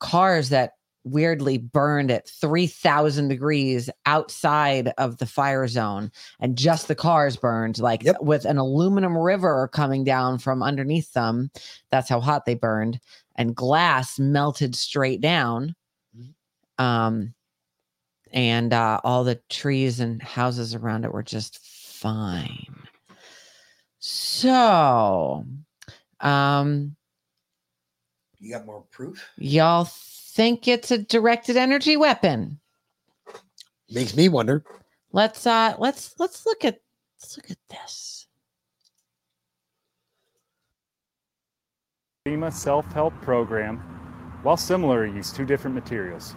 cars 0.00 0.50
that 0.50 0.72
weirdly 1.04 1.58
burned 1.58 2.10
at 2.10 2.26
3000 2.28 3.28
degrees 3.28 3.90
outside 4.06 4.92
of 4.98 5.18
the 5.18 5.26
fire 5.26 5.68
zone 5.68 6.10
and 6.40 6.56
just 6.56 6.88
the 6.88 6.94
cars 6.94 7.36
burned 7.36 7.78
like 7.78 8.02
with 8.20 8.44
an 8.46 8.56
aluminum 8.58 9.16
river 9.16 9.68
coming 9.72 10.02
down 10.02 10.38
from 10.38 10.62
underneath 10.62 11.12
them. 11.12 11.50
That's 11.90 12.08
how 12.08 12.20
hot 12.20 12.46
they 12.46 12.54
burned 12.54 13.00
and 13.36 13.54
glass 13.54 14.18
melted 14.18 14.74
straight 14.74 15.20
down. 15.20 15.74
Um 16.78 17.34
and 18.32 18.72
uh 18.72 19.00
all 19.04 19.22
the 19.24 19.40
trees 19.50 20.00
and 20.00 20.20
houses 20.22 20.74
around 20.74 21.04
it 21.04 21.12
were 21.12 21.22
just 21.22 21.58
fine. 21.58 22.74
So 24.00 25.44
um 26.20 26.96
You 28.40 28.50
got 28.52 28.66
more 28.66 28.84
proof? 28.90 29.26
y'all 29.38 29.84
think 30.34 30.66
it's 30.66 30.90
a 30.90 30.98
directed 30.98 31.56
energy 31.56 31.96
weapon 31.96 32.58
Makes 33.90 34.16
me 34.16 34.28
wonder. 34.28 34.64
let's 35.12 35.46
uh 35.46 35.74
let's 35.78 36.14
let's 36.18 36.44
look 36.44 36.64
at 36.64 36.80
let's 37.20 37.36
look 37.36 37.50
at 37.50 37.58
this 37.70 38.14
FEMA 42.26 42.50
self-help 42.50 43.12
program, 43.20 43.76
while 44.44 44.56
similar, 44.56 45.04
use 45.04 45.30
two 45.30 45.44
different 45.44 45.74
materials. 45.74 46.34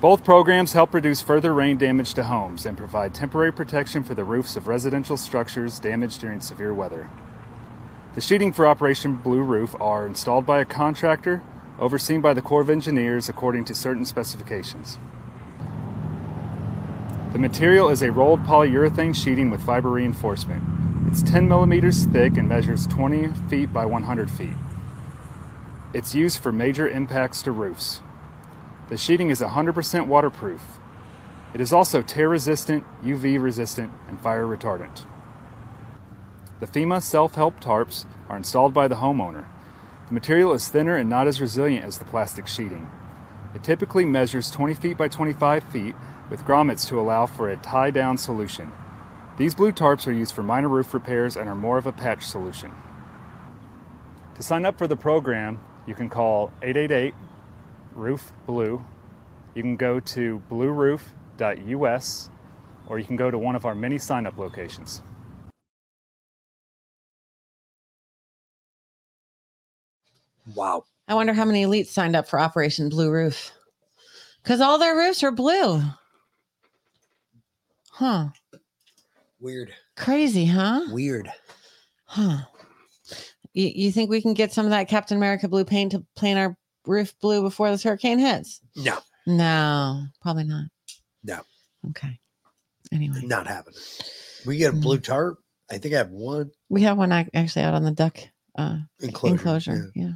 Both 0.00 0.24
programs 0.24 0.72
help 0.72 0.94
reduce 0.94 1.20
further 1.20 1.52
rain 1.52 1.76
damage 1.76 2.14
to 2.14 2.24
homes 2.24 2.64
and 2.64 2.74
provide 2.74 3.12
temporary 3.12 3.52
protection 3.52 4.02
for 4.02 4.14
the 4.14 4.24
roofs 4.24 4.56
of 4.56 4.66
residential 4.66 5.18
structures 5.18 5.78
damaged 5.78 6.22
during 6.22 6.40
severe 6.40 6.72
weather. 6.72 7.10
The 8.14 8.22
sheeting 8.22 8.50
for 8.54 8.66
Operation 8.66 9.16
Blue 9.16 9.42
Roof 9.42 9.76
are 9.78 10.06
installed 10.06 10.46
by 10.46 10.60
a 10.60 10.64
contractor 10.64 11.42
overseen 11.78 12.20
by 12.20 12.34
the 12.34 12.42
Corps 12.42 12.60
of 12.60 12.70
Engineers 12.70 13.28
according 13.28 13.64
to 13.66 13.74
certain 13.74 14.04
specifications. 14.04 14.98
The 17.32 17.38
material 17.38 17.88
is 17.88 18.02
a 18.02 18.12
rolled 18.12 18.44
polyurethane 18.44 19.14
sheeting 19.14 19.50
with 19.50 19.64
fiber 19.64 19.90
reinforcement. 19.90 20.62
It's 21.08 21.22
10 21.22 21.48
millimeters 21.48 22.06
thick 22.06 22.36
and 22.36 22.48
measures 22.48 22.86
20 22.86 23.28
feet 23.48 23.72
by 23.72 23.86
100 23.86 24.30
feet. 24.30 24.56
It's 25.92 26.14
used 26.14 26.42
for 26.42 26.52
major 26.52 26.88
impacts 26.88 27.42
to 27.42 27.52
roofs. 27.52 28.00
The 28.88 28.96
sheeting 28.96 29.30
is 29.30 29.40
100% 29.40 30.06
waterproof. 30.06 30.62
It 31.54 31.60
is 31.60 31.72
also 31.72 32.02
tear 32.02 32.28
resistant, 32.28 32.84
UV 33.02 33.40
resistant, 33.40 33.92
and 34.08 34.20
fire 34.20 34.46
retardant. 34.46 35.04
The 36.60 36.66
FEMA 36.66 37.02
self 37.02 37.34
help 37.34 37.60
tarps 37.60 38.06
are 38.28 38.36
installed 38.36 38.74
by 38.74 38.88
the 38.88 38.96
homeowner. 38.96 39.46
The 40.08 40.14
material 40.14 40.52
is 40.52 40.68
thinner 40.68 40.96
and 40.96 41.08
not 41.08 41.26
as 41.26 41.40
resilient 41.40 41.84
as 41.84 41.98
the 41.98 42.04
plastic 42.04 42.46
sheeting. 42.46 42.90
It 43.54 43.62
typically 43.62 44.04
measures 44.04 44.50
20 44.50 44.74
feet 44.74 44.98
by 44.98 45.08
25 45.08 45.64
feet 45.64 45.94
with 46.28 46.44
grommets 46.44 46.86
to 46.88 47.00
allow 47.00 47.26
for 47.26 47.48
a 47.48 47.56
tie 47.56 47.90
down 47.90 48.18
solution. 48.18 48.70
These 49.38 49.54
blue 49.54 49.72
tarps 49.72 50.06
are 50.06 50.12
used 50.12 50.34
for 50.34 50.42
minor 50.42 50.68
roof 50.68 50.92
repairs 50.92 51.36
and 51.36 51.48
are 51.48 51.54
more 51.54 51.78
of 51.78 51.86
a 51.86 51.92
patch 51.92 52.24
solution. 52.24 52.72
To 54.34 54.42
sign 54.42 54.66
up 54.66 54.76
for 54.76 54.86
the 54.86 54.96
program, 54.96 55.60
you 55.86 55.94
can 55.94 56.10
call 56.10 56.52
888 56.62 57.14
Roof 57.94 58.32
Blue. 58.46 58.84
You 59.54 59.62
can 59.62 59.76
go 59.76 60.00
to 60.00 60.42
blueroof.us 60.50 62.30
or 62.86 62.98
you 62.98 63.04
can 63.04 63.16
go 63.16 63.30
to 63.30 63.38
one 63.38 63.56
of 63.56 63.64
our 63.64 63.74
many 63.74 63.98
sign 63.98 64.26
up 64.26 64.36
locations. 64.36 65.02
Wow. 70.54 70.84
i 71.08 71.14
wonder 71.14 71.32
how 71.32 71.44
many 71.44 71.64
elites 71.64 71.88
signed 71.88 72.14
up 72.16 72.28
for 72.28 72.38
operation 72.40 72.88
blue 72.88 73.10
roof 73.10 73.52
because 74.42 74.60
all 74.60 74.78
their 74.78 74.96
roofs 74.96 75.22
are 75.22 75.30
blue 75.32 75.82
huh 77.90 78.28
Weird. 79.40 79.72
crazy 79.96 80.46
huh 80.46 80.82
Weird. 80.90 81.30
Huh. 82.06 82.38
You, 83.54 83.70
you 83.74 83.92
think 83.92 84.08
we 84.10 84.22
can 84.22 84.34
get 84.34 84.52
some 84.52 84.66
of 84.66 84.70
that 84.70 84.88
Captain 84.88 85.16
America 85.16 85.48
blue 85.48 85.64
paint 85.64 85.92
to 85.92 86.04
paint 86.16 86.38
our 86.38 86.56
roof 86.86 87.12
blue 87.20 87.42
before 87.42 87.70
this 87.70 87.82
hurricane 87.82 88.18
hits? 88.18 88.60
No. 88.76 88.98
No, 89.26 90.04
probably 90.22 90.44
not. 90.44 90.64
No. 91.24 91.40
Okay. 91.90 92.18
Anyway, 92.92 93.20
Not 93.24 93.46
happening. 93.46 93.80
We 94.46 94.58
get 94.58 94.74
a 94.74 94.76
blue 94.76 94.98
Mm. 94.98 95.04
tarp. 95.04 95.38
I 95.70 95.78
think 95.78 95.94
I 95.94 95.98
have 95.98 96.10
one 96.10 96.50
we 96.68 96.82
have 96.82 96.98
one 96.98 97.10
actually 97.10 97.62
out 97.62 97.74
on 97.74 97.82
the 97.84 97.90
duck 97.90 98.18
uh, 98.56 98.78
enclosure. 99.00 99.34
enclosure. 99.34 99.90
Yeah. 99.94 100.04
Okay. 100.04 100.14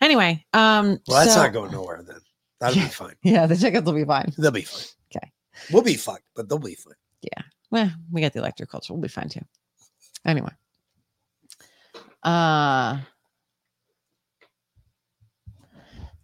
Anyway, 0.00 0.44
um, 0.52 0.98
Well, 1.08 1.18
that's 1.20 1.34
so- 1.34 1.42
not 1.42 1.52
going 1.52 1.72
nowhere 1.72 2.02
then. 2.06 2.20
That'll 2.60 2.74
be 2.82 2.88
fine. 2.88 3.14
Yeah, 3.22 3.46
the 3.46 3.56
chickens 3.56 3.84
will 3.86 3.92
be 3.92 4.04
fine. 4.04 4.32
They'll 4.36 4.50
be 4.50 4.62
fine. 4.62 4.84
Okay. 5.16 5.30
We'll 5.72 5.82
be 5.82 5.94
fucked, 5.94 6.24
but 6.34 6.48
they'll 6.48 6.58
be 6.58 6.74
fine. 6.74 6.94
Yeah. 7.22 7.42
Well, 7.70 7.90
we 8.10 8.20
got 8.20 8.32
the 8.32 8.40
electric 8.40 8.68
culture. 8.70 8.92
We'll 8.92 9.02
be 9.02 9.08
fine 9.08 9.28
too. 9.28 9.44
Anyway. 10.24 10.50
Uh 12.22 12.98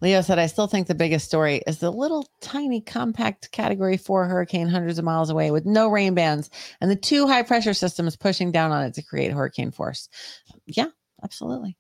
Leo 0.01 0.21
said, 0.21 0.39
I 0.39 0.47
still 0.47 0.67
think 0.67 0.87
the 0.87 0.95
biggest 0.95 1.25
story 1.25 1.63
is 1.67 1.79
the 1.79 1.91
little 1.91 2.29
tiny 2.43 2.83
compact 2.83 3.51
category 3.53 3.97
four 3.97 4.27
hurricane 4.27 4.69
hundreds 4.69 4.99
of 4.99 5.05
miles 5.05 5.31
away 5.31 5.51
with 5.51 5.65
no 5.65 5.89
rain 5.89 6.15
bands 6.15 6.51
and 6.83 6.91
the 6.91 6.97
two 6.97 7.27
high 7.27 7.43
pressure 7.43 7.73
systems 7.73 8.15
pushing 8.17 8.53
down 8.53 8.71
on 8.71 8.83
it 8.85 8.95
to 8.95 9.03
create 9.03 9.33
hurricane 9.33 9.71
force. 9.71 10.11
Yeah, 10.67 10.89
absolutely. 11.23 11.79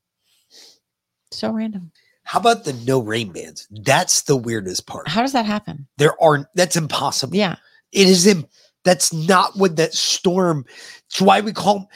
So 1.35 1.51
random. 1.51 1.90
How 2.24 2.40
about 2.40 2.65
the 2.65 2.73
no 2.73 3.01
rain 3.01 3.32
bands? 3.32 3.69
That's 3.70 4.23
the 4.23 4.36
weirdest 4.36 4.86
part. 4.86 5.09
How 5.09 5.20
does 5.20 5.32
that 5.32 5.47
happen? 5.47 5.86
There 5.98 6.20
are 6.23 6.48
that's 6.55 6.77
impossible. 6.77 7.36
Yeah. 7.36 7.56
It 7.93 8.09
is 8.09 8.27
Im- 8.27 8.47
that's 8.82 9.12
not 9.12 9.56
what 9.56 9.77
that 9.77 9.94
storm. 9.94 10.65
It's 11.06 11.20
why 11.20 11.40
we 11.40 11.52
call 11.52 11.90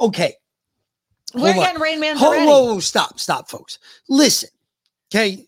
okay. 0.00 0.34
We're 1.34 1.52
hold 1.52 1.56
on. 1.56 1.62
getting 1.64 1.82
rain 1.82 2.00
bands 2.00 2.22
already. 2.22 2.46
whoa, 2.46 2.74
whoa, 2.74 2.80
stop, 2.80 3.18
stop, 3.18 3.50
folks. 3.50 3.78
Listen, 4.08 4.48
okay. 5.12 5.46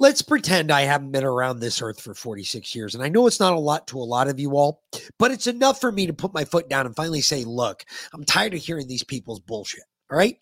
Let's 0.00 0.22
pretend 0.22 0.72
I 0.72 0.82
haven't 0.82 1.12
been 1.12 1.24
around 1.24 1.60
this 1.60 1.80
earth 1.80 2.00
for 2.00 2.14
46 2.14 2.74
years. 2.74 2.96
And 2.96 3.04
I 3.04 3.08
know 3.08 3.28
it's 3.28 3.38
not 3.38 3.52
a 3.52 3.58
lot 3.58 3.86
to 3.88 3.98
a 3.98 4.02
lot 4.02 4.26
of 4.26 4.40
you 4.40 4.56
all, 4.56 4.82
but 5.20 5.30
it's 5.30 5.46
enough 5.46 5.80
for 5.80 5.92
me 5.92 6.06
to 6.06 6.12
put 6.12 6.34
my 6.34 6.44
foot 6.44 6.68
down 6.68 6.86
and 6.86 6.96
finally 6.96 7.20
say, 7.20 7.44
look, 7.44 7.84
I'm 8.12 8.24
tired 8.24 8.54
of 8.54 8.60
hearing 8.60 8.88
these 8.88 9.04
people's 9.04 9.38
bullshit. 9.38 9.84
All 10.10 10.18
right? 10.18 10.36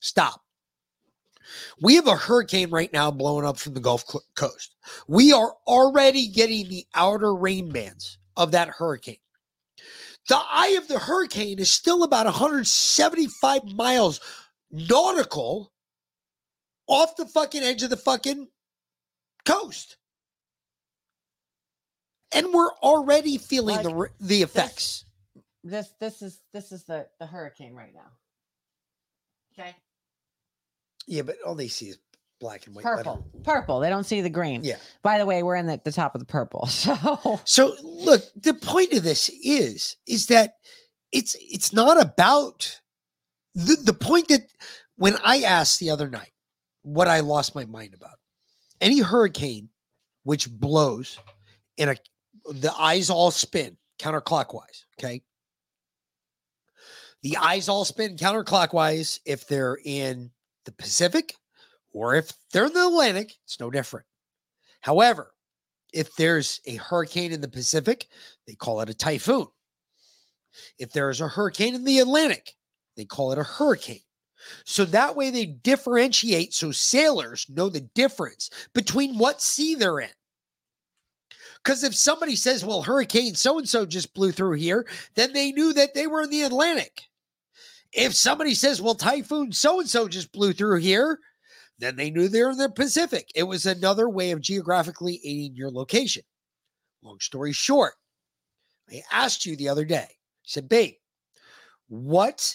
Stop. 0.00 0.42
We 1.80 1.96
have 1.96 2.06
a 2.06 2.16
hurricane 2.16 2.70
right 2.70 2.92
now 2.92 3.10
blowing 3.10 3.46
up 3.46 3.58
from 3.58 3.74
the 3.74 3.80
Gulf 3.80 4.04
Coast. 4.34 4.74
We 5.08 5.32
are 5.32 5.54
already 5.66 6.28
getting 6.28 6.68
the 6.68 6.86
outer 6.94 7.34
rain 7.34 7.70
bands 7.70 8.18
of 8.36 8.52
that 8.52 8.68
hurricane. 8.68 9.16
The 10.28 10.38
eye 10.38 10.76
of 10.78 10.88
the 10.88 10.98
hurricane 10.98 11.58
is 11.58 11.72
still 11.72 12.02
about 12.02 12.26
175 12.26 13.64
miles 13.74 14.20
nautical 14.70 15.72
off 16.86 17.16
the 17.16 17.26
fucking 17.26 17.62
edge 17.62 17.82
of 17.82 17.90
the 17.90 17.96
fucking 17.96 18.48
coast. 19.44 19.96
And 22.32 22.52
we're 22.52 22.72
already 22.82 23.38
feeling 23.38 23.82
the 23.82 24.08
the 24.20 24.42
effects. 24.42 25.04
This 25.64 25.92
this 25.98 26.22
is 26.22 26.40
this 26.52 26.70
is 26.70 26.84
the 26.84 27.08
the 27.18 27.26
hurricane 27.26 27.74
right 27.74 27.92
now. 27.92 28.12
Okay. 29.52 29.74
Yeah, 31.10 31.22
but 31.22 31.36
all 31.44 31.54
they 31.54 31.68
see 31.68 31.86
is 31.86 31.98
black 32.40 32.66
and 32.66 32.74
white. 32.74 32.84
Purple. 32.84 33.26
letter. 33.34 33.42
Purple. 33.44 33.80
They 33.80 33.90
don't 33.90 34.04
see 34.04 34.20
the 34.20 34.30
green. 34.30 34.62
Yeah. 34.64 34.76
By 35.02 35.18
the 35.18 35.26
way, 35.26 35.42
we're 35.42 35.56
in 35.56 35.66
the, 35.66 35.80
the 35.84 35.92
top 35.92 36.14
of 36.14 36.20
the 36.20 36.24
purple. 36.26 36.66
So 36.70 37.40
So 37.44 37.74
look, 37.82 38.22
the 38.36 38.54
point 38.54 38.92
of 38.92 39.02
this 39.02 39.28
is 39.28 39.96
is 40.06 40.28
that 40.28 40.54
it's 41.12 41.36
it's 41.40 41.72
not 41.72 42.00
about 42.00 42.80
the 43.54 43.76
the 43.76 43.92
point 43.92 44.28
that 44.28 44.42
when 44.96 45.16
I 45.24 45.42
asked 45.42 45.80
the 45.80 45.90
other 45.90 46.08
night 46.08 46.32
what 46.82 47.08
I 47.08 47.20
lost 47.20 47.54
my 47.54 47.64
mind 47.64 47.94
about. 47.94 48.18
Any 48.80 49.00
hurricane 49.00 49.68
which 50.22 50.50
blows 50.50 51.18
in 51.76 51.90
a 51.90 51.96
the 52.52 52.72
eyes 52.78 53.10
all 53.10 53.30
spin 53.30 53.76
counterclockwise, 53.98 54.84
okay? 54.98 55.22
The 57.22 57.36
eyes 57.36 57.68
all 57.68 57.84
spin 57.84 58.16
counterclockwise 58.16 59.20
if 59.26 59.46
they're 59.46 59.78
in 59.84 60.30
the 60.70 60.82
Pacific 60.82 61.34
or 61.92 62.14
if 62.14 62.32
they're 62.52 62.66
in 62.66 62.72
the 62.72 62.86
Atlantic, 62.86 63.34
it's 63.44 63.60
no 63.60 63.70
different. 63.70 64.06
However, 64.80 65.32
if 65.92 66.14
there's 66.16 66.60
a 66.66 66.76
hurricane 66.76 67.32
in 67.32 67.40
the 67.40 67.48
Pacific, 67.48 68.06
they 68.46 68.54
call 68.54 68.80
it 68.80 68.90
a 68.90 68.94
typhoon. 68.94 69.48
If 70.78 70.92
there's 70.92 71.20
a 71.20 71.28
hurricane 71.28 71.74
in 71.74 71.84
the 71.84 71.98
Atlantic, 71.98 72.54
they 72.96 73.04
call 73.04 73.32
it 73.32 73.38
a 73.38 73.44
hurricane. 73.44 74.00
So 74.64 74.84
that 74.86 75.16
way 75.16 75.30
they 75.30 75.46
differentiate 75.46 76.54
so 76.54 76.72
sailors 76.72 77.46
know 77.48 77.68
the 77.68 77.80
difference 77.80 78.50
between 78.72 79.18
what 79.18 79.42
sea 79.42 79.74
they're 79.74 80.00
in. 80.00 80.08
Because 81.62 81.84
if 81.84 81.94
somebody 81.94 82.36
says, 82.36 82.64
well, 82.64 82.82
hurricane 82.82 83.34
so 83.34 83.58
and 83.58 83.68
so 83.68 83.84
just 83.84 84.14
blew 84.14 84.32
through 84.32 84.54
here, 84.54 84.86
then 85.14 85.32
they 85.34 85.52
knew 85.52 85.74
that 85.74 85.92
they 85.92 86.06
were 86.06 86.22
in 86.22 86.30
the 86.30 86.42
Atlantic. 86.42 87.02
If 87.92 88.14
somebody 88.14 88.54
says, 88.54 88.80
well, 88.80 88.94
typhoon 88.94 89.52
so 89.52 89.80
and 89.80 89.88
so 89.88 90.08
just 90.08 90.32
blew 90.32 90.52
through 90.52 90.78
here, 90.78 91.18
then 91.78 91.96
they 91.96 92.10
knew 92.10 92.28
they 92.28 92.42
were 92.42 92.50
in 92.50 92.58
the 92.58 92.68
Pacific. 92.68 93.30
It 93.34 93.44
was 93.44 93.66
another 93.66 94.08
way 94.08 94.30
of 94.30 94.40
geographically 94.40 95.20
aiding 95.24 95.56
your 95.56 95.70
location. 95.70 96.22
Long 97.02 97.18
story 97.20 97.52
short, 97.52 97.94
I 98.90 99.02
asked 99.10 99.46
you 99.46 99.56
the 99.56 99.68
other 99.70 99.84
day, 99.84 100.06
I 100.06 100.14
said, 100.44 100.68
babe, 100.68 100.94
what 101.88 102.54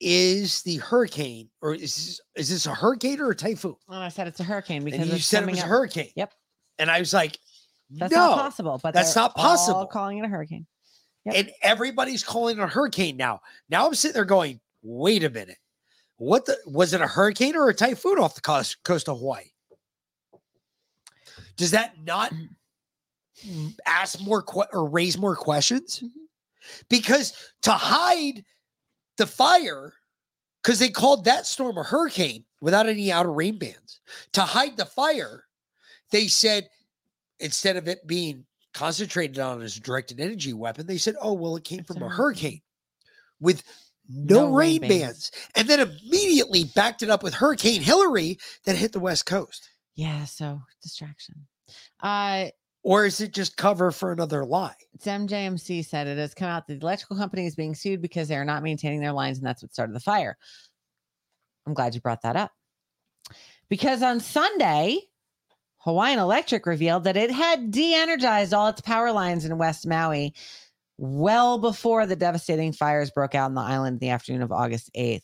is 0.00 0.62
the 0.62 0.76
hurricane, 0.76 1.48
or 1.62 1.74
is 1.74 1.80
this, 1.94 2.20
is 2.36 2.48
this 2.50 2.66
a 2.66 2.74
hurricane 2.74 3.20
or 3.20 3.30
a 3.30 3.34
typhoon? 3.34 3.76
and 3.88 4.02
I 4.02 4.08
said 4.08 4.26
it's 4.26 4.40
a 4.40 4.44
hurricane 4.44 4.84
because 4.84 5.00
And 5.00 5.10
you 5.10 5.18
said 5.18 5.44
it 5.44 5.50
was 5.50 5.60
a 5.60 5.66
hurricane. 5.66 6.10
Yep. 6.16 6.34
And 6.78 6.90
I 6.90 6.98
was 6.98 7.14
like, 7.14 7.38
That's 7.90 8.12
no, 8.12 8.18
not 8.18 8.38
possible. 8.38 8.80
But 8.82 8.94
that's 8.94 9.14
they're 9.14 9.22
not 9.22 9.36
possible. 9.36 9.86
calling 9.86 10.18
it 10.18 10.24
a 10.24 10.28
hurricane. 10.28 10.66
And 11.26 11.50
everybody's 11.62 12.22
calling 12.22 12.58
it 12.58 12.62
a 12.62 12.66
hurricane 12.66 13.16
now. 13.16 13.40
Now 13.70 13.86
I'm 13.86 13.94
sitting 13.94 14.14
there 14.14 14.24
going, 14.24 14.60
wait 14.82 15.24
a 15.24 15.30
minute. 15.30 15.58
What 16.16 16.46
the 16.46 16.56
was 16.66 16.92
it 16.92 17.00
a 17.00 17.06
hurricane 17.06 17.56
or 17.56 17.68
a 17.68 17.74
typhoon 17.74 18.18
off 18.18 18.34
the 18.34 18.40
coast, 18.40 18.82
coast 18.84 19.08
of 19.08 19.18
Hawaii? 19.18 19.44
Does 21.56 21.70
that 21.72 21.94
not 22.04 22.32
mm-hmm. 22.32 23.68
ask 23.86 24.20
more 24.20 24.42
que- 24.42 24.68
or 24.72 24.88
raise 24.88 25.18
more 25.18 25.36
questions? 25.36 26.00
Mm-hmm. 26.00 26.20
Because 26.88 27.32
to 27.62 27.72
hide 27.72 28.44
the 29.16 29.26
fire, 29.26 29.94
because 30.62 30.78
they 30.78 30.88
called 30.88 31.24
that 31.24 31.46
storm 31.46 31.76
a 31.78 31.82
hurricane 31.82 32.44
without 32.60 32.86
any 32.88 33.12
outer 33.12 33.32
rain 33.32 33.58
bands, 33.58 34.00
to 34.32 34.42
hide 34.42 34.76
the 34.76 34.86
fire, 34.86 35.44
they 36.10 36.26
said 36.26 36.68
instead 37.40 37.76
of 37.76 37.88
it 37.88 38.06
being 38.06 38.44
concentrated 38.74 39.38
on 39.38 39.62
as 39.62 39.76
a 39.76 39.80
directed 39.80 40.20
energy 40.20 40.52
weapon, 40.52 40.86
they 40.86 40.98
said, 40.98 41.14
oh, 41.22 41.32
well, 41.32 41.56
it 41.56 41.64
came 41.64 41.84
from 41.84 42.02
a 42.02 42.08
hurricane 42.08 42.60
with 43.40 43.62
no, 44.08 44.48
No 44.48 44.52
rain 44.52 44.80
rain 44.82 44.90
bands. 44.90 45.30
bands. 45.30 45.30
And 45.54 45.68
then 45.68 45.80
immediately 45.80 46.64
backed 46.74 47.02
it 47.02 47.08
up 47.08 47.22
with 47.22 47.32
Hurricane 47.34 47.80
Hilary 47.80 48.38
that 48.66 48.76
hit 48.76 48.92
the 48.92 49.00
West 49.00 49.24
Coast. 49.26 49.70
Yeah. 49.94 50.24
So 50.24 50.60
distraction. 50.82 51.46
Uh, 52.02 52.46
Or 52.82 53.06
is 53.06 53.20
it 53.22 53.32
just 53.32 53.56
cover 53.56 53.90
for 53.90 54.12
another 54.12 54.44
lie? 54.44 54.74
It's 54.92 55.06
MJMC 55.06 55.86
said 55.86 56.06
it 56.06 56.18
has 56.18 56.34
come 56.34 56.48
out 56.48 56.66
the 56.66 56.74
electrical 56.74 57.16
company 57.16 57.46
is 57.46 57.54
being 57.56 57.74
sued 57.74 58.02
because 58.02 58.28
they 58.28 58.36
are 58.36 58.44
not 58.44 58.62
maintaining 58.62 59.00
their 59.00 59.12
lines, 59.12 59.38
and 59.38 59.46
that's 59.46 59.62
what 59.62 59.72
started 59.72 59.94
the 59.94 60.00
fire. 60.00 60.36
I'm 61.66 61.72
glad 61.72 61.94
you 61.94 62.02
brought 62.02 62.20
that 62.22 62.36
up. 62.36 62.50
Because 63.70 64.02
on 64.02 64.20
Sunday, 64.20 64.98
Hawaiian 65.84 66.18
Electric 66.18 66.64
revealed 66.66 67.04
that 67.04 67.16
it 67.16 67.30
had 67.30 67.70
de 67.70 67.94
energized 67.94 68.54
all 68.54 68.68
its 68.68 68.80
power 68.80 69.12
lines 69.12 69.44
in 69.44 69.58
West 69.58 69.86
Maui 69.86 70.34
well 70.96 71.58
before 71.58 72.06
the 72.06 72.16
devastating 72.16 72.72
fires 72.72 73.10
broke 73.10 73.34
out 73.34 73.46
on 73.46 73.54
the 73.54 73.60
island 73.60 73.94
in 73.96 73.98
the 73.98 74.08
afternoon 74.10 74.42
of 74.42 74.50
August 74.50 74.90
8th. 74.96 75.22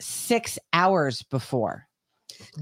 Six 0.00 0.58
hours 0.72 1.22
before. 1.22 1.88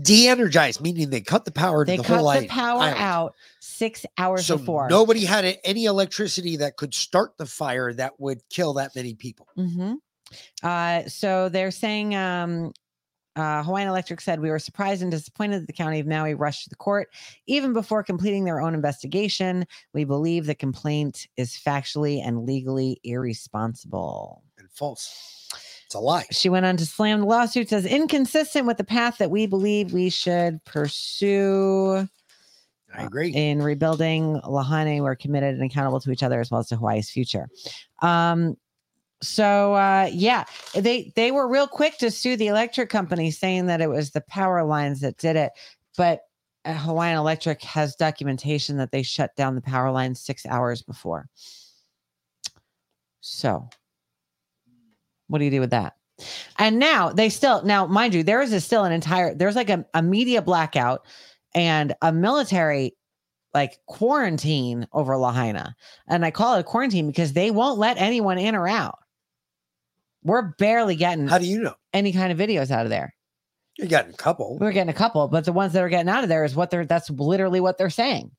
De-energized, 0.01 0.81
meaning 0.81 1.11
they 1.11 1.21
cut 1.21 1.45
the 1.45 1.51
power 1.51 1.85
to 1.85 1.91
They 1.91 1.97
the 1.99 2.03
cut 2.03 2.41
the 2.41 2.47
power 2.49 2.81
island. 2.81 2.99
out 2.99 3.35
six 3.61 4.07
hours 4.17 4.47
So 4.47 4.57
before. 4.57 4.89
nobody 4.89 5.25
had 5.25 5.59
any 5.65 5.85
electricity 5.85 6.57
that 6.57 6.77
could 6.77 6.95
start 6.95 7.37
the 7.37 7.45
fire 7.47 7.93
that 7.93 8.19
would 8.19 8.41
kill 8.49 8.75
that 8.75 8.95
many 8.95 9.15
people. 9.15 9.47
hmm 9.55 9.95
Uh, 10.63 11.03
so 11.09 11.49
they're 11.51 11.71
saying 11.71 12.15
um, 12.15 12.73
uh, 13.37 13.63
Hawaiian 13.63 13.89
Electric 13.89 14.21
said 14.21 14.41
we 14.41 14.51
were 14.51 14.59
surprised 14.59 15.03
and 15.03 15.11
disappointed 15.11 15.63
that 15.63 15.67
the 15.67 15.73
county 15.73 16.01
of 16.01 16.07
Maui 16.07 16.35
rushed 16.35 16.65
to 16.65 16.71
the 16.71 16.77
court 16.77 17.09
even 17.47 17.73
before 17.73 18.03
completing 18.03 18.45
their 18.45 18.61
own 18.61 18.75
investigation. 18.75 19.67
We 19.93 20.05
believe 20.05 20.47
the 20.47 20.55
complaint 20.55 21.29
is 21.37 21.53
factually 21.53 22.27
and 22.27 22.47
legally 22.47 22.99
irresponsible 23.05 24.43
and 24.59 24.71
false. 24.71 25.49
It's 25.85 25.95
a 25.95 26.01
lie. 26.01 26.25
She 26.33 26.49
went 26.49 26.67
on 26.67 26.77
to 26.79 26.87
slam 26.87 27.21
the 27.21 27.27
lawsuits 27.27 27.73
as 27.73 27.87
inconsistent 27.87 28.67
with 28.67 28.79
the 28.79 28.85
path 28.85 29.19
that 29.19 29.31
we 29.31 29.47
believe 29.47 29.93
we 29.93 30.11
should 30.11 30.65
pursue. 30.65 32.09
I 32.97 33.03
agree. 33.05 33.33
In 33.35 33.63
rebuilding 33.63 34.41
Lahaina, 34.49 35.03
we're 35.03 35.15
committed 35.15 35.55
and 35.55 35.63
accountable 35.63 36.01
to 36.01 36.11
each 36.11 36.23
other 36.23 36.41
as 36.41 36.51
well 36.51 36.61
as 36.61 36.69
to 36.69 36.77
Hawaii's 36.77 37.11
future. 37.11 37.49
Um, 38.01 38.57
so 39.23 39.75
uh, 39.75 40.11
yeah, 40.13 40.45
they 40.75 41.13
they 41.17 41.31
were 41.31 41.49
real 41.49 41.67
quick 41.67 41.99
to 41.99 42.11
sue 42.11 42.37
the 42.37 42.49
electric 42.49 42.91
company, 42.91 43.31
saying 43.31 43.67
that 43.67 43.81
it 43.81 43.89
was 43.89 44.11
the 44.11 44.21
power 44.23 44.65
lines 44.65 45.01
that 45.01 45.19
did 45.19 45.37
it. 45.37 45.53
But 45.97 46.21
uh, 46.65 46.75
Hawaiian 46.75 47.17
Electric 47.17 47.63
has 47.63 47.97
documentation 47.97 48.77
that 48.77 48.91
they 48.93 49.03
shut 49.03 49.35
down 49.37 49.55
the 49.55 49.63
power 49.63 49.91
lines 49.91 50.21
six 50.21 50.45
hours 50.47 50.83
before. 50.83 51.29
So, 53.21 53.69
what 55.29 55.39
do 55.39 55.45
you 55.45 55.51
do 55.51 55.61
with 55.61 55.71
that? 55.71 55.95
And 56.59 56.79
now 56.79 57.11
they 57.11 57.29
still 57.29 57.63
now, 57.65 57.87
mind 57.87 58.15
you, 58.15 58.23
there 58.23 58.43
is 58.43 58.53
a 58.53 58.61
still 58.61 58.85
an 58.85 58.93
entire 58.93 59.35
there's 59.35 59.57
like 59.57 59.71
a, 59.71 59.85
a 59.95 60.03
media 60.03 60.43
blackout 60.43 61.07
and 61.55 61.95
a 62.03 62.13
military 62.13 62.95
like 63.55 63.79
quarantine 63.87 64.87
over 64.93 65.17
Lahaina. 65.17 65.75
And 66.09 66.25
I 66.25 66.31
call 66.31 66.57
it 66.57 66.61
a 66.61 66.65
quarantine 66.65 67.07
because 67.07 67.33
they 67.33 67.51
won't 67.51 67.79
let 67.79 67.97
anyone 67.97 68.39
in 68.39 68.55
or 68.55 68.69
out. 68.69 68.99
We're 70.27 70.55
barely 70.59 70.97
getting 70.97 71.29
how 71.29 71.39
do 71.39 71.47
you 71.47 71.63
know 71.63 71.75
any 71.95 72.13
kind 72.13 72.33
of 72.33 72.39
videos 72.39 72.71
out 72.71 72.85
of 72.85 72.91
there? 72.91 73.15
You're 73.79 73.89
getting 73.89 74.13
a 74.13 74.17
couple. 74.17 74.59
We're 74.59 74.73
getting 74.73 74.91
a 74.91 74.95
couple, 74.95 75.29
but 75.29 75.45
the 75.45 75.53
ones 75.53 75.73
that 75.75 75.83
are 75.83 75.89
getting 75.89 76.09
out 76.09 76.25
of 76.25 76.29
there 76.29 76.45
is 76.45 76.57
what 76.57 76.71
they're 76.71 76.85
that's 76.85 77.09
literally 77.11 77.61
what 77.61 77.79
they're 77.79 77.91
saying. 77.91 78.33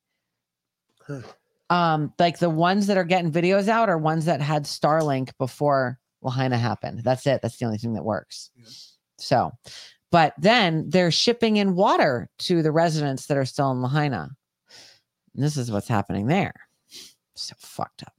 Huh. 1.06 1.22
Um, 1.70 2.12
like 2.18 2.38
the 2.38 2.50
ones 2.50 2.86
that 2.88 2.96
are 2.96 3.04
getting 3.04 3.32
videos 3.32 3.68
out 3.68 3.88
are 3.88 3.98
ones 3.98 4.26
that 4.26 4.40
had 4.40 4.64
Starlink 4.64 5.30
before 5.38 5.98
Lahaina 6.22 6.58
happened. 6.58 7.02
That's 7.04 7.26
it. 7.26 7.40
That's 7.40 7.56
the 7.56 7.66
only 7.66 7.78
thing 7.78 7.94
that 7.94 8.04
works. 8.04 8.50
So, 9.18 9.52
but 10.10 10.34
then 10.38 10.90
they're 10.90 11.10
shipping 11.10 11.56
in 11.56 11.74
water 11.74 12.28
to 12.40 12.62
the 12.62 12.72
residents 12.72 13.26
that 13.26 13.36
are 13.36 13.44
still 13.44 13.70
in 13.70 13.82
Lahaina. 13.82 14.30
And 15.34 15.44
this 15.44 15.56
is 15.56 15.70
what's 15.70 15.88
happening 15.88 16.26
there. 16.26 16.54
So 17.34 17.54
fucked 17.58 18.02
up. 18.02 18.12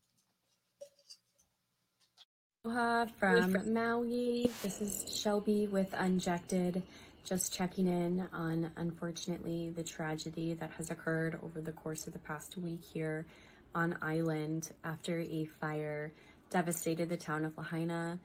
Aloha 2.66 3.06
from 3.18 3.74
Maui. 3.74 4.52
This 4.62 4.82
is 4.82 5.18
Shelby 5.18 5.68
with 5.68 5.88
Unjected. 5.94 6.84
Just 7.24 7.54
checking 7.54 7.88
in 7.88 8.28
on, 8.34 8.70
unfortunately, 8.76 9.70
the 9.70 9.82
tragedy 9.82 10.56
that 10.56 10.70
has 10.72 10.92
occurred 10.92 11.40
over 11.42 11.62
the 11.62 11.72
course 11.72 12.06
of 12.06 12.12
the 12.12 12.20
past 12.20 12.58
week 12.58 12.82
here 12.84 13.26
on 13.74 13.98
island 14.02 14.72
after 14.84 15.22
a 15.22 15.48
fire 15.62 16.12
devastated 16.50 17.08
the 17.08 17.16
town 17.16 17.46
of 17.46 17.58
Lahaina. 17.58 18.20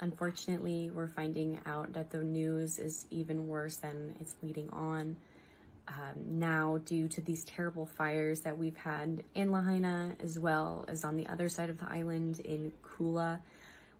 Unfortunately, 0.00 0.90
we're 0.94 1.08
finding 1.08 1.60
out 1.66 1.92
that 1.92 2.10
the 2.10 2.24
news 2.24 2.78
is 2.78 3.04
even 3.10 3.46
worse 3.46 3.76
than 3.76 4.14
it's 4.20 4.36
leading 4.42 4.70
on. 4.70 5.18
Um, 5.90 6.38
now, 6.38 6.78
due 6.84 7.08
to 7.08 7.20
these 7.20 7.44
terrible 7.44 7.86
fires 7.86 8.40
that 8.42 8.56
we've 8.56 8.76
had 8.76 9.24
in 9.34 9.50
Lahaina, 9.50 10.14
as 10.22 10.38
well 10.38 10.84
as 10.86 11.04
on 11.04 11.16
the 11.16 11.26
other 11.26 11.48
side 11.48 11.68
of 11.68 11.78
the 11.78 11.90
island 11.90 12.40
in 12.40 12.72
Kula, 12.82 13.40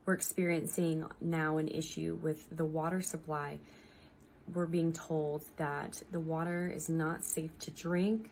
we're 0.07 0.15
experiencing 0.15 1.05
now 1.21 1.59
an 1.59 1.69
issue 1.69 2.19
with 2.23 2.47
the 2.57 2.65
water 2.65 3.03
supply. 3.03 3.59
we're 4.55 4.67
being 4.67 4.93
told 4.93 5.45
that 5.57 6.03
the 6.11 6.19
water 6.19 6.73
is 6.75 6.89
not 6.89 7.25
safe 7.25 7.57
to 7.61 7.71
drink. 7.71 8.31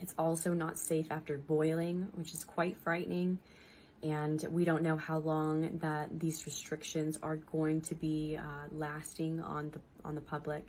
It's 0.00 0.14
also 0.18 0.52
not 0.52 0.78
safe 0.78 1.06
after 1.10 1.38
boiling, 1.38 2.08
which 2.14 2.34
is 2.34 2.44
quite 2.44 2.76
frightening. 2.78 3.38
And 4.02 4.44
we 4.50 4.64
don't 4.64 4.82
know 4.82 4.96
how 4.96 5.18
long 5.18 5.78
that 5.78 6.18
these 6.18 6.46
restrictions 6.46 7.18
are 7.22 7.36
going 7.36 7.82
to 7.82 7.94
be 7.94 8.38
uh, 8.38 8.42
lasting 8.72 9.40
on 9.40 9.70
the 9.70 9.80
on 10.04 10.14
the 10.14 10.20
public. 10.22 10.64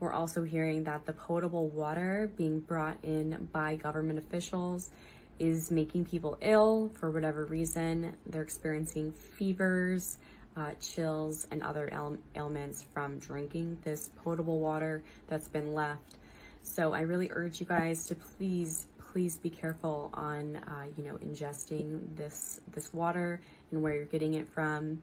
We're 0.00 0.12
also 0.12 0.44
hearing 0.44 0.84
that 0.84 1.06
the 1.06 1.12
potable 1.12 1.68
water 1.68 2.30
being 2.36 2.60
brought 2.60 2.98
in 3.02 3.48
by 3.52 3.76
government 3.76 4.18
officials 4.18 4.90
is 5.38 5.70
making 5.70 6.04
people 6.04 6.38
ill 6.40 6.90
for 6.98 7.10
whatever 7.10 7.44
reason. 7.46 8.14
They're 8.26 8.42
experiencing 8.42 9.12
fevers, 9.12 10.18
uh, 10.56 10.72
chills, 10.80 11.46
and 11.50 11.62
other 11.62 11.88
ail- 11.92 12.18
ailments 12.36 12.84
from 12.92 13.18
drinking 13.18 13.78
this 13.84 14.10
potable 14.22 14.60
water 14.60 15.02
that's 15.28 15.48
been 15.48 15.74
left. 15.74 16.16
So 16.62 16.92
I 16.92 17.00
really 17.00 17.30
urge 17.32 17.60
you 17.60 17.66
guys 17.66 18.06
to 18.06 18.14
please, 18.14 18.86
please 19.12 19.36
be 19.36 19.50
careful 19.50 20.10
on, 20.14 20.56
uh, 20.56 20.86
you 20.96 21.04
know, 21.04 21.14
ingesting 21.16 22.00
this 22.16 22.60
this 22.72 22.92
water 22.92 23.40
and 23.70 23.82
where 23.82 23.94
you're 23.94 24.04
getting 24.04 24.34
it 24.34 24.48
from. 24.48 25.02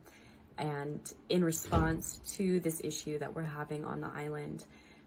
And 0.57 1.01
in 1.29 1.43
response 1.43 2.21
to 2.37 2.59
this 2.61 2.81
issue 2.83 3.19
that 3.19 3.33
we're 3.33 3.43
having 3.43 3.83
on 3.83 3.99
the 4.01 4.09
island, 4.15 4.65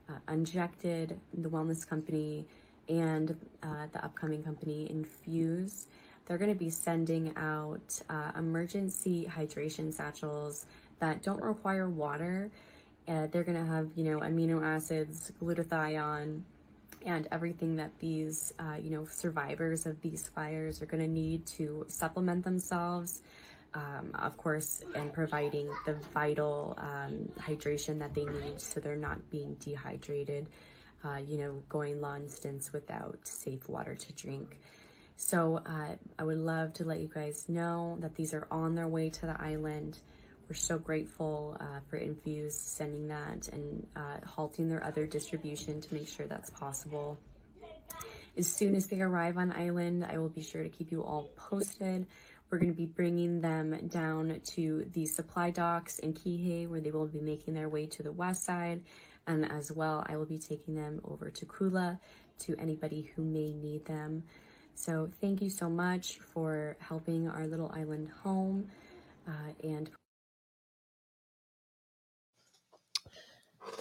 uh, 0.09 0.13
Unjected, 0.29 1.19
the 1.35 1.49
wellness 1.49 1.87
company, 1.87 2.47
and 2.89 3.37
uh, 3.63 3.87
the 3.93 4.05
upcoming 4.05 4.43
company 4.43 4.91
Infuse, 4.91 5.87
they're 6.27 6.39
going 6.39 6.53
to 6.53 6.59
be 6.59 6.71
sending 6.71 7.35
out 7.37 8.01
uh, 8.11 8.33
emergency 8.37 9.31
hydration 9.35 9.93
satchels 9.93 10.67
that 11.01 11.23
don't 11.23 11.43
require 11.43 11.89
water. 11.89 12.51
Uh, 13.07 13.27
they're 13.31 13.45
going 13.45 13.59
to 13.59 13.71
have, 13.71 13.89
you 13.97 14.05
know, 14.05 14.21
amino 14.21 14.63
acids, 14.63 15.33
glutathione, 15.43 16.43
and 17.07 17.29
everything 17.33 17.77
that 17.77 17.91
these, 18.01 18.53
uh, 18.59 18.77
you 18.83 18.91
know, 18.91 19.07
survivors 19.11 19.87
of 19.87 20.01
these 20.03 20.29
fires 20.35 20.83
are 20.83 20.87
going 20.87 21.03
to 21.03 21.09
need 21.09 21.47
to 21.47 21.87
supplement 21.89 22.45
themselves. 22.45 23.23
Um, 23.75 24.11
of 24.15 24.37
course, 24.39 24.83
and 24.95 25.13
providing 25.13 25.69
the 25.85 25.95
vital 26.15 26.75
um, 26.79 27.29
hydration 27.39 27.99
that 27.99 28.15
they 28.15 28.25
need 28.25 28.61
so 28.61 28.81
they're 28.81 28.97
not 28.97 29.31
being 29.31 29.57
dehydrated, 29.61 30.47
uh, 31.05 31.19
you 31.19 31.37
know, 31.37 31.63
going 31.69 32.01
long 32.01 32.29
stints 32.29 32.73
without 32.73 33.19
safe 33.25 33.69
water 33.69 33.95
to 33.95 34.13
drink. 34.15 34.59
So 35.17 35.61
uh, 35.67 35.97
I 36.19 36.25
would 36.25 36.39
love 36.39 36.73
to 36.75 36.85
let 36.85 37.01
you 37.01 37.11
guys 37.13 37.45
know 37.49 37.99
that 38.01 38.15
these 38.15 38.33
are 38.33 38.47
on 38.51 38.75
their 38.75 38.89
way 38.89 39.11
to 39.11 39.27
the 39.27 39.37
island. 39.39 39.99
We're 40.49 40.55
so 40.55 40.79
grateful 40.79 41.57
uh, 41.61 41.81
for 41.91 41.97
Infuse 41.97 42.59
sending 42.59 43.09
that 43.09 43.49
and 43.49 43.87
uh, 43.97 44.27
halting 44.27 44.69
their 44.69 44.83
other 44.83 45.07
distribution 45.07 45.81
to 45.83 45.95
make 45.95 46.09
sure 46.09 46.27
that's 46.27 46.51
possible. 46.51 47.19
As 48.37 48.47
soon 48.47 48.77
as 48.77 48.87
they 48.87 49.01
arrive 49.01 49.37
on 49.37 49.53
island, 49.53 50.07
I 50.09 50.19
will 50.19 50.29
be 50.29 50.43
sure 50.43 50.63
to 50.63 50.69
keep 50.69 50.93
you 50.93 51.03
all 51.03 51.29
posted. 51.37 52.07
We're 52.51 52.59
going 52.59 52.73
to 52.73 52.77
be 52.77 52.87
bringing 52.87 53.41
them 53.41 53.89
down 53.89 54.41
to 54.43 54.87
the 54.93 55.07
supply 55.07 55.51
docks 55.51 55.99
in 56.01 56.15
Kihei, 56.15 56.69
where 56.69 56.81
they 56.81 56.91
will 56.91 57.07
be 57.07 57.21
making 57.21 57.55
their 57.55 57.69
way 57.69 57.87
to 57.87 58.03
the 58.03 58.13
west 58.13 58.45
side. 58.45 58.83
And 59.27 59.51
as 59.53 59.71
well, 59.71 60.05
I 60.09 60.17
will 60.17 60.27
be 60.27 60.39
taking 60.39 60.75
them 60.75 61.01
over 61.05 61.31
to 61.31 61.47
Kula 61.47 61.99
to 62.41 62.57
anybody 62.59 63.13
who 63.15 63.23
may 63.23 63.53
need 63.53 63.85
them. 63.85 64.25
So 64.75 65.11
thank 65.21 65.43
you 65.43 65.51
so 65.51 65.69
much 65.69 66.19
for 66.33 66.77
helping 66.81 67.29
our 67.29 67.47
little 67.47 67.71
island 67.75 68.09
home 68.23 68.69
uh, 69.27 69.53
and 69.63 69.91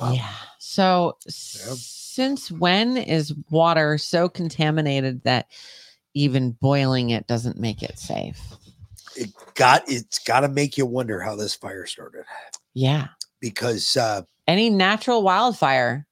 Yeah. 0.01 0.33
So 0.59 1.17
since 1.27 2.51
when 2.51 2.97
is 2.97 3.33
water 3.49 3.97
so 3.97 4.29
contaminated 4.29 5.23
that 5.23 5.47
even 6.17 6.51
boiling 6.61 7.11
it 7.11 7.27
doesn't 7.27 7.59
make 7.59 7.83
it 7.83 7.97
safe? 7.99 8.39
It 9.15 9.29
got 9.55 9.83
it's 9.87 10.19
got 10.19 10.41
to 10.41 10.47
make 10.47 10.77
you 10.77 10.85
wonder 10.85 11.19
how 11.19 11.35
this 11.35 11.55
fire 11.55 11.85
started 11.85 12.25
Yeah. 12.73 13.07
because 13.39 13.95
uh, 13.97 14.21
Any 14.47 14.69
natural 14.69 15.21
wildfire, 15.23 16.05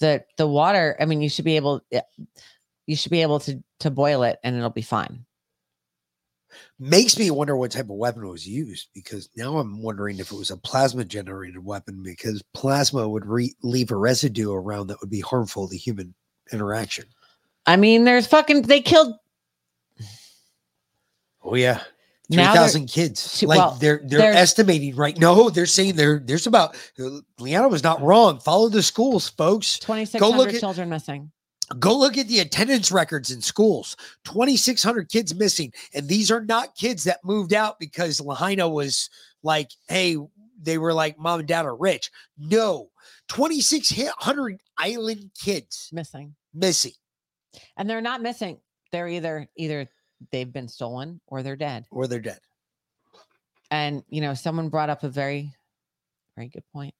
the 0.00 0.24
the 0.36 0.46
water, 0.46 0.96
I 1.00 1.04
mean, 1.06 1.20
you 1.20 1.28
should 1.28 1.44
be 1.44 1.56
able 1.56 1.82
you 2.86 2.96
should 2.96 3.10
be 3.10 3.22
able 3.22 3.40
to 3.40 3.62
to 3.80 3.90
boil 3.90 4.22
it 4.22 4.38
and 4.42 4.56
it'll 4.56 4.70
be 4.70 4.82
fine. 4.82 5.24
makes 6.78 7.18
me 7.18 7.30
wonder 7.30 7.56
what 7.56 7.70
type 7.70 7.90
of 7.90 7.96
weapon 7.96 8.26
was 8.28 8.46
used 8.46 8.88
because 8.94 9.28
now 9.36 9.58
I'm 9.58 9.82
wondering 9.82 10.18
if 10.18 10.30
it 10.32 10.36
was 10.36 10.50
a 10.50 10.56
plasma 10.56 11.04
generated 11.04 11.62
weapon 11.64 12.02
because 12.02 12.42
plasma 12.54 13.08
would 13.08 13.26
re- 13.26 13.54
leave 13.62 13.90
a 13.90 13.96
residue 13.96 14.52
around 14.52 14.86
that 14.88 15.00
would 15.00 15.10
be 15.10 15.20
harmful 15.20 15.68
to 15.68 15.76
human 15.76 16.14
interaction. 16.52 17.04
I 17.66 17.76
mean, 17.76 18.04
there's 18.04 18.26
fucking 18.26 18.62
they 18.62 18.80
killed 18.80 19.14
Oh 21.46 21.54
yeah. 21.54 21.82
Three 22.30 22.38
Now 22.42 22.66
kids. 22.88 23.38
Two- 23.38 23.46
like 23.46 23.58
well, 23.58 23.76
they're 23.80 24.00
they're 24.04 24.32
estimating 24.32 24.96
right. 24.96 25.16
No, 25.16 25.48
they're 25.48 25.64
saying 25.64 25.94
there 25.94 26.18
there's 26.18 26.48
about 26.48 26.76
Leanna 27.38 27.68
was 27.68 27.84
not 27.84 28.02
wrong. 28.02 28.40
Follow 28.40 28.68
the 28.68 28.82
schools, 28.82 29.28
folks. 29.28 29.78
Go 29.78 29.94
look 29.94 30.48
2600 30.48 30.54
at 30.54 30.60
children 30.60 30.88
missing. 30.88 31.30
go 31.78 31.96
look 31.96 32.18
at 32.18 32.26
the 32.26 32.40
attendance 32.40 32.90
records 32.92 33.30
in 33.30 33.40
schools 33.40 33.96
2600 34.24 35.08
kids 35.08 35.34
missing 35.34 35.72
and 35.94 36.08
these 36.08 36.30
are 36.30 36.40
not 36.44 36.76
kids 36.76 37.04
that 37.04 37.18
moved 37.24 37.52
out 37.52 37.78
because 37.80 38.20
lahaina 38.20 38.68
was 38.68 39.10
like 39.42 39.70
hey 39.88 40.16
they 40.62 40.78
were 40.78 40.94
like 40.94 41.18
mom 41.18 41.40
and 41.40 41.48
dad 41.48 41.66
are 41.66 41.74
rich 41.76 42.10
no 42.38 42.88
2600 43.28 44.60
island 44.78 45.30
kids 45.40 45.90
missing 45.92 46.34
missing 46.54 46.92
And 47.76 47.90
they're 47.90 48.00
not 48.00 48.22
missing. 48.22 48.58
They're 48.92 49.08
either 49.08 49.48
either 49.56 49.88
they've 50.32 50.52
been 50.52 50.68
stolen 50.68 51.20
or 51.26 51.42
they're 51.42 51.56
dead. 51.56 51.84
or 51.90 52.06
they're 52.06 52.20
dead 52.20 52.40
And 53.70 54.02
you 54.08 54.20
know, 54.20 54.34
someone 54.34 54.68
brought 54.68 54.90
up 54.90 55.02
a 55.02 55.08
very, 55.08 55.52
very 56.36 56.48
good 56.48 56.64
point. 56.72 56.94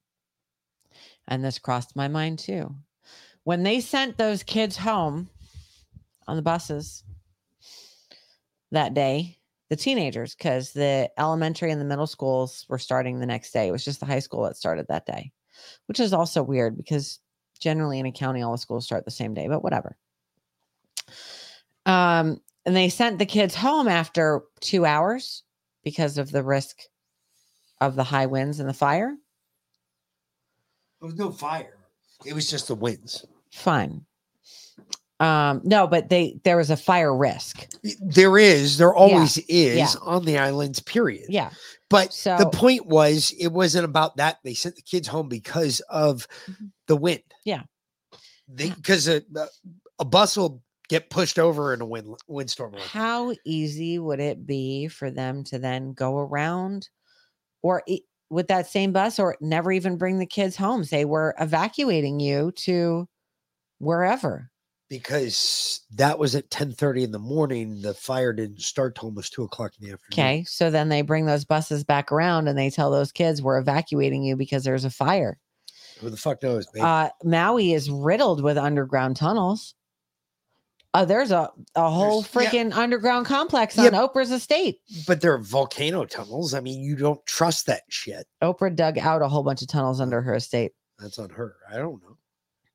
And 1.28 1.44
this 1.44 1.59
crossed 1.59 1.97
my 1.97 2.09
mind 2.09 2.38
too. 2.38 2.74
When 3.44 3.62
they 3.62 3.80
sent 3.80 4.16
those 4.16 4.43
kids 4.43 4.76
home 4.76 5.28
on 6.26 6.36
the 6.36 6.43
buses 6.43 7.05
that 8.72 8.94
day, 8.94 9.38
the 9.68 9.76
teenagers, 9.76 10.34
because 10.34 10.72
the 10.72 11.10
elementary 11.18 11.70
and 11.70 11.80
the 11.80 11.84
middle 11.84 12.06
schools 12.06 12.66
were 12.68 12.78
starting 12.78 13.18
the 13.18 13.26
next 13.26 13.52
day. 13.52 13.68
It 13.68 13.72
was 13.72 13.84
just 13.84 14.01
the 14.01 14.06
high 14.06 14.20
school 14.20 14.44
that 14.44 14.56
started 14.56 14.86
that 14.88 15.06
day, 15.06 15.32
which 15.86 16.01
is 16.01 16.12
also 16.12 16.43
weird 16.43 16.76
because 16.76 17.18
generally 17.59 17.98
in 17.98 18.06
a 18.06 18.12
county, 18.12 18.43
all 18.43 18.52
the 18.52 18.59
schools 18.59 18.84
start 18.84 19.05
the 19.05 19.10
same 19.10 19.34
day, 19.34 19.48
but 19.48 19.64
whatever. 19.64 19.97
Um, 21.84 22.40
and 22.66 22.76
they 22.76 22.88
sent 22.90 23.18
the 23.18 23.24
kids 23.26 23.55
home 23.55 23.88
after 23.88 24.43
two 24.60 24.84
hours 24.84 25.43
because 25.84 26.18
of 26.18 26.30
the 26.32 26.43
risk 26.43 26.76
of 27.80 27.94
the 27.94 28.05
high 28.05 28.26
winds 28.26 28.59
and 28.60 28.68
the 28.68 28.74
fire. 28.74 29.14
there 31.01 31.06
was 31.06 31.16
no 31.16 31.30
fire 31.30 31.78
it 32.26 32.34
was 32.34 32.51
just 32.51 32.68
the 32.68 32.74
winds 32.74 33.24
Fine. 33.52 34.05
Um, 35.18 35.62
no, 35.64 35.86
but 35.86 36.10
they 36.10 36.38
there 36.44 36.59
was 36.59 36.68
a 36.68 36.76
fire 36.76 37.16
risk. 37.16 37.66
there 38.02 38.36
is 38.36 38.76
there 38.76 38.94
always 38.94 39.38
is 39.48 39.76
yeah. 39.78 39.88
on 40.02 40.26
the 40.26 40.36
islands 40.36 40.80
period 40.80 41.24
Yeah. 41.30 41.51
but 41.88 42.10
the 42.24 42.51
point 42.52 42.84
was 42.86 43.32
it 43.38 43.48
wasn't 43.48 43.86
about 43.86 44.16
that 44.18 44.38
they 44.44 44.52
sent 44.52 44.76
the 44.76 44.82
kids 44.82 45.09
home 45.09 45.28
because 45.30 45.80
of 45.88 46.26
the 46.86 46.97
wind 46.97 47.20
Mm-hmm. 47.47 47.48
Yeah. 47.51 47.62
they 48.48 48.70
because 48.70 49.09
a, 49.09 49.22
a 49.98 50.05
bus 50.05 50.36
will 50.36 50.62
get 50.88 51.10
pushed 51.10 51.38
over 51.38 51.72
in 51.74 51.80
a 51.80 51.86
wind 51.86 52.14
windstorm 52.28 52.72
like 52.72 52.82
that. 52.82 52.88
How 52.88 53.34
easy 53.44 53.98
would 53.98 54.20
it 54.20 54.46
be 54.46 54.88
for 54.88 55.10
them 55.10 55.44
to 55.44 55.58
then 55.58 55.92
go 55.92 56.18
around 56.18 56.88
or 57.62 57.82
e- 57.86 58.02
with 58.30 58.48
that 58.48 58.66
same 58.66 58.92
bus 58.92 59.18
or 59.18 59.36
never 59.40 59.72
even 59.72 59.96
bring 59.98 60.18
the 60.18 60.26
kids 60.26 60.56
home? 60.56 60.84
Say 60.84 61.04
we're 61.04 61.34
evacuating 61.40 62.20
you 62.20 62.52
to 62.56 63.08
wherever. 63.78 64.50
because 64.88 65.80
that 65.96 66.18
was 66.18 66.34
at 66.34 66.50
10 66.50 66.72
30 66.72 67.04
in 67.04 67.10
the 67.12 67.18
morning 67.18 67.82
the 67.82 67.92
fire 67.92 68.32
didn't 68.32 68.60
start 68.62 68.94
till 68.94 69.08
almost 69.08 69.32
2 69.34 69.42
o'clock 69.44 69.72
in 69.78 69.86
the 69.86 69.92
afternoon 69.92 70.26
Okay. 70.26 70.44
So 70.44 70.70
then 70.70 70.88
they 70.88 71.02
bring 71.02 71.26
those 71.26 71.44
buses 71.44 71.84
back 71.84 72.10
around 72.12 72.48
and 72.48 72.56
they 72.58 72.70
tell 72.70 72.90
those 72.90 73.12
kids 73.12 73.42
we're 73.42 73.58
evacuating 73.58 74.22
you 74.22 74.36
because 74.36 74.64
there's 74.64 74.84
a 74.84 74.90
fire. 74.90 75.38
who 76.00 76.08
the 76.10 76.16
fuck 76.16 76.42
knows? 76.42 76.66
Uh, 76.80 77.08
Maui 77.24 77.72
is 77.72 77.90
riddled 77.90 78.42
with 78.42 78.56
underground 78.56 79.16
tunnels. 79.16 79.74
Uh, 80.97 81.05
there's 81.05 81.31
a, 81.31 81.51
a 81.74 81.90
whole 81.90 82.23
There's- 82.23 82.52
yeah. 82.55 82.62
freaking 82.64 82.73
underground 82.77 83.27
complex 83.27 83.77
Yeah. 83.77 83.85
on 83.86 83.93
Oprah's 83.93 84.31
estate. 84.31 84.81
but 85.06 85.20
they're 85.20 85.39
volcano 85.39 86.05
tunnels 86.06 86.55
i 86.55 86.60
mean 86.60 86.82
you 86.82 86.97
don't 86.97 87.24
trust 87.27 87.66
that 87.66 87.82
shit 87.89 88.27
Oprah 88.43 88.74
dug 88.74 88.97
out 88.98 89.20
a 89.23 89.28
whole 89.28 89.43
bunch 89.43 89.60
of 89.62 89.68
tunnels 89.68 90.01
under 90.01 90.20
her 90.23 90.35
estate. 90.35 90.73
that's 90.98 91.18
on 91.18 91.28
her 91.31 91.56
i 91.70 91.77
don't 91.77 92.02
know 92.02 92.16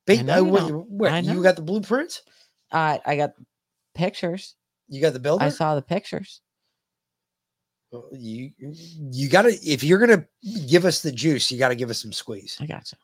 babe 0.05 0.25
know 0.25 0.55
uh, 0.55 0.67
you 0.67 0.85
what- 0.87 1.11
I 1.11 1.19
you 1.19 1.41
got 1.41 1.55
the 1.55 1.61
blueprints 1.63 2.21
Uh, 2.71 2.99
I 3.05 3.15
got 3.17 3.31
pictures. 3.95 4.55
you 4.87 5.01
got 5.01 5.13
the 5.13 5.19
building? 5.19 5.45
I 5.45 5.49
saw 5.49 5.75
the 5.75 5.81
pictures. 5.81 6.41
Well, 7.91 8.07
you 8.13 8.51
you 8.57 9.27
gotta 9.29 9.57
if 9.63 9.83
you're 9.83 9.99
gonna 9.99 10.25
give 10.67 10.85
us 10.85 11.01
the 11.01 11.11
juice 11.11 11.51
you 11.51 11.57
gotta 11.59 11.75
give 11.75 11.89
us 11.89 12.01
some 12.01 12.13
squeeze 12.13 12.55
I 12.61 12.65
got 12.65 12.75
gotcha. 12.85 12.95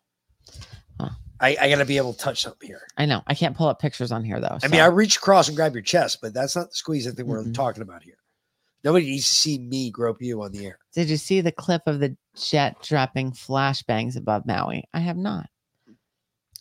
I, 1.39 1.57
I 1.59 1.69
got 1.69 1.77
to 1.77 1.85
be 1.85 1.97
able 1.97 2.13
to 2.13 2.19
touch 2.19 2.41
something 2.41 2.67
here. 2.67 2.87
I 2.97 3.05
know. 3.05 3.21
I 3.27 3.33
can't 3.33 3.55
pull 3.55 3.67
up 3.67 3.79
pictures 3.79 4.11
on 4.11 4.23
here 4.23 4.39
though. 4.39 4.57
I 4.63 4.67
mean, 4.67 4.81
I 4.81 4.87
reach 4.87 5.17
across 5.17 5.47
and 5.47 5.55
grab 5.55 5.73
your 5.73 5.83
chest, 5.83 6.19
but 6.21 6.33
that's 6.33 6.55
not 6.55 6.69
the 6.69 6.75
squeeze 6.75 7.07
I 7.07 7.11
think 7.11 7.27
we're 7.27 7.51
talking 7.51 7.83
about 7.83 8.03
here. 8.03 8.17
Nobody 8.83 9.05
needs 9.05 9.27
to 9.29 9.35
see 9.35 9.57
me 9.57 9.91
grope 9.91 10.21
you 10.21 10.41
on 10.41 10.51
the 10.51 10.65
air. 10.65 10.79
Did 10.93 11.09
you 11.09 11.17
see 11.17 11.41
the 11.41 11.51
clip 11.51 11.83
of 11.87 11.99
the 11.99 12.15
jet 12.35 12.77
dropping 12.81 13.31
flashbangs 13.31 14.15
above 14.15 14.45
Maui? 14.45 14.85
I 14.93 14.99
have 14.99 15.17
not. 15.17 15.49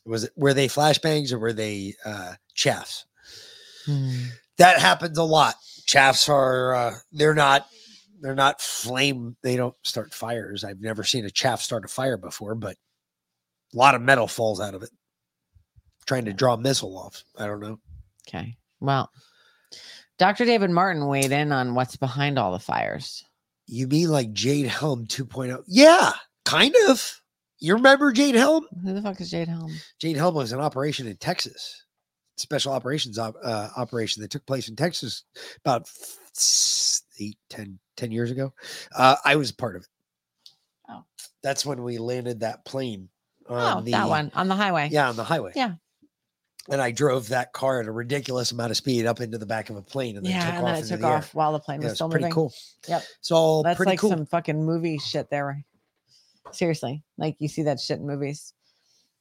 Was 0.04 0.24
it 0.24 0.32
were 0.36 0.54
they 0.54 0.68
flashbangs 0.68 1.32
or 1.32 1.38
were 1.38 1.52
they 1.52 1.94
uh 2.04 2.34
chaffs? 2.54 3.06
Hmm. 3.84 4.24
That 4.58 4.78
happens 4.78 5.18
a 5.18 5.22
lot. 5.22 5.54
Chaffs 5.84 6.28
are 6.28 6.74
uh, 6.74 6.94
they're 7.12 7.34
not 7.34 7.66
they're 8.20 8.34
not 8.34 8.60
flame. 8.60 9.36
They 9.42 9.56
don't 9.56 9.74
start 9.82 10.14
fires. 10.14 10.64
I've 10.64 10.80
never 10.80 11.04
seen 11.04 11.24
a 11.24 11.30
chaff 11.30 11.60
start 11.60 11.84
a 11.84 11.88
fire 11.88 12.16
before, 12.16 12.54
but 12.54 12.76
a 13.74 13.76
lot 13.76 13.94
of 13.94 14.02
metal 14.02 14.26
falls 14.26 14.60
out 14.60 14.74
of 14.74 14.82
it. 14.82 14.90
Trying 16.06 16.26
to 16.26 16.32
draw 16.32 16.56
missile 16.56 16.96
off. 16.96 17.24
I 17.36 17.46
don't 17.46 17.60
know. 17.60 17.80
Okay. 18.28 18.56
Well, 18.80 19.10
Dr. 20.18 20.44
David 20.44 20.70
Martin 20.70 21.06
weighed 21.06 21.32
in 21.32 21.52
on 21.52 21.74
what's 21.74 21.96
behind 21.96 22.38
all 22.38 22.52
the 22.52 22.58
fires. 22.58 23.24
You 23.66 23.88
mean 23.88 24.08
like 24.08 24.32
Jade 24.32 24.66
Helm 24.66 25.06
2.0? 25.06 25.64
Yeah, 25.66 26.12
kind 26.44 26.74
of. 26.88 27.20
You 27.58 27.74
remember 27.74 28.12
Jade 28.12 28.34
Helm? 28.34 28.66
Who 28.84 28.94
the 28.94 29.02
fuck 29.02 29.20
is 29.20 29.30
Jade 29.30 29.48
Helm? 29.48 29.72
Jade 29.98 30.16
Helm 30.16 30.34
was 30.34 30.52
an 30.52 30.60
operation 30.60 31.06
in 31.06 31.16
Texas, 31.16 31.84
special 32.36 32.72
operations 32.72 33.18
op- 33.18 33.36
uh, 33.42 33.68
operation 33.76 34.22
that 34.22 34.30
took 34.30 34.46
place 34.46 34.68
in 34.68 34.76
Texas 34.76 35.24
about 35.64 35.88
eight, 37.18 37.38
10, 37.50 37.78
10 37.96 38.12
years 38.12 38.30
ago. 38.30 38.52
Uh, 38.94 39.16
I 39.24 39.36
was 39.36 39.52
part 39.52 39.76
of 39.76 39.82
it. 39.82 39.88
Oh. 40.88 41.04
That's 41.42 41.66
when 41.66 41.82
we 41.82 41.98
landed 41.98 42.40
that 42.40 42.64
plane. 42.64 43.08
Oh, 43.48 43.80
the- 43.80 43.92
that 43.92 44.08
one 44.08 44.30
on 44.34 44.48
the 44.48 44.54
highway. 44.56 44.88
Yeah, 44.90 45.08
on 45.08 45.16
the 45.16 45.24
highway. 45.24 45.52
Yeah. 45.54 45.74
And 46.68 46.80
I 46.82 46.90
drove 46.90 47.28
that 47.28 47.52
car 47.52 47.80
at 47.80 47.86
a 47.86 47.92
ridiculous 47.92 48.50
amount 48.50 48.72
of 48.72 48.76
speed 48.76 49.06
up 49.06 49.20
into 49.20 49.38
the 49.38 49.46
back 49.46 49.70
of 49.70 49.76
a 49.76 49.82
plane 49.82 50.16
and 50.16 50.26
then 50.26 50.32
Yeah, 50.32 50.44
took 50.46 50.54
and 50.54 50.64
off 50.66 50.74
then 50.74 50.82
it 50.84 50.88
took 50.88 51.00
the 51.00 51.06
air. 51.06 51.12
off 51.14 51.32
while 51.34 51.52
the 51.52 51.60
plane 51.60 51.80
Yeah, 51.80 51.88
was 51.90 51.94
still 51.96 52.08
pretty 52.08 52.24
moving. 52.24 52.34
cool. 52.34 52.52
Yep. 52.88 53.02
So 53.20 53.62
That's 53.62 53.76
pretty 53.76 53.90
like 53.90 53.98
cool. 54.00 54.10
some 54.10 54.26
fucking 54.26 54.64
movie 54.64 54.98
shit 54.98 55.30
there. 55.30 55.64
Seriously. 56.50 57.04
Like 57.18 57.36
you 57.38 57.46
see 57.46 57.62
that 57.64 57.78
shit 57.78 58.00
in 58.00 58.06
movies. 58.06 58.52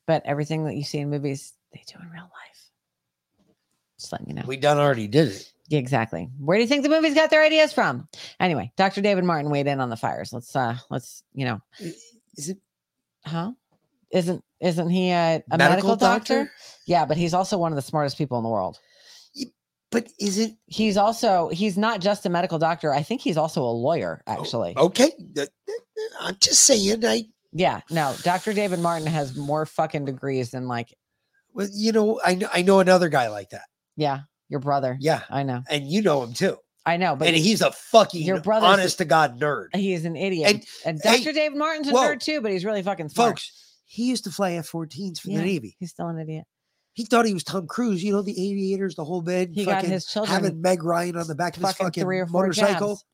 But 0.08 0.24
everything 0.26 0.66
that 0.66 0.76
you 0.76 0.84
see 0.84 0.98
in 1.00 1.10
movies, 1.12 1.54
they 1.72 1.84
do 1.88 2.00
in 2.02 2.10
real 2.10 2.24
life. 2.24 2.70
Just 4.00 4.12
letting 4.12 4.28
you 4.30 4.34
know. 4.34 4.44
We 4.48 4.58
done 4.58 4.78
already 4.80 5.08
did 5.08 5.28
it. 5.30 5.52
Yeah, 5.68 5.80
exactly. 5.80 6.30
Where 6.40 6.58
do 6.58 6.62
you 6.64 6.68
think 6.68 6.84
the 6.84 6.90
movies 6.90 7.14
got 7.16 7.30
their 7.30 7.44
ideas 7.44 7.74
from? 7.74 8.08
Anyway, 8.40 8.72
Dr. 8.76 9.02
David 9.02 9.24
Martin 9.24 9.50
weighed 9.52 9.68
in 9.68 9.80
on 9.80 9.90
the 9.90 9.96
fires. 9.98 10.32
Let's 10.34 10.56
uh 10.56 10.78
let's, 10.90 11.24
you 11.34 11.46
know. 11.46 11.60
Is 12.36 12.50
it 12.50 12.58
huh? 13.26 13.52
Isn't 14.16 14.44
isn't 14.62 14.90
he 14.90 15.10
a, 15.12 15.44
a 15.52 15.58
Medical 15.58 15.70
medical, 15.70 15.96
doctor? 15.98 16.38
doctor? 16.46 16.52
Yeah, 16.88 17.06
but 17.06 17.18
he's 17.18 17.34
also 17.34 17.58
one 17.58 17.72
of 17.72 17.76
the 17.76 17.82
smartest 17.82 18.18
people 18.18 18.38
in 18.38 18.44
the 18.44 18.50
world. 18.50 18.80
But 19.92 20.10
is 20.20 20.40
it 20.40 20.52
he's 20.66 20.98
also 20.98 21.50
he's 21.50 21.78
not 21.78 22.02
just 22.02 22.26
a 22.26 22.30
medical 22.30 22.58
doctor. 22.60 22.94
I 22.94 23.02
think 23.04 23.22
he's 23.22 23.38
also 23.38 23.62
a 23.62 23.72
lawyer, 23.72 24.22
oh, 24.28 24.32
actually. 24.34 24.74
Okay. 24.76 25.12
th- 25.36 25.48
th- 25.68 25.80
I'm 26.20 26.36
just 26.42 26.64
saying 26.64 27.06
I 27.06 27.24
Yeah, 27.54 27.82
no, 27.90 28.14
Dr. 28.24 28.54
David 28.54 28.80
Martin 28.80 29.08
has 29.08 29.38
more 29.38 29.66
fucking 29.66 30.06
degrees 30.06 30.52
than 30.52 30.68
like 30.68 30.94
well, 31.54 31.68
you 31.74 31.92
know, 31.94 32.20
I 32.26 32.36
know 32.36 32.50
I 32.54 32.62
know 32.62 32.80
another 32.80 33.08
guy 33.10 33.30
like 33.30 33.52
that. 33.52 33.64
yeah, 33.96 34.22
your 34.50 34.60
brother. 34.60 34.98
Yeah. 35.00 35.22
I 35.30 35.44
know. 35.44 35.62
And 35.70 35.88
you 35.90 36.02
know 36.02 36.24
him 36.24 36.34
too. 36.34 36.58
I 36.86 36.98
know, 36.98 37.16
but 37.16 37.28
and 37.30 37.38
he's 37.38 37.62
a 37.62 37.72
fucking 37.72 38.24
your 38.24 38.42
brother's- 38.42 38.70
honest 38.70 38.98
to 38.98 39.06
God 39.06 39.40
nerd. 39.40 39.76
He 39.76 39.94
is 39.94 40.04
an 40.06 40.16
idiot. 40.16 40.50
And- 40.52 40.66
And, 40.86 41.00
hey, 41.02 41.18
Dr. 41.24 41.32
David 41.34 41.58
Martin's 41.58 41.88
a 41.88 41.92
whoa, 41.94 42.02
nerd 42.10 42.20
too, 42.22 42.42
but 42.42 42.52
he's 42.52 42.66
really 42.66 42.84
fucking 42.84 43.10
smart. 43.10 43.40
Folks, 43.40 43.65
he 43.86 44.06
used 44.10 44.24
to 44.26 44.32
fly 44.32 44.54
F 44.54 44.70
14s 44.72 45.20
for 45.20 45.30
Yeah, 45.30 45.38
the 45.40 45.46
Navy. 45.46 45.76
He's 45.80 45.92
still 45.92 46.08
an 46.08 46.20
idiot. 46.20 46.46
He 46.94 47.06
thought 47.06 47.26
he 47.26 47.34
was 47.34 47.44
Tom 47.44 47.68
Cruise, 47.68 48.04
you 48.04 48.12
know, 48.14 48.22
the 48.22 48.32
aviators, 48.52 48.96
the 48.96 49.04
whole 49.06 49.22
bit. 49.22 49.50
He 49.54 49.66
got 49.66 49.84
his 49.84 50.06
children 50.06 50.34
having 50.34 50.62
Meg 50.62 50.82
Ryan 50.84 51.18
on 51.18 51.28
the 51.28 51.36
back 51.36 51.56
of 51.58 51.62
his 51.62 51.72
Fucking 51.72 51.86
fucking 51.88 52.04
three 52.04 52.20
or 52.20 52.26
four 52.28 52.44
motorcycle. 52.44 52.96
jabs. 52.96 53.06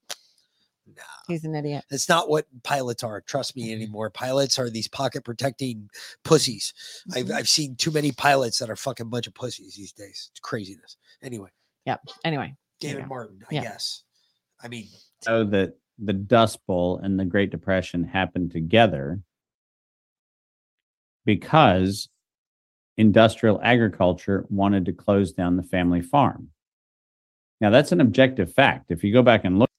He's 1.27 1.43
an 1.45 1.55
idiot. 1.55 1.85
That's 1.89 2.09
not 2.09 2.29
what 2.29 2.45
pilots 2.63 3.03
are. 3.03 3.21
Trust 3.21 3.55
Mm-hmm. 3.55 3.67
me 3.67 3.73
anymore. 3.73 4.09
Pilots 4.09 4.59
are 4.59 4.69
these 4.69 4.87
pocket 4.87 5.23
protecting 5.23 5.89
pussies. 6.23 6.73
I've, 7.13 7.27
Mhm. 7.27 7.31
I've 7.33 7.49
seen 7.49 7.75
too 7.75 7.91
many 7.91 8.11
pilots 8.11 8.59
that 8.59 8.69
are 8.69 8.75
fucking 8.75 9.09
bunch 9.09 9.27
of 9.27 9.33
pussies 9.33 9.75
these 9.75 9.93
days. 9.93 10.29
It's 10.31 10.39
craziness. 10.41 10.97
Anyway, 11.21 11.49
Yep. 11.85 12.01
Anyway. 12.25 12.55
David. 12.79 13.07
Martin, 13.07 13.43
I 13.49 13.55
Yeah. 13.55 13.61
guess. 13.63 14.03
I 14.61 14.67
mean, 14.67 14.87
know 15.25 15.43
that 15.45 15.77
the 15.97 16.13
Dust 16.13 16.59
Bowl 16.67 16.97
and 16.97 17.19
the 17.19 17.25
Great 17.25 17.51
Depression 17.51 18.03
happened 18.03 18.51
together 18.51 19.21
because 21.25 22.09
industrial 22.97 23.59
agriculture 23.63 24.45
wanted 24.49 24.85
to 24.85 24.93
close 24.93 25.31
down 25.31 25.57
the 25.57 25.63
family 25.63 26.01
farm. 26.01 26.49
Now, 27.59 27.69
that's 27.69 27.91
an 27.91 28.01
objective 28.01 28.53
fact. 28.53 28.85
If 28.89 29.03
you 29.03 29.13
go 29.13 29.21
back 29.21 29.45
and 29.45 29.59
look, 29.59 29.69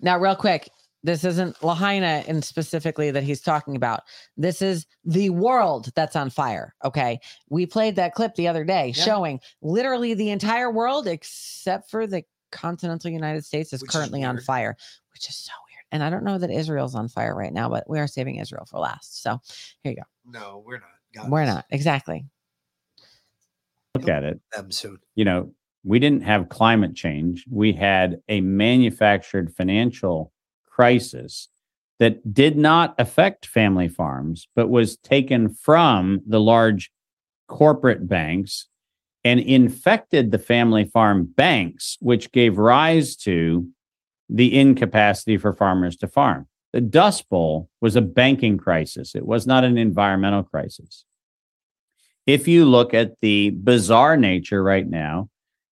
Now, 0.00 0.18
real 0.18 0.36
quick, 0.36 0.68
this 1.02 1.24
isn't 1.24 1.62
Lahaina 1.64 2.22
and 2.28 2.44
specifically 2.44 3.10
that 3.10 3.22
he's 3.22 3.40
talking 3.40 3.76
about. 3.76 4.02
This 4.36 4.60
is 4.60 4.86
the 5.04 5.30
world 5.30 5.90
that's 5.94 6.16
on 6.16 6.28
fire. 6.28 6.74
Okay. 6.84 7.18
We 7.48 7.64
played 7.66 7.96
that 7.96 8.14
clip 8.14 8.34
the 8.34 8.48
other 8.48 8.64
day 8.64 8.88
Yeah. 8.94 9.04
showing 9.04 9.40
literally 9.62 10.12
the 10.14 10.30
entire 10.30 10.70
world 10.70 11.06
except 11.08 11.90
for 11.90 12.06
the 12.06 12.24
continental 12.52 13.10
United 13.10 13.44
States 13.44 13.72
is 13.72 13.80
Which 13.80 13.88
is 13.88 13.94
currently 13.94 14.24
on 14.24 14.38
fire, 14.40 14.76
which 15.14 15.28
is 15.28 15.36
so 15.36 15.52
weird. 15.68 15.69
And 15.92 16.02
I 16.02 16.10
don't 16.10 16.24
know 16.24 16.38
that 16.38 16.50
Israel's 16.50 16.94
on 16.94 17.08
fire 17.08 17.34
right 17.34 17.52
now, 17.52 17.68
but 17.68 17.88
we 17.88 17.98
are 17.98 18.06
saving 18.06 18.36
Israel 18.36 18.64
for 18.64 18.78
last. 18.78 19.22
So 19.22 19.40
here 19.82 19.92
you 19.92 19.96
go. 19.96 20.38
no, 20.38 20.62
we're 20.64 20.78
not. 20.78 20.88
God 21.14 21.30
We're 21.30 21.44
bless 21.44 21.54
not. 21.54 21.64
Exactly. 21.70 22.24
look 23.94 24.08
at 24.08 24.22
it, 24.22 24.40
Them 24.54 24.70
soon. 24.70 24.98
you 25.16 25.24
know, 25.24 25.52
we 25.84 25.98
didn't 25.98 26.22
have 26.22 26.48
climate 26.48 26.94
change. 26.94 27.44
We 27.50 27.72
had 27.72 28.20
a 28.28 28.40
manufactured 28.40 29.52
financial 29.54 30.32
crisis 30.66 31.48
that 31.98 32.32
did 32.32 32.56
not 32.56 32.94
affect 32.98 33.46
family 33.46 33.88
farms, 33.88 34.48
but 34.54 34.68
was 34.68 34.96
taken 34.98 35.48
from 35.52 36.20
the 36.26 36.40
large 36.40 36.90
corporate 37.48 38.08
banks 38.08 38.66
and 39.24 39.40
infected 39.40 40.30
the 40.30 40.38
family 40.38 40.84
farm 40.84 41.24
banks, 41.24 41.98
which 42.00 42.30
gave 42.32 42.56
rise 42.56 43.16
to 43.16 43.68
the 44.32 44.58
incapacity 44.58 45.36
for 45.36 45.52
farmers 45.52 45.96
to 45.96 46.08
farm. 46.08 46.46
The 46.72 46.80
Dust 46.80 47.28
Bowl 47.28 47.68
was 47.80 47.96
a 47.96 48.00
banking 48.00 48.56
crisis, 48.56 49.14
it 49.14 49.26
was 49.26 49.46
not 49.46 49.64
an 49.64 49.76
environmental 49.76 50.44
crisis. 50.44 51.04
If 52.26 52.46
you 52.46 52.64
look 52.64 52.94
at 52.94 53.20
the 53.20 53.50
bizarre 53.50 54.16
nature 54.16 54.62
right 54.62 54.88
now 54.88 55.30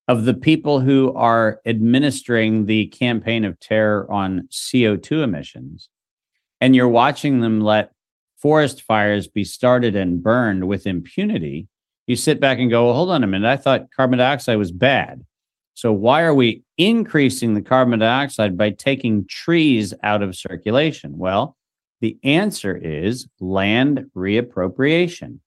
of 0.09 0.24
the 0.24 0.35
people 0.35 0.80
who 0.80 1.12
are 1.14 1.60
administering 1.66 2.66
the 2.66 2.86
campaign 2.86 3.44
of 3.44 3.60
terror 3.60 4.10
on 4.10 4.48
CO2 4.51 5.22
emissions, 5.22 5.89
and 6.60 6.74
you're 6.74 6.89
watching 6.89 7.40
them 7.40 7.60
let 7.60 7.93
forest 8.40 8.82
fires 8.82 9.28
be 9.28 9.44
started 9.44 9.94
and 9.94 10.22
burned 10.22 10.66
with 10.66 10.86
impunity, 10.86 11.68
you 12.06 12.16
sit 12.16 12.40
back 12.40 12.59
and 12.59 12.70
go, 12.70 12.86
well, 12.86 12.94
hold 12.94 13.10
on 13.10 13.22
a 13.22 13.26
minute. 13.26 13.48
I 13.48 13.56
thought 13.56 13.93
carbon 13.94 14.18
dioxide 14.18 14.59
was 14.59 14.72
bad. 14.72 15.24
So 15.79 15.93
why 15.93 16.23
are 16.23 16.35
we 16.35 16.65
increasing 16.77 17.55
the 17.55 17.63
carbon 17.63 18.01
dioxide 18.01 18.59
by 18.59 18.71
taking 18.71 19.29
trees 19.29 19.95
out 20.03 20.25
of 20.25 20.35
circulation? 20.35 21.17
Well, 21.17 21.57
the 22.01 22.19
answer 22.25 22.77
is 22.77 23.29
land 23.39 24.11
reappropriation. 24.17 25.39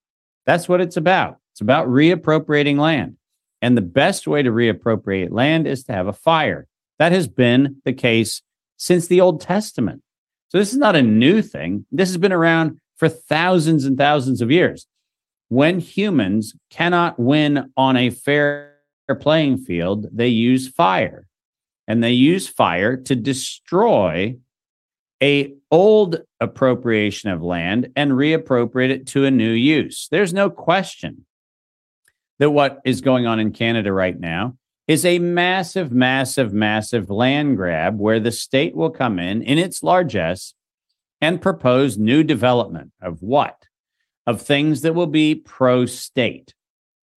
That's 0.45 0.70
what 0.70 0.80
it's 0.80 0.95
about. 0.95 1.40
It's 1.52 1.60
about 1.60 1.90
reappropriating 1.90 2.78
land. 2.78 3.18
And 3.62 3.76
the 3.76 3.82
best 3.82 4.26
way 4.26 4.41
to 4.41 4.52
reappropriate 4.52 5.34
land 5.34 5.68
is 5.68 5.84
to 5.84 5.91
have 5.91 6.08
a 6.08 6.14
fire. 6.14 6.66
That 6.98 7.12
has 7.12 7.28
been 7.28 7.82
the 7.84 7.91
case 7.91 8.41
since 8.78 9.08
the 9.08 9.20
Old 9.20 9.41
Testament. 9.41 10.02
So 10.48 10.60
this 10.60 10.72
is 10.72 10.80
not 10.80 10.95
a 10.95 11.02
new 11.02 11.41
thing. 11.41 11.86
This 11.91 12.08
has 12.08 12.18
been 12.18 12.32
around 12.32 12.80
for 12.95 13.10
thousands 13.10 13.84
and 13.84 13.98
thousands 13.98 14.41
of 14.41 14.49
years. 14.49 14.88
When 15.49 15.80
humans 15.80 16.56
cannot 16.70 17.20
win 17.20 17.74
on 17.76 17.98
a 17.98 18.12
fair 18.12 18.70
playing 19.15 19.59
field, 19.59 20.07
they 20.11 20.27
use 20.27 20.67
fire. 20.67 21.27
And 21.88 22.03
they 22.03 22.11
use 22.11 22.47
fire 22.47 22.95
to 22.95 23.15
destroy 23.15 24.38
a 25.21 25.53
old 25.69 26.21
appropriation 26.39 27.29
of 27.29 27.41
land 27.41 27.91
and 27.95 28.11
reappropriate 28.11 28.89
it 28.89 29.07
to 29.07 29.25
a 29.25 29.31
new 29.31 29.51
use. 29.51 30.07
There's 30.09 30.33
no 30.33 30.49
question 30.49 31.25
that 32.39 32.51
what 32.51 32.79
is 32.85 33.01
going 33.01 33.27
on 33.27 33.39
in 33.39 33.51
Canada 33.51 33.93
right 33.93 34.19
now 34.19 34.57
is 34.88 35.05
a 35.05 35.19
massive, 35.19 35.91
massive, 35.91 36.53
massive 36.53 37.09
land 37.09 37.55
grab 37.55 37.99
where 37.99 38.19
the 38.19 38.31
state 38.31 38.75
will 38.75 38.89
come 38.89 39.19
in 39.19 39.41
in 39.43 39.57
its 39.57 39.83
largesse 39.83 40.53
and 41.21 41.41
propose 41.41 41.97
new 41.97 42.23
development 42.23 42.91
of 43.01 43.21
what? 43.21 43.67
Of 44.25 44.41
things 44.41 44.81
that 44.81 44.95
will 44.95 45.07
be 45.07 45.35
pro 45.35 45.85
state. 45.85 46.55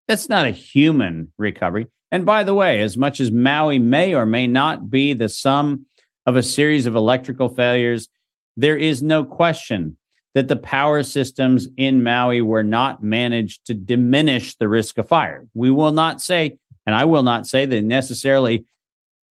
That's 0.08 0.28
not 0.28 0.46
a 0.46 0.50
human 0.50 1.32
recovery. 1.38 1.86
And 2.10 2.26
by 2.26 2.44
the 2.44 2.54
way, 2.54 2.80
as 2.80 2.96
much 2.96 3.20
as 3.20 3.30
Maui 3.30 3.78
may 3.78 4.14
or 4.14 4.26
may 4.26 4.46
not 4.46 4.90
be 4.90 5.14
the 5.14 5.28
sum 5.28 5.86
of 6.26 6.36
a 6.36 6.42
series 6.42 6.86
of 6.86 6.94
electrical 6.94 7.48
failures, 7.48 8.08
there 8.56 8.76
is 8.76 9.02
no 9.02 9.24
question 9.24 9.96
that 10.34 10.48
the 10.48 10.56
power 10.56 11.02
systems 11.02 11.68
in 11.76 12.02
Maui 12.02 12.40
were 12.40 12.62
not 12.62 13.02
managed 13.02 13.66
to 13.66 13.74
diminish 13.74 14.56
the 14.56 14.68
risk 14.68 14.98
of 14.98 15.08
fire. 15.08 15.46
We 15.54 15.70
will 15.70 15.92
not 15.92 16.20
say, 16.20 16.58
and 16.86 16.94
I 16.94 17.04
will 17.04 17.22
not 17.22 17.46
say 17.46 17.66
they 17.66 17.80
necessarily 17.80 18.64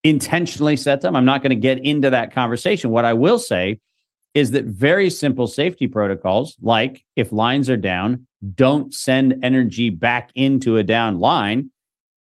intentionally 0.04 0.78
set 0.78 1.02
them. 1.02 1.16
I'm 1.16 1.26
not 1.26 1.42
going 1.42 1.52
to 1.52 1.56
get 1.56 1.80
into 1.80 2.10
that 2.10 2.34
conversation. 2.34 2.90
What 2.90 3.06
I 3.06 3.14
will 3.14 3.40
say 3.40 3.80
is 4.34 4.52
that 4.52 4.66
very 4.66 5.10
simple 5.10 5.48
safety 5.48 5.88
protocols, 5.88 6.56
like 6.62 7.04
if 7.16 7.32
lines 7.32 7.70
are 7.70 7.78
down, 7.78 8.28
don't 8.56 8.94
send 8.94 9.44
energy 9.44 9.90
back 9.90 10.32
into 10.36 10.78
a 10.78 10.84
down 10.84 11.20
line. 11.20 11.70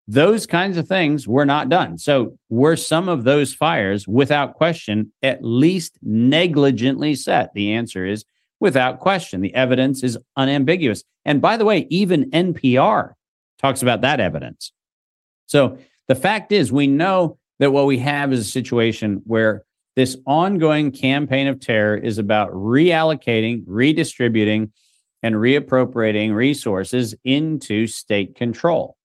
Those 0.07 0.45
kinds 0.45 0.77
of 0.77 0.88
things 0.88 1.27
were 1.27 1.45
not 1.45 1.69
done. 1.69 1.98
So, 1.98 2.38
were 2.49 2.76
some 2.76 3.07
of 3.07 3.23
those 3.23 3.53
fires, 3.53 4.07
without 4.07 4.53
question, 4.53 5.11
at 5.22 5.44
least 5.44 5.98
negligently 6.02 7.15
set? 7.15 7.53
The 7.53 7.72
answer 7.72 8.06
is 8.06 8.26
without 8.60 8.99
question. 8.99 9.41
The 9.41 9.56
evidence 9.56 10.03
is 10.03 10.18
unambiguous. 10.35 11.03
And 11.23 11.41
by 11.41 11.56
the 11.57 11.65
way, 11.65 11.88
even 11.90 12.30
NPR 12.31 13.14
talks 13.60 13.81
about 13.81 14.02
that 14.02 14.19
evidence. 14.19 14.73
So, 15.48 15.77
the 16.10 16.15
fact 16.15 16.52
is, 16.52 16.72
we 16.72 16.85
know 16.88 17.38
that 17.60 17.72
what 17.72 17.85
we 17.85 17.98
have 17.99 18.34
is 18.34 18.40
a 18.41 18.52
situation 18.52 19.22
where 19.26 19.64
this 19.95 20.17
ongoing 20.25 20.91
campaign 20.91 21.47
of 21.47 21.59
terror 21.59 21.95
is 21.95 22.17
about 22.17 22.51
reallocating, 22.51 23.63
redistributing, 23.67 24.71
and 25.21 25.35
reappropriating 25.35 26.33
resources 26.33 27.15
into 27.23 27.87
state 27.87 28.35
control. 28.35 28.97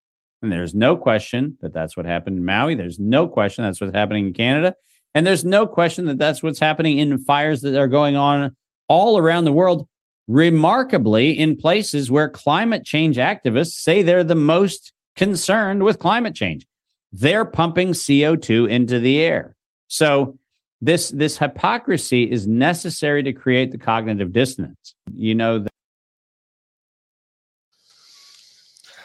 And 0.43 0.52
there's 0.52 0.74
no 0.74 0.97
question 0.97 1.59
that 1.60 1.73
that's 1.73 1.97
what 1.97 2.06
happened 2.06 2.39
in 2.39 2.44
Maui. 2.44 2.74
There's 2.74 2.98
no 2.98 3.28
question 3.28 3.65
that's 3.65 3.81
what's 3.81 3.94
happening 3.94 4.28
in 4.28 4.32
Canada. 4.35 4.74
And 5.15 5.27
there's 5.27 5.44
no 5.44 5.66
question 5.66 6.06
that 6.06 6.19
that's 6.19 6.43
what's 6.43 6.60
happening 6.60 6.98
in 6.98 7.19
fires 7.19 7.60
that 7.62 7.78
are 7.78 7.89
going 7.89 8.16
on 8.16 8.55
all 8.89 9.19
around 9.19 9.44
the 9.44 9.52
world, 9.52 9.89
remarkably 10.27 11.31
in 11.39 11.56
places 11.56 12.10
where 12.10 12.28
climate 12.28 12.85
change 12.85 13.16
activists 13.16 13.73
say 13.73 14.02
they're 14.02 14.24
the 14.24 14.35
most 14.35 14.93
concerned 15.16 15.82
with 15.82 15.98
climate 15.98 16.35
change. 16.35 16.66
They're 17.12 17.44
pumping 17.44 17.90
CO2 17.90 18.69
into 18.70 19.01
the 19.01 19.20
air. 19.20 19.56
So 19.89 20.38
this 20.81 21.11
this 21.11 21.39
hypocrisy 21.39 22.31
is 22.31 22.47
necessary 22.47 23.23
to 23.25 23.33
create 23.33 23.73
the 23.73 23.79
cognitive 23.79 24.33
dissonance. 24.33 24.95
You 25.13 25.35
know 25.35 25.59
that 25.61 25.73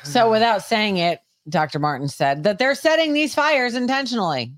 So, 0.03 0.29
without 0.29 0.63
saying 0.63 0.97
it, 0.97 1.19
Dr. 1.49 1.79
Martin 1.79 2.07
said 2.07 2.43
that 2.43 2.57
they're 2.57 2.75
setting 2.75 3.13
these 3.13 3.33
fires 3.33 3.73
intentionally. 3.73 4.53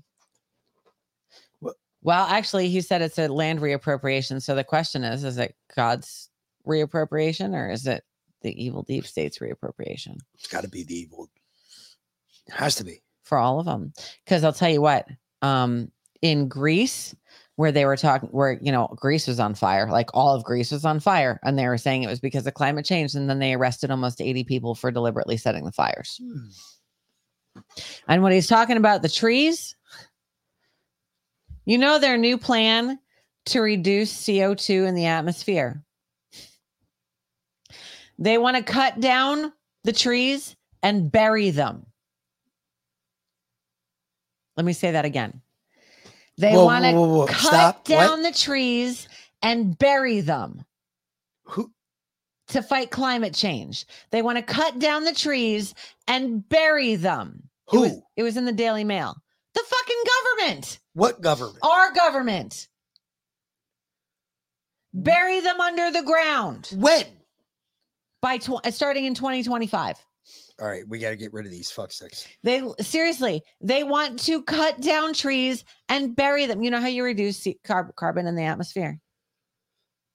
Well, 2.02 2.26
actually, 2.26 2.68
he 2.68 2.80
said 2.80 3.02
it's 3.02 3.18
a 3.18 3.28
land 3.28 3.60
reappropriation. 3.60 4.40
So 4.40 4.54
the 4.54 4.64
question 4.64 5.02
is 5.02 5.24
is 5.24 5.38
it 5.38 5.56
God's 5.74 6.30
reappropriation 6.66 7.54
or 7.54 7.70
is 7.70 7.86
it 7.86 8.04
the 8.42 8.64
evil 8.64 8.82
deep 8.82 9.06
state's 9.06 9.38
reappropriation? 9.38 10.18
It's 10.34 10.46
got 10.46 10.62
to 10.62 10.68
be 10.68 10.84
the 10.84 10.94
evil. 10.94 11.28
It 12.46 12.54
has 12.54 12.76
to 12.76 12.84
be. 12.84 13.02
For 13.24 13.38
all 13.38 13.58
of 13.58 13.66
them. 13.66 13.92
Because 14.24 14.44
I'll 14.44 14.52
tell 14.52 14.70
you 14.70 14.80
what, 14.80 15.08
um, 15.42 15.90
in 16.30 16.48
Greece, 16.48 17.14
where 17.56 17.72
they 17.72 17.86
were 17.86 17.96
talking, 17.96 18.28
where, 18.30 18.58
you 18.60 18.70
know, 18.70 18.88
Greece 18.96 19.26
was 19.26 19.40
on 19.40 19.54
fire, 19.54 19.90
like 19.90 20.10
all 20.14 20.34
of 20.34 20.44
Greece 20.44 20.70
was 20.70 20.84
on 20.84 21.00
fire. 21.00 21.40
And 21.42 21.58
they 21.58 21.66
were 21.66 21.78
saying 21.78 22.02
it 22.02 22.08
was 22.08 22.20
because 22.20 22.46
of 22.46 22.54
climate 22.54 22.84
change. 22.84 23.14
And 23.14 23.28
then 23.28 23.38
they 23.38 23.54
arrested 23.54 23.90
almost 23.90 24.20
80 24.20 24.44
people 24.44 24.74
for 24.74 24.90
deliberately 24.90 25.36
setting 25.36 25.64
the 25.64 25.72
fires. 25.72 26.20
Hmm. 26.22 27.60
And 28.08 28.22
when 28.22 28.32
he's 28.32 28.48
talking 28.48 28.76
about 28.76 29.02
the 29.02 29.08
trees, 29.08 29.74
you 31.64 31.78
know 31.78 31.98
their 31.98 32.18
new 32.18 32.36
plan 32.36 32.98
to 33.46 33.60
reduce 33.60 34.12
CO2 34.12 34.86
in 34.86 34.94
the 34.94 35.06
atmosphere. 35.06 35.82
They 38.18 38.38
want 38.38 38.56
to 38.56 38.62
cut 38.62 39.00
down 39.00 39.52
the 39.84 39.92
trees 39.92 40.56
and 40.82 41.10
bury 41.10 41.50
them. 41.50 41.86
Let 44.56 44.64
me 44.64 44.72
say 44.72 44.92
that 44.92 45.04
again. 45.04 45.42
They 46.38 46.52
want 46.54 46.84
to 46.84 47.32
cut 47.32 47.46
Stop. 47.46 47.76
What? 47.76 47.84
down 47.86 48.22
the 48.22 48.32
trees 48.32 49.08
and 49.42 49.78
bury 49.78 50.20
them. 50.20 50.64
Who? 51.44 51.70
To 52.48 52.62
fight 52.62 52.90
climate 52.90 53.34
change. 53.34 53.86
They 54.10 54.22
want 54.22 54.38
to 54.38 54.42
cut 54.42 54.78
down 54.78 55.04
the 55.04 55.14
trees 55.14 55.74
and 56.06 56.46
bury 56.48 56.96
them. 56.96 57.48
Who? 57.68 57.84
It 57.84 57.88
was, 57.88 58.02
it 58.16 58.22
was 58.22 58.36
in 58.36 58.44
the 58.44 58.52
Daily 58.52 58.84
Mail. 58.84 59.16
The 59.54 59.64
fucking 59.66 60.02
government. 60.46 60.78
What 60.92 61.20
government? 61.20 61.58
Our 61.62 61.92
government. 61.92 62.68
Bury 64.92 65.40
them 65.40 65.60
under 65.60 65.90
the 65.90 66.02
ground. 66.02 66.70
When? 66.76 67.04
By 68.22 68.38
tw- 68.38 68.64
starting 68.70 69.04
in 69.04 69.14
2025. 69.14 69.96
All 70.58 70.66
right, 70.66 70.88
we 70.88 70.98
got 70.98 71.10
to 71.10 71.16
get 71.16 71.34
rid 71.34 71.44
of 71.44 71.52
these 71.52 71.70
fucksticks. 71.70 72.26
They 72.42 72.62
seriously, 72.80 73.42
they 73.60 73.84
want 73.84 74.18
to 74.20 74.42
cut 74.42 74.80
down 74.80 75.12
trees 75.12 75.64
and 75.90 76.16
bury 76.16 76.46
them. 76.46 76.62
You 76.62 76.70
know 76.70 76.80
how 76.80 76.86
you 76.86 77.04
reduce 77.04 77.44
carb- 77.66 77.94
carbon 77.94 78.26
in 78.26 78.36
the 78.36 78.44
atmosphere? 78.44 78.98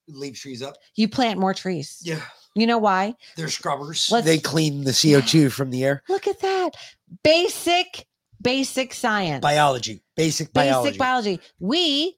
Leave 0.07 0.35
trees 0.35 0.61
up. 0.63 0.75
You 0.95 1.07
plant 1.07 1.39
more 1.39 1.53
trees. 1.53 1.99
Yeah. 2.01 2.21
You 2.55 2.65
know 2.67 2.79
why? 2.79 3.13
They're 3.37 3.49
scrubbers. 3.49 4.09
Let's- 4.11 4.25
they 4.25 4.39
clean 4.39 4.83
the 4.83 4.91
CO2 4.91 5.51
from 5.51 5.69
the 5.69 5.83
air. 5.85 6.03
Look 6.09 6.27
at 6.27 6.39
that. 6.41 6.71
Basic, 7.23 8.07
basic 8.41 8.93
science. 8.93 9.41
Biology, 9.41 10.01
basic 10.17 10.51
biology. 10.53 10.89
Basic 10.89 10.99
biology. 10.99 11.39
We 11.59 12.17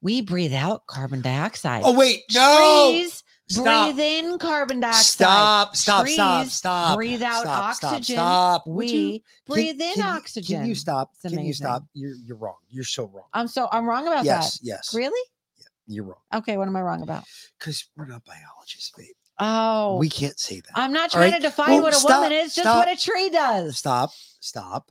we 0.00 0.22
breathe 0.22 0.54
out 0.54 0.86
carbon 0.86 1.20
dioxide. 1.20 1.82
Oh 1.84 1.92
wait, 1.96 2.22
no. 2.32 2.88
Trees 2.92 3.22
Stop. 3.50 3.94
breathe 3.94 4.00
in 4.00 4.38
carbon 4.38 4.80
dioxide. 4.80 5.04
Stop, 5.04 5.76
stop, 5.76 6.06
stop, 6.08 6.42
Trees 6.42 6.52
stop. 6.52 6.96
Breathe 6.96 7.22
out 7.22 7.42
stop, 7.42 7.74
stop, 7.74 7.92
oxygen. 7.94 8.16
Stop. 8.16 8.66
Would 8.66 8.76
We 8.76 8.86
you- 8.92 9.20
breathe 9.46 9.78
can- 9.78 9.88
in 9.88 9.94
can 9.94 10.04
you- 10.04 10.18
oxygen. 10.18 10.60
Can 10.60 10.68
you 10.68 10.74
stop? 10.74 11.12
It's 11.24 11.34
Can 11.34 11.44
you 11.44 11.52
stop? 11.54 11.84
You're 11.94 12.14
you're 12.24 12.36
wrong. 12.36 12.56
You're 12.68 12.84
so 12.84 13.06
wrong. 13.06 13.24
I'm 13.32 13.48
so 13.48 13.68
I'm 13.72 13.86
wrong 13.86 14.06
about 14.06 14.24
Yes, 14.24 14.58
that. 14.58 14.66
yes. 14.66 14.94
Really? 14.94 15.30
Yeah, 15.58 15.66
you're 15.86 16.04
wrong. 16.04 16.20
Okay, 16.34 16.56
what 16.58 16.68
am 16.68 16.76
I 16.76 16.82
wrong 16.82 17.02
about? 17.02 17.24
Because 17.58 17.86
we're 17.96 18.06
not 18.06 18.22
biologists, 18.24 18.92
babe. 18.96 19.14
Oh, 19.40 19.96
We 19.98 20.08
can't 20.10 20.38
say 20.38 20.60
that. 20.60 20.72
I'm 20.74 20.92
not 20.92 21.10
trying 21.12 21.30
right? 21.30 21.40
to 21.40 21.48
define 21.48 21.70
Well, 21.74 21.82
what 21.84 21.92
a 21.94 21.96
stop, 21.96 22.22
woman 22.22 22.32
is, 22.32 22.54
just 22.56 22.64
stop. 22.66 22.84
what 22.84 22.92
a 22.92 23.00
tree 23.00 23.30
does. 23.30 23.78
Stop. 23.78 24.10
Stop. 24.40 24.90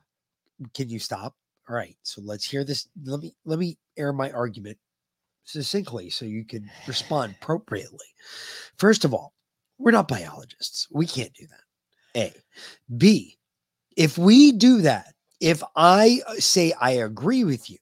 Can 0.73 0.89
you 0.89 0.99
stop? 0.99 1.35
All 1.69 1.75
right. 1.75 1.97
So 2.01 2.21
let's 2.23 2.45
hear 2.45 2.63
this. 2.63 2.87
Let 3.03 3.19
me 3.19 3.35
let 3.45 3.59
me 3.59 3.77
air 3.97 4.13
my 4.13 4.31
argument 4.31 4.77
succinctly 5.47 6.09
so 6.09 6.25
you 6.25 6.45
can 6.45 6.69
respond 6.87 7.35
appropriately. 7.41 8.05
First 8.77 9.05
of 9.05 9.13
all, 9.13 9.33
we're 9.79 9.91
not 9.91 10.07
biologists. 10.07 10.87
We 10.91 11.05
can't 11.07 11.33
do 11.33 11.47
that. 11.47 12.21
A. 12.21 12.33
B. 12.97 13.37
If 13.95 14.17
we 14.17 14.51
do 14.51 14.81
that, 14.81 15.13
if 15.39 15.63
I 15.75 16.21
uh, 16.27 16.35
say 16.35 16.73
I 16.79 16.91
agree 16.91 17.43
with 17.43 17.69
you 17.69 17.77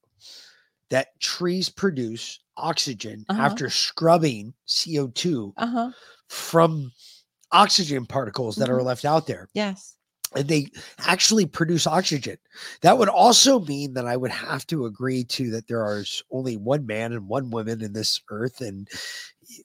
that 0.89 1.19
trees 1.19 1.69
produce 1.69 2.39
oxygen 2.57 3.25
Uh-huh. 3.29 3.41
after 3.41 3.69
scrubbing 3.69 4.53
CO2 4.67 5.53
Uh-huh. 5.57 5.91
from 6.29 6.91
oxygen 7.51 8.05
particles 8.05 8.55
that 8.57 8.69
are 8.69 8.79
Mhm. 8.79 8.85
left 8.85 9.05
out 9.05 9.25
there, 9.27 9.49
Yes. 9.53 9.95
And 10.35 10.47
they 10.47 10.67
actually 10.99 11.45
produce 11.45 11.87
oxygen. 11.87 12.37
That 12.81 12.97
would 12.97 13.09
also 13.09 13.59
mean 13.59 13.93
that 13.93 14.05
I 14.05 14.17
would 14.17 14.31
have 14.31 14.67
to 14.67 14.85
agree 14.85 15.23
to 15.25 15.49
that 15.51 15.67
there 15.67 15.81
are 15.81 16.03
only 16.31 16.57
one 16.57 16.85
man 16.85 17.13
and 17.13 17.27
one 17.27 17.49
woman 17.49 17.81
in 17.81 17.93
this 17.93 18.21
earth, 18.29 18.61
and 18.61 18.87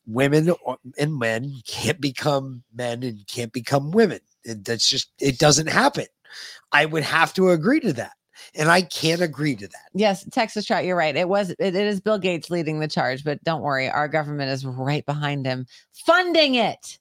women 0.07 0.55
uh, 0.67 0.77
and 0.99 1.19
men 1.19 1.55
can't 1.67 2.01
become 2.01 2.63
men 2.75 3.03
and 3.03 3.27
can't 3.27 3.53
become 3.53 3.91
women. 3.91 4.21
And 4.47 4.65
that's 4.65 4.89
just 4.89 5.11
it 5.21 5.39
doesn't 5.39 5.69
happen. 5.69 6.07
I 6.73 6.87
would 6.87 7.03
have 7.03 7.35
to 7.35 7.51
agree 7.51 7.81
to 7.81 7.93
that, 7.95 8.13
and 8.55 8.71
I 8.71 8.83
can't 8.83 9.21
agree 9.21 9.57
to 9.57 9.67
that. 9.67 9.89
Yes, 9.93 10.25
Texas 10.31 10.65
Trout, 10.65 10.85
you're 10.85 10.97
right. 10.97 11.17
It 11.17 11.29
was 11.29 11.51
it, 11.51 11.57
it 11.59 11.75
is 11.75 12.01
Bill 12.01 12.19
Gates 12.19 12.51
leading 12.51 12.79
the 12.79 12.89
charge, 12.89 13.25
but 13.25 13.43
don't 13.43 13.63
worry, 13.63 13.91
our 13.91 14.09
government 14.09 14.51
is 14.51 14.65
right 14.65 15.05
behind 15.05 15.45
him, 15.47 15.67
funding 15.93 16.55
it. 16.55 17.00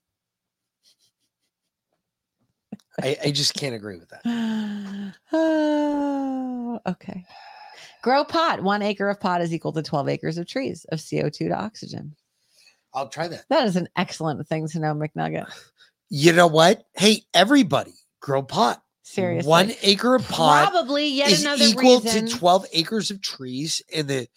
I, 3.03 3.17
I 3.25 3.31
just 3.31 3.53
can't 3.53 3.75
agree 3.75 3.97
with 3.97 4.09
that. 4.09 5.13
oh, 5.31 6.79
okay. 6.87 7.25
Grow 8.01 8.23
pot. 8.23 8.63
One 8.63 8.81
acre 8.81 9.09
of 9.09 9.19
pot 9.19 9.41
is 9.41 9.53
equal 9.53 9.73
to 9.73 9.83
12 9.83 10.09
acres 10.09 10.37
of 10.37 10.47
trees 10.47 10.85
of 10.91 10.99
CO2 10.99 11.31
to 11.31 11.51
oxygen. 11.51 12.15
I'll 12.93 13.09
try 13.09 13.27
that. 13.27 13.45
That 13.49 13.67
is 13.67 13.75
an 13.75 13.87
excellent 13.95 14.45
thing 14.47 14.67
to 14.69 14.79
know, 14.79 14.93
McNugget. 14.93 15.47
You 16.09 16.33
know 16.33 16.47
what? 16.47 16.85
Hey, 16.95 17.23
everybody, 17.33 17.93
grow 18.19 18.41
pot. 18.41 18.81
Seriously. 19.03 19.49
One 19.49 19.71
acre 19.81 20.15
of 20.15 20.27
pot 20.27 20.71
Probably 20.71 21.07
yet 21.07 21.31
is 21.31 21.41
another 21.41 21.65
equal 21.65 21.99
reason. 21.99 22.27
to 22.27 22.35
12 22.37 22.65
acres 22.73 23.11
of 23.11 23.21
trees 23.21 23.81
in 23.89 24.07
the 24.07 24.27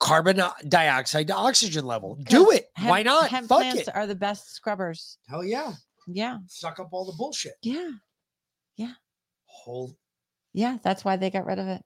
carbon 0.00 0.42
dioxide 0.68 1.28
to 1.28 1.34
oxygen 1.34 1.84
level. 1.86 2.16
Do 2.28 2.50
it. 2.50 2.70
Hemp- 2.74 2.90
Why 2.90 3.02
not? 3.02 3.30
Hemp 3.30 3.48
Fuck 3.48 3.60
plants 3.60 3.88
it. 3.88 3.94
are 3.94 4.06
the 4.06 4.14
best 4.16 4.54
scrubbers. 4.54 5.18
Hell 5.28 5.44
yeah. 5.44 5.72
Yeah. 6.08 6.38
Suck 6.48 6.78
up 6.80 6.88
all 6.92 7.04
the 7.06 7.16
bullshit. 7.16 7.54
Yeah. 7.62 7.90
Yeah. 8.76 8.92
Whole 9.46 9.96
Yeah. 10.52 10.78
That's 10.82 11.04
why 11.04 11.16
they 11.16 11.30
got 11.30 11.46
rid 11.46 11.58
of 11.58 11.66
it. 11.68 11.82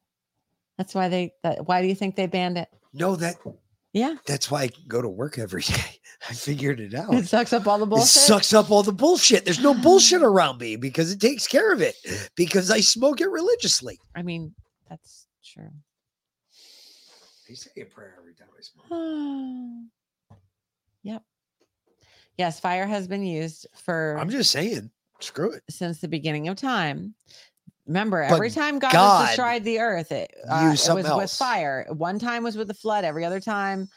That's 0.78 0.94
why 0.94 1.08
they, 1.08 1.32
that, 1.42 1.66
why 1.66 1.82
do 1.82 1.88
you 1.88 1.94
think 1.94 2.16
they 2.16 2.26
banned 2.26 2.58
it? 2.58 2.68
no, 2.92 3.14
that 3.16 3.36
Yeah. 3.92 4.16
that's 4.26 4.50
why 4.50 4.62
I 4.64 4.70
go 4.88 5.00
to 5.02 5.08
work 5.08 5.38
every 5.38 5.62
day. 5.66 6.00
I 6.28 6.32
figured 6.34 6.80
it 6.80 6.94
out. 6.94 7.14
It 7.14 7.28
sucks 7.28 7.52
up 7.52 7.66
all 7.66 7.78
the 7.78 7.86
bullshit. 7.86 8.06
It 8.06 8.20
sucks 8.20 8.52
up 8.52 8.70
all 8.70 8.82
the 8.82 8.92
bullshit. 8.92 9.44
There's 9.44 9.60
no 9.62 9.74
bullshit 9.74 10.22
around 10.22 10.58
me 10.60 10.76
because 10.76 11.10
it 11.12 11.20
takes 11.20 11.46
care 11.46 11.72
of 11.72 11.80
it 11.80 11.96
because 12.34 12.70
I 12.70 12.80
smoke 12.80 13.20
it 13.20 13.28
religiously. 13.30 13.98
I 14.14 14.22
mean, 14.22 14.54
that's 14.88 15.26
true. 15.44 15.70
I 17.48 17.54
say 17.54 17.70
a 17.80 17.84
prayer 17.84 18.14
every 18.18 18.34
time 18.34 18.48
I 18.56 18.62
smoke. 18.62 18.86
Oh. 18.90 19.84
Yep. 21.02 21.22
Yes, 22.36 22.60
fire 22.60 22.86
has 22.86 23.08
been 23.08 23.22
used 23.24 23.66
for 23.74 24.16
I'm 24.20 24.28
just 24.28 24.50
saying, 24.50 24.90
screw 25.22 25.52
it. 25.52 25.62
since 25.70 26.00
the 26.00 26.08
beginning 26.08 26.48
of 26.48 26.56
time. 26.56 27.14
Remember, 27.86 28.24
But 28.28 28.34
every 28.34 28.50
time 28.50 28.78
God, 28.78 28.92
God 28.92 29.20
has 29.20 29.28
destroyed 29.30 29.64
the 29.64 29.80
earth, 29.80 30.12
it, 30.12 30.32
uh, 30.48 30.74
it 30.74 30.94
was 30.94 31.12
with 31.16 31.32
fire. 31.32 31.86
One 31.90 32.18
time 32.18 32.44
was 32.44 32.56
with 32.56 32.68
the 32.68 32.74
flood. 32.74 33.04
Every 33.04 33.24
other 33.24 33.40
time, 33.40 33.88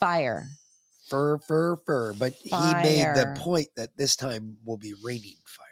fire. 0.00 0.48
Fur, 1.08 1.38
fur, 1.38 1.76
fur. 1.84 2.14
But 2.14 2.32
he 2.32 2.50
made 2.50 3.14
the 3.14 3.34
point 3.38 3.68
that 3.76 3.94
this 3.96 4.16
time 4.16 4.56
will 4.64 4.78
be 4.78 4.94
raining 5.02 5.36
fire. 5.44 5.66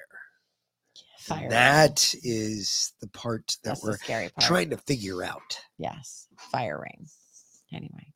Fire. 1.20 1.48
That 1.48 2.14
is 2.22 2.92
the 3.00 3.06
part 3.06 3.56
that 3.62 3.70
That's 3.70 3.84
we're 3.84 3.96
scary 3.96 4.30
part. 4.30 4.46
trying 4.46 4.70
to 4.70 4.76
figure 4.76 5.22
out. 5.22 5.60
Yes, 5.78 6.26
fire 6.36 6.78
rain. 6.82 7.06
Anyway, 7.72 8.12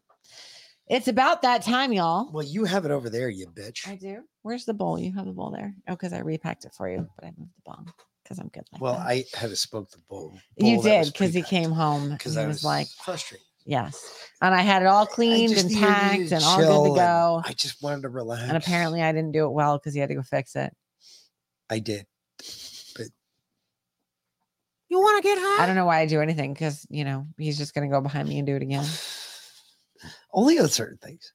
it's 0.89 1.07
about 1.07 1.43
that 1.43 1.63
time, 1.63 1.93
y'all. 1.93 2.31
Well, 2.33 2.45
you 2.45 2.65
have 2.65 2.85
it 2.85 2.91
over 2.91 3.09
there, 3.09 3.29
you 3.29 3.47
bitch. 3.47 3.89
I 3.89 3.95
do. 3.95 4.25
Where's 4.45 4.67
the 4.67 4.75
bowl? 4.75 4.99
You 4.99 5.11
have 5.15 5.25
the 5.25 5.33
bowl 5.33 5.51
there. 5.53 5.75
Oh, 5.89 5.95
because 5.95 6.13
I 6.13 6.19
repacked 6.19 6.67
it 6.67 6.75
for 6.75 6.87
you, 6.87 7.09
but 7.17 7.25
I 7.25 7.33
moved 7.39 7.53
the 7.57 7.63
bowl 7.65 7.87
because 8.23 8.39
I'm 8.39 8.49
good. 8.49 8.65
Like 8.75 8.83
Well, 8.83 8.93
that. 8.93 9.07
I 9.07 9.25
had 9.33 9.49
to 9.49 9.57
smoke 9.57 9.91
the 9.91 9.97
bowl. 10.07 10.35
you 10.59 10.75
bowl 10.75 10.83
that 10.83 11.05
did 11.05 11.13
because 11.15 11.33
he 11.33 11.43
came 11.43 11.71
home 11.71 12.11
because 12.11 12.37
I 12.37 12.47
was, 12.47 12.57
was 12.57 12.65
like, 12.65 12.89
frustrated. 12.89 13.47
yes, 13.65 14.29
and 14.43 14.55
I 14.55 14.61
had 14.61 14.83
it 14.83 14.87
all 14.87 15.07
cleaned 15.07 15.55
and 15.57 15.67
needed 15.71 15.71
you 15.71 15.81
tacked 15.81 16.29
to 16.29 16.35
and 16.35 16.45
all 16.45 16.59
good 16.59 16.91
to 16.91 16.95
go. 16.95 17.43
I 17.43 17.55
just 17.55 17.83
wanted 17.83 18.03
to 18.03 18.11
relax. 18.11 18.43
And 18.43 18.57
apparently, 18.59 19.01
I 19.01 19.13
didn't 19.13 19.33
do 19.33 19.47
it 19.47 19.51
well 19.53 19.79
because 19.79 19.95
he 19.95 20.01
had 20.01 20.11
to 20.11 20.15
go 20.15 20.23
fix 20.23 20.57
it. 20.57 20.77
I 21.71 21.79
did. 21.79 22.05
But 22.97 23.07
You 24.91 24.99
want 25.01 25.23
to 25.23 25.27
get 25.27 25.39
high? 25.39 25.63
I 25.63 25.67
don't 25.67 25.75
know 25.75 25.87
why 25.87 26.01
I 26.01 26.07
do 26.07 26.21
anything 26.21 26.53
because 26.53 26.87
you 26.91 27.05
know 27.05 27.27
he's 27.39 27.57
just 27.57 27.73
gonna 27.73 27.89
go 27.89 28.03
behind 28.03 28.29
me 28.29 28.37
and 28.37 28.47
do 28.47 28.57
it 28.57 28.63
again. 28.63 28.85
only 30.35 30.59
on 30.59 30.69
certain 30.69 30.99
things. 30.99 31.33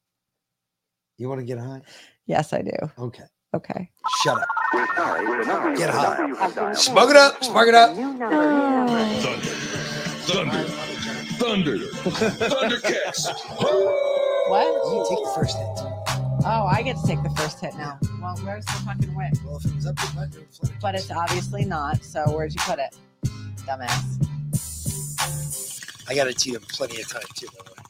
You 1.17 1.27
want 1.27 1.39
to 1.41 1.45
get 1.45 1.57
high? 1.57 1.81
Yes, 2.29 2.53
I 2.53 2.61
do. 2.61 2.71
Okay. 2.99 3.23
Okay. 3.55 3.89
Shut 4.21 4.37
up. 4.39 4.47
Get 5.75 5.89
high. 5.89 6.73
Smoke 6.73 7.09
it 7.09 7.15
up. 7.15 7.43
Smoke 7.43 7.67
it 7.67 7.73
up. 7.73 7.95
Thunder. 7.95 8.29
Thunder. 10.29 10.63
Thunder. 11.39 11.77
Thundercats. 11.79 13.25
What? 14.47 14.67
You 14.67 15.05
take 15.09 15.23
the 15.25 15.31
first 15.35 15.57
hit. 15.57 15.67
Oh, 16.45 16.67
I 16.71 16.83
get 16.83 16.97
to 16.97 17.07
take 17.07 17.23
the 17.23 17.31
first 17.31 17.59
hit 17.59 17.73
now. 17.73 17.97
Well, 18.21 18.37
where's 18.43 18.65
the 18.65 18.73
fucking 18.85 19.15
wick? 19.15 19.33
Well, 19.43 19.57
if 19.57 19.65
it 19.65 19.73
was 19.73 19.87
up 19.87 19.95
to 19.95 20.05
you, 20.13 20.21
I'd 20.21 20.31
do 20.31 20.39
it. 20.41 20.71
But 20.79 20.93
it's 20.93 21.09
obviously 21.09 21.65
not. 21.65 22.03
So 22.03 22.25
where'd 22.25 22.53
you 22.53 22.61
put 22.61 22.77
it, 22.77 22.95
dumbass? 23.65 24.17
I 26.07 26.13
got 26.13 26.27
it 26.27 26.37
to 26.37 26.45
tee 26.45 26.53
him 26.53 26.61
plenty 26.61 27.01
of 27.01 27.09
time 27.09 27.23
too. 27.33 27.47
By 27.57 27.63
the 27.65 27.71
way. 27.71 27.81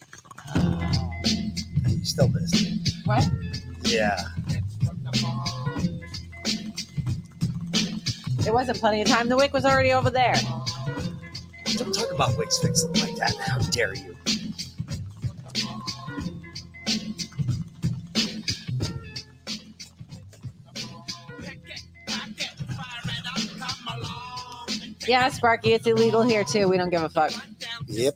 Oh. 0.55 1.89
You 1.89 2.05
still 2.05 2.29
missed 2.29 2.55
it. 2.55 2.93
What? 3.03 3.29
Yeah. 3.89 4.19
It 8.45 8.53
wasn't 8.53 8.79
plenty 8.79 9.01
of 9.01 9.07
time. 9.07 9.29
The 9.29 9.35
wick 9.35 9.51
was 9.53 9.65
already 9.65 9.91
over 9.91 10.09
there. 10.09 10.35
Don't 11.75 11.93
talk 11.93 12.11
about 12.11 12.37
Wix 12.37 12.59
fixing 12.59 12.93
like 12.93 13.15
that. 13.15 13.35
How 13.35 13.59
dare 13.59 13.95
you? 13.95 14.15
Yeah, 25.07 25.29
Sparky, 25.29 25.73
it's 25.73 25.87
illegal 25.87 26.21
here 26.21 26.43
too. 26.43 26.67
We 26.67 26.77
don't 26.77 26.91
give 26.91 27.01
a 27.01 27.09
fuck. 27.09 27.31
Yep. 27.87 28.15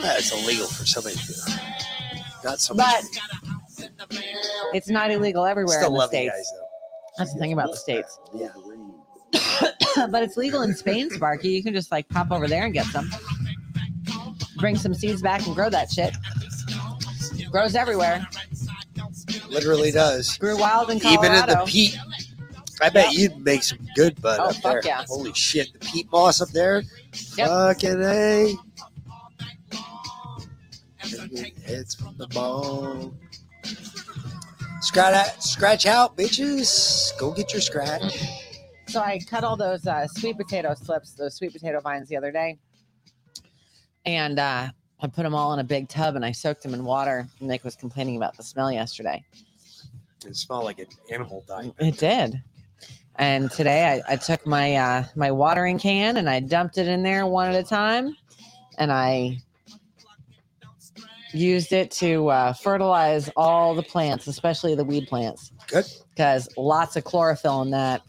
That's 0.00 0.32
illegal 0.32 0.66
for 0.66 0.86
somebody 0.86 1.16
to 1.16 1.26
do. 1.26 1.32
Not 2.44 2.60
so 2.60 2.74
much. 2.74 3.04
But 3.76 4.20
it's 4.74 4.88
not 4.88 5.10
illegal 5.10 5.44
everywhere 5.44 5.78
Still 5.78 5.88
in 5.88 5.92
the 5.94 5.98
love 5.98 6.12
you 6.12 6.18
states. 6.20 6.34
guys, 6.36 6.50
though. 6.54 6.66
That's 7.18 7.32
the 7.34 7.38
thing 7.40 7.52
about 7.52 7.70
the 7.70 7.76
states. 7.76 8.18
Yeah. 8.34 8.48
but 10.10 10.22
it's 10.22 10.36
legal 10.36 10.62
in 10.62 10.74
Spain, 10.74 11.10
Sparky. 11.10 11.48
You 11.50 11.62
can 11.62 11.74
just 11.74 11.90
like 11.90 12.08
pop 12.08 12.30
over 12.30 12.46
there 12.46 12.64
and 12.64 12.72
get 12.72 12.86
some. 12.86 13.10
Bring 14.58 14.76
some 14.76 14.94
seeds 14.94 15.22
back 15.22 15.46
and 15.46 15.54
grow 15.54 15.70
that 15.70 15.90
shit. 15.90 16.14
Grows 17.50 17.74
everywhere. 17.74 18.26
Literally 19.48 19.90
does. 19.90 20.36
Grew 20.38 20.58
wild 20.58 20.90
in 20.90 20.96
Even 20.98 21.32
in 21.32 21.46
the 21.46 21.62
peat. 21.66 21.96
I 22.80 22.90
bet 22.90 23.12
you'd 23.12 23.36
make 23.44 23.62
some 23.64 23.78
good 23.96 24.20
bud 24.22 24.38
Oh, 24.40 24.48
up 24.50 24.54
fuck 24.56 24.62
there. 24.62 24.82
yeah. 24.84 25.04
Holy 25.08 25.32
shit. 25.34 25.72
The 25.72 25.78
peat 25.80 26.10
moss 26.12 26.40
up 26.40 26.50
there. 26.50 26.82
Yep. 27.36 27.48
Fucking 27.48 28.02
A. 28.02 28.54
It's 31.12 31.94
from 31.94 32.16
the 32.16 32.26
bone. 32.28 33.18
Scratch 34.80 35.14
out, 35.14 35.42
scratch 35.42 35.86
out, 35.86 36.16
bitches. 36.16 37.18
Go 37.18 37.32
get 37.32 37.52
your 37.52 37.62
scratch. 37.62 38.16
So 38.88 39.00
I 39.00 39.18
cut 39.28 39.44
all 39.44 39.56
those 39.56 39.86
uh, 39.86 40.06
sweet 40.06 40.36
potato 40.36 40.74
slips, 40.74 41.12
those 41.12 41.34
sweet 41.34 41.52
potato 41.52 41.80
vines 41.80 42.08
the 42.08 42.16
other 42.16 42.32
day, 42.32 42.58
and 44.06 44.38
uh, 44.38 44.68
I 45.00 45.06
put 45.06 45.22
them 45.22 45.34
all 45.34 45.52
in 45.52 45.58
a 45.58 45.64
big 45.64 45.88
tub 45.88 46.16
and 46.16 46.24
I 46.24 46.32
soaked 46.32 46.62
them 46.62 46.74
in 46.74 46.84
water. 46.84 47.28
Nick 47.40 47.64
was 47.64 47.76
complaining 47.76 48.16
about 48.16 48.36
the 48.36 48.42
smell 48.42 48.72
yesterday. 48.72 49.22
It 50.26 50.36
smelled 50.36 50.64
like 50.64 50.78
an 50.78 50.86
animal 51.10 51.44
died. 51.46 51.72
It 51.78 51.98
did. 51.98 52.42
And 53.16 53.50
today 53.50 54.02
I, 54.08 54.12
I 54.12 54.16
took 54.16 54.46
my 54.46 54.76
uh, 54.76 55.04
my 55.16 55.30
watering 55.30 55.78
can 55.78 56.16
and 56.16 56.30
I 56.30 56.40
dumped 56.40 56.78
it 56.78 56.88
in 56.88 57.02
there 57.02 57.26
one 57.26 57.48
at 57.48 57.54
a 57.54 57.62
time, 57.62 58.16
and 58.78 58.92
I 58.92 59.38
used 61.32 61.72
it 61.72 61.90
to 61.92 62.28
uh, 62.28 62.52
fertilize 62.52 63.30
all 63.36 63.74
the 63.74 63.82
plants, 63.82 64.26
especially 64.26 64.74
the 64.74 64.84
weed 64.84 65.06
plants. 65.08 65.52
Good. 65.66 65.86
Because 66.10 66.48
lots 66.56 66.96
of 66.96 67.04
chlorophyll 67.04 67.62
in 67.62 67.70
that, 67.70 68.02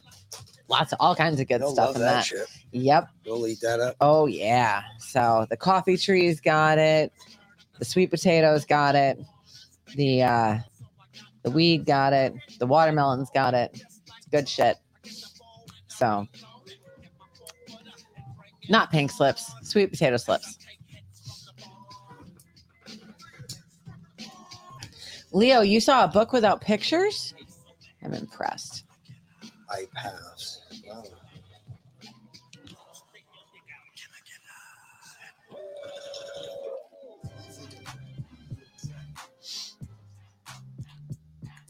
lots 0.67 0.91
of 0.93 0.97
all 0.99 1.15
kinds 1.15 1.39
of 1.39 1.47
good 1.47 1.61
They'll 1.61 1.73
stuff 1.73 1.95
in 1.95 2.01
that 2.01 2.13
that. 2.15 2.25
shit. 2.25 2.47
Yep. 2.71 3.09
They'll 3.25 3.47
eat 3.47 3.59
that 3.61 3.79
up. 3.79 3.95
Oh 4.01 4.25
yeah. 4.27 4.83
So 4.99 5.47
the 5.49 5.57
coffee 5.57 5.97
trees 5.97 6.39
got 6.39 6.77
it. 6.77 7.11
The 7.79 7.85
sweet 7.85 8.11
potatoes 8.11 8.65
got 8.65 8.95
it. 8.95 9.19
The 9.95 10.23
uh 10.23 10.59
the 11.43 11.51
weed 11.51 11.85
got 11.85 12.13
it. 12.13 12.33
The 12.59 12.67
watermelons 12.67 13.29
got 13.33 13.53
it. 13.53 13.71
It's 13.73 14.25
good 14.31 14.47
shit. 14.47 14.77
So 15.87 16.27
not 18.69 18.91
pink 18.91 19.09
slips, 19.09 19.51
sweet 19.63 19.89
potato 19.89 20.17
slips. 20.17 20.58
Leo, 25.31 25.61
you 25.61 25.79
saw 25.79 26.03
a 26.03 26.07
book 26.07 26.33
without 26.33 26.61
pictures? 26.61 27.33
I'm 28.03 28.13
impressed. 28.13 28.85
I 29.69 29.85
pass. 29.93 30.61
Wow. 30.87 31.03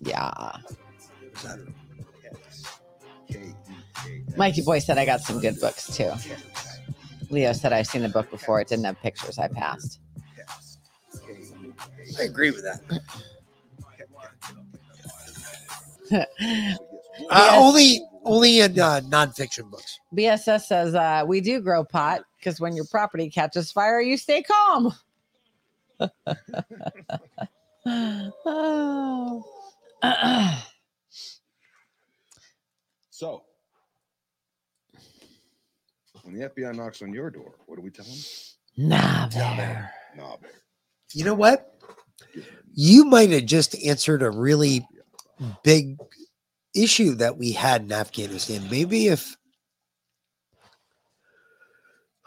Yeah. 0.01 0.57
Mikey 4.37 4.61
Boy 4.61 4.79
said 4.79 4.97
I 4.97 5.05
got 5.05 5.21
some 5.21 5.39
good 5.39 5.59
books 5.59 5.95
too. 5.95 6.11
Leo 7.29 7.51
said 7.53 7.73
I've 7.73 7.87
seen 7.87 8.01
the 8.01 8.09
book 8.09 8.29
before. 8.31 8.61
It 8.61 8.69
didn't 8.69 8.85
have 8.85 8.99
pictures. 9.01 9.37
I 9.37 9.49
passed. 9.49 9.99
I 12.17 12.23
agree 12.23 12.51
with 12.51 12.63
that. 12.63 12.81
Uh, 16.11 17.55
Only, 17.57 18.01
only 18.23 18.59
in 18.61 18.79
uh, 18.79 19.01
nonfiction 19.03 19.69
books. 19.69 19.99
BSS 20.15 20.61
says 20.61 20.95
uh, 20.95 21.23
we 21.27 21.41
do 21.41 21.59
grow 21.59 21.83
pot 21.83 22.21
because 22.37 22.61
when 22.61 22.73
your 22.75 22.85
property 22.85 23.29
catches 23.29 23.71
fire, 23.73 23.99
you 23.99 24.15
stay 24.15 24.41
calm. 24.41 24.93
oh. 28.45 29.43
So, 33.19 33.43
when 36.23 36.39
the 36.39 36.47
FBI 36.47 36.73
knocks 36.73 37.01
on 37.01 37.13
your 37.13 37.29
door, 37.29 37.55
what 37.65 37.75
do 37.75 37.81
we 37.81 37.89
tell 37.89 38.05
them? 38.05 38.15
Nah, 38.77 39.27
bear. 39.27 39.91
Nah, 40.15 40.37
bear. 40.37 40.51
You 41.11 41.25
know 41.25 41.33
what? 41.33 41.75
You 42.73 43.03
might 43.03 43.31
have 43.31 43.43
just 43.43 43.75
answered 43.83 44.23
a 44.23 44.29
really 44.29 44.87
big 45.63 45.97
issue 46.75 47.15
that 47.15 47.37
we 47.37 47.51
had 47.51 47.83
in 47.83 47.91
Afghanistan. 47.91 48.67
Maybe 48.69 49.07
if 49.07 49.35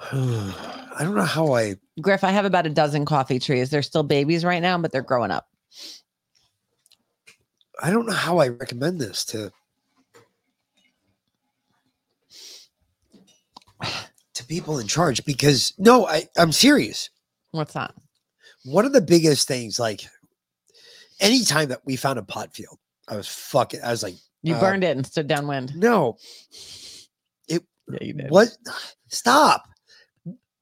I 0.12 0.98
don't 1.00 1.14
know 1.14 1.22
how 1.22 1.54
I. 1.54 1.76
Griff, 2.00 2.24
I 2.24 2.30
have 2.30 2.44
about 2.44 2.66
a 2.66 2.70
dozen 2.70 3.04
coffee 3.04 3.38
trees. 3.38 3.70
They're 3.70 3.82
still 3.82 4.02
babies 4.02 4.44
right 4.44 4.60
now, 4.60 4.76
but 4.78 4.90
they're 4.90 5.02
growing 5.02 5.30
up. 5.30 5.46
I 7.82 7.90
don't 7.90 8.06
know 8.06 8.12
how 8.12 8.38
I 8.38 8.48
recommend 8.48 9.00
this 9.00 9.24
to 9.26 9.52
to 14.34 14.44
people 14.46 14.78
in 14.78 14.86
charge 14.86 15.24
because 15.24 15.72
no, 15.78 16.06
I 16.06 16.28
I'm 16.36 16.52
serious. 16.52 17.10
What's 17.52 17.74
that? 17.74 17.94
One 18.64 18.84
of 18.84 18.92
the 18.92 19.00
biggest 19.00 19.46
things, 19.46 19.78
like 19.78 20.02
anytime 21.20 21.68
that 21.68 21.82
we 21.84 21.96
found 21.96 22.18
a 22.18 22.22
pot 22.22 22.54
field, 22.54 22.78
I 23.12 23.16
was 23.16 23.28
fucking. 23.28 23.80
I 23.84 23.90
was 23.90 24.02
like, 24.02 24.14
You 24.42 24.54
uh, 24.54 24.60
burned 24.60 24.84
it 24.84 24.96
and 24.96 25.06
stood 25.06 25.26
downwind. 25.26 25.76
No, 25.76 26.16
it. 27.46 27.62
Yeah, 27.90 27.98
you 28.00 28.14
did. 28.14 28.30
What? 28.30 28.56
Stop. 29.08 29.64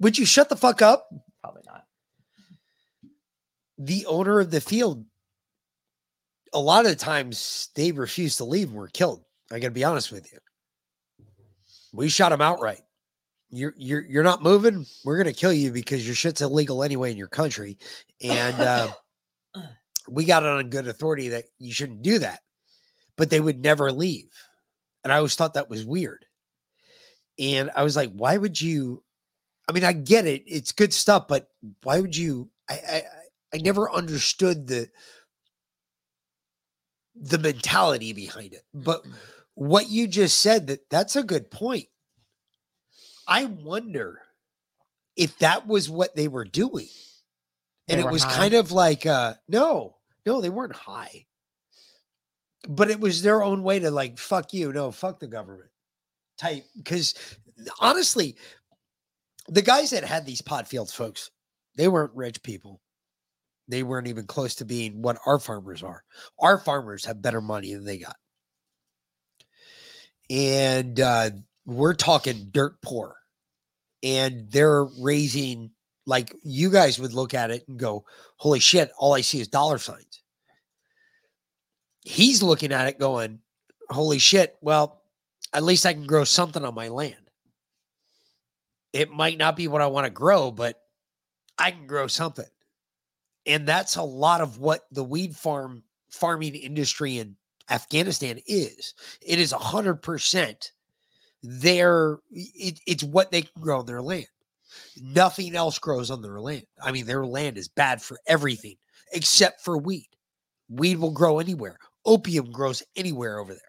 Would 0.00 0.18
you 0.18 0.26
shut 0.26 0.48
the 0.48 0.56
fuck 0.56 0.82
up? 0.82 1.08
Probably 1.44 1.62
not. 1.64 1.84
The 3.78 4.04
owner 4.06 4.40
of 4.40 4.50
the 4.50 4.60
field, 4.60 5.04
a 6.52 6.58
lot 6.58 6.86
of 6.86 6.90
the 6.90 6.96
times 6.96 7.68
they 7.76 7.92
refuse 7.92 8.34
to 8.36 8.44
leave 8.44 8.70
and 8.70 8.76
were 8.76 8.88
killed. 8.88 9.22
I 9.52 9.60
gotta 9.60 9.70
be 9.70 9.84
honest 9.84 10.10
with 10.10 10.32
you. 10.32 10.38
We 11.92 12.08
shot 12.08 12.32
him 12.32 12.40
outright. 12.40 12.80
You're 13.50 13.74
you're 13.76 14.02
you're 14.02 14.24
not 14.24 14.42
moving. 14.42 14.86
We're 15.04 15.18
gonna 15.18 15.32
kill 15.32 15.52
you 15.52 15.70
because 15.70 16.04
your 16.04 16.16
shit's 16.16 16.40
illegal 16.40 16.82
anyway 16.82 17.12
in 17.12 17.16
your 17.16 17.28
country, 17.28 17.78
and 18.20 18.60
uh, 18.60 18.88
we 20.10 20.24
got 20.24 20.42
it 20.42 20.48
on 20.48 20.70
good 20.70 20.88
authority 20.88 21.28
that 21.28 21.44
you 21.58 21.72
shouldn't 21.72 22.02
do 22.02 22.18
that. 22.18 22.40
But 23.16 23.30
they 23.30 23.40
would 23.40 23.60
never 23.62 23.92
leave, 23.92 24.30
and 25.04 25.12
I 25.12 25.16
always 25.16 25.34
thought 25.34 25.54
that 25.54 25.68
was 25.70 25.84
weird. 25.84 26.24
And 27.38 27.70
I 27.76 27.82
was 27.82 27.96
like, 27.96 28.10
why 28.12 28.36
would 28.36 28.60
you? 28.60 29.02
I 29.68 29.72
mean, 29.72 29.84
I 29.84 29.92
get 29.92 30.26
it; 30.26 30.42
it's 30.46 30.72
good 30.72 30.92
stuff, 30.92 31.28
but 31.28 31.48
why 31.82 32.00
would 32.00 32.16
you? 32.16 32.50
I 32.68 32.74
I, 32.74 33.02
I- 33.54 33.58
never 33.58 33.90
understood 33.92 34.66
the 34.66 34.88
the 37.14 37.38
mentality 37.38 38.12
behind 38.12 38.54
it. 38.54 38.62
But 38.72 39.04
what 39.54 39.90
you 39.90 40.06
just 40.06 40.38
said 40.38 40.68
that 40.68 40.88
that's 40.88 41.16
a 41.16 41.22
good 41.22 41.50
point. 41.50 41.88
I 43.26 43.44
wonder 43.44 44.20
if 45.16 45.36
that 45.38 45.66
was 45.66 45.90
what 45.90 46.14
they 46.16 46.28
were 46.28 46.44
doing. 46.44 46.88
And 47.88 48.00
They 48.00 48.04
it 48.06 48.10
was 48.10 48.22
high? 48.22 48.36
kind 48.36 48.54
of 48.54 48.72
like 48.72 49.04
uh 49.06 49.34
no, 49.48 49.96
no, 50.26 50.40
they 50.40 50.50
weren't 50.50 50.74
high. 50.74 51.26
But 52.68 52.90
it 52.90 53.00
was 53.00 53.22
their 53.22 53.42
own 53.42 53.62
way 53.62 53.78
to 53.78 53.90
like 53.90 54.18
fuck 54.18 54.52
you, 54.52 54.72
no, 54.72 54.90
fuck 54.90 55.18
the 55.18 55.26
government 55.26 55.70
type. 56.38 56.64
Because 56.76 57.14
honestly, 57.80 58.36
the 59.48 59.62
guys 59.62 59.90
that 59.90 60.04
had 60.04 60.26
these 60.26 60.42
pot 60.42 60.68
fields, 60.68 60.92
folks, 60.92 61.30
they 61.76 61.88
weren't 61.88 62.14
rich 62.14 62.42
people. 62.42 62.80
They 63.68 63.82
weren't 63.82 64.08
even 64.08 64.26
close 64.26 64.56
to 64.56 64.64
being 64.64 65.00
what 65.00 65.18
our 65.26 65.38
farmers 65.38 65.82
are. 65.82 66.02
Our 66.38 66.58
farmers 66.58 67.04
have 67.04 67.22
better 67.22 67.40
money 67.40 67.72
than 67.72 67.84
they 67.84 67.98
got. 67.98 68.16
And 70.28 70.98
uh, 70.98 71.30
we're 71.66 71.94
talking 71.94 72.48
dirt 72.50 72.80
poor. 72.82 73.14
And 74.02 74.50
they're 74.50 74.86
raising, 74.98 75.70
like, 76.06 76.34
you 76.42 76.70
guys 76.70 76.98
would 76.98 77.12
look 77.12 77.34
at 77.34 77.50
it 77.50 77.66
and 77.68 77.78
go, 77.78 78.04
holy 78.36 78.60
shit, 78.60 78.90
all 78.98 79.14
I 79.14 79.20
see 79.20 79.40
is 79.40 79.48
dollar 79.48 79.78
signs. 79.78 80.22
He's 82.02 82.42
looking 82.42 82.72
at 82.72 82.88
it 82.88 82.98
going, 82.98 83.40
holy 83.90 84.18
shit, 84.18 84.56
well, 84.60 85.02
at 85.52 85.62
least 85.62 85.86
I 85.86 85.92
can 85.92 86.06
grow 86.06 86.24
something 86.24 86.64
on 86.64 86.74
my 86.74 86.88
land. 86.88 87.16
It 88.92 89.10
might 89.10 89.38
not 89.38 89.56
be 89.56 89.68
what 89.68 89.82
I 89.82 89.86
want 89.86 90.06
to 90.06 90.10
grow, 90.10 90.50
but 90.50 90.80
I 91.58 91.70
can 91.70 91.86
grow 91.86 92.06
something. 92.06 92.46
And 93.46 93.66
that's 93.66 93.96
a 93.96 94.02
lot 94.02 94.40
of 94.40 94.58
what 94.58 94.86
the 94.90 95.04
weed 95.04 95.36
farm 95.36 95.82
farming 96.10 96.54
industry 96.54 97.18
in 97.18 97.36
Afghanistan 97.70 98.40
is. 98.46 98.94
It 99.20 99.38
is 99.38 99.52
a 99.52 99.58
hundred 99.58 100.02
percent 100.02 100.72
their 101.42 102.18
it, 102.30 102.80
it's 102.86 103.04
what 103.04 103.30
they 103.30 103.42
can 103.42 103.62
grow 103.62 103.78
on 103.78 103.86
their 103.86 104.02
land. 104.02 104.26
Nothing 105.00 105.54
else 105.54 105.78
grows 105.78 106.10
on 106.10 106.22
their 106.22 106.40
land. 106.40 106.66
I 106.82 106.92
mean, 106.92 107.06
their 107.06 107.26
land 107.26 107.58
is 107.58 107.68
bad 107.68 108.02
for 108.02 108.18
everything 108.26 108.76
except 109.12 109.62
for 109.62 109.78
weed. 109.78 110.08
Weed 110.68 110.98
will 110.98 111.10
grow 111.10 111.38
anywhere. 111.38 111.78
Opium 112.04 112.50
grows 112.50 112.82
anywhere 112.96 113.38
over 113.38 113.54
there. 113.54 113.60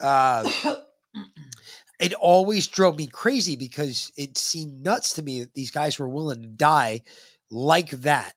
Uh, 0.00 0.50
it 2.00 2.12
always 2.14 2.66
drove 2.66 2.98
me 2.98 3.06
crazy 3.06 3.56
because 3.56 4.12
it 4.16 4.36
seemed 4.36 4.82
nuts 4.82 5.14
to 5.14 5.22
me 5.22 5.40
that 5.40 5.54
these 5.54 5.70
guys 5.70 5.98
were 5.98 6.08
willing 6.08 6.42
to 6.42 6.48
die 6.48 7.02
like 7.50 7.90
that 7.90 8.34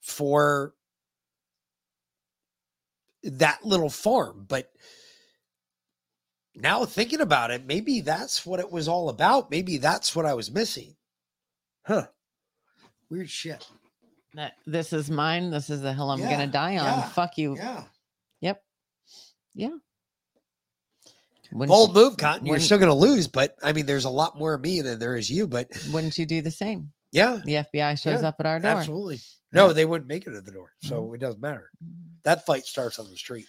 for 0.00 0.74
that 3.22 3.64
little 3.64 3.90
farm. 3.90 4.46
But 4.48 4.72
now 6.54 6.84
thinking 6.84 7.20
about 7.20 7.50
it, 7.50 7.66
maybe 7.66 8.00
that's 8.00 8.44
what 8.44 8.60
it 8.60 8.70
was 8.70 8.88
all 8.88 9.08
about. 9.08 9.50
Maybe 9.50 9.78
that's 9.78 10.14
what 10.16 10.26
I 10.26 10.34
was 10.34 10.50
missing. 10.50 10.96
Huh. 11.86 12.06
Weird 13.10 13.30
shit. 13.30 13.66
That 14.34 14.52
this 14.66 14.92
is 14.92 15.10
mine. 15.10 15.50
This 15.50 15.70
is 15.70 15.80
the 15.82 15.92
hill 15.92 16.10
I'm 16.10 16.20
Yeah, 16.20 16.30
gonna 16.30 16.46
die 16.46 16.78
on. 16.78 16.84
yeah, 16.84 17.02
Fuck 17.08 17.36
you. 17.38 17.56
Yeah. 17.56 17.84
Yep. 18.40 18.62
Yeah. 19.54 19.70
Wouldn't 21.52 21.68
Bold 21.68 21.90
you- 21.90 21.94
move, 22.02 22.16
Cotton. 22.16 22.46
You're 22.46 22.60
still 22.60 22.78
going 22.78 22.90
to 22.90 22.94
lose, 22.94 23.26
but 23.26 23.56
I 23.62 23.72
mean, 23.72 23.86
there's 23.86 24.04
a 24.04 24.10
lot 24.10 24.38
more 24.38 24.54
of 24.54 24.60
me 24.60 24.82
than 24.82 24.98
there 25.00 25.16
is 25.16 25.28
you. 25.28 25.48
But 25.48 25.68
Wouldn't 25.92 26.16
you 26.16 26.26
do 26.26 26.42
the 26.42 26.50
same? 26.50 26.92
yeah, 27.12 27.40
The 27.44 27.54
FBI 27.54 28.00
shows 28.00 28.22
Yeah, 28.22 28.28
up 28.28 28.36
at 28.38 28.46
our 28.46 28.60
door. 28.60 28.70
Absolutely. 28.70 29.18
No, 29.52 29.72
they 29.72 29.84
wouldn't 29.84 30.08
make 30.08 30.28
it 30.28 30.30
to 30.30 30.40
the 30.40 30.52
door. 30.52 30.70
So 30.84 31.02
mm-hmm. 31.02 31.14
it 31.16 31.20
doesn't 31.20 31.40
matter. 31.40 31.70
Mm-hmm. 31.82 32.10
That 32.22 32.46
fight 32.46 32.64
starts 32.66 33.00
on 33.00 33.10
the 33.10 33.16
street. 33.16 33.46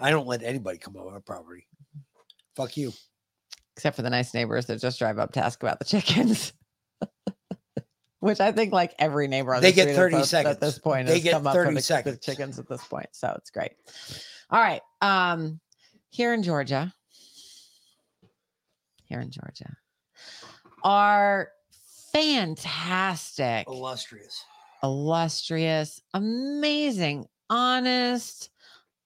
I 0.00 0.10
don't 0.10 0.26
let 0.26 0.42
anybody 0.42 0.78
come 0.78 0.96
on 0.96 1.12
our 1.12 1.20
property. 1.20 1.68
Fuck 2.56 2.76
you. 2.76 2.92
Except 3.76 3.96
for 3.96 4.02
the 4.02 4.10
nice 4.10 4.34
neighbors 4.34 4.66
that 4.66 4.80
just 4.80 4.98
drive 4.98 5.18
up 5.18 5.32
to 5.32 5.44
ask 5.44 5.62
about 5.62 5.78
the 5.78 5.84
chickens. 5.84 6.52
Which 8.20 8.40
I 8.40 8.52
think 8.52 8.72
like 8.72 8.94
every 8.98 9.26
neighbor 9.26 9.54
on 9.54 9.62
They 9.62 9.72
the 9.72 9.84
get 9.84 9.96
30 9.96 10.22
seconds 10.24 10.54
at 10.54 10.60
this 10.60 10.78
point 10.78 11.08
They 11.08 11.20
get 11.20 11.32
come 11.32 11.46
up 11.46 11.54
for 11.54 11.64
30 11.64 11.74
the, 11.74 11.82
seconds. 11.82 12.18
chickens 12.20 12.58
at 12.58 12.68
this 12.68 12.84
point. 12.84 13.08
So 13.12 13.34
it's 13.36 13.50
great. 13.50 13.72
All 14.50 14.60
right. 14.60 14.80
Um 15.00 15.58
here 16.10 16.32
in 16.32 16.42
Georgia. 16.42 16.94
Here 19.04 19.20
in 19.20 19.30
Georgia. 19.30 19.74
Are 20.84 21.48
fantastic 22.12 23.66
illustrious 23.66 24.44
illustrious, 24.82 26.00
amazing, 26.14 27.26
honest, 27.48 28.50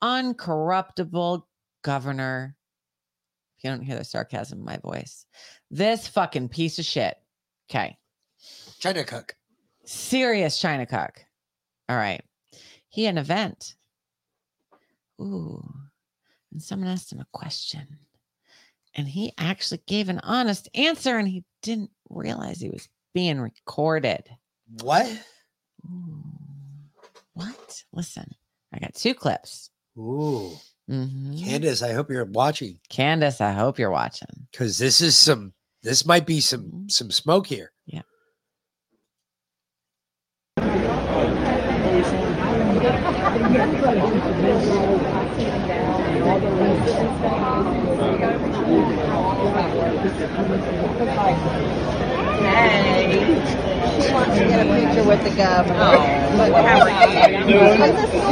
uncorruptible 0.02 1.42
governor. 1.82 2.56
You 3.66 3.72
don't 3.72 3.82
hear 3.82 3.98
the 3.98 4.04
sarcasm 4.04 4.60
in 4.60 4.64
my 4.64 4.76
voice, 4.76 5.26
this 5.72 6.06
fucking 6.06 6.50
piece 6.50 6.78
of 6.78 6.84
shit. 6.84 7.16
Okay. 7.68 7.98
China 8.78 9.02
cook. 9.02 9.34
Serious 9.84 10.60
China 10.60 10.86
cook. 10.86 11.24
All 11.88 11.96
right. 11.96 12.22
He 12.90 13.02
had 13.02 13.16
an 13.16 13.18
event. 13.18 13.74
Ooh. 15.20 15.68
And 16.52 16.62
someone 16.62 16.88
asked 16.88 17.12
him 17.12 17.18
a 17.18 17.26
question. 17.32 17.98
And 18.94 19.08
he 19.08 19.32
actually 19.36 19.80
gave 19.88 20.08
an 20.08 20.20
honest 20.20 20.68
answer 20.76 21.18
and 21.18 21.26
he 21.26 21.42
didn't 21.60 21.90
realize 22.08 22.60
he 22.60 22.70
was 22.70 22.88
being 23.14 23.40
recorded. 23.40 24.28
What? 24.80 25.10
What? 27.34 27.82
Listen, 27.92 28.30
I 28.72 28.78
got 28.78 28.94
two 28.94 29.14
clips. 29.14 29.70
Ooh. 29.98 30.52
Mhm. 30.88 31.42
Candace, 31.44 31.82
I 31.82 31.92
hope 31.92 32.10
you're 32.10 32.24
watching 32.24 32.78
Candace, 32.88 33.40
I 33.40 33.52
hope 33.52 33.78
you're 33.78 33.90
watching. 33.90 34.28
because 34.52 34.78
this 34.78 35.00
is 35.00 35.16
some, 35.16 35.52
this 35.82 36.06
might 36.06 36.26
be 36.26 36.40
some, 36.40 36.88
some 36.88 37.10
smoke 37.10 37.46
here. 37.46 37.72
Yeah. 37.86 38.02
Hey. 52.42 53.22
She 54.02 54.12
wants 54.12 54.36
to 54.36 54.44
get 54.44 54.66
a 54.66 54.68
picture 54.68 55.04
with 55.04 55.22
the 55.22 55.30
governor. 55.30 55.78
Oh, 55.78 56.36
But 56.36 56.50
how 56.64 56.80
are 56.80 56.90
you? 56.90 57.46
Good 57.46 57.96
to 57.96 58.06
see 58.10 58.18
you. 58.18 58.24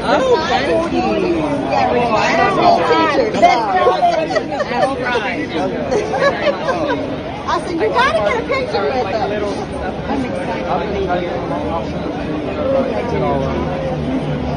Oh, 0.00 0.46
thank 0.48 0.92
you. 0.94 1.00
Yeah, 1.70 1.92
we 1.92 1.98
want 2.08 2.24
to 2.24 3.16
take 3.16 3.32
pictures. 3.34 4.48
That's 4.70 5.00
right. 5.02 5.48
I 7.50 7.60
said, 7.62 7.72
you 7.72 7.88
gotta 7.88 8.18
get 8.30 8.44
a 8.44 8.46
picture 8.46 8.84
with 8.84 8.94
them. 8.94 9.42
I'm 10.70 10.80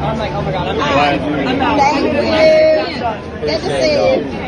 I'm 0.04 0.18
like, 0.20 0.32
oh 0.34 0.42
my 0.44 0.52
god, 0.52 0.68
I'm 0.68 0.78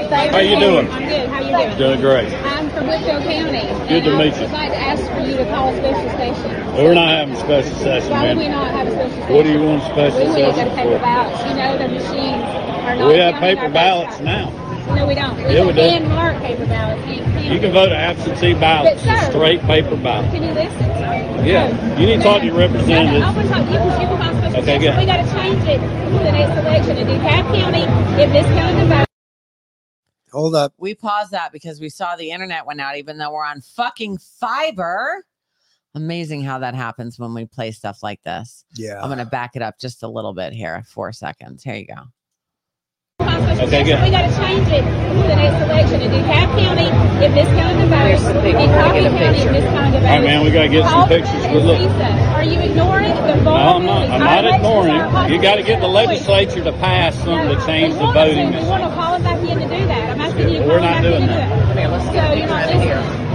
Thank 0.09 0.31
you. 0.31 0.37
How 0.37 0.39
you 0.39 0.59
doing? 0.59 0.91
I'm 0.91 1.03
good. 1.09 1.29
How 1.29 1.39
you 1.41 1.51
doing? 1.57 1.77
Doing 1.77 2.01
great. 2.01 2.31
I'm 2.45 2.69
from 2.69 2.85
Whitfield 2.87 3.23
County. 3.23 3.61
Good 3.89 4.03
to 4.03 4.09
and 4.11 4.19
meet 4.19 4.33
I 4.33 4.37
you. 4.37 4.41
would 4.43 4.51
like 4.51 4.71
to 4.71 4.77
ask 4.77 5.03
for 5.11 5.19
you 5.21 5.37
to 5.37 5.45
call 5.45 5.73
a 5.73 5.77
special 5.77 6.09
session. 6.11 6.75
We're 6.75 6.93
not 6.93 7.09
having 7.09 7.33
a 7.33 7.39
special 7.39 7.75
session, 7.77 8.11
Why 8.11 8.27
would 8.27 8.37
man. 8.37 8.37
we 8.37 8.47
not 8.47 8.69
have 8.71 8.87
a 8.87 8.91
special 8.91 9.09
session? 9.17 9.33
What 9.35 9.43
do 9.43 9.51
you 9.51 9.63
want 9.63 9.81
a 9.81 9.85
special 9.87 10.19
we, 10.19 10.25
we 10.25 10.41
ain't 10.43 10.55
got 10.55 10.55
session 10.55 10.69
to 10.69 10.75
paper 10.75 10.97
for? 10.97 10.99
ballots. 10.99 11.49
You 11.49 11.55
know, 11.55 11.77
the 11.79 11.87
machines 11.87 12.43
are 12.85 12.95
not 12.95 13.07
We 13.07 13.13
have 13.17 13.35
paper 13.41 13.69
ballots 13.69 14.19
now. 14.19 14.64
No, 14.87 15.05
we 15.07 15.15
don't. 15.15 15.35
We 15.37 15.43
Yeah, 15.55 15.65
we 15.65 15.73
do. 15.73 15.79
can 15.81 16.07
mark 16.09 16.37
paper 16.41 16.65
ballots. 16.65 17.05
You, 17.07 17.53
You 17.53 17.59
can 17.59 17.71
vote 17.73 17.89
an 17.89 17.93
absentee 17.95 18.53
ballot, 18.53 18.95
But, 18.95 19.03
sir- 19.03 19.29
straight 19.31 19.61
paper 19.61 19.95
ballot. 19.97 20.31
Can 20.31 20.43
you 20.43 20.51
listen? 20.51 20.89
Yeah. 21.45 21.99
You 21.99 22.05
need 22.07 22.17
to 22.17 22.23
talk 22.23 22.39
to 22.41 22.45
your 22.45 22.55
I 22.55 22.65
representative. 22.67 23.21
want 23.21 23.37
to 23.37 23.47
talk. 23.47 23.59
You 23.71 23.77
can, 23.77 24.01
you 24.01 24.07
can 24.07 24.17
call 24.17 24.21
a 24.21 24.37
special 24.37 24.57
Okay, 24.61 24.65
session. 24.65 24.81
good. 24.81 24.97
We 24.99 25.05
got 25.05 25.25
to 25.25 25.33
change 25.33 25.63
it 25.67 25.79
for 25.79 26.23
the 26.23 26.31
next 26.31 26.59
election. 26.59 26.97
In 26.97 27.07
DeKalb 27.07 27.59
County, 27.59 28.21
if 28.23 28.31
this 28.31 28.45
county 28.47 28.79
the 28.81 28.85
vote. 28.95 29.05
Hold 30.31 30.55
up. 30.55 30.73
We 30.77 30.95
paused 30.95 31.31
that 31.31 31.51
because 31.51 31.79
we 31.79 31.89
saw 31.89 32.15
the 32.15 32.31
internet 32.31 32.65
went 32.65 32.81
out, 32.81 32.97
even 32.97 33.17
though 33.17 33.31
we're 33.31 33.45
on 33.45 33.61
fucking 33.61 34.17
fiber. 34.17 35.23
Amazing 35.93 36.43
how 36.43 36.59
that 36.59 36.75
happens 36.75 37.17
when 37.17 37.33
we 37.33 37.45
play 37.45 37.71
stuff 37.71 38.03
like 38.03 38.21
this. 38.23 38.65
Yeah. 38.75 38.99
I'm 39.01 39.07
going 39.07 39.19
to 39.19 39.25
back 39.25 39.55
it 39.55 39.61
up 39.61 39.79
just 39.79 40.03
a 40.03 40.07
little 40.09 40.33
bit 40.33 40.51
here. 40.51 40.83
Four 40.87 41.13
seconds. 41.13 41.63
Here 41.63 41.75
you 41.75 41.85
go. 41.87 42.01
Okay, 43.35 43.83
good. 43.83 44.01
We 44.01 44.09
got 44.11 44.29
to 44.29 44.33
change 44.37 44.67
it 44.69 44.83
for 44.83 45.27
the 45.27 45.35
next 45.35 45.63
election. 45.63 46.01
In 46.01 46.11
DeKalb 46.11 46.49
County, 46.59 46.87
if 47.25 47.33
this 47.33 47.47
county 47.57 47.81
the 47.81 47.87
vote. 47.87 48.45
In 48.45 48.69
Coffee 48.71 49.03
County, 49.03 49.39
if 49.39 49.51
this 49.51 49.63
county 49.73 49.91
the 49.91 49.99
vote. 49.99 50.05
All 50.05 50.15
right, 50.15 50.23
man, 50.23 50.43
we 50.43 50.51
gotta 50.51 50.69
get 50.69 50.89
some 50.89 51.07
pictures. 51.07 51.31
them 51.41 51.51
Good 51.53 51.65
and 51.65 51.65
look. 51.65 52.01
Are 52.35 52.43
you 52.43 52.59
ignoring 52.59 53.09
the 53.15 53.35
No, 53.43 53.53
I'm 53.55 53.85
not. 53.85 54.07
vulnerability? 54.07 54.11
I'm 54.13 54.21
Our 54.21 54.41
not 54.41 54.55
ignoring 54.55 54.95
it. 54.95 55.31
You 55.35 55.41
got 55.41 55.55
to 55.55 55.63
get 55.63 55.79
the 55.81 55.87
legislature 55.87 56.63
to 56.63 56.71
pass 56.73 57.15
something 57.15 57.49
to 57.57 57.65
change 57.65 57.93
We 57.93 57.99
the 57.99 58.05
want 58.05 58.15
to, 58.15 58.25
voting. 58.25 58.51
We 58.53 58.69
want 58.69 58.83
to 58.83 58.89
call 58.95 59.11
them 59.13 59.23
back 59.23 59.39
in 59.39 59.57
to 59.59 59.63
do 59.77 59.85
that. 59.87 60.09
I'm 60.11 60.21
asking 60.21 60.49
you 60.49 60.59
to 60.59 60.65
We're 60.67 60.79
call 60.79 60.89
not 60.89 61.01
them 61.01 61.03
back 61.03 61.03
doing 61.03 61.21
in 61.23 61.27
to 61.27 61.33
that. 61.33 61.49
do 61.75 61.81
it. 61.81 62.01
So 62.05 62.33
you're 62.33 62.47
not 62.47 62.67
listening. 62.67 63.25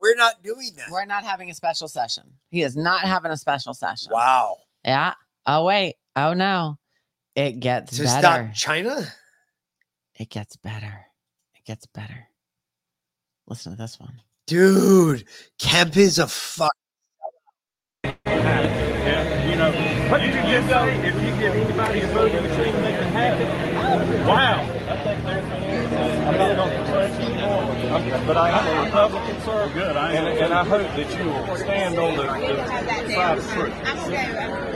We're 0.00 0.14
not 0.16 0.42
doing 0.42 0.70
that. 0.76 0.90
We're 0.90 1.04
not 1.04 1.24
having 1.24 1.50
a 1.50 1.54
special 1.54 1.88
session. 1.88 2.24
He 2.50 2.62
is 2.62 2.76
not 2.76 3.02
having 3.02 3.30
a 3.30 3.36
special 3.36 3.74
session. 3.74 4.10
Wow. 4.12 4.56
Yeah. 4.84 5.14
Oh, 5.46 5.64
wait. 5.64 5.96
Oh, 6.16 6.32
no. 6.32 6.78
It 7.34 7.60
gets 7.60 7.96
To 7.96 8.06
stop 8.08 8.22
better. 8.22 8.50
China? 8.54 9.06
It 10.18 10.28
gets 10.30 10.56
better. 10.56 11.06
It 11.54 11.64
gets 11.64 11.86
better. 11.86 12.28
Listen 13.46 13.72
to 13.72 13.78
this 13.78 13.98
one. 13.98 14.20
Dude, 14.46 15.24
Kemp 15.58 15.96
is 15.96 16.18
a 16.18 16.26
fuck. 16.26 16.72
You 18.04 18.10
know, 19.56 19.72
what 20.10 20.20
did 20.20 20.34
you 20.34 20.42
just 20.42 20.68
say? 20.68 20.96
If 21.06 21.14
you 21.14 21.30
give 21.40 21.54
anybody 21.54 22.00
a 22.00 22.06
voting 22.08 22.42
machine, 22.42 22.74
they 22.82 22.92
can 22.92 23.12
hack 23.12 23.40
it. 23.40 24.26
Wow. 24.26 24.66
I'm 27.90 28.04
not 28.04 28.10
going 28.10 28.20
to 28.20 28.20
press 28.20 28.20
you 28.20 28.24
more, 28.24 28.26
but 28.26 28.36
I 28.36 28.50
am 28.50 28.66
a 28.66 28.84
Republican, 28.84 29.40
sir. 29.42 29.70
Good, 29.74 29.96
I 29.96 30.12
am. 30.12 30.26
And, 30.26 30.38
and 30.38 30.54
I 30.54 30.64
hope 30.64 30.82
that 30.82 31.18
you 31.18 31.24
will 31.24 31.56
stand 31.56 31.98
on 31.98 32.16
the, 32.16 32.22
the 32.22 33.12
side 33.12 33.38
of 33.38 33.44
truth. 33.52 33.74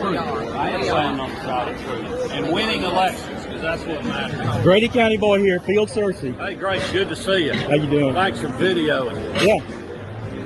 Truth. 0.00 0.18
I 0.54 0.70
am 0.70 0.82
standing 0.82 1.20
on 1.20 1.30
the 1.30 1.40
side 1.42 1.68
of 1.68 1.80
truth. 1.82 2.32
And 2.32 2.52
winning 2.52 2.82
elections, 2.82 3.44
because 3.44 3.62
that's 3.62 3.84
what 3.84 4.04
matters. 4.04 4.62
Grady 4.64 4.88
County 4.88 5.16
boy 5.16 5.38
here, 5.38 5.60
Field 5.60 5.88
Cersei. 5.90 6.36
Hey, 6.36 6.56
Grace, 6.56 6.90
good 6.90 7.08
to 7.08 7.16
see 7.16 7.46
you. 7.46 7.54
How 7.54 7.74
you 7.74 7.88
doing? 7.88 8.14
Thanks 8.14 8.40
for 8.40 8.48
videoing. 8.48 9.14
Yeah. 9.44 9.62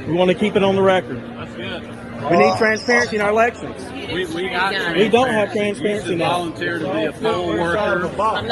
We 0.06 0.12
want 0.12 0.30
to 0.30 0.36
keep 0.36 0.54
it 0.54 0.62
on 0.62 0.76
the 0.76 0.82
record. 0.82 1.22
That's 1.22 1.54
good. 1.54 1.97
We 2.30 2.36
need 2.36 2.56
transparency 2.58 3.16
in 3.16 3.22
our 3.22 3.30
elections. 3.30 3.90
We, 4.12 4.26
we, 4.34 4.48
got 4.48 4.96
We 4.96 5.08
don't 5.08 5.28
have 5.30 5.52
transparency 5.52 6.16
now. 6.16 6.38
volunteer 6.38 6.78
to 6.78 6.92
be 6.92 7.04
a 7.04 7.12
poll 7.12 7.48
worker. 7.48 8.08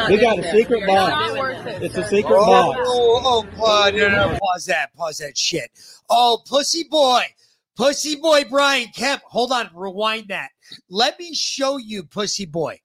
We 0.08 0.18
got 0.18 0.38
a 0.38 0.50
secret 0.52 0.86
box. 0.86 1.32
It's 1.82 1.96
a 1.96 2.04
secret 2.04 2.36
Oh, 2.38 2.46
box. 2.46 2.78
oh, 2.82 3.20
oh, 3.24 3.42
oh 3.52 3.56
pause, 3.56 3.92
no, 3.94 4.08
no, 4.08 4.38
pause 4.38 4.66
that, 4.66 4.94
pause 4.94 5.18
that 5.18 5.36
shit. 5.36 5.70
Oh, 6.08 6.42
pussy 6.46 6.84
boy, 6.88 7.22
pussy 7.76 8.16
boy, 8.16 8.44
Brian 8.48 8.88
Kemp. 8.94 9.22
Hold 9.24 9.50
on, 9.52 9.68
rewind 9.74 10.28
that. 10.28 10.50
Let 10.88 11.18
me 11.18 11.34
show 11.34 11.76
you, 11.76 12.04
pussy 12.04 12.46
boy. 12.46 12.78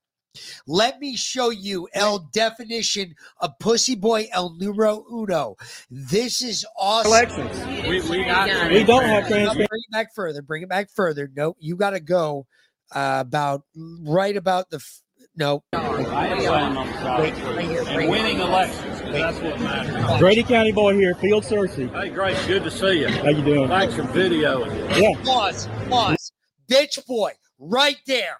Let 0.67 0.99
me 0.99 1.15
show 1.15 1.49
you 1.49 1.87
El 1.93 2.19
definition 2.31 3.15
of 3.39 3.57
pussy 3.59 3.95
boy 3.95 4.27
El 4.31 4.55
numero 4.57 5.05
uno. 5.11 5.55
This 5.89 6.41
is 6.41 6.65
awesome. 6.77 7.11
Elections. 7.11 7.87
We, 7.87 8.01
we, 8.09 8.25
got 8.25 8.71
We 8.71 8.83
don't 8.83 9.03
have 9.03 9.27
friends. 9.27 9.53
Bring 9.53 9.67
it 9.69 9.91
back 9.91 10.13
further. 10.13 10.41
Bring 10.41 10.63
it 10.63 10.69
back 10.69 10.89
further. 10.89 11.29
No, 11.35 11.55
you 11.59 11.75
got 11.75 11.91
to 11.91 11.99
go 11.99 12.47
uh, 12.93 13.17
about 13.25 13.63
right 13.75 14.35
about 14.35 14.69
the. 14.69 14.77
F- 14.77 15.01
no. 15.35 15.63
I 15.73 15.77
am 15.77 16.41
standing 16.41 16.77
on 16.77 16.87
the 16.87 16.93
side 17.01 17.29
of 17.29 17.39
truth. 17.39 17.87
And 17.87 18.09
winning 18.09 18.39
elections. 18.39 19.01
That's 19.01 19.39
what 19.39 19.59
matters. 19.61 20.19
Grady 20.19 20.43
County 20.43 20.71
boy 20.71 20.93
here, 20.95 21.15
Field 21.15 21.43
Cersei. 21.43 21.89
Hey, 21.93 22.09
Grace, 22.09 22.45
good 22.47 22.63
to 22.63 22.71
see 22.71 22.99
you. 23.01 23.07
How 23.07 23.29
you 23.29 23.43
doing? 23.43 23.69
Thanks 23.69 23.95
for 23.95 24.03
videoing. 24.03 25.01
Yeah. 25.01 25.21
Pause. 25.23 25.69
Pause. 25.89 26.31
Bitch 26.69 27.05
boy, 27.05 27.31
right 27.59 27.97
there. 28.07 28.37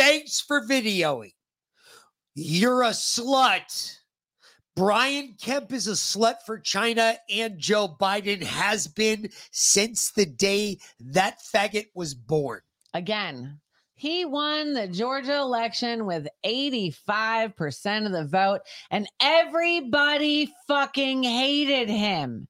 Thanks 0.00 0.40
for 0.40 0.62
videoing. 0.62 1.34
You're 2.34 2.84
a 2.84 2.88
slut. 2.88 3.98
Brian 4.74 5.34
Kemp 5.38 5.74
is 5.74 5.88
a 5.88 5.90
slut 5.90 6.36
for 6.46 6.58
China, 6.58 7.18
and 7.28 7.58
Joe 7.58 7.98
Biden 8.00 8.42
has 8.42 8.86
been 8.86 9.28
since 9.50 10.10
the 10.12 10.24
day 10.24 10.78
that 11.00 11.40
faggot 11.54 11.88
was 11.94 12.14
born. 12.14 12.62
Again, 12.94 13.60
he 13.92 14.24
won 14.24 14.72
the 14.72 14.88
Georgia 14.88 15.36
election 15.36 16.06
with 16.06 16.28
85% 16.46 18.06
of 18.06 18.12
the 18.12 18.24
vote, 18.24 18.62
and 18.90 19.06
everybody 19.20 20.50
fucking 20.66 21.24
hated 21.24 21.90
him. 21.90 22.48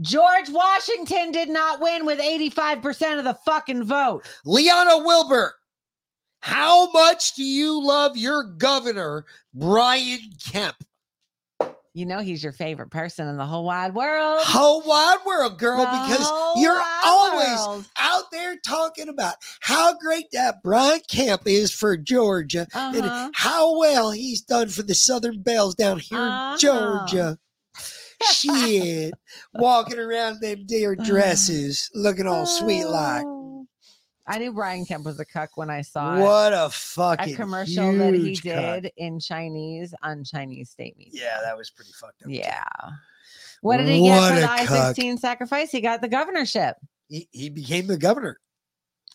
George 0.00 0.48
Washington 0.48 1.30
did 1.30 1.50
not 1.50 1.82
win 1.82 2.06
with 2.06 2.20
85% 2.20 3.18
of 3.18 3.24
the 3.24 3.36
fucking 3.44 3.84
vote. 3.84 4.24
Liana 4.46 4.96
Wilbur, 5.04 5.52
how 6.40 6.90
much 6.92 7.34
do 7.34 7.44
you 7.44 7.84
love 7.84 8.16
your 8.16 8.42
governor, 8.44 9.24
Brian 9.54 10.20
Kemp? 10.44 10.76
You 11.92 12.06
know 12.06 12.20
he's 12.20 12.42
your 12.42 12.52
favorite 12.52 12.90
person 12.90 13.26
in 13.26 13.36
the 13.36 13.44
whole 13.44 13.64
wide 13.64 13.94
world. 13.94 14.38
Whole 14.44 14.80
wide 14.82 15.18
world, 15.26 15.58
girl, 15.58 15.84
The 15.86 15.98
because 15.98 16.62
you're 16.62 16.80
always 17.04 17.58
world. 17.66 17.84
out 17.98 18.30
there 18.30 18.56
talking 18.64 19.08
about 19.08 19.34
how 19.60 19.98
great 19.98 20.26
that 20.32 20.62
Brian 20.62 21.00
Kemp 21.10 21.42
is 21.46 21.72
for 21.72 21.96
Georgia 21.96 22.68
Uh-huh. 22.72 22.96
and 22.96 23.30
how 23.34 23.76
well 23.78 24.12
he's 24.12 24.40
done 24.40 24.68
for 24.68 24.82
the 24.82 24.94
Southern 24.94 25.42
Belles 25.42 25.74
down 25.74 25.98
here 25.98 26.28
Uh-huh. 26.28 26.52
in 26.52 26.58
Georgia. 26.58 27.38
Shit, 28.22 29.14
walking 29.54 29.98
around 29.98 30.40
them 30.40 30.64
dear 30.66 30.94
dresses, 30.94 31.90
looking 31.94 32.26
all 32.26 32.46
sweet 32.46 32.84
like. 32.84 33.24
I 34.30 34.38
knew 34.38 34.52
Brian 34.52 34.84
Kemp 34.86 35.04
was 35.04 35.18
a 35.18 35.24
cuck 35.24 35.56
when 35.56 35.70
I 35.70 35.82
saw. 35.82 36.20
What 36.20 36.52
a 36.52 36.70
fucking 36.70 37.34
a 37.34 37.36
commercial 37.36 37.92
that 37.96 38.14
he 38.14 38.36
cuck. 38.36 38.42
did 38.82 38.92
in 38.96 39.18
Chinese 39.18 39.92
on 40.04 40.22
Chinese 40.22 40.70
state 40.70 40.96
media. 40.96 41.20
Yeah, 41.24 41.38
that 41.42 41.56
was 41.56 41.70
pretty 41.70 41.90
fucked 41.92 42.22
up. 42.22 42.28
Yeah. 42.30 42.62
What 43.60 43.78
did 43.78 43.88
he 43.88 44.02
get 44.02 44.32
for 44.32 44.40
the. 44.40 44.48
I 44.48 44.66
16 44.66 45.18
sacrifice? 45.18 45.72
He 45.72 45.80
got 45.80 46.00
the 46.00 46.08
governorship 46.08 46.76
He, 47.08 47.28
he 47.32 47.48
became 47.50 47.88
the 47.88 47.98
governor. 47.98 48.38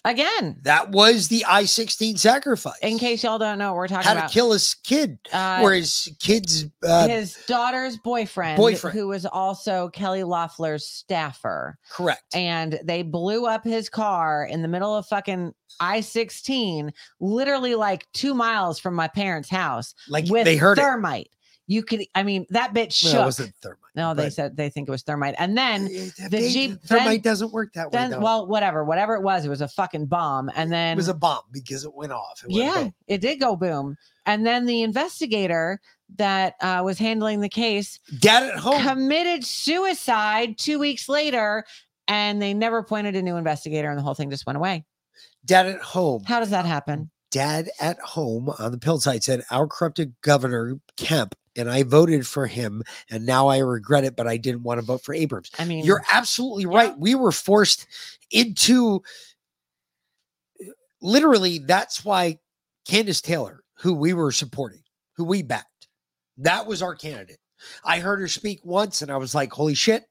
Again. 0.06 0.58
That 0.62 0.92
was 0.92 1.28
the 1.28 1.44
I 1.46 1.66
16 1.66 2.16
sacrifice. 2.18 2.78
In 2.82 2.98
case 2.98 3.24
y'all 3.24 3.38
don't 3.38 3.58
know 3.58 3.74
we're 3.74 3.90
talking 3.90 4.08
How 4.08 4.26
to 4.26 4.34
kill 4.34 4.54
his 4.54 4.74
kid, 4.84 5.18
Uh, 5.34 5.60
or 5.62 5.74
his 5.74 6.10
kid's 6.22 6.66
uh, 6.88 7.08
his 7.10 7.38
daughter's 7.48 7.98
boyfriend, 7.98 8.56
boyfriend. 8.58 8.98
who 8.98 9.08
was 9.08 9.26
also 9.26 9.90
Kelly 9.90 10.24
Loeffler's 10.24 10.86
staffer. 10.86 11.78
correct. 11.92 12.24
And 12.34 12.80
they 12.84 13.02
blew 13.02 13.46
up 13.46 13.64
his 13.66 13.90
car 13.90 14.46
in 14.46 14.62
the 14.62 14.68
middle 14.70 14.96
of 14.96 15.06
fucking 15.08 15.54
I 15.82 16.00
16, 16.02 16.94
literally 17.20 17.76
like 17.76 18.08
two 18.14 18.34
miles 18.34 18.80
from 18.80 18.94
my 18.94 19.10
parents' 19.10 19.50
house. 19.50 19.94
Like, 20.08 20.30
with 20.30 20.46
they 20.46 20.56
heard 20.56 20.78
it. 20.78 20.82
You 21.68 21.82
could, 21.84 22.06
I 22.14 22.22
mean, 22.24 22.46
that 22.52 22.74
bitch 22.74 22.94
shook. 22.94 23.14
No, 23.14 23.22
it 23.22 23.26
wasn't 23.26 23.56
thermite. 23.62 23.80
No, 23.96 24.14
they 24.14 24.30
said 24.30 24.56
they 24.56 24.70
think 24.70 24.88
it 24.88 24.92
was 24.92 25.02
thermite. 25.02 25.36
And 25.40 25.58
then 25.58 25.86
the 25.86 26.28
They- 26.30 26.52
Jeep 26.52 26.82
thermite 26.84 27.24
then, 27.24 27.32
doesn't 27.32 27.52
work 27.52 27.74
that 27.74 27.88
way. 27.88 27.98
then 27.98 28.12
though. 28.12 28.20
well, 28.20 28.48
whatever, 28.48 28.84
whatever 28.84 29.16
it 29.16 29.24
was, 29.24 29.46
it 29.46 29.50
was 29.50 29.62
a 29.62 29.68
fucking 29.68 30.06
bomb. 30.06 30.52
And 30.56 30.72
then 30.72 30.94
it 30.94 30.98
was 30.98 31.08
a 31.08 31.14
bomb 31.16 31.42
because 31.52 31.84
it 31.84 31.94
went 31.94 32.12
off. 32.12 32.44
It 32.44 32.52
yeah, 32.52 32.90
it 33.08 33.20
did 33.22 33.40
go 33.40 33.56
boom. 33.56 33.98
And 34.28 34.46
then 34.46 34.66
the 34.66 34.84
investigator 34.84 35.80
that 36.18 36.54
uh, 36.62 36.82
was 36.84 37.00
handling 37.00 37.42
the 37.42 37.50
case 37.50 38.00
Dad 38.20 38.44
at 38.44 38.58
home. 38.60 38.82
committed 38.84 39.44
suicide 39.44 40.58
two 40.58 40.78
weeks 40.78 41.10
later, 41.10 41.66
and 42.08 42.42
they 42.42 42.54
never 42.54 42.78
appointed 42.78 43.16
a 43.16 43.22
new 43.22 43.38
investigator, 43.38 43.90
and 43.90 43.98
the 43.98 44.04
whole 44.04 44.14
thing 44.14 44.30
just 44.30 44.46
went 44.46 44.58
away. 44.58 44.86
Dad 45.46 45.68
at 45.68 45.82
home. 45.82 46.24
How 46.26 46.40
does 46.40 46.52
that 46.52 46.66
happen? 46.66 47.10
Dad 47.32 47.70
at 47.80 48.00
home 48.00 48.50
on 48.60 48.72
the 48.72 48.78
pill 48.78 49.00
site 49.00 49.24
said, 49.24 49.44
Our 49.52 49.68
corrupted 49.68 50.14
governor, 50.22 50.80
Kemp, 50.96 51.36
and 51.56 51.70
I 51.70 51.84
voted 51.84 52.28
for 52.28 52.48
him, 52.48 52.84
and 53.10 53.26
now 53.26 53.48
I 53.48 53.60
regret 53.60 54.04
it, 54.04 54.16
but 54.16 54.28
I 54.28 54.38
didn't 54.38 54.64
want 54.64 54.80
to 54.80 54.86
vote 54.86 55.04
for 55.04 55.14
Abrams. 55.14 55.52
I 55.58 55.66
mean, 55.66 55.86
You're 55.86 56.04
absolutely 56.12 56.66
right. 56.66 56.98
We 56.98 57.16
were 57.16 57.32
forced 57.32 57.88
into 58.32 59.02
literally, 61.02 61.60
that's 61.60 62.04
why 62.04 62.40
Kandiss 62.88 63.22
Taylor, 63.22 63.64
who 63.76 63.94
we 63.94 64.14
were 64.14 64.32
supporting, 64.32 64.82
who 65.16 65.24
we 65.24 65.44
backed. 65.44 65.88
That 66.38 66.66
was 66.66 66.82
our 66.82 66.96
candidate. 66.96 67.38
I 67.84 68.00
heard 68.00 68.20
her 68.20 68.28
speak 68.28 68.60
once 68.64 69.02
and 69.02 69.12
I 69.12 69.18
was 69.18 69.34
like, 69.34 69.52
holy 69.52 69.76
shit. 69.76 70.04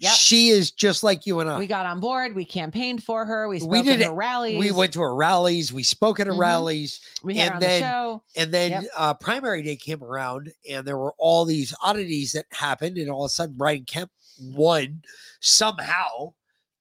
Yep. 0.00 0.12
She 0.14 0.48
is 0.50 0.70
just 0.70 1.02
like 1.02 1.26
you 1.26 1.40
and 1.40 1.50
I. 1.50 1.58
We 1.58 1.66
got 1.66 1.84
on 1.84 1.98
board. 1.98 2.34
We 2.36 2.44
campaigned 2.44 3.02
for 3.02 3.24
her. 3.24 3.48
We 3.48 3.58
spoke 3.58 3.70
we 3.72 3.82
did 3.82 4.00
at 4.00 4.06
her 4.06 4.14
rallies. 4.14 4.58
We 4.58 4.70
went 4.70 4.92
to 4.92 5.00
her 5.00 5.14
rallies. 5.14 5.72
We 5.72 5.82
spoke 5.82 6.20
at 6.20 6.28
her 6.28 6.34
Mhm. 6.34 6.38
rallies. 6.38 7.00
We 7.24 7.36
had 7.36 7.54
on 7.54 7.60
the 7.60 7.66
then, 7.66 7.82
show. 7.82 8.22
And 8.36 8.54
then 8.54 8.70
Yep. 8.70 8.84
uh, 8.96 9.14
primary 9.14 9.62
day 9.62 9.74
came 9.74 10.04
around, 10.04 10.52
and 10.70 10.86
there 10.86 10.96
were 10.96 11.14
all 11.18 11.44
these 11.44 11.74
oddities 11.82 12.30
that 12.32 12.46
happened, 12.52 12.96
and 12.96 13.10
all 13.10 13.24
of 13.24 13.28
a 13.30 13.34
sudden 13.34 13.56
Brian 13.56 13.84
Kemp 13.86 14.12
won 14.40 15.02
somehow, 15.40 16.32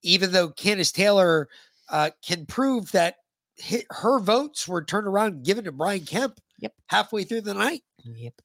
even 0.03 0.31
though 0.31 0.49
Kandiss 0.49 0.93
Taylor 0.93 1.49
uh, 1.89 2.11
can 2.21 2.45
prove 2.45 2.91
that 2.91 3.15
hi- 3.59 3.85
her 3.89 4.19
votes 4.19 4.67
were 4.67 4.83
turned 4.83 5.07
around 5.07 5.33
and 5.33 5.45
given 5.45 5.63
to 5.63 5.71
Brian 5.71 6.05
Kemp. 6.05 6.39
Yep. 6.59 6.73
Halfway 6.87 7.23
through 7.23 7.41
the 7.41 7.53
night, 7.53 7.83
Yep. 8.03 8.41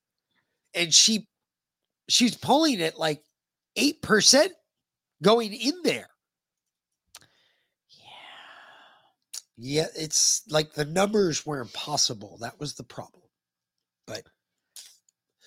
and 0.75 0.95
she 0.95 1.27
she's 2.09 2.37
polling 2.37 2.81
at 2.81 2.99
like 2.99 3.23
eight 3.77 4.01
percent 4.01 4.53
going 5.23 5.53
in 5.55 5.75
there. 5.85 6.09
Yeah, 7.89 8.07
Yeah, 9.57 9.87
it's 9.97 10.43
like 10.49 10.75
the 10.75 10.85
numbers 10.85 11.47
were 11.47 11.61
impossible. 11.61 12.39
That 12.41 12.59
was 12.61 12.75
the 12.75 12.85
problem. 12.85 13.23
But 14.07 14.25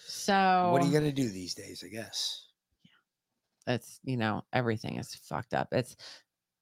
So 0.08 0.70
what 0.72 0.82
are 0.82 0.86
you 0.86 0.92
going 0.92 1.04
to 1.04 1.12
do 1.12 1.30
these 1.30 1.54
days, 1.54 1.84
I 1.86 1.90
guess? 1.90 2.46
it's 3.68 4.00
you 4.04 4.18
know 4.18 4.44
everything 4.54 4.98
is 4.98 5.16
fucked 5.16 5.54
up 5.54 5.68
it's 5.72 5.96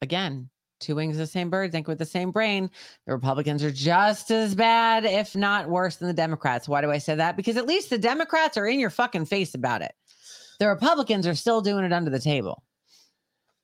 again 0.01 0.49
two 0.79 0.95
wings 0.95 1.15
of 1.15 1.19
the 1.19 1.27
same 1.27 1.49
bird 1.49 1.71
think 1.71 1.87
with 1.87 1.97
the 1.97 2.05
same 2.05 2.31
brain 2.31 2.69
the 3.05 3.13
republicans 3.13 3.63
are 3.63 3.71
just 3.71 4.31
as 4.31 4.55
bad 4.55 5.05
if 5.05 5.35
not 5.35 5.69
worse 5.69 5.97
than 5.97 6.07
the 6.07 6.13
democrats 6.13 6.67
why 6.67 6.81
do 6.81 6.91
i 6.91 6.97
say 6.97 7.15
that 7.15 7.35
because 7.37 7.57
at 7.57 7.67
least 7.67 7.89
the 7.89 7.97
democrats 7.97 8.57
are 8.57 8.67
in 8.67 8.79
your 8.79 8.89
fucking 8.89 9.25
face 9.25 9.53
about 9.53 9.81
it 9.81 9.93
the 10.59 10.67
republicans 10.67 11.27
are 11.27 11.35
still 11.35 11.61
doing 11.61 11.83
it 11.85 11.93
under 11.93 12.09
the 12.09 12.19
table 12.19 12.63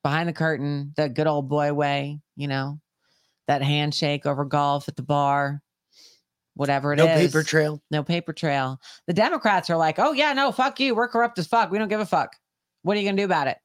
behind 0.04 0.30
the 0.30 0.34
curtain 0.34 0.94
the 0.96 1.10
good 1.10 1.28
old 1.28 1.50
boy 1.50 1.74
way 1.74 2.20
you 2.36 2.48
know 2.48 2.80
that 3.48 3.62
handshake 3.62 4.26
over 4.26 4.46
golf 4.46 4.88
at 4.88 4.96
the 4.96 5.04
bar 5.04 5.62
whatever 6.56 6.94
it 6.94 7.00
is. 7.00 7.06
No 7.06 7.14
paper 7.14 7.44
trail. 7.44 7.82
no 7.92 8.04
paper 8.04 8.34
trail 8.34 8.80
the 9.08 9.14
democrats 9.14 9.70
are 9.70 9.78
like 9.78 10.00
oh 10.00 10.12
yeah 10.14 10.34
no 10.34 10.52
fuck 10.52 10.80
you 10.80 10.96
we're 10.96 11.08
corrupt 11.08 11.40
as 11.40 11.48
fuck 11.48 11.72
we 11.72 11.78
don't 11.78 11.88
give 11.88 12.00
a 12.00 12.06
fuck 12.06 12.36
what 12.84 12.96
are 12.96 13.00
you 13.00 13.08
gonna 13.08 13.18
do 13.18 13.26
about 13.26 13.48
it 13.48 13.58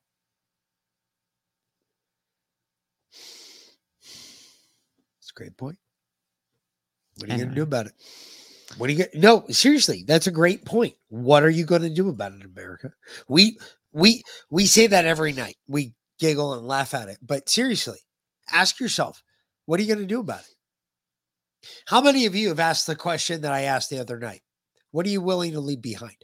That's 5.21 5.31
a 5.31 5.35
great 5.35 5.57
point. 5.57 5.79
What 7.17 7.31
are 7.31 7.33
you 7.33 7.39
going 7.39 7.49
to 7.51 7.55
do 7.55 7.63
about 7.63 7.87
it? 7.87 7.93
What 8.77 8.89
are 8.89 8.93
you 8.93 8.99
going 8.99 9.11
to 9.11 9.19
No, 9.19 9.45
seriously, 9.49 10.05
that's 10.07 10.27
a 10.27 10.33
great 10.33 10.65
point. 10.65 10.95
What 11.09 11.43
are 11.45 11.51
you 11.51 11.65
going 11.65 11.83
to 11.83 11.91
do 11.91 12.09
about 12.09 12.33
it, 12.33 12.45
America? 12.45 12.91
We 13.29 13.59
we 13.93 14.23
we 14.51 14.67
say 14.67 14.87
that 14.89 15.05
every 15.05 15.33
night. 15.33 15.57
We 15.69 15.93
giggle 16.19 16.55
and 16.55 16.67
laugh 16.67 16.95
at 16.95 17.09
it. 17.09 17.19
But 17.23 17.49
seriously, 17.49 17.99
ask 18.53 18.81
yourself, 18.81 19.23
what 19.67 19.79
are 19.79 19.83
you 19.83 19.89
going 19.89 20.07
to 20.07 20.07
do 20.07 20.21
about 20.21 20.41
it? 20.41 20.55
How 21.87 22.01
many 22.01 22.27
of 22.27 22.35
you 22.35 22.49
have 22.49 22.61
asked 22.61 22.87
the 22.87 22.97
question 22.97 23.41
that 23.43 23.53
I 23.53 23.63
asked 23.63 23.91
the 23.91 24.01
other 24.01 24.19
night? 24.19 24.43
What 24.91 25.07
are 25.07 25.11
you 25.11 25.21
willing 25.21 25.53
to 25.53 25.61
leave 25.61 25.83
behind? 25.83 26.17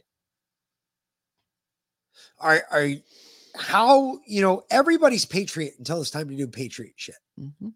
Are 2.39 2.63
are 2.71 2.89
how, 3.55 4.19
you 4.25 4.41
know, 4.41 4.63
everybody's 4.71 5.25
patriot 5.25 5.73
until 5.77 6.01
it's 6.01 6.11
time 6.11 6.29
to 6.29 6.35
do 6.35 6.47
patriot 6.47 6.93
shit. 6.95 7.15
Mhm. 7.39 7.73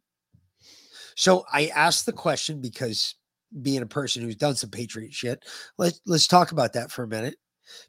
So 1.16 1.46
I 1.52 1.68
asked 1.68 2.06
the 2.06 2.14
question 2.14 2.62
because 2.62 3.16
being 3.62 3.82
a 3.82 3.88
person 3.88 4.22
who's 4.22 4.36
done 4.36 4.56
some 4.56 4.70
patriot 4.70 5.14
shit, 5.14 5.44
let's 5.78 6.00
let's 6.06 6.28
talk 6.28 6.52
about 6.52 6.74
that 6.74 6.92
for 6.92 7.04
a 7.04 7.08
minute. 7.08 7.38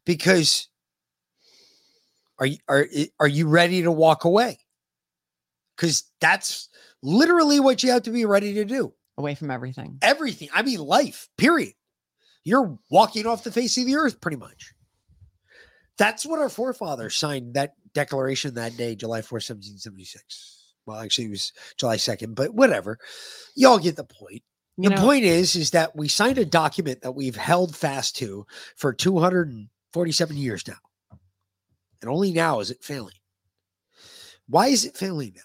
Because 0.05 0.69
are 2.39 2.47
you 2.47 2.59
are 2.69 2.87
eh, 2.95 3.07
are 3.21 3.29
you 3.29 3.49
ready 3.49 3.83
to 3.83 3.93
walk 3.93 4.25
away? 4.25 4.59
Because 5.77 6.05
that's 6.21 6.69
literally 7.03 7.61
what 7.61 7.83
you 7.83 7.91
have 7.91 8.03
to 8.05 8.11
be 8.11 8.25
ready 8.25 8.55
to 8.55 8.65
do. 8.65 8.93
away 9.19 9.35
from 9.35 9.51
everything 9.51 9.99
Everything. 10.03 10.49
I 10.53 10.63
mean, 10.63 10.79
life. 10.81 11.29
Period. 11.37 11.75
You're 12.45 12.79
walking 12.91 13.27
off 13.27 13.45
the 13.45 13.53
face 13.53 13.77
of 13.77 13.87
the 13.87 13.97
earth, 13.97 14.21
pretty 14.21 14.37
much. 14.37 14.73
That's 15.99 16.25
what 16.25 16.39
our 16.39 16.49
forefathers 16.49 17.17
signed 17.17 17.55
that 17.55 17.75
declaration 17.95 18.55
that 18.55 18.77
day, 18.77 18.95
July 18.95 19.21
4th, 19.21 19.49
1776. 19.51 20.75
Well, 20.87 21.01
actually, 21.01 21.27
it 21.27 21.31
was 21.31 21.53
July 21.79 21.97
2nd, 21.97 22.35
but 22.35 22.55
whatever. 22.55 22.99
Y'all 23.57 23.79
get 23.79 23.97
the 23.97 24.05
point. 24.05 24.43
You 24.77 24.91
the 24.91 24.97
know- 24.97 25.03
point 25.03 25.25
is, 25.25 25.57
is 25.57 25.71
that 25.73 25.97
we 25.97 26.07
signed 26.09 26.39
a 26.39 26.45
document 26.45 27.01
that 27.03 27.13
we've 27.13 27.37
held 27.37 27.75
fast 27.75 28.17
to 28.17 28.47
for 28.77 28.93
247 28.93 30.37
years 30.37 30.67
now. 30.69 30.77
And 32.07 32.15
only 32.15 32.31
now 32.31 32.61
is 32.61 32.70
it 32.70 32.85
failing. 32.85 33.16
Why 34.49 34.69
is 34.69 34.85
it 34.85 34.97
failing 34.97 35.33
now? 35.35 35.43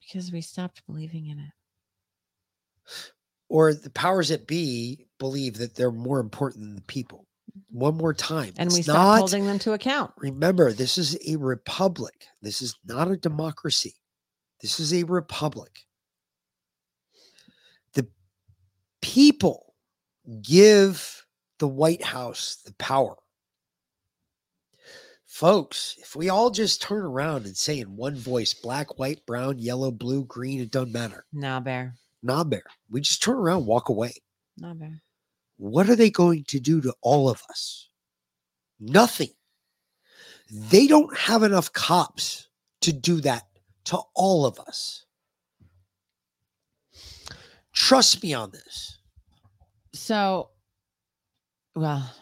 because 0.00 0.32
we 0.32 0.40
stopped 0.40 0.84
believing 0.88 1.28
in 1.28 1.38
it 1.38 1.52
Or 3.48 3.72
the 3.72 3.90
powers 3.90 4.30
that 4.30 4.48
be 4.48 5.06
believe 5.20 5.58
that 5.58 5.76
they're 5.76 5.92
more 5.92 6.18
important 6.18 6.64
than 6.64 6.74
the 6.74 6.80
people. 6.82 7.28
One 7.70 7.96
more 7.96 8.12
time. 8.12 8.52
and 8.56 8.66
it's 8.66 8.74
we 8.74 8.82
stopped 8.82 8.96
not- 8.98 9.18
holding 9.20 9.46
them 9.46 9.60
to 9.60 9.72
account 9.74 10.10
Remember, 10.16 10.72
this 10.72 10.98
is 10.98 11.16
a 11.28 11.36
republic. 11.36 12.26
This 12.42 12.60
is 12.60 12.74
not 12.84 13.08
a 13.08 13.16
democracy. 13.16 13.94
This 14.60 14.80
is 14.80 14.92
a 14.92 15.04
republic. 15.04 15.78
The 17.92 18.08
people 19.00 19.76
give 20.42 21.24
the 21.60 21.68
White 21.68 22.02
House 22.02 22.56
the 22.66 22.74
power. 22.74 23.14
Folks, 25.40 25.96
if 25.96 26.14
we 26.14 26.28
all 26.28 26.50
just 26.50 26.82
turn 26.82 27.02
around 27.02 27.46
and 27.46 27.56
say 27.56 27.78
in 27.78 27.96
one 27.96 28.14
voice, 28.14 28.52
black, 28.52 28.98
white, 28.98 29.24
brown, 29.24 29.58
yellow, 29.58 29.90
blue, 29.90 30.22
green, 30.26 30.60
it 30.60 30.70
doesn't 30.70 30.92
matter. 30.92 31.24
nah 31.32 31.58
bear 31.58 31.94
Nah, 32.22 32.44
bear. 32.44 32.62
We 32.90 33.00
just 33.00 33.22
turn 33.22 33.38
around, 33.38 33.64
walk 33.64 33.88
away. 33.88 34.12
nah 34.58 34.74
bear 34.74 35.00
What 35.56 35.88
are 35.88 35.96
they 35.96 36.10
going 36.10 36.44
to 36.48 36.60
do 36.60 36.82
to 36.82 36.92
all 37.00 37.30
of 37.30 37.42
us? 37.48 37.88
Nothing. 38.78 39.30
They 40.50 40.86
don't 40.86 41.16
have 41.16 41.42
enough 41.42 41.72
cops 41.72 42.48
to 42.82 42.92
do 42.92 43.22
that 43.22 43.46
to 43.84 43.98
all 44.14 44.44
of 44.44 44.60
us. 44.60 45.06
Trust 47.72 48.22
me 48.22 48.34
on 48.34 48.50
this. 48.50 48.98
So, 49.94 50.50
well, 51.74 52.12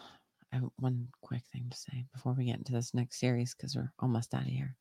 I 0.51 0.57
have 0.57 0.69
one 0.77 1.09
quick 1.21 1.43
thing 1.51 1.67
to 1.69 1.77
say 1.77 2.05
before 2.13 2.33
we 2.33 2.45
get 2.45 2.57
into 2.57 2.71
this 2.71 2.93
next 2.93 3.19
series 3.19 3.53
because 3.53 3.75
we're 3.75 3.91
almost 3.99 4.33
out 4.33 4.41
of 4.41 4.47
here. 4.47 4.75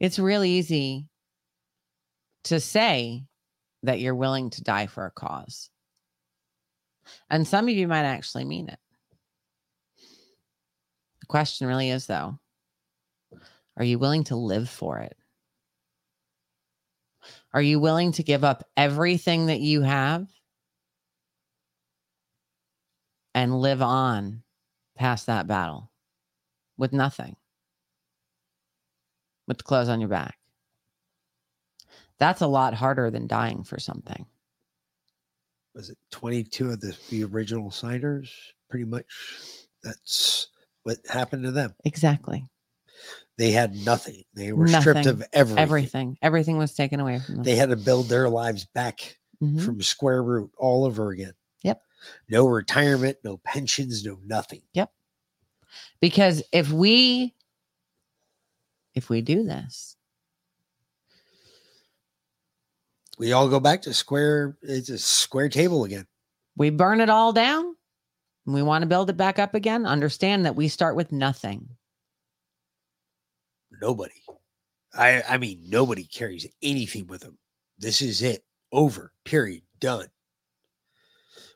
It's 0.00 0.18
really 0.18 0.50
easy 0.50 1.06
to 2.44 2.58
say 2.58 3.24
that 3.84 4.00
you're 4.00 4.14
willing 4.14 4.50
to 4.50 4.62
die 4.62 4.86
for 4.86 5.06
a 5.06 5.10
cause. 5.10 5.70
And 7.30 7.46
some 7.46 7.68
of 7.68 7.74
you 7.74 7.86
might 7.86 8.04
actually 8.04 8.44
mean 8.44 8.68
it. 8.68 8.78
The 11.20 11.26
question 11.26 11.68
really 11.68 11.90
is, 11.90 12.06
though, 12.06 12.38
are 13.76 13.84
you 13.84 13.98
willing 13.98 14.24
to 14.24 14.36
live 14.36 14.68
for 14.68 14.98
it? 14.98 15.16
Are 17.54 17.62
you 17.62 17.78
willing 17.78 18.12
to 18.12 18.22
give 18.22 18.44
up 18.44 18.64
everything 18.76 19.46
that 19.46 19.60
you 19.60 19.82
have 19.82 20.26
and 23.34 23.60
live 23.60 23.82
on 23.82 24.42
past 24.96 25.26
that 25.26 25.46
battle 25.46 25.90
with 26.76 26.92
nothing, 26.92 27.36
with 29.46 29.58
the 29.58 29.64
clothes 29.64 29.88
on 29.88 30.00
your 30.00 30.08
back? 30.08 30.36
That's 32.18 32.40
a 32.40 32.46
lot 32.46 32.74
harder 32.74 33.10
than 33.10 33.26
dying 33.26 33.64
for 33.64 33.78
something. 33.78 34.26
Was 35.74 35.90
it 35.90 35.98
22 36.10 36.70
of 36.70 36.80
the, 36.80 36.96
the 37.10 37.24
original 37.24 37.70
signers? 37.70 38.30
Pretty 38.68 38.84
much 38.84 39.06
that's 39.82 40.48
what 40.84 40.98
happened 41.10 41.44
to 41.44 41.50
them. 41.50 41.74
Exactly. 41.84 42.46
They 43.38 43.50
had 43.50 43.74
nothing. 43.74 44.22
They 44.34 44.52
were 44.52 44.68
stripped 44.68 45.06
of 45.06 45.24
everything. 45.32 45.58
Everything. 45.58 46.18
Everything 46.22 46.58
was 46.58 46.74
taken 46.74 47.00
away 47.00 47.18
from 47.18 47.36
them. 47.36 47.44
They 47.44 47.56
had 47.56 47.70
to 47.70 47.76
build 47.76 48.06
their 48.08 48.28
lives 48.28 48.66
back 48.66 49.18
Mhm. 49.42 49.64
from 49.64 49.82
square 49.82 50.22
root 50.22 50.52
all 50.58 50.84
over 50.84 51.10
again. 51.10 51.32
No 52.28 52.46
retirement, 52.46 53.18
no 53.24 53.38
pensions, 53.38 54.04
no 54.04 54.18
nothing. 54.24 54.62
Yep. 54.74 54.90
Because 56.00 56.42
if 56.52 56.70
we 56.70 57.34
if 58.94 59.08
we 59.08 59.20
do 59.22 59.44
this, 59.44 59.96
We 63.18 63.32
all 63.32 63.48
go 63.48 63.60
back 63.60 63.82
to 63.82 63.94
square. 63.94 64.56
It's 64.62 64.88
a 64.88 64.98
square 64.98 65.48
table 65.48 65.84
again. 65.84 66.06
we 66.56 66.70
burn 66.70 67.00
it 67.00 67.10
all 67.10 67.32
down 67.32 67.76
and 68.46 68.54
we 68.54 68.62
want 68.62 68.82
to 68.82 68.88
build 68.88 69.10
it 69.10 69.16
back 69.16 69.38
up 69.38 69.54
again, 69.54 69.86
understand 69.86 70.44
that 70.44 70.56
we 70.56 70.66
start 70.66 70.96
with 70.96 71.12
nothing. 71.12 71.68
Nobody. 73.80 74.22
I 74.94 75.22
I 75.28 75.38
mean 75.38 75.60
nobody 75.68 76.04
carries 76.04 76.46
anything 76.62 77.06
with 77.06 77.20
them. 77.20 77.38
This 77.78 78.02
is 78.02 78.22
it. 78.22 78.44
Over. 78.72 79.12
Period. 79.24 79.62
Done. 79.80 80.08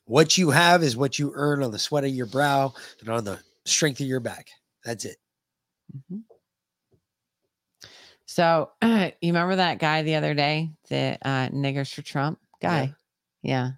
What 0.07 0.39
you 0.39 0.51
have 0.51 0.83
is 0.83 0.97
what 0.97 1.19
you 1.19 1.33
earn 1.35 1.63
on 1.63 1.71
the 1.73 1.79
sweat 1.79 2.05
of 2.05 2.11
your 2.11 2.27
brow 2.27 2.73
and 3.01 3.09
on 3.09 3.25
the 3.25 3.41
strength 3.65 4.01
of 4.01 4.07
your 4.07 4.21
back. 4.21 4.49
That's 4.85 5.05
it. 5.05 5.17
So 8.27 8.71
you 8.83 9.11
remember 9.23 9.57
that 9.57 9.79
guy 9.79 10.03
the 10.03 10.17
other 10.17 10.35
day, 10.35 10.71
the 10.89 11.19
uh, 11.23 11.49
niggers 11.49 11.93
for 11.93 12.03
Trump 12.03 12.39
guy? 12.61 12.95
Yeah. 13.43 13.73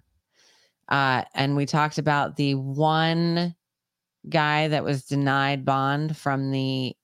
Uh, 0.87 1.23
and 1.35 1.55
we 1.55 1.65
talked 1.65 1.97
about 1.99 2.35
the 2.35 2.55
one 2.55 3.55
guy 4.27 4.67
that 4.69 4.83
was 4.83 5.05
denied 5.05 5.65
bond 5.65 6.17
from 6.17 6.51
the 6.51 6.95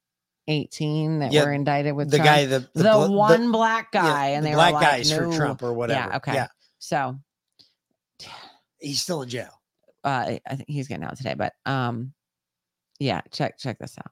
18 0.47 1.19
that 1.19 1.31
Yeah, 1.31 1.45
were 1.45 1.53
indicted 1.53 1.95
with 1.95 2.09
the 2.11 2.17
Trump. 2.17 2.27
guy, 2.29 2.45
the- 2.45 2.59
the 2.73 2.83
the, 2.83 2.91
bl- 2.91 3.03
the- 3.05 3.11
one 3.11 3.51
black 3.51 3.89
yeah, 3.93 4.01
guy, 4.03 4.27
and 4.29 4.45
the 4.45 4.49
they 4.49 4.55
black 4.55 4.73
were 4.73 4.79
like, 4.79 4.87
guys 4.97 5.11
for 5.11 5.31
Trump 5.35 5.63
or 5.63 5.73
whatever. 5.73 6.09
Yeah. 6.11 6.17
Okay. 6.17 6.33
Yeah. 6.33 6.47
So 6.79 7.15
He's 8.85 9.01
still 9.01 9.23
in 9.23 9.29
jail. 9.29 9.49
uh, 10.03 10.37
I 10.47 10.55
think 10.55 10.69
he's 10.69 10.87
getting 10.87 11.03
out 11.03 11.17
today, 11.17 11.33
but 11.33 11.53
um, 11.65 12.13
yeah, 12.99 13.21
check 13.31 13.57
check 13.57 13.79
this 13.79 13.97
out. 13.97 14.11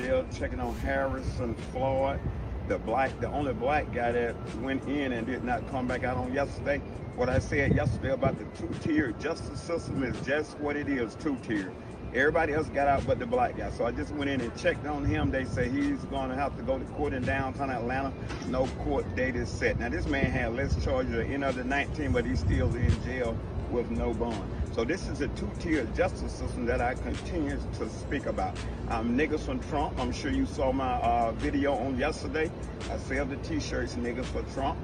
Still 0.00 0.26
checking 0.36 0.58
on 0.58 0.74
Harrison 0.78 1.54
Floyd, 1.70 2.18
the 2.66 2.78
black, 2.78 3.18
the 3.20 3.28
only 3.28 3.52
black 3.54 3.92
guy 3.94 4.10
that 4.10 4.56
went 4.56 4.82
in 4.88 5.12
and 5.12 5.24
did 5.28 5.44
not 5.44 5.70
come 5.70 5.86
back 5.86 6.02
out 6.02 6.16
on 6.16 6.34
yesterday. 6.34 6.78
What 7.14 7.28
I 7.28 7.38
said 7.38 7.76
yesterday 7.76 8.10
about 8.10 8.36
the 8.36 8.46
two-tier 8.58 9.12
justice 9.12 9.60
system 9.60 10.02
is 10.02 10.20
just 10.26 10.58
what 10.58 10.74
it 10.74 10.88
is, 10.88 11.14
two-tier. 11.14 11.72
Everybody 12.14 12.52
else 12.52 12.68
got 12.68 12.88
out 12.88 13.06
but 13.06 13.18
the 13.18 13.24
black 13.24 13.56
guy. 13.56 13.70
So 13.70 13.86
I 13.86 13.90
just 13.90 14.12
went 14.12 14.28
in 14.28 14.42
and 14.42 14.54
checked 14.58 14.86
on 14.86 15.02
him. 15.02 15.30
They 15.30 15.46
say 15.46 15.70
he's 15.70 16.04
going 16.04 16.28
to 16.28 16.36
have 16.36 16.54
to 16.58 16.62
go 16.62 16.78
to 16.78 16.84
court 16.84 17.14
in 17.14 17.22
downtown 17.22 17.70
Atlanta. 17.70 18.12
No 18.48 18.66
court 18.84 19.16
date 19.16 19.34
is 19.34 19.48
set. 19.48 19.78
Now 19.78 19.88
this 19.88 20.06
man 20.06 20.26
had 20.26 20.54
less 20.54 20.82
charges 20.84 21.12
than 21.12 21.32
any 21.32 21.42
other 21.42 21.64
19, 21.64 22.12
but 22.12 22.26
he's 22.26 22.40
still 22.40 22.74
in 22.74 23.04
jail 23.04 23.34
with 23.70 23.90
no 23.90 24.12
bond. 24.12 24.50
So 24.74 24.84
this 24.84 25.08
is 25.08 25.22
a 25.22 25.28
two-tier 25.28 25.86
justice 25.96 26.32
system 26.32 26.66
that 26.66 26.82
I 26.82 26.94
continue 26.94 27.58
to 27.78 27.88
speak 27.88 28.26
about. 28.26 28.58
I'm 28.90 29.16
niggas 29.16 29.40
from 29.40 29.60
Trump. 29.70 29.98
I'm 29.98 30.12
sure 30.12 30.30
you 30.30 30.44
saw 30.44 30.70
my 30.70 30.94
uh, 30.96 31.32
video 31.32 31.74
on 31.74 31.96
yesterday. 31.96 32.50
I 32.90 32.98
sell 32.98 33.24
the 33.24 33.36
t-shirts, 33.36 33.94
niggas 33.94 34.26
for 34.26 34.42
Trump. 34.52 34.78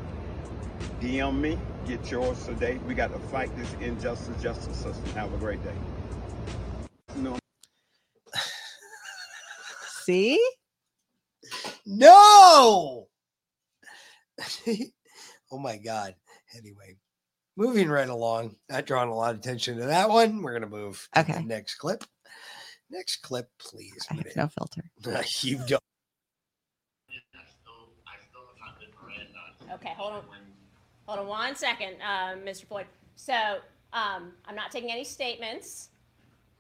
DM 1.03 1.39
me, 1.39 1.59
get 1.87 2.11
yours 2.11 2.43
today. 2.47 2.79
We 2.87 2.95
got 2.95 3.13
to 3.13 3.19
fight 3.29 3.55
this 3.57 3.71
injustice 3.81 4.43
justice 4.43 4.79
system. 4.79 5.05
Have 5.13 5.33
a 5.35 5.37
great 5.37 5.63
day. 5.63 5.75
No. 7.17 7.39
See? 10.05 10.41
No. 11.87 13.09
oh 15.53 15.59
my 15.59 15.77
God. 15.77 16.15
Anyway, 16.57 16.97
moving 17.57 17.89
right 17.89 18.09
along, 18.09 18.57
not 18.69 18.87
drawing 18.87 19.09
a 19.11 19.15
lot 19.15 19.35
of 19.35 19.41
attention 19.41 19.79
to 19.79 19.87
that 19.87 20.09
one. 20.09 20.43
We're 20.43 20.53
going 20.53 20.63
to 20.63 20.69
move 20.69 21.09
to 21.15 21.23
the 21.25 21.33
Okay. 21.33 21.45
next 21.45 21.77
clip. 21.77 22.05
Next 22.91 23.17
clip, 23.23 23.51
please. 23.59 23.95
I 24.11 24.15
have 24.15 24.37
no 24.37 24.49
filter. 24.49 24.83
you 25.43 25.59
don't. 25.67 25.83
Okay, 29.75 29.93
hold 29.97 30.13
on. 30.15 30.23
Hold 31.07 31.21
on 31.21 31.27
one 31.27 31.57
second, 31.57 31.97
uh, 32.03 32.35
Mr. 32.45 32.67
Floyd. 32.67 32.87
So 33.17 33.35
um, 33.93 34.33
I'm 34.47 34.55
not 34.55 34.71
taking 34.71 34.91
any 34.91 35.05
statements 35.05 35.91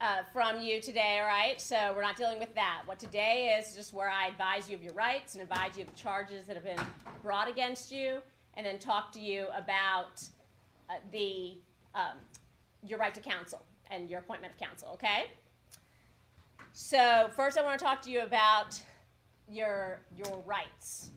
uh, 0.00 0.22
from 0.32 0.60
you 0.60 0.80
today, 0.80 1.18
all 1.20 1.26
right? 1.26 1.60
So 1.60 1.92
we're 1.94 2.02
not 2.02 2.16
dealing 2.16 2.38
with 2.38 2.54
that. 2.54 2.82
What 2.86 2.98
today 2.98 3.58
is 3.58 3.74
just 3.74 3.92
where 3.92 4.08
I 4.08 4.28
advise 4.28 4.68
you 4.68 4.76
of 4.76 4.82
your 4.82 4.92
rights 4.94 5.34
and 5.34 5.42
advise 5.42 5.76
you 5.76 5.82
of 5.82 5.90
the 5.90 5.96
charges 5.96 6.46
that 6.46 6.56
have 6.56 6.64
been 6.64 6.86
brought 7.22 7.48
against 7.48 7.90
you, 7.90 8.18
and 8.54 8.64
then 8.64 8.78
talk 8.78 9.12
to 9.12 9.20
you 9.20 9.46
about 9.56 10.22
uh, 10.88 10.94
the 11.12 11.58
um, 11.94 12.18
your 12.86 12.98
right 12.98 13.14
to 13.14 13.20
counsel 13.20 13.64
and 13.90 14.08
your 14.08 14.20
appointment 14.20 14.52
of 14.52 14.60
counsel. 14.60 14.90
Okay. 14.94 15.26
So 16.72 17.28
first, 17.34 17.58
I 17.58 17.62
want 17.62 17.78
to 17.78 17.84
talk 17.84 18.02
to 18.02 18.10
you 18.10 18.20
about 18.22 18.80
your 19.50 20.00
your 20.16 20.42
rights. 20.46 21.10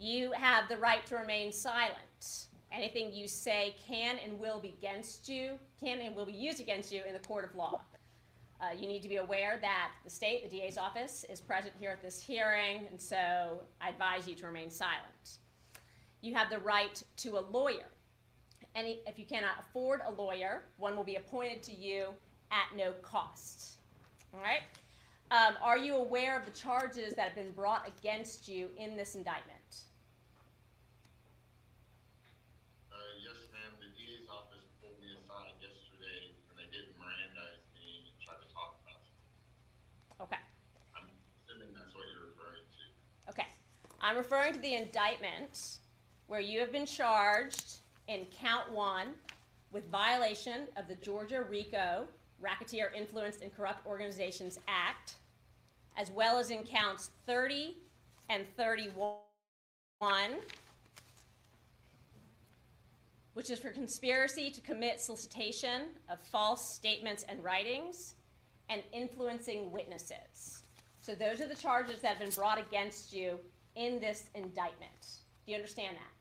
You 0.00 0.32
have 0.32 0.68
the 0.68 0.76
right 0.78 1.04
to 1.06 1.16
remain 1.16 1.52
silent. 1.52 2.46
Anything 2.74 3.12
you 3.12 3.28
say 3.28 3.76
can 3.86 4.16
and 4.24 4.38
will 4.38 4.58
be 4.58 4.74
against 4.78 5.28
you, 5.28 5.58
can 5.78 6.00
and 6.00 6.16
will 6.16 6.26
be 6.26 6.32
used 6.32 6.60
against 6.60 6.92
you 6.92 7.02
in 7.06 7.12
the 7.12 7.20
court 7.20 7.44
of 7.44 7.54
law. 7.54 7.80
Uh, 8.60 8.66
you 8.76 8.88
need 8.88 9.02
to 9.02 9.08
be 9.08 9.16
aware 9.16 9.58
that 9.60 9.90
the 10.04 10.10
state, 10.10 10.50
the 10.50 10.58
DA's 10.58 10.78
office, 10.78 11.24
is 11.28 11.40
present 11.40 11.74
here 11.78 11.90
at 11.90 12.02
this 12.02 12.20
hearing, 12.20 12.86
and 12.90 13.00
so 13.00 13.60
I 13.80 13.90
advise 13.90 14.26
you 14.26 14.34
to 14.36 14.46
remain 14.46 14.70
silent. 14.70 15.38
You 16.20 16.34
have 16.34 16.50
the 16.50 16.58
right 16.58 17.02
to 17.18 17.38
a 17.38 17.42
lawyer. 17.50 17.86
If 18.74 19.18
you 19.18 19.24
cannot 19.26 19.52
afford 19.60 20.00
a 20.06 20.10
lawyer, 20.10 20.64
one 20.78 20.96
will 20.96 21.04
be 21.04 21.16
appointed 21.16 21.62
to 21.64 21.72
you 21.72 22.06
at 22.50 22.76
no 22.76 22.92
cost. 23.02 23.76
All 24.32 24.40
right? 24.40 24.62
Um, 25.30 25.54
are 25.62 25.78
you 25.78 25.96
aware 25.96 26.38
of 26.38 26.44
the 26.44 26.50
charges 26.50 27.14
that 27.14 27.26
have 27.26 27.34
been 27.34 27.52
brought 27.52 27.86
against 27.86 28.48
you 28.48 28.70
in 28.76 28.96
this 28.96 29.14
indictment? 29.14 29.84
Uh, 32.90 32.96
yes, 33.22 33.36
ma'am. 33.50 33.72
The 33.78 33.90
DA's 33.94 34.26
office 34.30 34.66
pulled 34.82 34.98
me 35.02 35.10
aside 35.18 35.54
yesterday 35.62 36.34
and 36.50 36.54
they 36.58 36.68
did 36.70 36.94
Mirandize 36.98 37.62
me 37.74 38.10
and 38.10 38.14
tried 38.22 38.38
to 38.42 38.48
talk 38.54 38.78
about 38.82 39.02
it. 39.02 39.14
Okay. 40.22 40.42
I'm 40.94 41.10
assuming 41.42 41.74
that's 41.74 41.94
what 41.94 42.06
you're 42.10 42.30
referring 42.30 42.62
to. 42.62 42.82
Okay. 43.34 43.48
I'm 44.04 44.18
referring 44.18 44.52
to 44.52 44.58
the 44.58 44.74
indictment 44.74 45.78
where 46.26 46.38
you 46.38 46.60
have 46.60 46.70
been 46.70 46.84
charged 46.84 47.76
in 48.06 48.26
count 48.38 48.70
one 48.70 49.14
with 49.72 49.90
violation 49.90 50.68
of 50.76 50.88
the 50.88 50.94
Georgia 50.96 51.42
RICO 51.42 52.06
Racketeer 52.38 52.92
Influenced 52.94 53.40
and 53.40 53.50
Corrupt 53.56 53.86
Organizations 53.86 54.58
Act, 54.68 55.14
as 55.96 56.10
well 56.10 56.38
as 56.38 56.50
in 56.50 56.64
counts 56.64 57.12
30 57.24 57.78
and 58.28 58.44
31, 58.58 59.14
which 63.32 63.48
is 63.48 63.58
for 63.58 63.70
conspiracy 63.70 64.50
to 64.50 64.60
commit 64.60 65.00
solicitation 65.00 65.84
of 66.10 66.18
false 66.30 66.74
statements 66.74 67.24
and 67.26 67.42
writings 67.42 68.16
and 68.68 68.82
influencing 68.92 69.72
witnesses. 69.72 70.62
So 71.00 71.14
those 71.14 71.40
are 71.40 71.48
the 71.48 71.54
charges 71.54 72.02
that 72.02 72.08
have 72.08 72.18
been 72.18 72.28
brought 72.28 72.60
against 72.60 73.14
you 73.14 73.38
in 73.76 73.98
this 73.98 74.30
indictment. 74.34 75.22
Do 75.44 75.52
you 75.52 75.58
understand 75.58 75.98
that? 75.98 76.14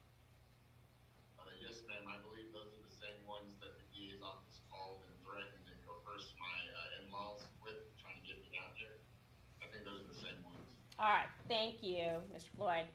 Uh, 1.39 1.53
yes, 1.61 1.85
ma'am. 1.87 2.03
I 2.09 2.17
believe 2.25 2.49
those 2.51 2.73
are 2.73 2.83
the 2.83 2.97
same 2.97 3.17
ones 3.29 3.53
that 3.61 3.77
the 3.77 3.85
DA's 3.93 4.21
office 4.25 4.59
called 4.67 5.05
and 5.05 5.13
threatened 5.21 5.65
and 5.69 5.77
coerced 5.85 6.33
my 6.41 6.57
uh, 6.73 6.97
in-laws 7.01 7.45
with, 7.61 7.77
trying 8.01 8.17
to 8.19 8.25
get 8.25 8.41
me 8.41 8.57
out 8.57 8.73
here. 8.73 8.99
I 9.61 9.69
think 9.69 9.85
those 9.85 10.01
are 10.01 10.09
the 10.09 10.19
same 10.19 10.39
ones. 10.43 10.65
All 10.97 11.13
right, 11.13 11.29
thank 11.47 11.85
you, 11.85 12.19
Mr. 12.33 12.49
Floyd. 12.57 12.89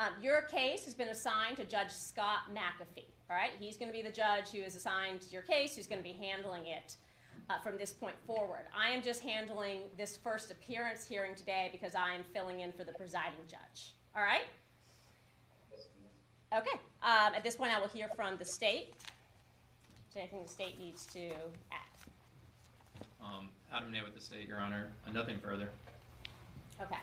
Um, 0.00 0.14
your 0.22 0.42
case 0.42 0.84
has 0.86 0.94
been 0.94 1.08
assigned 1.08 1.58
to 1.58 1.64
Judge 1.64 1.90
Scott 1.90 2.48
McAfee. 2.54 3.10
All 3.28 3.36
right, 3.36 3.50
he's 3.58 3.76
going 3.76 3.90
to 3.90 3.96
be 3.96 4.02
the 4.02 4.14
judge 4.14 4.48
who 4.50 4.62
is 4.62 4.76
assigned 4.76 5.20
to 5.22 5.28
your 5.28 5.42
case, 5.42 5.76
who's 5.76 5.86
going 5.86 6.00
to 6.00 6.06
be 6.06 6.16
handling 6.16 6.66
it 6.66 6.96
uh, 7.50 7.58
from 7.60 7.78
this 7.78 7.92
point 7.92 8.16
forward. 8.26 8.64
I 8.76 8.90
am 8.90 9.02
just 9.02 9.20
handling 9.22 9.82
this 9.96 10.16
first 10.16 10.50
appearance 10.50 11.06
hearing 11.06 11.34
today 11.34 11.68
because 11.72 11.94
I 11.94 12.14
am 12.14 12.22
filling 12.32 12.60
in 12.60 12.72
for 12.72 12.84
the 12.84 12.92
presiding 12.92 13.40
judge. 13.48 13.94
All 14.16 14.22
right? 14.22 14.46
Okay. 16.56 16.78
Um, 17.02 17.34
at 17.34 17.42
this 17.44 17.56
point, 17.56 17.76
I 17.76 17.80
will 17.80 17.88
hear 17.88 18.08
from 18.16 18.36
the 18.38 18.44
state. 18.44 18.94
Is 20.08 20.14
there 20.14 20.22
anything 20.22 20.42
the 20.42 20.48
state 20.48 20.78
needs 20.78 21.06
to 21.06 21.28
add? 21.70 21.88
Um, 23.22 23.50
Adam 23.72 23.92
Nay 23.92 24.00
with 24.02 24.14
the 24.14 24.20
state, 24.20 24.48
Your 24.48 24.58
Honor. 24.58 24.88
Uh, 25.06 25.12
Nothing 25.12 25.38
further. 25.38 25.70
Okay. 26.80 26.96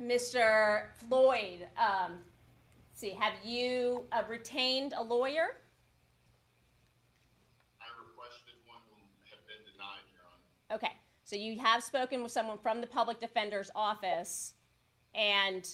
Mr. 0.00 0.84
Floyd, 1.08 1.66
um, 1.76 2.18
see, 2.94 3.10
have 3.18 3.32
you 3.42 4.04
uh, 4.12 4.22
retained 4.28 4.94
a 4.96 5.02
lawyer? 5.02 5.58
I 7.82 7.90
requested 7.98 8.54
one 8.66 8.78
who 8.86 8.94
have 9.34 9.42
been 9.50 9.58
denied, 9.66 10.06
Your 10.14 10.22
Honor. 10.22 10.46
Okay, 10.72 10.92
so 11.24 11.36
you 11.36 11.58
have 11.60 11.82
spoken 11.82 12.22
with 12.22 12.32
someone 12.32 12.58
from 12.58 12.80
the 12.80 12.86
public 12.86 13.20
defender's 13.20 13.70
office, 13.74 14.54
and 15.14 15.66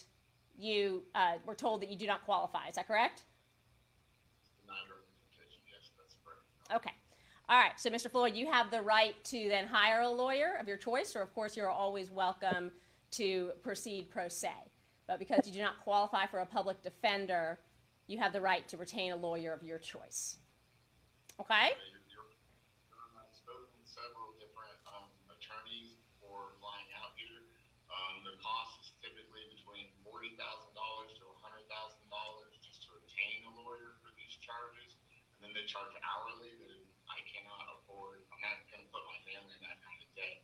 you 0.56 1.02
uh, 1.14 1.34
were 1.46 1.54
told 1.54 1.82
that 1.82 1.90
you 1.90 1.96
do 1.96 2.06
not 2.06 2.24
qualify. 2.24 2.68
Is 2.68 2.76
that 2.76 2.86
correct? 2.86 3.22
Yes, 5.66 5.90
that's 5.98 6.14
correct. 6.24 6.42
Okay. 6.74 6.94
All 7.48 7.58
right. 7.58 7.72
So, 7.76 7.90
Mr. 7.90 8.10
Floyd, 8.10 8.34
you 8.34 8.50
have 8.50 8.70
the 8.70 8.80
right 8.80 9.22
to 9.24 9.48
then 9.48 9.66
hire 9.66 10.00
a 10.02 10.08
lawyer 10.08 10.56
of 10.60 10.68
your 10.68 10.76
choice, 10.78 11.14
or 11.16 11.20
of 11.22 11.34
course, 11.34 11.56
you're 11.56 11.68
always 11.68 12.10
welcome 12.10 12.70
to 13.12 13.50
proceed 13.62 14.10
pro 14.10 14.28
se. 14.28 14.50
But 15.06 15.18
because 15.18 15.46
you 15.46 15.52
do 15.52 15.60
not 15.60 15.80
qualify 15.82 16.26
for 16.26 16.38
a 16.40 16.46
public 16.46 16.82
defender, 16.82 17.58
you 18.06 18.18
have 18.18 18.32
the 18.32 18.40
right 18.40 18.66
to 18.68 18.76
retain 18.76 19.12
a 19.12 19.16
lawyer 19.16 19.52
of 19.52 19.62
your 19.62 19.78
choice. 19.78 20.36
Okay? 21.40 21.74
Um, 22.94 23.20
I've 23.20 23.34
spoken 23.36 23.68
with 23.76 23.90
several 23.90 24.32
different 24.40 24.80
um, 24.88 25.04
attorneys 25.28 26.00
before 26.16 26.56
flying 26.64 26.88
out 26.96 27.12
here. 27.20 27.44
Um, 27.92 28.24
the 28.24 28.32
cost 28.40 28.80
is 28.80 28.96
typically 29.04 29.44
forty 30.24 30.40
thousand 30.40 30.72
dollars 30.72 31.12
to 31.20 31.28
hundred 31.44 31.68
thousand 31.68 32.00
dollars 32.08 32.56
just 32.64 32.80
to 32.88 32.96
retain 32.96 33.44
a 33.44 33.52
lawyer 33.60 34.00
for 34.00 34.08
these 34.16 34.32
charges, 34.40 34.96
and 35.36 35.44
then 35.44 35.52
they 35.52 35.68
charge 35.68 35.92
hourly 36.00 36.48
that 36.64 36.80
I 37.12 37.20
cannot 37.28 37.60
afford. 37.76 38.24
I'm 38.32 38.40
not 38.40 38.56
going 38.72 38.80
to 38.80 38.88
put 38.88 39.04
my 39.04 39.20
family 39.28 39.52
in 39.52 39.60
that 39.68 39.76
kind 39.84 40.00
of 40.00 40.08
debt, 40.16 40.40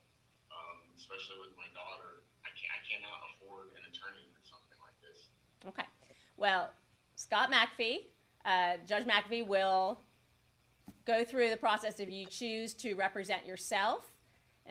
um, 0.53 0.85
especially 1.01 1.41
with 1.41 1.57
my 1.57 1.65
daughter. 1.73 2.29
I 2.45 2.53
can 2.53 2.69
I 2.69 2.81
cannot 2.85 3.25
afford 3.33 3.73
an 3.73 3.89
attorney 3.89 4.29
for 4.37 4.45
something 4.45 4.77
like 4.85 5.01
this. 5.01 5.33
Okay. 5.65 5.89
Well, 6.37 6.77
Scott 7.17 7.49
McAfee, 7.49 8.13
uh, 8.45 8.85
Judge 8.85 9.09
McAfee 9.09 9.49
will 9.49 10.05
go 11.09 11.25
through 11.25 11.49
the 11.49 11.57
process 11.57 12.05
if 12.05 12.13
you 12.13 12.29
choose 12.29 12.77
to 12.85 12.93
represent 13.01 13.49
yourself 13.49 14.10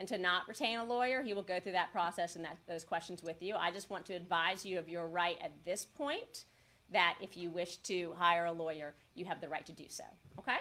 and 0.00 0.08
to 0.08 0.16
not 0.18 0.48
retain 0.48 0.78
a 0.78 0.84
lawyer. 0.84 1.22
He 1.22 1.34
will 1.34 1.42
go 1.42 1.60
through 1.60 1.72
that 1.72 1.92
process 1.92 2.34
and 2.34 2.44
that, 2.44 2.56
those 2.66 2.84
questions 2.84 3.22
with 3.22 3.42
you. 3.42 3.54
I 3.54 3.70
just 3.70 3.90
want 3.90 4.06
to 4.06 4.14
advise 4.14 4.64
you 4.64 4.78
of 4.78 4.88
your 4.88 5.06
right 5.06 5.36
at 5.44 5.52
this 5.66 5.84
point 5.84 6.46
that 6.90 7.16
if 7.20 7.36
you 7.36 7.50
wish 7.50 7.76
to 7.76 8.14
hire 8.16 8.46
a 8.46 8.52
lawyer, 8.52 8.94
you 9.14 9.26
have 9.26 9.42
the 9.42 9.48
right 9.48 9.64
to 9.66 9.72
do 9.72 9.84
so. 9.88 10.04
Okay? 10.38 10.56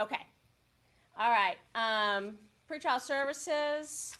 Okay. 0.00 0.24
All 1.18 1.30
right. 1.30 1.56
Um, 1.74 2.38
pretrial 2.70 3.00
services. 3.00 4.14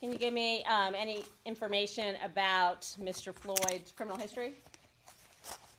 Can 0.00 0.10
you 0.10 0.18
give 0.18 0.32
me 0.32 0.64
um, 0.64 0.94
any 0.96 1.24
information 1.44 2.16
about 2.24 2.82
Mr. 2.98 3.34
Floyd's 3.34 3.92
criminal 3.92 4.18
history? 4.18 4.54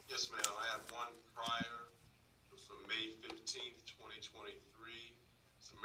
Yes, 0.07 0.29
ma'am. 0.31 0.53
I 0.61 0.71
have 0.71 0.81
one 0.91 1.13
prior. 1.33 1.65
From 2.67 2.77
May 2.87 3.11
fifteenth, 3.21 3.83
twenty 3.99 4.21
twenty-three. 4.21 4.55
It's 4.55 4.64
a 4.64 4.64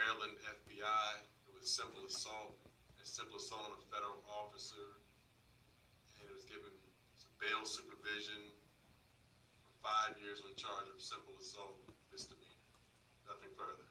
Maryland 0.01 0.32
FBI. 0.48 1.09
It 1.44 1.52
was 1.52 1.68
simple 1.68 2.01
assault, 2.09 2.56
and 2.97 3.05
simple 3.05 3.36
assault 3.36 3.68
on 3.68 3.77
a 3.77 3.85
federal 3.93 4.24
officer. 4.32 4.97
And 6.16 6.24
it 6.24 6.32
was 6.32 6.48
given 6.48 6.72
some 7.20 7.28
bail 7.36 7.68
supervision 7.68 8.48
for 9.68 9.85
five 9.85 10.16
years 10.24 10.40
on 10.40 10.56
charge 10.56 10.89
of 10.89 10.97
simple 10.97 11.36
assault 11.36 11.77
misdemeanor. 12.09 12.64
Nothing 13.28 13.52
further. 13.52 13.85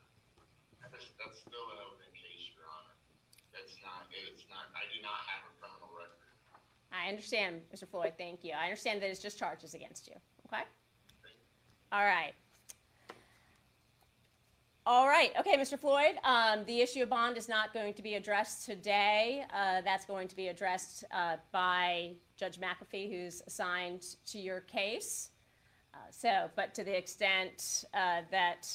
That's, 0.81 1.13
that's 1.21 1.45
still 1.45 1.67
an 1.77 1.79
open 1.85 2.09
case, 2.17 2.57
Your 2.57 2.65
Honor. 2.65 2.97
That's 3.53 3.77
not, 3.85 4.09
it's 4.09 4.49
not, 4.49 4.73
I 4.73 4.89
do 4.89 4.97
not 5.05 5.21
have 5.29 5.45
a 5.45 5.53
criminal 5.61 5.93
record. 5.93 6.33
I 6.89 7.13
understand, 7.13 7.61
Mr. 7.69 7.85
Floyd. 7.85 8.17
Thank 8.17 8.41
you. 8.41 8.57
I 8.57 8.65
understand 8.65 9.05
that 9.05 9.13
it's 9.13 9.21
just 9.21 9.37
charges 9.37 9.77
against 9.77 10.09
you. 10.09 10.17
Okay? 10.49 10.65
All 11.93 12.01
right. 12.01 12.33
All 14.85 15.07
right. 15.07 15.31
Okay, 15.39 15.57
Mr. 15.57 15.77
Floyd. 15.77 16.15
Um, 16.23 16.63
the 16.65 16.81
issue 16.81 17.03
of 17.03 17.09
bond 17.09 17.37
is 17.37 17.49
not 17.49 17.73
going 17.73 17.93
to 17.93 18.01
be 18.01 18.15
addressed 18.15 18.65
today. 18.65 19.43
Uh, 19.53 19.81
that's 19.81 20.05
going 20.05 20.27
to 20.29 20.35
be 20.35 20.47
addressed 20.47 21.03
uh, 21.11 21.35
by 21.51 22.13
Judge 22.37 22.59
McAfee, 22.59 23.11
who's 23.11 23.41
assigned 23.45 24.03
to 24.27 24.39
your 24.39 24.61
case. 24.61 25.31
Uh, 25.93 25.97
so, 26.09 26.49
but 26.55 26.73
to 26.73 26.83
the 26.83 26.97
extent 26.97 27.83
uh, 27.93 28.21
that 28.31 28.67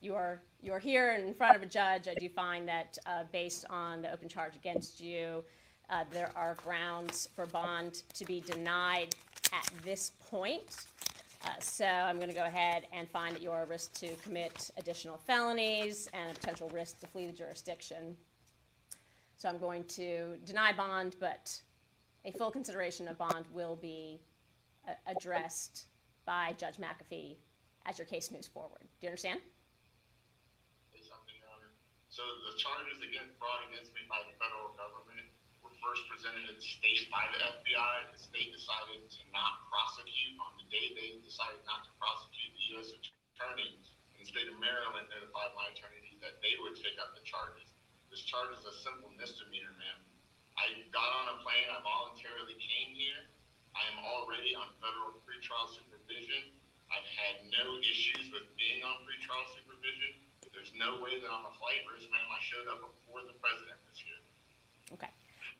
you're 0.00 0.42
you're 0.62 0.78
here 0.78 1.12
in 1.12 1.34
front 1.34 1.56
of 1.56 1.62
a 1.62 1.66
judge, 1.66 2.08
I 2.08 2.14
do 2.14 2.28
find 2.28 2.66
that 2.68 2.96
uh, 3.06 3.24
based 3.32 3.64
on 3.68 4.02
the 4.02 4.12
open 4.12 4.28
charge 4.28 4.54
against 4.56 5.00
you, 5.00 5.44
uh, 5.90 6.04
there 6.12 6.30
are 6.36 6.54
grounds 6.54 7.28
for 7.34 7.46
bond 7.46 8.02
to 8.14 8.24
be 8.24 8.40
denied 8.40 9.14
at 9.52 9.68
this 9.84 10.12
point. 10.30 10.86
Uh, 11.46 11.50
so 11.60 11.86
I'm 11.86 12.16
going 12.16 12.28
to 12.28 12.34
go 12.34 12.44
ahead 12.44 12.86
and 12.92 13.08
find 13.08 13.34
that 13.34 13.42
you're 13.42 13.62
a 13.62 13.66
risk 13.66 13.92
to 14.00 14.08
commit 14.16 14.68
additional 14.78 15.16
felonies 15.16 16.08
and 16.12 16.30
a 16.30 16.34
potential 16.34 16.68
risk 16.70 16.98
to 17.00 17.06
flee 17.06 17.26
the 17.26 17.32
jurisdiction. 17.32 18.16
So 19.36 19.48
I'm 19.48 19.58
going 19.58 19.84
to 19.84 20.38
deny 20.44 20.72
bond, 20.72 21.14
but 21.20 21.54
a 22.24 22.32
full 22.32 22.50
consideration 22.50 23.06
of 23.06 23.16
bond 23.18 23.44
will 23.52 23.76
be 23.76 24.20
uh, 24.88 24.92
addressed 25.06 25.86
by 26.24 26.54
Judge 26.58 26.78
McAfee 26.78 27.36
as 27.86 27.98
your 27.98 28.06
case 28.06 28.32
moves 28.32 28.48
forward. 28.48 28.82
Do 28.82 29.06
you 29.06 29.08
understand? 29.08 29.40
So 32.10 32.22
the 32.24 32.56
charges 32.58 32.96
against 33.04 33.38
brought 33.38 33.60
against 33.70 33.92
me 33.92 34.00
by 34.08 34.18
the 34.24 34.32
federal 34.40 34.72
government 34.74 35.28
first 35.82 36.04
presented 36.08 36.44
to 36.48 36.54
the 36.56 36.64
state 36.64 37.08
by 37.12 37.24
the 37.32 37.40
FBI. 37.60 37.94
The 38.12 38.20
state 38.20 38.50
decided 38.52 39.06
to 39.06 39.20
not 39.32 39.66
prosecute. 39.68 40.36
On 40.40 40.52
the 40.60 40.66
day 40.72 40.92
they 40.96 41.20
decided 41.22 41.60
not 41.68 41.84
to 41.86 41.92
prosecute, 42.00 42.50
the 42.52 42.64
U.S. 42.76 42.88
attorney 42.92 43.80
in 44.16 44.16
the 44.20 44.28
state 44.28 44.48
of 44.48 44.56
Maryland 44.60 45.08
notified 45.12 45.52
my 45.54 45.68
attorney 45.72 46.16
that 46.24 46.40
they 46.40 46.56
would 46.64 46.76
take 46.80 46.96
up 46.98 47.12
the 47.14 47.24
charges. 47.24 47.68
This 48.08 48.24
charge 48.24 48.54
is 48.56 48.64
a 48.64 48.74
simple 48.80 49.12
misdemeanor, 49.18 49.74
ma'am. 49.76 50.00
I 50.56 50.72
got 50.88 51.10
on 51.20 51.36
a 51.36 51.36
plane. 51.44 51.68
I 51.68 51.84
voluntarily 51.84 52.56
came 52.56 52.96
here. 52.96 53.28
I 53.76 53.84
am 53.92 54.00
already 54.00 54.56
on 54.56 54.72
federal 54.80 55.20
pretrial 55.20 55.68
supervision. 55.68 56.56
I've 56.88 57.10
had 57.12 57.44
no 57.52 57.76
issues 57.84 58.32
with 58.32 58.48
being 58.56 58.80
on 58.80 59.04
pretrial 59.04 59.44
supervision. 59.52 60.16
There's 60.54 60.72
no 60.72 60.96
way 61.04 61.20
that 61.20 61.28
I'm 61.28 61.44
a 61.44 61.54
flight 61.60 61.84
risk, 61.92 62.08
ma'am. 62.08 62.28
I 62.32 62.40
showed 62.40 62.68
up 62.72 62.80
before 62.80 63.20
the 63.28 63.36
president 63.36 63.76
was 63.84 64.00
here. 64.00 64.22
Okay. 64.96 65.12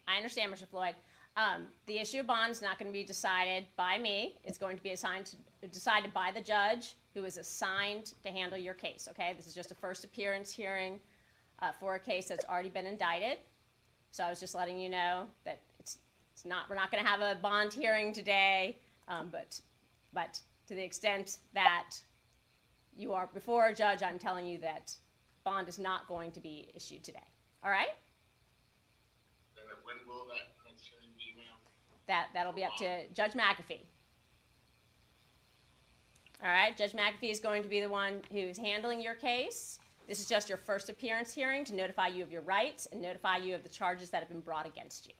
I 0.08 0.16
understand, 0.16 0.52
Mr. 0.52 0.66
Floyd. 0.66 0.94
Um, 1.36 1.66
the 1.86 1.98
issue 1.98 2.20
of 2.20 2.26
bond 2.26 2.50
is 2.50 2.62
not 2.62 2.78
going 2.78 2.90
to 2.90 2.92
be 2.92 3.04
decided 3.04 3.66
by 3.76 3.98
me. 3.98 4.36
It's 4.42 4.56
going 4.56 4.76
to 4.76 4.82
be 4.82 4.90
assigned 4.92 5.26
to, 5.26 5.68
decided 5.68 6.14
by 6.14 6.30
the 6.34 6.40
judge 6.40 6.94
who 7.14 7.24
is 7.24 7.36
assigned 7.36 8.12
to 8.24 8.30
handle 8.30 8.58
your 8.58 8.74
case. 8.74 9.06
Okay, 9.10 9.34
this 9.36 9.46
is 9.46 9.54
just 9.54 9.70
a 9.70 9.74
first 9.74 10.04
appearance 10.04 10.50
hearing 10.50 10.98
uh, 11.60 11.72
for 11.78 11.96
a 11.96 12.00
case 12.00 12.28
that's 12.28 12.44
already 12.46 12.70
been 12.70 12.86
indicted. 12.86 13.38
So 14.12 14.24
I 14.24 14.30
was 14.30 14.40
just 14.40 14.54
letting 14.54 14.78
you 14.78 14.88
know 14.88 15.26
that 15.44 15.60
it's 15.78 15.98
it's 16.32 16.46
not 16.46 16.70
we're 16.70 16.76
not 16.76 16.90
going 16.90 17.04
to 17.04 17.08
have 17.08 17.20
a 17.20 17.38
bond 17.40 17.72
hearing 17.72 18.14
today, 18.14 18.78
um, 19.08 19.28
but 19.30 19.60
but 20.14 20.40
to 20.68 20.74
the 20.74 20.82
extent 20.82 21.38
that 21.52 21.90
you 22.96 23.12
are 23.12 23.28
before 23.34 23.66
a 23.66 23.74
judge, 23.74 24.02
I'm 24.02 24.18
telling 24.18 24.46
you 24.46 24.58
that 24.58 24.94
bond 25.44 25.68
is 25.68 25.78
not 25.78 26.08
going 26.08 26.32
to 26.32 26.40
be 26.40 26.70
issued 26.74 27.04
today. 27.04 27.18
All 27.62 27.70
right. 27.70 27.88
Then 29.86 29.96
when 29.96 30.06
will 30.06 30.26
that 30.26 30.52
next 30.66 30.84
hearing 30.90 31.10
be, 31.16 31.34
ma'am? 31.36 31.56
That 32.08 32.28
that'll 32.34 32.52
be 32.52 32.64
up 32.64 32.76
to 32.78 33.06
Judge 33.14 33.32
McAfee. 33.32 33.80
All 36.42 36.50
right, 36.50 36.76
Judge 36.76 36.92
McAfee 36.92 37.30
is 37.30 37.40
going 37.40 37.62
to 37.62 37.68
be 37.68 37.80
the 37.80 37.88
one 37.88 38.20
who's 38.30 38.58
handling 38.58 39.00
your 39.00 39.14
case. 39.14 39.78
This 40.06 40.20
is 40.20 40.28
just 40.28 40.48
your 40.48 40.58
first 40.58 40.88
appearance 40.88 41.32
hearing 41.32 41.64
to 41.64 41.74
notify 41.74 42.08
you 42.08 42.22
of 42.22 42.30
your 42.30 42.42
rights 42.42 42.86
and 42.92 43.00
notify 43.00 43.38
you 43.38 43.54
of 43.54 43.62
the 43.62 43.68
charges 43.68 44.10
that 44.10 44.20
have 44.20 44.28
been 44.28 44.40
brought 44.40 44.66
against 44.66 45.06
you. 45.06 45.14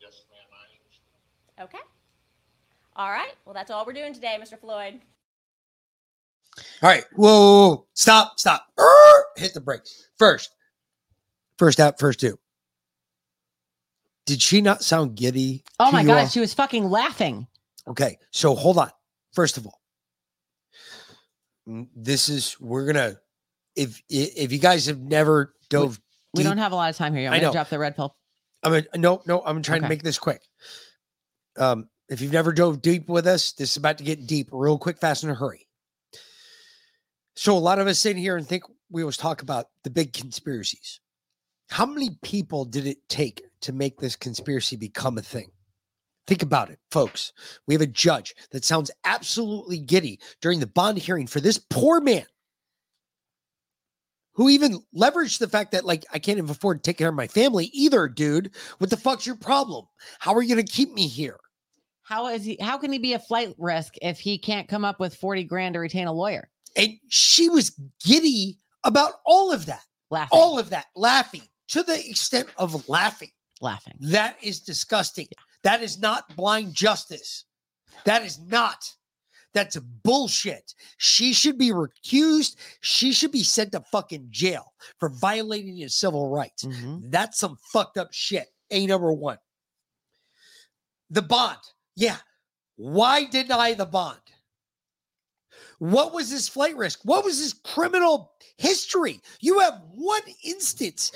Yes, 0.00 0.24
ma'am. 0.30 0.40
I 0.52 0.66
understand. 0.82 1.68
Okay. 1.68 1.84
All 2.96 3.10
right. 3.10 3.34
Well, 3.44 3.54
that's 3.54 3.70
all 3.70 3.84
we're 3.86 3.92
doing 3.92 4.14
today, 4.14 4.38
Mr. 4.40 4.58
Floyd. 4.58 5.00
All 6.82 6.88
right. 6.88 7.04
Whoa, 7.14 7.28
whoa, 7.28 7.68
whoa. 7.68 7.86
Stop, 7.94 8.40
stop. 8.40 8.66
Err! 8.78 9.24
Hit 9.36 9.54
the 9.54 9.60
brake. 9.60 9.82
First, 10.18 10.54
first 11.58 11.78
out, 11.78 11.98
first 12.00 12.18
two. 12.18 12.38
Did 14.28 14.42
she 14.42 14.60
not 14.60 14.84
sound 14.84 15.16
giddy? 15.16 15.64
Oh 15.80 15.90
my 15.90 16.04
God, 16.04 16.18
all? 16.18 16.28
she 16.28 16.38
was 16.38 16.52
fucking 16.52 16.90
laughing. 16.90 17.46
Okay, 17.88 18.18
so 18.30 18.54
hold 18.54 18.76
on. 18.76 18.90
First 19.32 19.56
of 19.56 19.66
all, 19.66 19.80
mm, 21.66 21.88
this 21.96 22.28
is 22.28 22.60
we're 22.60 22.84
gonna 22.84 23.16
if 23.74 24.02
if 24.10 24.52
you 24.52 24.58
guys 24.58 24.84
have 24.84 25.00
never 25.00 25.54
dove, 25.70 25.98
We 26.34 26.42
deep- 26.42 26.50
don't 26.50 26.58
have 26.58 26.72
a 26.72 26.74
lot 26.74 26.90
of 26.90 26.96
time 26.96 27.14
here. 27.14 27.28
I'm 27.28 27.32
I 27.32 27.38
know. 27.38 27.52
drop 27.52 27.70
the 27.70 27.78
red 27.78 27.96
pill. 27.96 28.14
I'm 28.62 28.72
mean, 28.72 28.86
no, 28.96 29.22
no, 29.24 29.40
I'm 29.46 29.62
trying 29.62 29.80
to 29.80 29.88
make 29.88 30.02
this 30.02 30.18
quick. 30.18 30.42
Um, 31.56 31.88
if 32.10 32.20
you've 32.20 32.32
never 32.32 32.52
dove 32.52 32.82
deep 32.82 33.08
with 33.08 33.26
us, 33.26 33.52
this 33.52 33.70
is 33.70 33.76
about 33.78 33.96
to 33.96 34.04
get 34.04 34.26
deep 34.26 34.50
real 34.52 34.76
quick, 34.76 34.98
fast, 34.98 35.24
in 35.24 35.30
a 35.30 35.34
hurry. 35.34 35.66
So 37.34 37.56
a 37.56 37.58
lot 37.58 37.78
of 37.78 37.86
us 37.86 37.98
sit 37.98 38.18
here 38.18 38.36
and 38.36 38.46
think 38.46 38.64
we 38.90 39.00
always 39.00 39.16
talk 39.16 39.40
about 39.40 39.68
the 39.84 39.90
big 39.90 40.12
conspiracies. 40.12 41.00
How 41.70 41.86
many 41.86 42.18
people 42.22 42.64
did 42.64 42.86
it 42.86 43.08
take 43.08 43.42
to 43.60 43.72
make 43.72 44.00
this 44.00 44.16
conspiracy 44.16 44.76
become 44.76 45.18
a 45.18 45.22
thing? 45.22 45.50
Think 46.26 46.42
about 46.42 46.70
it, 46.70 46.78
folks. 46.90 47.32
We 47.66 47.74
have 47.74 47.82
a 47.82 47.86
judge 47.86 48.34
that 48.50 48.64
sounds 48.64 48.90
absolutely 49.04 49.78
giddy 49.78 50.20
during 50.40 50.60
the 50.60 50.66
bond 50.66 50.98
hearing 50.98 51.26
for 51.26 51.40
this 51.40 51.58
poor 51.58 52.00
man 52.00 52.26
who 54.34 54.48
even 54.48 54.80
leveraged 54.94 55.38
the 55.38 55.48
fact 55.48 55.72
that, 55.72 55.84
like, 55.84 56.04
I 56.12 56.18
can't 56.18 56.38
even 56.38 56.50
afford 56.50 56.82
to 56.82 56.88
take 56.88 56.98
care 56.98 57.08
of 57.08 57.14
my 57.14 57.26
family 57.26 57.70
either, 57.72 58.08
dude. 58.08 58.54
What 58.78 58.90
the 58.90 58.96
fuck's 58.96 59.26
your 59.26 59.36
problem? 59.36 59.86
How 60.18 60.34
are 60.34 60.42
you 60.42 60.54
going 60.54 60.64
to 60.64 60.72
keep 60.72 60.92
me 60.92 61.06
here? 61.06 61.38
How 62.02 62.28
is 62.28 62.44
he? 62.44 62.56
How 62.60 62.78
can 62.78 62.92
he 62.92 62.98
be 62.98 63.14
a 63.14 63.18
flight 63.18 63.54
risk 63.58 63.94
if 64.00 64.18
he 64.18 64.38
can't 64.38 64.68
come 64.68 64.84
up 64.84 65.00
with 65.00 65.14
40 65.14 65.44
grand 65.44 65.74
to 65.74 65.80
retain 65.80 66.06
a 66.06 66.12
lawyer? 66.12 66.48
And 66.76 66.94
she 67.08 67.48
was 67.48 67.70
giddy 68.04 68.58
about 68.84 69.14
all 69.26 69.52
of 69.52 69.66
that. 69.66 69.82
Laughing. 70.10 70.38
All 70.38 70.58
of 70.58 70.70
that, 70.70 70.86
laughing 70.96 71.42
to 71.68 71.82
the 71.82 72.08
extent 72.08 72.48
of 72.56 72.88
laughing. 72.88 73.30
Laughing. 73.60 73.94
That 74.00 74.36
is 74.42 74.60
disgusting. 74.60 75.26
That 75.64 75.82
is 75.82 75.98
not 75.98 76.34
blind 76.36 76.74
justice. 76.74 77.44
That 78.04 78.24
is 78.24 78.38
not. 78.38 78.84
That's 79.54 79.76
bullshit. 79.76 80.74
She 80.98 81.32
should 81.32 81.58
be 81.58 81.70
recused. 81.70 82.56
She 82.80 83.12
should 83.12 83.32
be 83.32 83.42
sent 83.42 83.72
to 83.72 83.80
fucking 83.80 84.28
jail 84.30 84.72
for 85.00 85.08
violating 85.08 85.76
his 85.76 85.94
civil 85.94 86.28
rights. 86.28 86.64
Mm-hmm. 86.64 87.10
That's 87.10 87.38
some 87.38 87.56
fucked 87.72 87.98
up 87.98 88.12
shit. 88.12 88.46
A 88.70 88.86
number 88.86 89.12
one. 89.12 89.38
The 91.10 91.22
bond. 91.22 91.58
Yeah. 91.96 92.18
Why 92.76 93.24
deny 93.24 93.74
the 93.74 93.86
bond? 93.86 94.20
What 95.78 96.12
was 96.12 96.30
his 96.30 96.48
flight 96.48 96.76
risk? 96.76 97.00
What 97.04 97.24
was 97.24 97.38
his 97.38 97.54
criminal 97.54 98.32
history? 98.58 99.20
You 99.40 99.60
have 99.60 99.80
one 99.94 100.22
instance, 100.44 101.12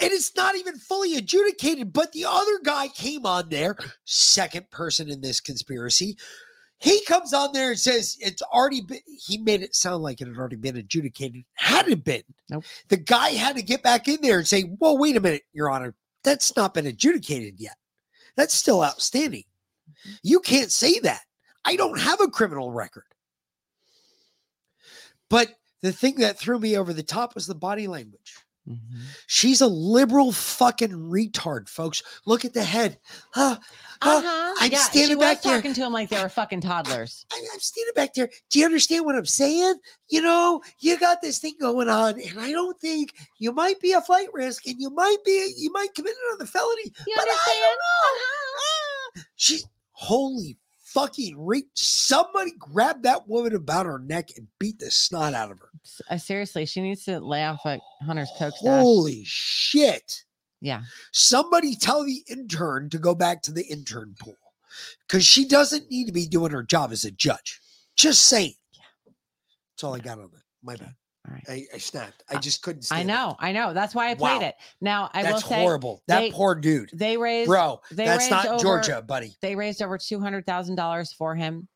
and 0.00 0.12
it's 0.12 0.34
not 0.36 0.56
even 0.56 0.76
fully 0.76 1.16
adjudicated, 1.16 1.92
but 1.92 2.12
the 2.12 2.24
other 2.24 2.58
guy 2.64 2.88
came 2.88 3.26
on 3.26 3.48
there, 3.48 3.76
second 4.04 4.70
person 4.70 5.08
in 5.08 5.20
this 5.20 5.40
conspiracy. 5.40 6.16
He 6.78 7.04
comes 7.06 7.34
on 7.34 7.52
there 7.52 7.70
and 7.70 7.78
says 7.78 8.16
it's 8.20 8.42
already 8.42 8.82
been, 8.82 9.00
he 9.06 9.38
made 9.38 9.62
it 9.62 9.74
sound 9.74 10.04
like 10.04 10.20
it 10.20 10.28
had 10.28 10.36
already 10.36 10.56
been 10.56 10.76
adjudicated. 10.76 11.44
Hadn't 11.54 12.04
been. 12.04 12.22
Nope. 12.48 12.64
The 12.88 12.96
guy 12.96 13.30
had 13.30 13.56
to 13.56 13.62
get 13.62 13.82
back 13.82 14.06
in 14.06 14.20
there 14.20 14.38
and 14.38 14.46
say, 14.46 14.64
Well, 14.78 14.96
wait 14.96 15.16
a 15.16 15.20
minute, 15.20 15.42
Your 15.52 15.70
Honor, 15.70 15.94
that's 16.22 16.54
not 16.56 16.74
been 16.74 16.86
adjudicated 16.86 17.54
yet. 17.58 17.76
That's 18.36 18.54
still 18.54 18.84
outstanding. 18.84 19.44
You 20.22 20.38
can't 20.38 20.70
say 20.70 21.00
that. 21.00 21.22
I 21.64 21.74
don't 21.74 21.98
have 21.98 22.20
a 22.20 22.28
criminal 22.28 22.70
record. 22.70 23.04
But 25.28 25.48
the 25.82 25.92
thing 25.92 26.16
that 26.16 26.38
threw 26.38 26.60
me 26.60 26.76
over 26.76 26.92
the 26.92 27.02
top 27.02 27.34
was 27.34 27.46
the 27.46 27.54
body 27.54 27.88
language. 27.88 28.36
She's 29.26 29.60
a 29.60 29.66
liberal 29.66 30.32
fucking 30.32 30.90
retard, 30.90 31.68
folks. 31.68 32.02
Look 32.26 32.44
at 32.44 32.54
the 32.54 32.64
head. 32.64 32.98
Huh, 33.32 33.58
huh, 34.02 34.18
Uh-huh. 34.18 34.54
I'm 34.60 34.70
yeah, 34.72 34.78
standing 34.78 35.08
she 35.10 35.14
was 35.16 35.24
back 35.24 35.42
there. 35.42 35.56
talking 35.56 35.74
to 35.74 35.80
him 35.84 35.92
like 35.92 36.08
they 36.08 36.22
were 36.22 36.28
fucking 36.28 36.60
toddlers. 36.60 37.26
I, 37.32 37.44
I'm 37.52 37.60
standing 37.60 37.94
back 37.94 38.14
there. 38.14 38.28
Do 38.50 38.58
you 38.58 38.64
understand 38.64 39.04
what 39.04 39.14
I'm 39.16 39.26
saying? 39.26 39.74
You 40.08 40.22
know, 40.22 40.62
you 40.80 40.98
got 40.98 41.20
this 41.22 41.38
thing 41.38 41.54
going 41.60 41.88
on, 41.88 42.20
and 42.20 42.38
I 42.40 42.50
don't 42.52 42.78
think 42.80 43.14
you 43.38 43.52
might 43.52 43.80
be 43.80 43.92
a 43.92 44.00
flight 44.00 44.28
risk, 44.32 44.66
and 44.66 44.76
you 44.80 44.90
might 44.90 45.18
be, 45.24 45.52
you 45.56 45.70
might 45.72 45.94
commit 45.94 46.14
another 46.30 46.46
felony. 46.46 46.92
You 47.06 47.14
but 47.16 47.26
I 47.28 47.30
understand? 47.30 47.58
don't 47.62 47.72
know. 47.74 48.20
Ah. 49.18 49.22
She's 49.36 49.66
holy 49.92 50.58
fucking 50.84 51.34
re- 51.38 51.64
Somebody 51.74 52.52
grab 52.58 53.02
that 53.02 53.28
woman 53.28 53.54
about 53.54 53.84
her 53.86 53.98
neck 53.98 54.30
and 54.36 54.46
beat 54.58 54.78
the 54.78 54.90
snot 54.90 55.34
out 55.34 55.50
of 55.50 55.58
her. 55.60 55.67
Uh, 56.10 56.18
seriously, 56.18 56.66
she 56.66 56.80
needs 56.80 57.04
to 57.04 57.20
lay 57.20 57.44
off 57.44 57.64
at 57.66 57.80
Hunter's 58.04 58.30
Coke 58.38 58.54
stash. 58.56 58.80
Holy 58.82 59.22
shit. 59.24 60.24
Yeah. 60.60 60.82
Somebody 61.12 61.74
tell 61.76 62.04
the 62.04 62.22
intern 62.28 62.90
to 62.90 62.98
go 62.98 63.14
back 63.14 63.42
to 63.42 63.52
the 63.52 63.64
intern 63.66 64.14
pool 64.20 64.36
because 65.06 65.24
she 65.24 65.46
doesn't 65.46 65.90
need 65.90 66.06
to 66.06 66.12
be 66.12 66.26
doing 66.26 66.50
her 66.52 66.62
job 66.62 66.90
as 66.92 67.04
a 67.04 67.10
judge. 67.10 67.60
Just 67.96 68.24
saying. 68.28 68.54
Yeah. 68.72 69.12
That's 69.74 69.84
all 69.84 69.94
I 69.94 69.98
got 70.00 70.18
on 70.18 70.30
that. 70.32 70.42
My 70.62 70.74
bad. 70.76 70.94
All 71.28 71.34
right. 71.34 71.44
I, 71.48 71.66
I 71.74 71.78
snapped. 71.78 72.24
I 72.30 72.38
just 72.38 72.62
couldn't 72.62 72.84
I 72.90 72.96
stand 72.96 73.02
it. 73.02 73.12
know, 73.12 73.36
I 73.38 73.52
know. 73.52 73.74
That's 73.74 73.94
why 73.94 74.10
I 74.10 74.14
played 74.14 74.40
Wow. 74.40 74.48
it. 74.48 74.54
Now 74.80 75.10
I 75.12 75.22
That's 75.22 75.42
will 75.44 75.50
say 75.50 75.60
horrible. 75.62 76.02
That 76.08 76.20
they- 76.20 76.32
poor 76.32 76.54
dude. 76.54 76.90
They 76.92 77.16
raised, 77.16 77.48
Bro, 77.48 77.80
They 77.90 78.06
that's 78.06 78.20
raised 78.24 78.30
not 78.30 78.46
over- 78.46 78.62
Georgia, 78.62 79.02
buddy. 79.02 79.36
They 79.42 79.54
raised 79.54 79.82
over 79.82 79.98
two 79.98 80.20
hundred 80.20 80.46
thousand 80.46 80.76
dollars 80.76 81.12
for 81.12 81.34
him, 81.36 81.68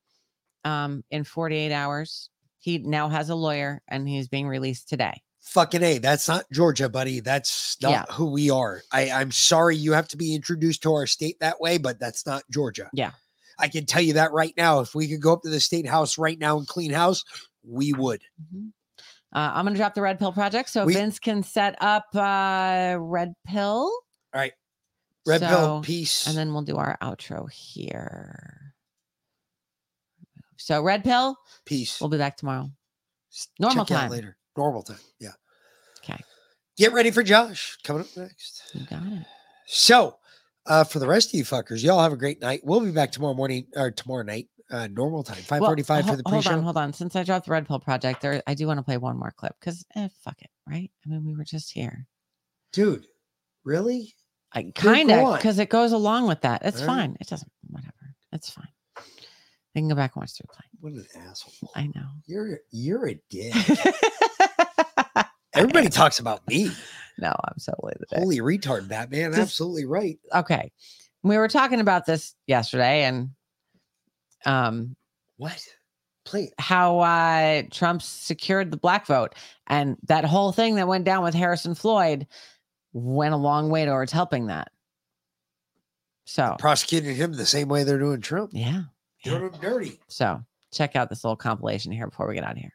um, 0.64 1.04
in 1.10 1.22
forty 1.24 1.56
eight 1.56 1.72
hours. 1.72 2.30
He 2.62 2.78
now 2.78 3.08
has 3.08 3.28
a 3.28 3.34
lawyer, 3.34 3.82
and 3.88 4.08
he's 4.08 4.28
being 4.28 4.46
released 4.46 4.88
today. 4.88 5.20
Fucking 5.40 5.82
A. 5.82 5.98
That's 5.98 6.28
not 6.28 6.44
Georgia, 6.52 6.88
buddy. 6.88 7.18
That's 7.18 7.76
not 7.82 7.90
Yeah. 7.90 8.04
who 8.14 8.30
we 8.30 8.50
are. 8.50 8.82
I, 8.92 9.10
I'm 9.10 9.32
sorry 9.32 9.74
you 9.76 9.90
have 9.92 10.06
to 10.08 10.16
be 10.16 10.32
introduced 10.32 10.84
to 10.84 10.92
our 10.94 11.08
state 11.08 11.40
that 11.40 11.60
way, 11.60 11.76
but 11.78 11.98
that's 11.98 12.24
not 12.24 12.44
Georgia. 12.52 12.88
Yeah. 12.92 13.10
I 13.58 13.66
can 13.66 13.84
tell 13.84 14.00
you 14.00 14.12
that 14.12 14.30
right 14.30 14.54
now. 14.56 14.78
If 14.78 14.94
we 14.94 15.08
could 15.08 15.20
go 15.20 15.32
up 15.32 15.42
to 15.42 15.50
the 15.50 15.58
state 15.58 15.88
house 15.88 16.16
right 16.18 16.38
now 16.38 16.56
and 16.58 16.68
clean 16.68 16.92
house, 16.92 17.24
we 17.68 17.92
would. 17.94 18.22
Uh, 19.34 19.50
I'm 19.54 19.64
going 19.64 19.74
to 19.74 19.78
drop 19.78 19.94
the 19.94 20.02
red 20.02 20.20
pill 20.20 20.32
project 20.32 20.68
so 20.70 20.84
We- 20.84 20.94
Vince 20.94 21.18
can 21.18 21.42
set 21.42 21.74
up 21.80 22.04
uh, 22.14 22.96
red 23.00 23.34
pill. 23.44 23.90
All 23.90 24.40
right. 24.40 24.52
Red 25.26 25.40
pill, 25.40 25.50
So- 25.50 25.80
peace. 25.82 26.28
And 26.28 26.36
then 26.36 26.52
we'll 26.52 26.62
do 26.62 26.76
our 26.76 26.96
outro 27.02 27.50
here. 27.50 28.71
So 30.64 30.80
red 30.82 31.02
pill, 31.02 31.36
Peace. 31.64 32.00
we'll 32.00 32.10
be 32.10 32.18
back 32.18 32.36
tomorrow. 32.36 32.70
Normal 33.58 33.84
Check 33.84 33.96
time. 33.96 34.10
later. 34.10 34.36
Normal 34.56 34.82
time. 34.82 34.98
Yeah. 35.18 35.30
Okay. 36.04 36.22
Get 36.76 36.92
ready 36.92 37.10
for 37.10 37.22
Josh 37.22 37.76
coming 37.82 38.02
up 38.02 38.08
next. 38.16 38.62
You 38.72 38.86
got 38.86 39.02
it. 39.04 39.26
So, 39.66 40.18
uh, 40.66 40.84
for 40.84 40.98
the 40.98 41.06
rest 41.06 41.30
of 41.30 41.34
you 41.34 41.44
fuckers, 41.44 41.82
y'all 41.82 42.00
have 42.00 42.12
a 42.12 42.16
great 42.16 42.40
night. 42.40 42.60
We'll 42.62 42.80
be 42.80 42.92
back 42.92 43.10
tomorrow 43.10 43.34
morning 43.34 43.66
or 43.74 43.90
tomorrow 43.90 44.22
night, 44.22 44.48
uh, 44.70 44.86
normal 44.88 45.24
time, 45.24 45.42
five 45.42 45.60
forty-five 45.60 46.04
Well, 46.04 46.12
for 46.14 46.16
the 46.16 46.22
pre-show. 46.28 46.52
on, 46.52 46.62
hold 46.62 46.76
on. 46.76 46.92
Since 46.92 47.16
I 47.16 47.24
dropped 47.24 47.46
the 47.46 47.52
red 47.52 47.66
pill 47.66 47.80
project, 47.80 48.20
there 48.20 48.42
I 48.46 48.54
do 48.54 48.66
want 48.66 48.78
to 48.78 48.82
play 48.84 48.98
one 48.98 49.18
more 49.18 49.32
clip 49.36 49.54
because 49.58 49.84
eh, 49.96 50.08
fuck 50.22 50.40
it, 50.40 50.50
right? 50.68 50.90
I 51.04 51.08
mean, 51.08 51.24
we 51.24 51.34
were 51.34 51.44
just 51.44 51.72
here. 51.72 52.06
Dude, 52.72 53.06
really? 53.64 54.14
I 54.52 54.70
kind 54.74 55.10
of 55.10 55.36
because 55.38 55.58
it 55.58 55.70
goes 55.70 55.92
along 55.92 56.28
with 56.28 56.42
that. 56.42 56.62
It's 56.64 56.80
All 56.82 56.86
right. 56.88 56.96
fine. 56.96 57.16
It 57.20 57.26
doesn't. 57.26 57.50
Whatever. 57.68 57.92
It's 58.32 58.50
fine. 58.50 58.68
They 59.74 59.80
can 59.80 59.88
go 59.88 59.94
back 59.94 60.12
and 60.14 60.22
watch 60.22 60.36
the 60.36 60.44
replay. 60.44 60.64
What 60.80 60.92
an 60.92 61.06
asshole! 61.28 61.70
I 61.74 61.86
know. 61.94 62.06
You're 62.26 62.60
you're 62.70 63.08
a 63.08 63.14
dick. 63.30 63.54
Everybody 65.54 65.88
talks 65.88 66.18
about 66.18 66.46
me. 66.48 66.70
No, 67.18 67.28
I'm 67.44 67.58
so 67.58 67.72
late. 67.82 67.96
Holy 68.12 68.38
retard, 68.38 68.88
Batman. 68.88 69.30
Just- 69.32 69.40
Absolutely 69.42 69.84
right. 69.84 70.18
Okay, 70.34 70.72
we 71.22 71.36
were 71.36 71.48
talking 71.48 71.80
about 71.80 72.06
this 72.06 72.34
yesterday, 72.46 73.02
and 73.04 73.30
um, 74.46 74.96
What? 75.36 75.62
It. 76.34 76.52
how 76.58 77.00
uh, 77.00 77.62
Trump 77.70 78.00
secured 78.00 78.70
the 78.70 78.76
black 78.78 79.06
vote, 79.06 79.34
and 79.66 79.96
that 80.04 80.24
whole 80.24 80.52
thing 80.52 80.76
that 80.76 80.88
went 80.88 81.04
down 81.04 81.22
with 81.22 81.34
Harrison 81.34 81.74
Floyd 81.74 82.26
went 82.92 83.34
a 83.34 83.38
long 83.38 83.68
way 83.70 83.84
towards 83.84 84.12
helping 84.12 84.46
that. 84.46 84.68
So 86.24 86.56
Prosecuting 86.58 87.14
him 87.16 87.32
the 87.32 87.44
same 87.46 87.68
way 87.68 87.82
they're 87.84 87.98
doing 87.98 88.20
Trump. 88.20 88.50
yeah, 88.54 88.82
Doing 89.22 89.42
him 89.42 89.52
dirty. 89.60 90.00
so 90.08 90.42
check 90.72 90.96
out 90.96 91.08
this 91.08 91.22
little 91.22 91.36
compilation 91.36 91.92
here 91.92 92.06
before 92.06 92.26
we 92.26 92.34
get 92.34 92.44
out 92.44 92.52
of 92.52 92.58
here. 92.58 92.72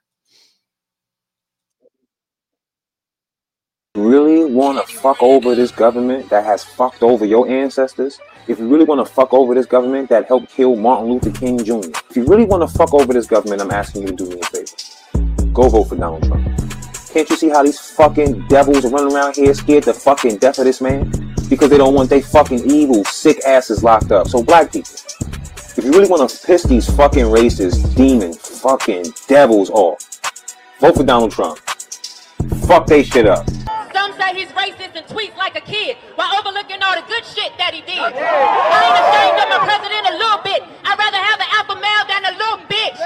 really 3.98 4.46
want 4.46 4.78
to 4.78 4.94
fuck 4.94 5.22
over 5.22 5.56
this 5.56 5.72
government 5.72 6.30
that 6.30 6.46
has 6.46 6.64
fucked 6.64 7.02
over 7.02 7.26
your 7.26 7.48
ancestors, 7.50 8.20
if 8.48 8.60
you 8.60 8.68
really 8.68 8.86
want 8.86 9.06
to 9.06 9.14
fuck 9.14 9.34
over 9.34 9.56
this 9.56 9.66
government 9.66 10.08
that 10.10 10.28
helped 10.28 10.50
kill 10.50 10.76
Martin 10.76 11.12
Luther 11.12 11.32
King 11.32 11.64
Jr., 11.64 11.90
if 12.10 12.16
you 12.16 12.26
really 12.26 12.46
want 12.46 12.62
to 12.62 12.78
fuck 12.78 12.94
over 12.94 13.12
this 13.12 13.28
government, 13.28 13.62
I'm 13.62 13.72
asking 13.72 14.04
you 14.04 14.08
to 14.10 14.16
do 14.16 14.30
me 14.30 14.40
a 14.40 14.46
favor. 14.46 15.52
Go 15.52 15.70
vote 15.70 15.86
for 15.86 15.96
Donald 15.96 16.24
Trump. 16.24 16.46
Can't 17.12 17.30
you 17.30 17.36
see 17.36 17.50
how 17.50 17.64
these 17.64 17.80
fucking 17.80 18.48
devils 18.48 18.86
are 18.86 18.90
running 18.90 19.14
around 19.14 19.36
here 19.36 19.54
scared 19.54 19.84
to 19.84 19.94
fucking 19.94 20.38
death 20.38 20.60
of 20.60 20.66
this 20.66 20.80
man? 20.80 21.10
Because 21.50 21.70
they 21.70 21.78
don't 21.78 21.96
want 21.96 22.10
they 22.10 22.22
fucking 22.22 22.70
evil, 22.70 23.04
sick 23.06 23.40
asses 23.46 23.84
locked 23.84 24.12
up. 24.12 24.28
So 24.28 24.44
black 24.44 24.72
people, 24.72 24.92
if 25.78 25.86
you 25.86 25.92
really 25.92 26.10
want 26.10 26.28
to 26.28 26.48
piss 26.48 26.64
these 26.64 26.90
fucking 26.96 27.26
racist, 27.26 27.96
demon, 27.96 28.34
fucking 28.34 29.06
devils 29.28 29.70
off, 29.70 30.00
vote 30.80 30.96
for 30.96 31.04
Donald 31.04 31.32
Trump. 31.32 31.60
Fuck 32.66 32.88
they 32.88 33.04
shit 33.04 33.28
up. 33.28 33.48
Some 33.94 34.12
say 34.18 34.34
he's 34.34 34.50
racist 34.50 34.96
and 34.96 35.06
tweets 35.06 35.38
like 35.38 35.56
a 35.56 35.62
kid 35.62 35.98
while 36.16 36.34
overlooking 36.40 36.82
all 36.82 36.96
the 36.96 37.06
good 37.08 37.24
shit 37.26 37.54
that 37.60 37.76
he 37.76 37.82
did. 37.82 38.00
I 38.00 38.10
ain't 38.10 38.98
ashamed 39.06 39.38
of 39.38 39.50
my 39.54 39.60
president 39.70 40.08
a 40.10 40.18
little 40.18 40.42
bit. 40.42 40.64
I'd 40.84 40.98
rather 40.98 41.22
have 41.22 41.40
an 41.40 41.50
alpha 41.54 41.76
male 41.78 42.06
than 42.10 42.26
a 42.26 42.34
little 42.38 42.58
bitch. 42.66 42.98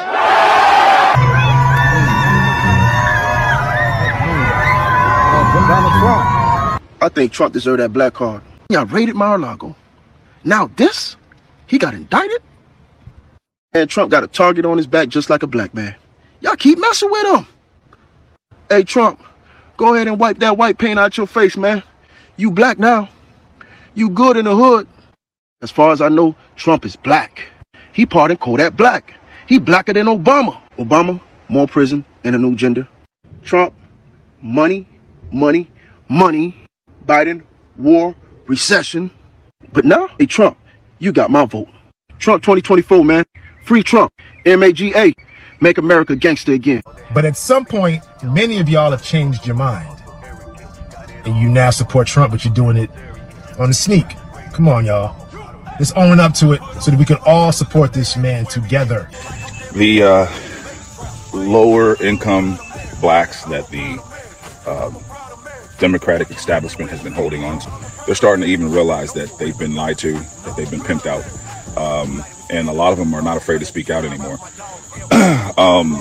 Donald 5.68 5.94
Trump. 6.02 6.82
I 7.02 7.10
think 7.10 7.32
Trump 7.32 7.54
deserved 7.54 7.80
that 7.82 7.94
black 7.94 8.14
card. 8.14 8.42
Y'all 8.70 8.86
raided 8.86 9.16
Mar-a-Lago. 9.16 9.76
Now 10.44 10.70
this? 10.76 11.16
He 11.68 11.78
got 11.78 11.94
indicted? 11.94 12.42
And 13.74 13.90
Trump 13.90 14.12
got 14.12 14.24
a 14.24 14.28
target 14.28 14.66
on 14.66 14.78
his 14.78 14.88
back 14.88 15.08
just 15.08 15.30
like 15.30 15.44
a 15.44 15.48
black 15.48 15.74
man. 15.74 15.96
Y'all 16.42 16.56
keep 16.56 16.78
messing 16.80 17.10
with 17.10 17.36
him. 17.36 17.48
Hey, 18.70 18.84
Trump, 18.84 19.22
go 19.78 19.94
ahead 19.94 20.08
and 20.08 20.20
wipe 20.20 20.40
that 20.40 20.58
white 20.58 20.78
paint 20.78 21.00
out 21.00 21.18
your 21.18 21.28
face, 21.28 21.56
man. 21.56 21.84
You 22.36 22.52
black 22.52 22.80
now. 22.80 23.10
You 23.94 24.10
good 24.10 24.38
in 24.38 24.46
the 24.46 24.56
hood. 24.56 24.88
As 25.62 25.72
far 25.72 25.92
as 25.92 26.02
I 26.02 26.10
know, 26.10 26.36
Trump 26.56 26.86
is 26.86 26.96
black. 26.96 27.44
He 27.94 28.06
pardoned 28.06 28.40
Kodak 28.40 28.76
Black. 28.76 29.14
He 29.48 29.60
blacker 29.60 29.94
than 29.94 30.08
Obama. 30.08 30.60
Obama, 30.78 31.22
more 31.50 31.68
prison 31.68 32.06
and 32.24 32.36
a 32.36 32.40
new 32.40 32.56
gender. 32.56 32.88
Trump, 33.44 33.74
money, 34.42 34.88
money, 35.32 35.70
money. 36.10 36.56
Biden, 37.06 37.44
war, 37.78 38.16
recession. 38.48 39.12
But 39.74 39.86
now, 39.86 40.10
hey, 40.20 40.26
Trump, 40.26 40.58
you 41.00 41.12
got 41.12 41.30
my 41.30 41.46
vote. 41.46 41.70
Trump 42.20 42.44
2024, 42.44 43.04
man. 43.04 43.26
Free 43.72 43.84
Trump. 43.84 44.12
M-A-G-A. 44.46 45.14
Make 45.62 45.78
America 45.78 46.14
gangster 46.14 46.52
again. 46.52 46.82
But 47.14 47.24
at 47.24 47.38
some 47.38 47.64
point, 47.64 48.04
many 48.22 48.60
of 48.60 48.68
y'all 48.68 48.92
have 48.92 49.02
changed 49.02 49.48
your 49.48 49.56
mind. 49.56 49.98
And 51.24 51.38
you 51.38 51.48
now 51.48 51.70
support 51.70 52.06
Trump, 52.06 52.34
but 52.34 52.44
you're 52.44 52.54
doing 52.54 52.76
it 52.76 52.90
on 53.58 53.70
the 53.70 53.74
sneak. 53.74 54.08
Come 54.52 54.68
on, 54.68 54.86
y'all. 54.86 55.16
Let's 55.80 55.94
own 55.94 56.20
up 56.20 56.34
to 56.34 56.52
it 56.52 56.62
so 56.82 56.92
that 56.92 57.00
we 57.00 57.06
can 57.06 57.16
all 57.26 57.54
support 57.54 57.94
this 57.94 58.18
man 58.18 58.46
together. 58.46 59.10
the 59.74 60.04
uh, 60.04 60.28
lower 61.34 61.96
income 62.04 62.60
blacks 63.00 63.46
that 63.46 63.70
the 63.70 64.04
um, 64.68 65.02
Democratic 65.80 66.30
establishment 66.30 66.92
has 66.92 67.02
been 67.02 67.14
holding 67.14 67.46
on 67.46 67.60
to. 67.60 67.72
They're 68.06 68.16
starting 68.16 68.44
to 68.44 68.52
even 68.52 68.70
realize 68.70 69.14
that 69.14 69.38
they've 69.40 69.58
been 69.58 69.76
lied 69.76 69.98
to, 70.00 70.12
that 70.12 70.56
they've 70.58 70.70
been 70.70 70.82
pimped 70.82 71.06
out. 71.06 71.24
Um, 71.78 72.22
and 72.52 72.68
a 72.68 72.72
lot 72.72 72.92
of 72.92 73.00
them 73.00 73.14
are 73.14 73.22
not 73.22 73.38
afraid 73.38 73.60
to 73.60 73.66
speak 73.66 73.90
out 73.90 74.06
anymore. 74.06 74.38
um, 75.58 76.00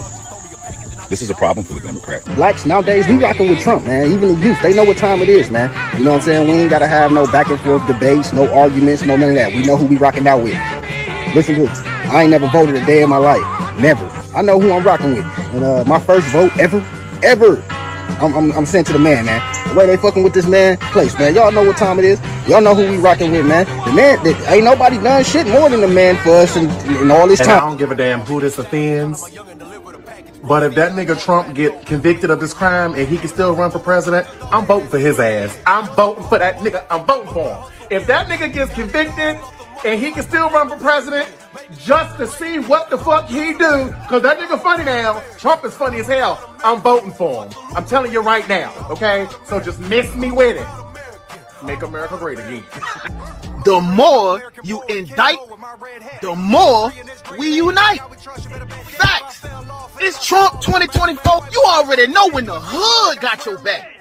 this 1.09 1.23
is 1.23 1.31
a 1.31 1.35
problem 1.35 1.65
for 1.65 1.75
the 1.75 1.81
Democrats. 1.81 2.25
Blacks 2.35 2.67
nowadays, 2.67 3.07
we 3.09 3.17
rocking 3.17 3.49
with 3.49 3.61
Trump, 3.61 3.85
man. 3.87 4.12
Even 4.12 4.35
the 4.35 4.47
youth, 4.47 4.61
they 4.62 4.75
know 4.75 4.85
what 4.85 4.97
time 4.97 5.20
it 5.20 5.29
is, 5.29 5.51
man. 5.51 5.70
You 5.97 6.05
know 6.05 6.12
what 6.12 6.17
I'm 6.19 6.23
saying? 6.23 6.49
We 6.49 6.55
ain't 6.55 6.70
gotta 6.70 6.87
have 6.87 7.12
no 7.12 7.27
back 7.27 7.49
and 7.49 7.61
forth 7.61 7.87
debates, 7.87 8.33
no 8.33 8.53
arguments, 8.53 9.03
no 9.03 9.17
none 9.17 9.31
of 9.31 9.35
that. 9.37 9.53
We 9.53 9.62
know 9.62 9.77
who 9.77 9.87
we 9.87 9.97
rocking 9.97 10.27
out 10.27 10.43
with. 10.43 10.59
Listen 11.35 11.55
to 11.57 11.62
this. 11.62 11.79
I 12.11 12.23
ain't 12.23 12.31
never 12.31 12.49
voted 12.49 12.75
a 12.75 12.85
day 12.85 13.03
in 13.03 13.09
my 13.09 13.17
life. 13.17 13.79
Never. 13.79 14.05
I 14.35 14.43
know 14.43 14.61
who 14.61 14.73
I'm 14.73 14.83
rocking 14.83 15.15
with. 15.15 15.27
And 15.55 15.65
uh, 15.65 15.85
my 15.87 16.01
first 16.01 16.27
vote 16.29 16.57
ever, 16.59 16.85
ever, 17.23 17.57
I'm, 18.20 18.34
I'm, 18.34 18.52
I'm 18.52 18.66
sent 18.66 18.86
to 18.89 18.92
the 18.92 18.99
man, 18.99 19.24
man. 19.24 19.68
The 19.68 19.74
way 19.74 19.86
they 19.86 19.97
fucking 19.97 20.23
with 20.23 20.34
this 20.34 20.47
man, 20.47 20.76
place, 20.76 21.18
man. 21.18 21.34
Y'all 21.34 21.50
know 21.50 21.65
what 21.65 21.76
time 21.76 21.99
it 21.99 22.05
is. 22.05 22.20
Y'all 22.47 22.60
know 22.60 22.74
who 22.74 22.89
we 22.90 22.99
rocking 22.99 23.32
with, 23.32 23.47
man. 23.47 23.65
The 23.86 23.92
man, 23.92 24.23
the, 24.23 24.36
ain't 24.52 24.65
nobody 24.65 24.99
done 24.99 25.24
shit 25.24 25.47
more 25.47 25.70
than 25.70 25.81
the 25.81 25.89
man 25.89 26.16
for 26.18 26.31
us 26.31 26.57
in, 26.57 26.68
in 27.02 27.10
all 27.10 27.26
this 27.26 27.40
And 27.40 27.50
I 27.50 27.60
don't 27.60 27.78
give 27.78 27.90
a 27.90 27.94
damn 27.94 28.20
who 28.20 28.40
this 28.40 28.58
offends. 28.58 29.23
But 30.42 30.62
if 30.62 30.74
that 30.74 30.92
nigga 30.92 31.23
Trump 31.23 31.55
get 31.55 31.86
convicted 31.86 32.31
of 32.31 32.40
this 32.40 32.52
crime 32.55 32.94
and 32.94 33.07
he 33.08 33.16
can 33.18 33.28
still 33.28 33.55
run 33.55 33.70
for 33.70 33.78
president, 33.78 34.26
I'm 34.52 34.66
voting 34.66 34.89
for 34.89 34.99
his 34.99 35.18
ass. 35.20 35.58
I'm 35.66 35.86
voting 35.94 36.24
for 36.24 36.39
that 36.39 36.57
nigga. 36.57 36.84
I'm 36.90 37.07
voting 37.07 37.32
for 37.32 37.55
him. 37.55 37.73
If 37.90 38.07
that 38.07 38.26
nigga 38.26 38.52
gets 38.52 38.73
convicted 38.74 39.39
and 39.84 40.00
he 40.00 40.12
can 40.12 40.23
still 40.23 40.50
run 40.50 40.68
for 40.68 40.76
president 40.76 41.28
just 41.79 42.17
to 42.19 42.27
see 42.27 42.59
what 42.59 42.91
the 42.91 42.99
fuck 42.99 43.29
he 43.29 43.53
do, 43.53 43.93
cause 44.09 44.23
that 44.23 44.39
nigga 44.39 44.61
funny 44.61 44.85
now. 44.85 45.20
Trump 45.39 45.65
is 45.65 45.75
funny 45.75 46.01
as 46.01 46.07
hell. 46.07 46.55
I'm 46.65 46.81
voting 46.81 47.12
for 47.12 47.47
him. 47.47 47.53
I'm 47.75 47.85
telling 47.85 48.12
you 48.12 48.20
right 48.20 48.49
now, 48.49 48.73
okay? 48.91 49.29
So 49.47 49.61
just 49.61 49.81
miss 49.81 50.15
me 50.15 50.31
with 50.31 50.57
it. 50.57 51.65
Make 51.65 51.83
America 51.83 52.17
great 52.17 52.39
again. 52.39 52.65
The 53.65 53.79
more 53.79 54.41
you 54.65 54.83
indict, 54.89 55.37
the 56.23 56.35
more 56.35 56.91
we 57.39 57.57
unite. 57.57 58.01
Facts. 58.97 59.47
It's 59.99 60.27
Trump 60.27 60.62
2024. 60.62 61.49
You 61.53 61.62
already 61.67 62.07
know 62.07 62.31
when 62.31 62.47
the 62.47 62.59
hood 62.59 63.20
got 63.20 63.45
your 63.45 63.59
back. 63.59 64.01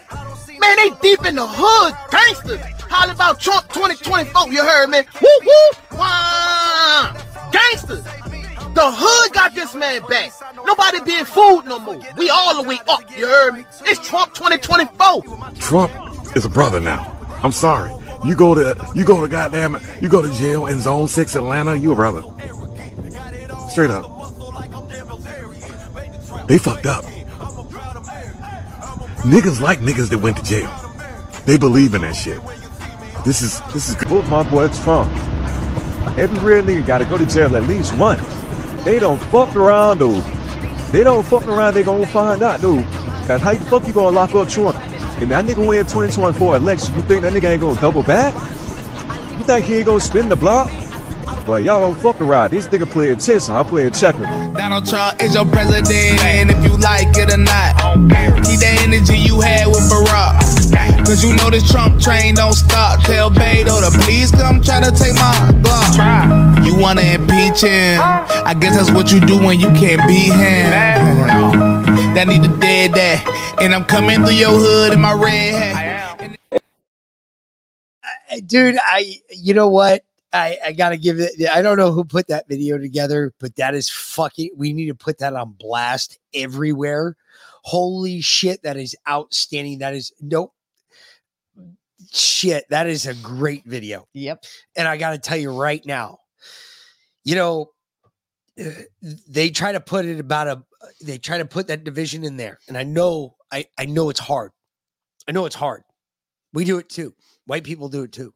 Man, 0.60 0.78
they 0.78 0.90
deep 1.02 1.26
in 1.26 1.36
the 1.36 1.46
hood, 1.46 1.94
gangsters. 2.10 2.79
Holler 2.90 3.14
about 3.14 3.40
Trump 3.40 3.68
2024. 3.70 4.52
You 4.52 4.66
heard 4.66 4.90
me? 4.90 5.02
Woo 5.22 5.30
woo. 5.46 5.98
Wah. 5.98 7.14
Gangsters. 7.52 8.04
The 8.74 8.92
hood 8.92 9.34
got 9.34 9.54
this 9.54 9.76
man 9.76 10.02
back. 10.08 10.32
Nobody 10.66 11.02
being 11.02 11.26
fooled 11.26 11.66
no 11.66 11.80
more. 11.80 12.00
We 12.18 12.30
all 12.30 12.62
the 12.62 12.68
way 12.68 12.80
up. 12.88 13.02
You 13.16 13.28
heard 13.28 13.56
me? 13.56 13.66
It's 13.82 14.06
Trump 14.08 14.34
2024. 14.34 15.24
Trump 15.60 16.36
is 16.36 16.46
a 16.46 16.50
brother 16.50 16.80
now. 16.80 17.16
I'm 17.44 17.52
sorry. 17.52 17.92
You 18.26 18.36
go 18.36 18.54
to 18.56 18.76
you 18.96 19.06
go 19.06 19.22
to 19.22 19.28
goddamn 19.28 19.80
you 20.02 20.10
go 20.10 20.22
to 20.22 20.32
jail 20.34 20.68
in 20.68 20.80
Zone 20.80 21.08
Six 21.08 21.36
Atlanta. 21.36 21.76
You 21.76 21.92
a 21.92 21.96
brother. 21.96 22.24
Straight 23.70 23.92
up. 23.92 24.06
They 26.48 26.58
fucked 26.58 26.86
up. 26.86 27.06
Niggas 29.24 29.62
like 29.62 29.80
niggas 29.80 30.10
that 30.10 30.18
went 30.18 30.38
to 30.38 30.44
jail. 30.44 30.72
They 31.46 31.58
believe 31.58 31.94
in 31.94 32.02
that 32.02 32.16
shit. 32.16 32.40
This 33.26 33.42
is 33.42 33.60
this 33.74 33.90
is 33.90 33.96
Vote 34.06 34.26
my 34.30 34.50
boy 34.50 34.70
Trump. 34.70 35.12
Every 36.18 36.40
real 36.40 36.64
nigga 36.64 36.88
gotta 36.88 37.06
go 37.06 37.18
to 37.18 37.26
jail 37.26 37.56
at 37.56 37.64
least 37.64 37.94
once. 37.98 38.22
They 38.86 38.98
don't 38.98 39.22
fuck 39.24 39.56
around, 39.58 40.00
dude. 40.00 40.24
They 40.92 41.04
don't 41.04 41.26
fuck 41.26 41.46
around, 41.46 41.74
they 41.74 41.84
gonna 41.84 42.08
find 42.08 42.42
out, 42.42 42.62
dude. 42.62 42.86
Cause 43.28 43.42
how 43.42 43.54
the 43.54 43.66
fuck 43.66 43.86
you 43.86 43.94
gonna 43.94 44.16
lock 44.16 44.34
up 44.36 44.48
Trump? 44.48 44.78
And 45.22 45.32
that 45.32 45.44
nigga 45.44 45.68
win 45.68 45.86
2024 45.86 46.56
election, 46.56 46.96
you 46.96 47.02
think 47.02 47.22
that 47.24 47.34
nigga 47.34 47.50
ain't 47.50 47.62
gonna 47.62 47.80
double 47.82 48.04
back? 48.04 48.34
You 49.38 49.44
think 49.44 49.66
he 49.66 49.76
ain't 49.76 49.86
gonna 49.86 50.00
spin 50.00 50.30
the 50.30 50.38
block? 50.38 50.72
But 51.46 51.64
y'all 51.64 51.82
don't 51.82 52.00
fuck 52.00 52.22
around. 52.22 52.52
This 52.52 52.68
nigga 52.68 52.90
playing 52.90 53.20
chess, 53.20 53.50
I'm 53.50 53.66
playing 53.66 53.92
checkers. 53.94 54.28
Donald 54.54 54.88
Trump 54.88 55.22
is 55.22 55.34
your 55.34 55.46
president, 55.46 56.22
and 56.24 56.52
if 56.52 56.64
you 56.64 56.78
like 56.78 57.10
it 57.18 57.34
or 57.34 57.38
not, 57.38 57.76
keep 58.46 58.60
the 58.60 58.70
energy 58.82 59.18
you 59.18 59.42
had 59.42 59.68
with 59.68 59.90
Barack. 59.90 61.06
Cause 61.06 61.24
you 61.24 61.36
know 61.36 61.50
this 61.50 61.70
Trump 61.72 62.00
train 62.00 62.36
don't 62.36 62.54
stop. 62.54 63.02
Tell 63.04 63.32
Beto 63.32 63.82
to 63.82 63.98
please 64.06 64.32
come 64.32 64.62
try 64.62 64.80
to 64.80 64.92
take 64.92 65.16
my 65.16 65.52
block. 65.64 65.96
You 66.66 66.78
wanna 66.78 67.02
impeach 67.02 67.62
him? 67.62 68.00
I 68.02 68.56
guess 68.60 68.76
that's 68.76 68.92
what 68.92 69.12
you 69.12 69.20
do 69.20 69.40
when 69.44 69.60
you 69.60 69.70
can't 69.70 70.08
beat 70.08 70.32
him. 70.32 70.70
That 72.14 72.28
need 72.28 72.44
to 72.44 72.60
dead 72.60 72.94
that, 72.94 73.58
and 73.62 73.74
I'm 73.74 73.86
coming 73.86 74.24
through 74.24 74.36
your 74.36 74.52
hood 74.52 74.94
in 74.94 75.02
my 75.02 75.14
red 75.14 75.54
hat. 75.54 76.00
Dude 78.46 78.78
i 78.84 79.20
you 79.32 79.56
know 79.56 79.68
what 79.68 80.04
i 80.34 80.58
i 80.66 80.72
gotta 80.72 80.98
give 80.98 81.20
it 81.20 81.32
i 81.52 81.62
don't 81.62 81.78
know 81.78 81.92
who 81.92 82.04
put 82.04 82.28
that 82.28 82.48
video 82.48 82.78
together 82.78 83.34
but 83.40 83.56
that 83.56 83.74
is 83.74 83.90
fucking 83.90 84.50
we 84.56 84.74
need 84.74 84.88
to 84.88 84.96
put 84.96 85.18
that 85.18 85.34
on 85.34 85.54
blast 85.54 86.20
everywhere. 86.34 87.16
Holy 87.64 88.22
shit 88.22 88.64
that 88.64 88.78
is 88.78 88.96
outstanding. 89.08 89.80
That 89.80 89.94
is 89.94 90.12
nope. 90.22 90.54
Shit 92.12 92.66
that 92.70 92.88
is 92.88 93.06
a 93.06 93.14
great 93.16 93.66
video. 93.66 94.08
Yep. 94.14 94.46
And 94.76 94.88
i 94.88 94.98
gotta 94.98 95.18
tell 95.18 95.38
you 95.38 95.52
right 95.52 95.86
now 95.86 96.20
you 97.24 97.36
know 97.36 97.72
uh, 98.60 98.70
they 99.28 99.50
try 99.50 99.72
to 99.72 99.80
put 99.80 100.06
it 100.06 100.20
about 100.20 100.48
a 100.48 100.64
they 101.02 101.18
try 101.18 101.38
to 101.38 101.46
put 101.46 101.68
that 101.68 101.84
division 101.84 102.24
in 102.24 102.38
there. 102.38 102.60
And 102.68 102.78
i 102.78 102.84
know 102.84 103.36
i 103.52 103.66
i 103.78 103.86
know 103.86 104.10
it's 104.10 104.20
hard. 104.20 104.52
I 105.28 105.32
know 105.32 105.46
it's 105.46 105.56
hard. 105.56 105.84
We 106.54 106.66
do 106.66 106.78
it 106.78 106.90
too. 106.90 107.14
White 107.46 107.64
people 107.64 107.90
do 107.90 108.04
it 108.04 108.12
too. 108.12 108.34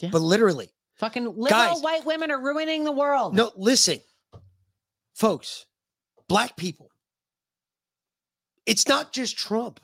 But 0.00 0.20
literally 0.20 0.70
Fucking 0.98 1.24
liberal 1.36 1.80
white 1.80 2.04
women 2.04 2.30
are 2.30 2.40
ruining 2.40 2.84
the 2.84 2.92
world. 2.92 3.34
no 3.34 3.52
listen 3.56 4.00
folks 5.14 5.66
black 6.28 6.56
people 6.56 6.90
it's 8.66 8.88
not 8.88 9.12
just 9.12 9.36
trump 9.36 9.80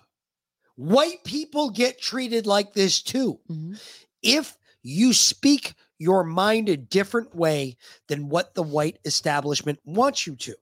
white 0.77 1.23
people 1.25 1.71
get 1.71 2.01
treated 2.01 2.47
like 2.47 2.73
this 2.73 3.01
too 3.01 3.39
mm-hmm. 3.49 3.75
if 4.23 4.57
you 4.83 5.13
speak 5.13 5.75
your 5.99 6.25
mind 6.25 6.69
a 6.69 6.77
different 6.77 7.35
way 7.35 7.77
than 8.09 8.29
what 8.29 8.55
the 8.55 8.63
white 8.63 8.99
establishment 9.05 9.79
wants 9.85 10.27
you 10.27 10.35
to 10.37 10.55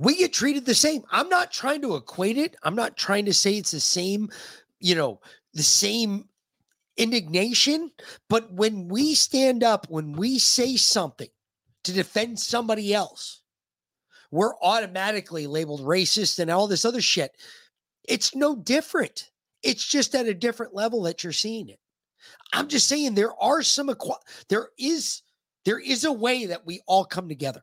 we 0.00 0.16
get 0.16 0.32
treated 0.32 0.64
the 0.64 0.74
same. 0.74 1.02
I'm 1.10 1.28
not 1.28 1.52
trying 1.52 1.82
to 1.82 1.94
equate 1.94 2.38
it. 2.38 2.56
I'm 2.62 2.74
not 2.74 2.96
trying 2.96 3.26
to 3.26 3.34
say 3.34 3.54
it's 3.54 3.72
the 3.72 3.80
same, 3.80 4.30
you 4.78 4.94
know, 4.94 5.20
the 5.52 5.62
same 5.62 6.29
indignation. 6.96 7.90
But 8.28 8.52
when 8.52 8.88
we 8.88 9.14
stand 9.14 9.62
up, 9.62 9.86
when 9.88 10.12
we 10.12 10.38
say 10.38 10.76
something 10.76 11.28
to 11.84 11.92
defend 11.92 12.38
somebody 12.38 12.94
else, 12.94 13.42
we're 14.30 14.56
automatically 14.62 15.46
labeled 15.46 15.80
racist 15.80 16.38
and 16.38 16.50
all 16.50 16.66
this 16.66 16.84
other 16.84 17.00
shit. 17.00 17.32
It's 18.04 18.34
no 18.34 18.56
different. 18.56 19.30
It's 19.62 19.84
just 19.84 20.14
at 20.14 20.26
a 20.26 20.34
different 20.34 20.74
level 20.74 21.02
that 21.02 21.22
you're 21.22 21.32
seeing 21.32 21.68
it. 21.68 21.78
I'm 22.52 22.68
just 22.68 22.88
saying 22.88 23.14
there 23.14 23.34
are 23.40 23.62
some 23.62 23.90
there 24.48 24.68
is 24.78 25.22
there 25.64 25.78
is 25.78 26.04
a 26.04 26.12
way 26.12 26.46
that 26.46 26.64
we 26.66 26.80
all 26.86 27.04
come 27.04 27.28
together. 27.28 27.62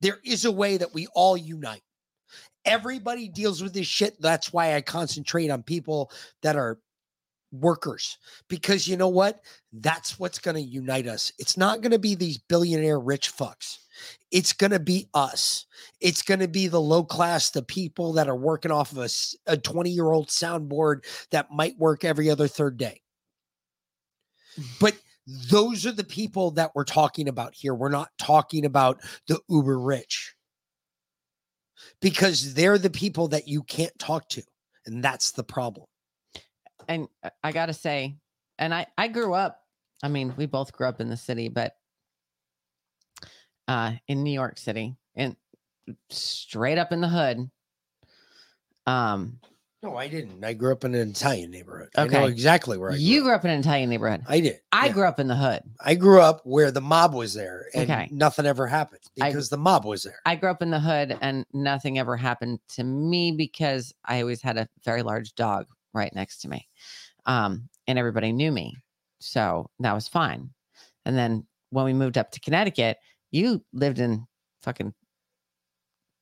There 0.00 0.20
is 0.24 0.44
a 0.44 0.52
way 0.52 0.76
that 0.76 0.94
we 0.94 1.06
all 1.14 1.36
unite. 1.36 1.82
Everybody 2.64 3.28
deals 3.28 3.62
with 3.62 3.72
this 3.72 3.86
shit. 3.86 4.20
That's 4.20 4.52
why 4.52 4.74
I 4.74 4.80
concentrate 4.80 5.50
on 5.50 5.62
people 5.62 6.10
that 6.42 6.56
are 6.56 6.78
workers 7.52 8.18
because 8.48 8.86
you 8.86 8.96
know 8.96 9.08
what? 9.08 9.40
That's 9.72 10.18
what's 10.18 10.38
going 10.38 10.56
to 10.56 10.62
unite 10.62 11.06
us. 11.06 11.32
It's 11.38 11.56
not 11.56 11.80
going 11.80 11.92
to 11.92 11.98
be 11.98 12.14
these 12.14 12.38
billionaire 12.38 13.00
rich 13.00 13.32
fucks. 13.34 13.78
It's 14.30 14.52
going 14.52 14.70
to 14.70 14.80
be 14.80 15.08
us. 15.14 15.66
It's 16.00 16.22
going 16.22 16.40
to 16.40 16.48
be 16.48 16.68
the 16.68 16.80
low 16.80 17.04
class, 17.04 17.50
the 17.50 17.62
people 17.62 18.12
that 18.14 18.28
are 18.28 18.36
working 18.36 18.70
off 18.70 18.92
of 18.92 19.10
a 19.46 19.56
20 19.56 19.90
year 19.90 20.10
old 20.10 20.28
soundboard 20.28 21.04
that 21.30 21.50
might 21.50 21.78
work 21.78 22.04
every 22.04 22.30
other 22.30 22.48
third 22.48 22.76
day. 22.76 23.00
But 24.80 24.96
those 25.50 25.84
are 25.84 25.92
the 25.92 26.04
people 26.04 26.52
that 26.52 26.72
we're 26.74 26.84
talking 26.84 27.28
about 27.28 27.54
here. 27.54 27.74
We're 27.74 27.90
not 27.90 28.10
talking 28.18 28.64
about 28.64 29.00
the 29.26 29.40
uber 29.48 29.78
rich 29.78 30.34
because 32.00 32.54
they're 32.54 32.78
the 32.78 32.90
people 32.90 33.28
that 33.28 33.46
you 33.46 33.62
can't 33.62 33.96
talk 33.98 34.28
to. 34.30 34.42
And 34.86 35.04
that's 35.04 35.32
the 35.32 35.44
problem. 35.44 35.86
And 36.88 37.08
I- 37.22 37.30
I 37.44 37.52
gotta 37.52 37.72
say, 37.74 38.16
and 38.58 38.74
I 38.74 38.86
I 38.96 39.08
grew 39.08 39.34
up. 39.34 39.62
I 40.02 40.08
mean, 40.08 40.34
we 40.36 40.46
both 40.46 40.72
grew 40.72 40.86
up 40.88 41.00
in 41.00 41.08
the 41.08 41.16
city, 41.16 41.48
but 41.48 41.76
uh, 43.68 43.92
in 44.06 44.22
New 44.22 44.32
York 44.32 44.58
City, 44.58 44.96
and 45.14 45.36
straight 46.10 46.78
up 46.78 46.92
in 46.92 47.00
the 47.00 47.08
hood. 47.08 47.50
Um, 48.86 49.40
No, 49.82 49.96
I 49.96 50.08
didn't. 50.08 50.42
I 50.44 50.54
grew 50.54 50.72
up 50.72 50.84
in 50.84 50.94
an 50.94 51.10
Italian 51.10 51.50
neighborhood. 51.50 51.90
I 51.96 52.06
know 52.06 52.22
Okay. 52.24 52.32
exactly 52.32 52.78
where 52.78 52.90
I 52.90 52.94
grew 52.94 53.00
You 53.00 53.22
grew 53.22 53.34
up 53.34 53.44
in 53.44 53.50
an 53.50 53.60
Italian 53.60 53.90
neighborhood. 53.90 54.22
I 54.26 54.40
did. 54.40 54.60
I 54.72 54.86
yeah. 54.86 54.92
grew 54.92 55.04
up 55.04 55.20
in 55.20 55.28
the 55.28 55.36
hood. 55.36 55.62
I 55.80 55.94
grew 55.94 56.20
up 56.20 56.40
where 56.44 56.70
the 56.70 56.80
mob 56.80 57.14
was 57.14 57.34
there 57.34 57.66
and 57.74 57.88
Okay. 57.90 58.08
nothing 58.10 58.44
ever 58.46 58.66
happened 58.66 59.02
I- 59.20 59.28
because 59.28 59.50
the 59.50 59.58
mob 59.58 59.84
was 59.84 60.02
there. 60.02 60.18
I 60.26 60.34
grew 60.36 60.50
up 60.50 60.62
in 60.62 60.70
the 60.70 60.80
hood 60.80 61.16
and 61.20 61.44
nothing 61.52 61.98
ever 61.98 62.16
happened 62.16 62.58
to 62.70 62.82
me 62.84 63.30
because 63.32 63.92
I 64.04 64.20
always 64.20 64.40
had 64.42 64.56
a 64.56 64.68
very 64.84 65.02
large 65.02 65.34
dog 65.34 65.66
right 65.94 66.14
next 66.14 66.38
to 66.42 66.48
me. 66.48 66.68
Um, 67.26 67.68
and 67.86 67.98
everybody 67.98 68.32
knew 68.32 68.52
me. 68.52 68.76
So 69.20 69.70
that 69.80 69.94
was 69.94 70.08
fine. 70.08 70.50
And 71.04 71.16
then 71.16 71.46
when 71.70 71.84
we 71.84 71.92
moved 71.92 72.18
up 72.18 72.30
to 72.32 72.40
Connecticut, 72.40 72.98
you 73.30 73.64
lived 73.72 73.98
in 73.98 74.26
fucking 74.62 74.94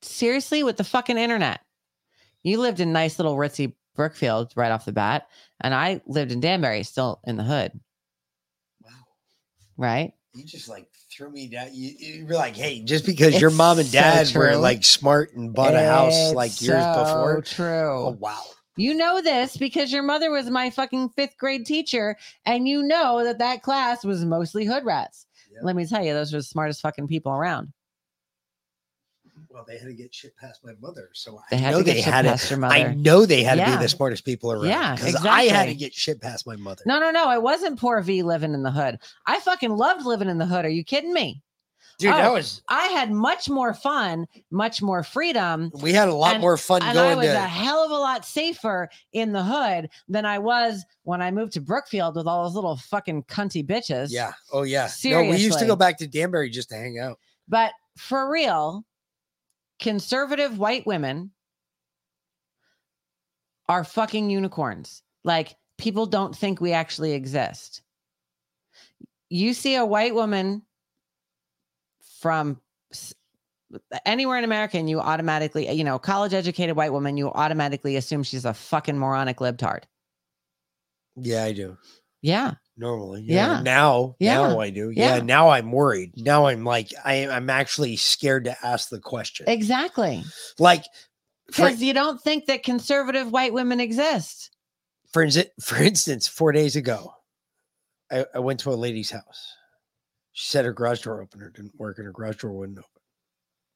seriously 0.01 0.63
with 0.63 0.77
the 0.77 0.83
fucking 0.83 1.17
internet. 1.17 1.61
You 2.43 2.59
lived 2.59 2.79
in 2.79 2.93
nice 2.93 3.19
little 3.19 3.35
ritzy 3.35 3.73
Brookfield 3.95 4.53
right 4.55 4.71
off 4.71 4.85
the 4.85 4.91
bat. 4.91 5.27
And 5.61 5.73
I 5.73 6.01
lived 6.05 6.31
in 6.31 6.39
Danbury, 6.39 6.83
still 6.83 7.19
in 7.25 7.35
the 7.35 7.43
hood. 7.43 7.71
Wow. 8.83 8.91
Right? 9.75 10.13
You 10.33 10.45
just 10.45 10.69
like 10.69 10.87
threw 11.11 11.31
me 11.31 11.47
down. 11.47 11.69
You, 11.73 11.93
you 11.97 12.25
were 12.25 12.35
like, 12.35 12.55
hey, 12.55 12.83
just 12.83 13.05
because 13.05 13.41
your 13.41 13.49
mom 13.49 13.79
and 13.79 13.87
so 13.87 13.93
dad 13.93 14.31
were 14.35 14.55
like 14.55 14.83
smart 14.83 15.33
and 15.33 15.53
bought 15.53 15.73
a 15.73 15.83
house 15.83 16.33
like 16.33 16.51
It's 16.51 16.61
years 16.61 16.85
before. 16.85 17.41
True. 17.41 18.07
Oh, 18.07 18.17
wow. 18.19 18.43
You 18.77 18.93
know 18.93 19.21
this 19.21 19.57
because 19.57 19.91
your 19.91 20.03
mother 20.03 20.31
was 20.31 20.49
my 20.49 20.69
fucking 20.69 21.09
fifth 21.09 21.37
grade 21.37 21.65
teacher, 21.65 22.15
and 22.45 22.67
you 22.67 22.83
know 22.83 23.23
that 23.23 23.39
that 23.39 23.63
class 23.63 24.05
was 24.05 24.23
mostly 24.23 24.65
hood 24.65 24.85
rats. 24.85 25.25
Let 25.63 25.75
me 25.75 25.85
tell 25.85 26.05
you, 26.05 26.13
those 26.13 26.31
were 26.31 26.39
the 26.39 26.43
smartest 26.43 26.81
fucking 26.81 27.07
people 27.07 27.31
around. 27.31 27.73
Well, 29.49 29.65
they 29.67 29.79
had 29.79 29.87
to 29.87 29.93
get 29.93 30.13
shit 30.13 30.37
past 30.37 30.63
my 30.63 30.73
mother. 30.79 31.09
So 31.13 31.41
They 31.49 31.57
I 31.57 31.71
know 31.71 31.79
to 31.79 31.83
they 31.83 32.01
had 32.01 32.25
past 32.25 32.51
your 32.51 32.59
to, 32.59 32.65
I 32.67 32.93
know 32.93 33.25
they 33.25 33.41
had 33.41 33.55
to 33.55 33.65
be 33.65 33.83
the 33.83 33.89
smartest 33.89 34.23
people 34.23 34.51
around. 34.51 34.65
Yeah, 34.65 34.95
Because 34.95 35.25
I 35.25 35.45
had 35.45 35.65
to 35.65 35.73
get 35.73 35.95
shit 35.95 36.21
past 36.21 36.45
my 36.45 36.55
mother. 36.55 36.83
No, 36.85 36.99
no, 36.99 37.09
no. 37.09 37.25
I 37.25 37.39
wasn't 37.39 37.79
poor 37.79 37.99
V 38.01 38.21
living 38.21 38.53
in 38.53 38.61
the 38.61 38.69
hood. 38.69 38.99
I 39.25 39.39
fucking 39.39 39.75
loved 39.75 40.05
living 40.05 40.29
in 40.29 40.37
the 40.37 40.45
hood. 40.45 40.65
Are 40.65 40.69
you 40.69 40.83
kidding 40.83 41.11
me? 41.11 41.41
Dude, 41.99 42.11
that 42.11 42.27
Oh, 42.27 42.33
was 42.33 42.61
I 42.67 42.87
had 42.89 43.11
much 43.11 43.49
more 43.49 43.73
fun, 43.73 44.27
much 44.51 44.83
more 44.83 45.01
freedom. 45.01 45.71
we 45.81 45.93
had 45.93 46.07
a 46.07 46.13
lot 46.13 46.33
and- 46.35 46.41
more 46.41 46.55
fun 46.55 46.83
and 46.83 46.97
I 46.97 47.15
was 47.15 47.25
to 47.25 47.35
a 47.35 47.39
hell 47.47 47.83
of 47.83 47.89
a 47.89 47.95
lot 47.95 48.23
safer 48.23 48.87
in 49.13 49.31
the 49.31 49.43
hood 49.43 49.89
than 50.07 50.23
I 50.23 50.37
was 50.37 50.85
when 51.03 51.23
I 51.23 51.31
moved 51.31 51.53
to 51.53 51.61
Brookfield 51.61 52.15
with 52.15 52.27
all 52.27 52.43
those 52.43 52.53
little 52.53 52.77
fucking 52.77 53.23
cunty 53.23 53.65
bitches. 53.65 54.09
Yeah. 54.11 54.33
Oh 54.53 54.61
yeah. 54.61 54.89
No, 55.05 55.21
we 55.23 55.37
used 55.37 55.57
to 55.57 55.65
go 55.65 55.75
back 55.75 55.97
to 55.97 56.07
Danbury 56.07 56.51
just 56.51 56.69
to 56.69 56.75
hang 56.75 56.99
out. 56.99 57.19
But 57.47 57.73
for 57.97 58.29
real, 58.31 58.85
conservative 59.79 60.59
white 60.59 60.85
women 60.85 61.31
are 63.67 63.83
fucking 63.83 64.29
unicorns. 64.29 65.01
Like 65.23 65.55
people 65.79 66.05
don't 66.05 66.35
think 66.35 66.61
we 66.61 66.73
actually 66.73 67.13
exist. 67.13 67.81
You 69.29 69.55
see 69.55 69.75
a 69.75 69.85
white 69.85 70.13
woman 70.13 70.61
from 72.19 72.59
anywhere 74.05 74.37
in 74.37 74.43
America 74.43 74.77
and 74.77 74.89
you 74.89 74.99
automatically, 74.99 75.69
you 75.71 75.83
know, 75.83 75.99
college 75.99 76.33
educated 76.33 76.75
white 76.75 76.93
woman, 76.93 77.17
you 77.17 77.29
automatically 77.31 77.95
assume 77.97 78.23
she's 78.23 78.45
a 78.45 78.53
fucking 78.53 78.97
moronic 78.97 79.37
libtard. 79.37 79.83
Yeah, 81.15 81.43
I 81.43 81.51
do. 81.51 81.77
Yeah. 82.21 82.53
Normally. 82.77 83.23
Yeah. 83.23 83.61
Now, 83.61 84.15
Yeah. 84.19 84.35
now 84.35 84.59
I 84.59 84.69
do. 84.69 84.89
Yeah. 84.91 85.15
Yeah. 85.17 85.21
Now 85.21 85.49
I'm 85.49 85.71
worried. 85.71 86.13
Now 86.15 86.45
I'm 86.47 86.63
like, 86.63 86.91
I, 87.03 87.27
I'm 87.27 87.49
actually 87.49 87.95
scared 87.95 88.45
to 88.45 88.55
ask 88.65 88.89
the 88.89 88.99
question. 88.99 89.45
Exactly. 89.49 90.23
Like, 90.59 90.83
Because 91.47 91.81
you 91.81 91.93
don't 91.93 92.21
think 92.21 92.45
that 92.45 92.63
conservative 92.63 93.31
white 93.31 93.53
women 93.53 93.79
exist. 93.79 94.51
for, 95.11 95.23
instance, 95.23 95.49
for 95.61 95.81
instance, 95.81 96.27
four 96.27 96.51
days 96.51 96.75
ago, 96.75 97.13
I, 98.11 98.25
I 98.33 98.39
went 98.39 98.59
to 98.61 98.69
a 98.69 98.75
lady's 98.75 99.11
house. 99.11 99.53
She 100.37 100.49
said 100.49 100.65
her 100.65 100.71
garage 100.71 101.01
door 101.01 101.19
opener 101.19 101.49
didn't 101.49 101.79
work 101.79 101.97
and 101.97 102.05
her 102.05 102.11
garage 102.11 102.35
door 102.35 102.51
wouldn't 102.51 102.77
open. 102.77 102.89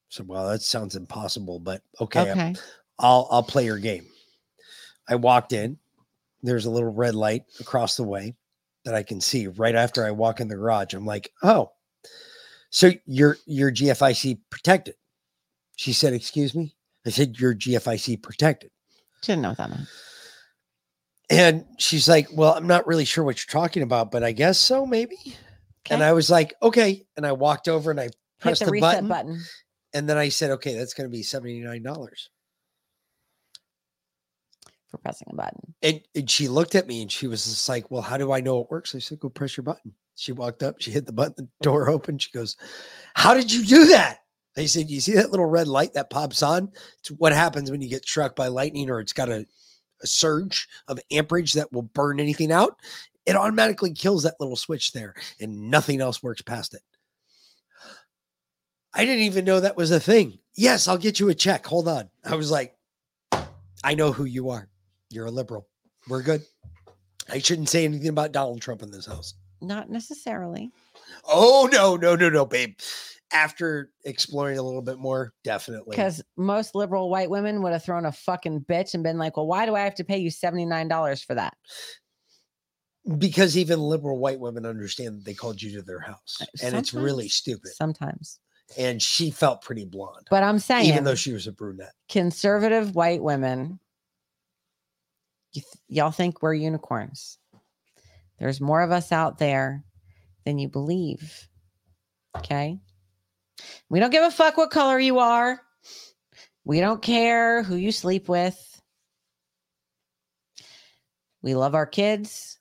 So, 0.10 0.24
well, 0.24 0.48
that 0.48 0.62
sounds 0.62 0.96
impossible, 0.96 1.58
but 1.58 1.82
okay, 2.00 2.30
Okay. 2.30 2.54
I'll 3.00 3.28
I'll 3.32 3.42
play 3.42 3.66
your 3.66 3.80
game. 3.80 4.06
I 5.10 5.16
walked 5.16 5.54
in. 5.54 5.80
There's 6.44 6.68
a 6.68 6.70
little 6.70 6.94
red 6.94 7.16
light 7.16 7.46
across 7.60 7.96
the 7.96 8.04
way 8.04 8.36
that 8.86 8.94
I 8.94 9.02
can 9.02 9.20
see 9.20 9.48
right 9.48 9.74
after 9.74 10.06
I 10.06 10.12
walk 10.12 10.40
in 10.40 10.50
the 10.50 10.56
garage. 10.56 10.94
I'm 10.94 11.04
like, 11.04 11.32
oh, 11.42 11.72
so 12.70 12.92
you're 13.08 13.38
you're 13.48 13.72
GFIC 13.72 14.38
protected. 14.52 14.94
She 15.78 15.94
said, 15.94 16.14
excuse 16.14 16.54
me. 16.54 16.76
I 17.08 17.10
said, 17.10 17.40
you're 17.40 17.56
GFIC 17.56 18.22
protected. 18.22 18.70
Didn't 19.24 19.42
know 19.42 19.50
what 19.50 19.58
that 19.58 19.70
meant. 19.72 19.88
And 21.32 21.66
she's 21.80 22.08
like, 22.08 22.28
Well, 22.32 22.54
I'm 22.54 22.68
not 22.68 22.86
really 22.86 23.06
sure 23.06 23.24
what 23.24 23.40
you're 23.40 23.62
talking 23.62 23.82
about, 23.82 24.12
but 24.12 24.24
I 24.24 24.32
guess 24.32 24.60
so, 24.60 24.86
maybe. 24.86 25.16
And 25.90 26.04
I 26.04 26.14
was 26.14 26.30
like, 26.30 26.54
Okay. 26.62 27.06
And 27.18 27.26
I 27.26 27.32
walked 27.32 27.68
over 27.68 27.92
and 27.92 28.00
I 28.00 28.10
pressed 28.40 28.60
the, 28.60 28.66
the, 28.66 28.72
reset 28.72 29.08
button, 29.08 29.08
button. 29.08 29.42
And 29.94 30.08
then 30.08 30.18
I 30.18 30.30
said, 30.30 30.52
Okay, 30.52 30.76
that's 30.76 30.94
going 30.94 31.10
to 31.10 31.16
be 31.16 31.24
$79. 31.24 31.84
for 34.92 34.98
pressing 34.98 35.28
a 35.32 35.36
button. 35.36 35.74
And, 35.82 36.02
and 36.14 36.30
she 36.30 36.48
looked 36.48 36.76
at 36.76 36.88
me 36.88 37.02
and 37.02 37.12
she 37.12 37.28
was 37.28 37.46
just 37.46 37.68
like, 37.68 37.90
Well, 37.90 38.02
how 38.02 38.18
do 38.18 38.32
I 38.32 38.42
know 38.42 38.60
it 38.60 38.70
works? 38.70 38.94
I 38.94 39.00
said, 39.00 39.20
Go 39.20 39.30
press 39.30 39.58
your 39.58 39.64
button. 39.64 39.94
She 40.16 40.34
walked 40.34 40.62
up, 40.62 40.76
she 40.80 40.92
hit 40.92 41.06
the 41.06 41.14
button, 41.14 41.34
the 41.38 41.50
door 41.62 41.90
opened. 41.90 42.22
She 42.22 42.32
goes, 42.32 42.58
How 43.16 43.34
did 43.34 43.52
you 43.52 43.66
do 43.66 43.88
that? 43.88 44.20
I 44.58 44.66
said, 44.66 44.90
You 44.90 45.00
see 45.00 45.14
that 45.14 45.32
little 45.32 45.46
red 45.46 45.68
light 45.68 45.94
that 45.94 46.10
pops 46.10 46.44
on? 46.44 46.72
It's 47.00 47.10
what 47.12 47.32
happens 47.32 47.72
when 47.72 47.82
you 47.82 47.90
get 47.90 48.06
struck 48.06 48.36
by 48.36 48.48
lightning 48.48 48.90
or 48.90 49.00
it's 49.00 49.14
got 49.14 49.30
a, 49.30 49.46
a 50.04 50.08
surge 50.08 50.68
of 50.88 51.00
amperage 51.12 51.54
that 51.54 51.72
will 51.72 51.84
burn 51.84 52.20
anything 52.20 52.52
out. 52.52 52.78
It 53.26 53.36
automatically 53.36 53.94
kills 53.94 54.24
that 54.24 54.36
little 54.40 54.56
switch 54.56 54.94
there 54.94 55.14
and 55.40 55.70
nothing 55.70 56.02
else 56.02 56.24
works 56.24 56.42
past 56.42 56.74
it. 56.74 56.82
I 58.94 59.06
didn't 59.06 59.24
even 59.24 59.46
know 59.46 59.60
that 59.60 59.78
was 59.78 59.92
a 59.92 60.00
thing. 60.00 60.40
Yes, 60.56 60.88
I'll 60.88 60.98
get 60.98 61.20
you 61.20 61.30
a 61.30 61.36
check. 61.36 61.66
Hold 61.66 61.88
on. 61.88 62.10
I 62.26 62.36
was 62.36 62.52
like, 62.52 62.76
I 63.84 63.96
know 63.96 64.12
who 64.12 64.26
you 64.26 64.50
are. 64.50 64.68
You're 65.10 65.28
a 65.28 65.32
liberal. 65.32 65.68
We're 66.08 66.24
good. 66.24 66.44
I 67.30 67.40
shouldn't 67.40 67.70
say 67.70 67.86
anything 67.86 68.10
about 68.10 68.32
Donald 68.32 68.62
Trump 68.62 68.82
in 68.82 68.92
this 68.92 69.06
house. 69.06 69.36
Not 69.62 69.90
necessarily. 69.90 70.72
Oh 71.26 71.70
no, 71.72 71.96
no, 71.96 72.16
no, 72.16 72.30
no, 72.30 72.46
babe. 72.46 72.76
After 73.34 73.92
exploring 74.04 74.58
a 74.58 74.62
little 74.62 74.82
bit 74.82 74.98
more, 74.98 75.32
definitely. 75.46 75.92
Because 75.96 76.22
most 76.36 76.76
liberal 76.76 77.10
white 77.10 77.30
women 77.30 77.62
would 77.62 77.72
have 77.72 77.84
thrown 77.84 78.06
a 78.06 78.12
fucking 78.12 78.66
bitch 78.68 78.94
and 78.94 79.04
been 79.04 79.18
like, 79.18 79.38
well, 79.38 79.48
why 79.48 79.66
do 79.66 79.74
I 79.74 79.82
have 79.82 79.96
to 79.96 80.04
pay 80.04 80.18
you 80.18 80.30
$79 80.30 81.26
for 81.26 81.36
that? 81.36 81.54
Because 83.18 83.58
even 83.58 83.80
liberal 83.80 84.20
white 84.20 84.40
women 84.40 84.66
understand 84.66 85.18
that 85.18 85.26
they 85.26 85.34
called 85.34 85.62
you 85.62 85.72
to 85.78 85.82
their 85.82 86.00
house. 86.00 86.38
Uh, 86.42 86.46
and 86.64 86.76
it's 86.76 86.94
really 86.94 87.28
stupid. 87.28 87.72
Sometimes. 87.74 88.40
And 88.78 89.02
she 89.02 89.32
felt 89.32 89.64
pretty 89.64 89.86
blonde. 89.86 90.28
But 90.30 90.44
I'm 90.44 90.60
saying, 90.60 90.86
even 90.86 91.04
though 91.04 91.16
she 91.16 91.34
was 91.34 91.48
a 91.48 91.52
brunette. 91.52 91.94
conservative 92.10 92.96
white 92.96 93.22
women, 93.22 93.80
th- 95.54 95.66
y'all 95.88 96.12
think 96.12 96.42
we're 96.42 96.54
unicorns. 96.54 97.38
There's 98.40 98.62
more 98.62 98.82
of 98.82 98.92
us 98.92 99.12
out 99.12 99.40
there 99.40 99.84
than 100.46 100.58
you 100.58 100.68
believe. 100.68 101.48
Okay. 102.38 102.80
We 103.90 104.00
don't 104.00 104.12
give 104.12 104.24
a 104.24 104.32
fuck 104.32 104.58
what 104.58 104.72
color 104.72 105.00
you 105.00 105.20
are. 105.20 105.62
We 106.64 106.80
don't 106.80 107.02
care 107.02 107.64
who 107.64 107.76
you 107.76 107.92
sleep 107.92 108.30
with. 108.30 108.82
We 111.42 111.56
love 111.56 111.76
our 111.76 111.86
kids. 111.86 112.60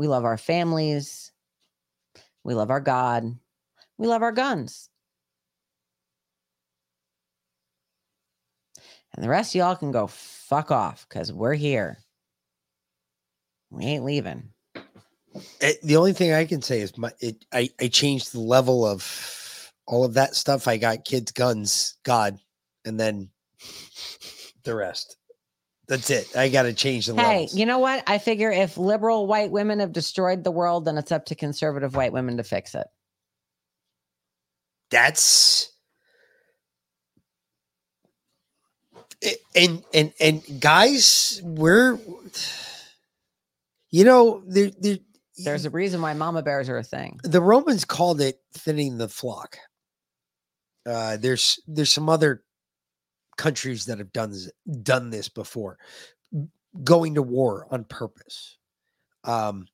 We 0.00 0.08
love 0.08 0.24
our 0.24 0.38
families. 0.38 1.30
We 2.42 2.54
love 2.54 2.70
our 2.70 2.80
God. 2.80 3.36
We 3.98 4.06
love 4.06 4.22
our 4.22 4.32
guns. 4.32 4.88
And 9.12 9.22
the 9.22 9.28
rest 9.28 9.54
of 9.54 9.58
y'all 9.58 9.76
can 9.76 9.90
go 9.90 10.06
fuck 10.06 10.70
off 10.70 11.04
because 11.06 11.30
we're 11.30 11.52
here. 11.52 11.98
We 13.68 13.84
ain't 13.84 14.04
leaving. 14.04 14.54
It- 15.60 15.82
the 15.82 15.98
only 15.98 16.14
thing 16.14 16.32
I 16.32 16.46
can 16.46 16.62
say 16.62 16.80
is 16.80 16.96
my 16.96 17.12
it 17.20 17.44
I, 17.52 17.68
I 17.78 17.88
changed 17.88 18.32
the 18.32 18.40
level 18.40 18.86
of 18.86 19.70
all 19.86 20.04
of 20.04 20.14
that 20.14 20.34
stuff. 20.34 20.66
I 20.66 20.78
got 20.78 21.04
kids, 21.04 21.30
guns, 21.30 21.98
God, 22.04 22.38
and 22.86 22.98
then 22.98 23.28
the 24.64 24.74
rest. 24.74 25.18
That's 25.88 26.08
it. 26.10 26.36
I 26.36 26.48
got 26.48 26.62
to 26.64 26.72
change 26.72 27.06
the 27.06 27.14
Hey, 27.16 27.22
levels. 27.40 27.54
you 27.54 27.66
know 27.66 27.78
what? 27.80 28.04
I 28.06 28.18
figure 28.18 28.50
if 28.50 28.76
liberal 28.78 29.26
white 29.26 29.50
women 29.50 29.80
have 29.80 29.92
destroyed 29.92 30.44
the 30.44 30.50
world, 30.52 30.84
then 30.84 30.96
it's 30.98 31.10
up 31.10 31.24
to 31.26 31.34
conservative 31.34 31.96
white 31.96 32.12
women 32.12 32.36
to 32.36 32.44
fix 32.44 32.74
it. 32.74 32.86
That's 34.90 35.72
and 39.54 39.82
and 39.92 40.12
and 40.20 40.42
guys, 40.60 41.40
we're 41.44 41.98
you 43.90 44.04
know 44.04 44.42
there 44.46 44.70
there 44.80 44.98
There's 45.38 45.64
a 45.64 45.70
reason 45.70 46.00
why 46.00 46.14
mama 46.14 46.42
bears 46.42 46.68
are 46.68 46.78
a 46.78 46.82
thing. 46.82 47.20
the 47.22 47.40
Romans 47.42 47.84
called 47.84 48.20
it 48.20 48.40
thinning 48.54 48.98
the 48.98 49.08
flock. 49.08 49.58
Uh, 50.86 51.16
there's 51.18 51.60
there's 51.66 51.92
some 51.92 52.08
other 52.08 52.42
countries 53.40 53.86
that 53.86 53.98
have 53.98 54.12
done 54.12 54.30
this, 54.30 54.50
done 54.82 55.10
this 55.10 55.28
before. 55.28 55.78
going 56.84 57.14
to 57.16 57.22
war 57.22 57.66
on 57.72 57.82
purpose. 57.84 58.58
Um, 59.24 59.66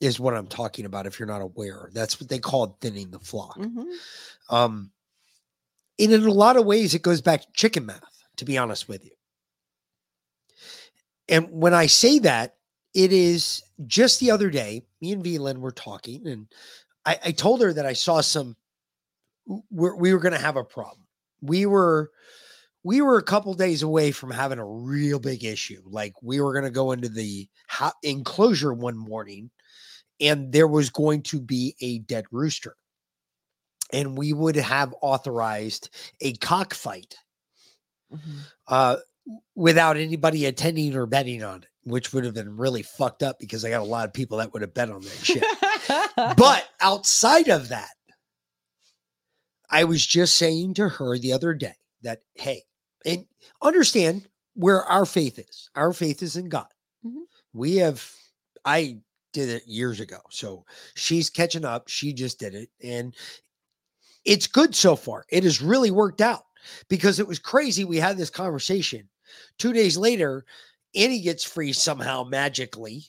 is 0.00 0.18
what 0.18 0.34
I'm 0.34 0.46
talking 0.46 0.86
about. 0.86 1.06
If 1.06 1.18
you're 1.18 1.28
not 1.28 1.42
aware, 1.42 1.90
that's 1.92 2.18
what 2.18 2.28
they 2.30 2.38
call 2.38 2.78
thinning 2.80 3.10
the 3.10 3.18
flock. 3.18 3.58
Mhm. 3.58 3.84
Um, 4.48 4.90
and 5.98 6.12
in 6.12 6.24
a 6.24 6.32
lot 6.32 6.56
of 6.56 6.64
ways, 6.64 6.94
it 6.94 7.02
goes 7.02 7.20
back 7.20 7.42
to 7.42 7.52
chicken 7.52 7.84
math, 7.86 8.24
to 8.36 8.44
be 8.46 8.56
honest 8.56 8.88
with 8.88 9.04
you. 9.04 9.12
And 11.28 11.50
when 11.50 11.74
I 11.74 11.86
say 11.86 12.18
that, 12.20 12.56
it 12.94 13.12
is 13.12 13.62
just 13.86 14.18
the 14.18 14.30
other 14.30 14.50
day, 14.50 14.82
me 15.00 15.12
and 15.12 15.22
Velan 15.22 15.58
were 15.58 15.70
talking, 15.70 16.26
and 16.26 16.46
I, 17.04 17.18
I 17.26 17.32
told 17.32 17.60
her 17.60 17.72
that 17.74 17.86
I 17.86 17.92
saw 17.92 18.22
some, 18.22 18.56
we're, 19.70 19.94
we 19.94 20.12
were 20.14 20.20
going 20.20 20.32
to 20.32 20.46
have 20.46 20.56
a 20.56 20.64
problem. 20.64 21.06
We 21.42 21.66
were, 21.66 22.10
we 22.82 23.00
were 23.02 23.18
a 23.18 23.22
couple 23.22 23.52
days 23.54 23.82
away 23.82 24.10
from 24.10 24.30
having 24.30 24.58
a 24.58 24.66
real 24.66 25.18
big 25.18 25.44
issue. 25.44 25.82
Like 25.84 26.14
we 26.22 26.40
were 26.40 26.52
going 26.52 26.64
to 26.64 26.70
go 26.70 26.92
into 26.92 27.08
the 27.08 27.48
ho- 27.68 27.92
enclosure 28.02 28.72
one 28.72 28.96
morning, 28.96 29.50
and 30.20 30.52
there 30.52 30.68
was 30.68 30.90
going 30.90 31.22
to 31.24 31.40
be 31.40 31.74
a 31.80 31.98
dead 31.98 32.24
rooster 32.30 32.76
and 33.92 34.16
we 34.16 34.32
would 34.32 34.56
have 34.56 34.94
authorized 35.00 35.90
a 36.20 36.34
cockfight 36.34 37.16
uh, 38.68 38.96
without 39.54 39.96
anybody 39.96 40.46
attending 40.46 40.94
or 40.96 41.06
betting 41.06 41.42
on 41.42 41.62
it, 41.62 41.68
which 41.84 42.12
would 42.12 42.24
have 42.24 42.34
been 42.34 42.56
really 42.56 42.82
fucked 42.82 43.22
up 43.22 43.38
because 43.38 43.64
I 43.64 43.70
got 43.70 43.80
a 43.80 43.84
lot 43.84 44.06
of 44.06 44.12
people 44.12 44.38
that 44.38 44.52
would 44.52 44.62
have 44.62 44.74
bet 44.74 44.90
on 44.90 45.02
that 45.02 45.10
shit. 45.10 45.44
but 46.36 46.68
outside 46.80 47.48
of 47.48 47.68
that, 47.68 47.90
I 49.70 49.84
was 49.84 50.04
just 50.04 50.36
saying 50.36 50.74
to 50.74 50.88
her 50.88 51.16
the 51.16 51.32
other 51.32 51.54
day 51.54 51.74
that, 52.02 52.22
hey, 52.34 52.62
and 53.04 53.24
understand 53.62 54.26
where 54.54 54.84
our 54.84 55.06
faith 55.06 55.38
is. 55.38 55.70
Our 55.74 55.92
faith 55.92 56.22
is 56.22 56.36
in 56.36 56.48
God. 56.48 56.68
Mm-hmm. 57.04 57.22
We 57.52 57.76
have, 57.76 58.08
I 58.64 58.98
did 59.32 59.48
it 59.48 59.66
years 59.66 60.00
ago. 60.00 60.18
So 60.30 60.64
she's 60.94 61.30
catching 61.30 61.64
up. 61.64 61.88
She 61.88 62.12
just 62.12 62.38
did 62.38 62.54
it. 62.54 62.68
And 62.82 63.14
it's 64.24 64.46
good 64.46 64.74
so 64.74 64.96
far. 64.96 65.24
It 65.30 65.44
has 65.44 65.62
really 65.62 65.90
worked 65.90 66.20
out 66.20 66.44
because 66.88 67.18
it 67.18 67.26
was 67.26 67.38
crazy. 67.38 67.84
We 67.84 67.96
had 67.96 68.16
this 68.16 68.30
conversation. 68.30 69.08
Two 69.58 69.72
days 69.72 69.96
later, 69.96 70.44
Annie 70.94 71.20
gets 71.20 71.44
free 71.44 71.72
somehow 71.72 72.24
magically. 72.24 73.04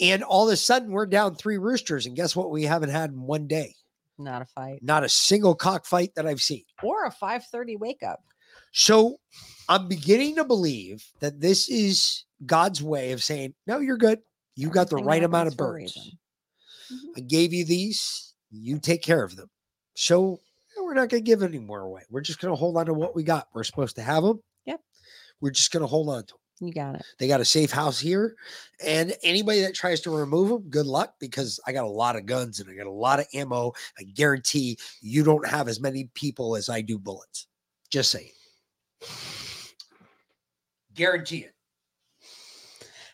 And 0.00 0.22
all 0.22 0.46
of 0.46 0.52
a 0.52 0.56
sudden, 0.56 0.92
we're 0.92 1.06
down 1.06 1.34
three 1.34 1.58
roosters. 1.58 2.06
And 2.06 2.14
guess 2.14 2.36
what? 2.36 2.50
We 2.50 2.62
haven't 2.62 2.90
had 2.90 3.10
in 3.10 3.22
one 3.22 3.48
day. 3.48 3.74
Not 4.18 4.42
a 4.42 4.46
fight. 4.46 4.80
Not 4.82 5.04
a 5.04 5.08
single 5.08 5.54
cockfight 5.54 6.14
that 6.14 6.26
I've 6.26 6.40
seen. 6.40 6.64
Or 6.82 7.06
a 7.06 7.10
5:30 7.10 7.78
wake 7.78 8.02
up. 8.02 8.22
So 8.72 9.18
I'm 9.68 9.88
beginning 9.88 10.36
to 10.36 10.44
believe 10.44 11.04
that 11.20 11.40
this 11.40 11.68
is 11.68 12.24
God's 12.46 12.82
way 12.82 13.12
of 13.12 13.22
saying, 13.22 13.54
no, 13.66 13.78
you're 13.78 13.96
good. 13.96 14.20
You 14.56 14.70
got 14.70 14.90
the 14.90 14.96
right 14.96 15.22
amount 15.22 15.48
of 15.48 15.56
birds. 15.56 16.16
I 17.16 17.20
gave 17.20 17.52
you 17.52 17.64
these. 17.64 18.34
You 18.50 18.78
take 18.78 19.02
care 19.02 19.22
of 19.22 19.36
them. 19.36 19.48
So 19.94 20.40
eh, 20.76 20.80
we're 20.82 20.94
not 20.94 21.10
going 21.10 21.22
to 21.22 21.26
give 21.26 21.42
any 21.42 21.58
more 21.58 21.80
away. 21.80 22.02
We're 22.10 22.22
just 22.22 22.40
going 22.40 22.52
to 22.52 22.56
hold 22.56 22.76
on 22.76 22.86
to 22.86 22.94
what 22.94 23.14
we 23.14 23.22
got. 23.22 23.48
We're 23.54 23.64
supposed 23.64 23.96
to 23.96 24.02
have 24.02 24.22
them. 24.22 24.40
Yep. 24.64 24.80
We're 25.40 25.50
just 25.50 25.70
going 25.70 25.82
to 25.82 25.86
hold 25.86 26.08
on 26.08 26.24
to 26.24 26.34
them. 26.34 26.38
You 26.60 26.72
got 26.72 26.96
it. 26.96 27.04
They 27.18 27.28
got 27.28 27.40
a 27.40 27.44
safe 27.44 27.70
house 27.70 28.00
here. 28.00 28.34
And 28.84 29.14
anybody 29.22 29.60
that 29.60 29.74
tries 29.74 30.00
to 30.00 30.10
remove 30.10 30.48
them, 30.48 30.70
good 30.70 30.86
luck 30.86 31.14
because 31.20 31.60
I 31.66 31.72
got 31.72 31.84
a 31.84 31.88
lot 31.88 32.16
of 32.16 32.26
guns 32.26 32.58
and 32.58 32.68
I 32.68 32.74
got 32.74 32.86
a 32.86 32.90
lot 32.90 33.20
of 33.20 33.26
ammo. 33.34 33.72
I 33.98 34.02
guarantee 34.02 34.78
you 35.00 35.22
don't 35.22 35.46
have 35.46 35.68
as 35.68 35.80
many 35.80 36.10
people 36.14 36.56
as 36.56 36.68
I 36.68 36.80
do 36.80 36.98
bullets. 36.98 37.46
Just 37.90 38.10
saying. 38.10 38.30
Guarantee 40.94 41.38
it. 41.38 41.54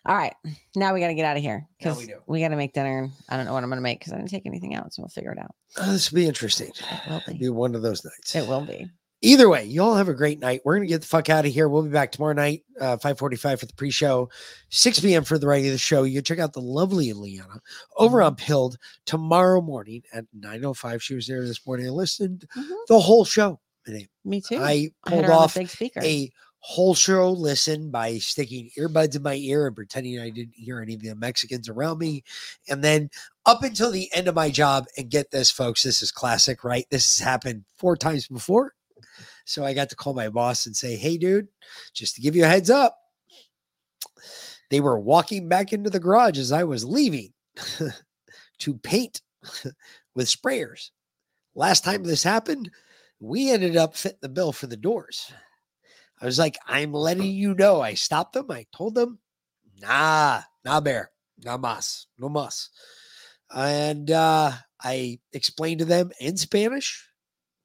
All 0.07 0.15
right. 0.15 0.35
Now 0.77 0.93
we 0.93 1.01
got 1.01 1.09
to 1.09 1.15
get 1.15 1.25
out 1.25 1.37
of 1.37 1.43
here 1.43 1.67
because 1.79 1.97
we 1.97 2.07
do. 2.07 2.19
we 2.27 2.41
got 2.41 2.49
to 2.49 2.57
make 2.57 2.75
dinner. 2.75 3.09
I 3.29 3.37
don't 3.37 3.47
know 3.47 3.55
what 3.55 3.63
I'm 3.63 3.71
going 3.71 3.79
to 3.79 3.83
make 3.83 4.01
because 4.01 4.13
I 4.13 4.17
didn't 4.17 4.29
take 4.29 4.45
anything 4.45 4.75
out. 4.75 4.93
So 4.93 5.03
we'll 5.03 5.09
figure 5.09 5.33
it 5.33 5.39
out. 5.39 5.55
Uh, 5.79 5.93
this 5.93 6.11
will 6.11 6.17
be 6.17 6.27
interesting. 6.27 6.69
It 6.69 6.83
will 7.09 7.23
It'll 7.27 7.39
be 7.39 7.49
one 7.49 7.75
of 7.75 7.83
those 7.83 8.05
nights. 8.05 8.35
It 8.37 8.47
will 8.47 8.67
be. 8.67 8.87
Either 9.23 9.49
way, 9.49 9.65
you 9.65 9.83
all 9.83 9.95
have 9.95 10.11
a 10.11 10.15
great 10.15 10.39
night. 10.39 10.61
We're 10.67 10.77
gonna 10.77 10.87
get 10.87 11.01
the 11.01 11.07
fuck 11.07 11.31
out 11.31 11.47
of 11.47 11.53
here. 11.53 11.67
We'll 11.67 11.83
be 11.83 11.89
back 11.89 12.13
tomorrow 12.13 12.35
night, 12.35 12.63
uh, 12.79 12.99
545 12.99 13.61
for 13.61 13.65
the 13.65 13.73
pre-show, 13.73 14.29
6 14.69 15.01
p.m. 15.01 15.25
for 15.25 15.39
the 15.39 15.47
regular 15.47 15.79
show. 15.79 16.03
You 16.03 16.17
can 16.17 16.25
check 16.25 16.39
out 16.39 16.53
the 16.53 16.61
lovely 16.61 17.11
Liana 17.15 17.59
over 17.97 18.21
on 18.21 18.37
Pilled 18.37 18.77
tomorrow 19.07 19.63
morning 19.63 20.03
at 20.13 20.27
905. 20.35 21.03
She 21.03 21.15
was 21.15 21.27
there 21.27 21.41
this 21.41 21.67
morning. 21.67 21.87
I 21.87 21.91
listened 21.91 22.47
the 22.89 23.01
whole 23.01 23.25
show. 23.25 23.59
And 23.87 24.09
Me 24.25 24.41
too. 24.41 24.59
I 24.59 24.91
I 25.05 25.11
pulled 25.11 25.25
the 25.27 25.33
off 25.33 25.57
a 26.03 26.31
whole 26.67 26.95
show 26.95 27.31
listen 27.31 27.91
by 27.91 28.17
sticking 28.17 28.71
earbuds 28.79 29.15
in 29.15 29.23
my 29.23 29.35
ear 29.35 29.67
and 29.67 29.77
pretending 29.77 30.19
I 30.19 30.31
didn't 30.31 30.55
hear 30.55 30.81
any 30.81 30.95
of 30.95 31.03
the 31.03 31.15
Mexicans 31.15 31.69
around 31.69 31.99
me. 31.99 32.25
And 32.71 32.83
then 32.83 33.11
up 33.45 33.63
until 33.63 33.91
the 33.91 34.09
end 34.15 34.29
of 34.29 34.35
my 34.35 34.49
job, 34.49 34.87
and 34.97 35.11
get 35.11 35.31
this, 35.31 35.51
folks, 35.51 35.83
this 35.83 36.01
is 36.01 36.11
classic, 36.11 36.65
right? 36.65 36.87
This 36.91 37.19
has 37.19 37.25
happened 37.25 37.65
four 37.77 37.99
times 37.99 38.29
before. 38.29 38.73
So 39.45 39.63
I 39.63 39.75
got 39.75 39.91
to 39.91 39.97
call 39.97 40.15
my 40.15 40.31
boss 40.31 40.65
and 40.65 40.75
say, 40.75 40.97
hey, 40.97 41.19
dude, 41.19 41.49
just 41.93 42.15
to 42.15 42.23
give 42.23 42.35
you 42.35 42.45
a 42.45 42.49
heads 42.49 42.71
up, 42.71 42.97
they 44.71 44.81
were 44.81 44.99
walking 44.99 45.49
back 45.51 45.75
into 45.75 45.91
the 45.91 46.01
garage 46.01 46.39
as 46.39 46.51
I 46.51 46.65
was 46.65 46.83
leaving 46.83 47.35
to 48.61 48.75
paint 48.79 49.21
with 50.15 50.29
sprayers. 50.29 50.91
Last 51.55 51.85
time 51.85 52.05
this 52.05 52.23
happened, 52.23 52.71
we 53.25 53.51
ended 53.51 53.77
up 53.77 53.97
fitting 53.97 54.19
the 54.21 54.29
bill 54.29 54.53
for 54.53 54.67
the 54.67 54.77
doors. 54.77 55.33
I 56.21 56.27
was 56.27 56.39
like, 56.39 56.59
I'm 56.69 56.93
letting 56.93 57.31
you 57.31 57.55
know. 57.55 57.81
I 57.81 57.95
stopped 57.95 58.35
them. 58.35 58.51
I 58.51 58.67
told 58.75 58.95
them, 58.95 59.19
nah, 59.81 60.43
nah, 60.65 60.81
bear, 60.81 61.11
nah, 61.43 61.57
mas, 61.57 62.07
no 62.19 62.29
mas. 62.29 62.69
And 63.51 64.11
uh, 64.11 64.53
I 64.83 65.21
explained 65.33 65.79
to 65.79 65.87
them 65.87 66.13
in 66.21 66.37
Spanish 66.37 67.09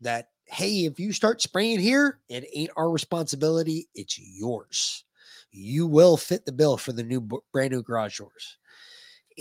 that, 0.02 0.30
hey, 0.46 0.86
if 0.86 0.98
you 1.00 1.12
start 1.12 1.42
spraying 1.42 1.80
here, 1.80 2.20
it 2.30 2.48
ain't 2.54 2.72
our 2.78 2.90
responsibility. 2.90 3.90
It's 3.94 4.18
yours. 4.18 5.04
You 5.52 5.88
will 5.88 6.16
fit 6.16 6.46
the 6.46 6.52
bill 6.52 6.78
for 6.78 6.94
the 6.94 7.04
new, 7.04 7.22
brand 7.52 7.72
new 7.72 7.84
garage 7.84 8.18
doors. 8.20 8.58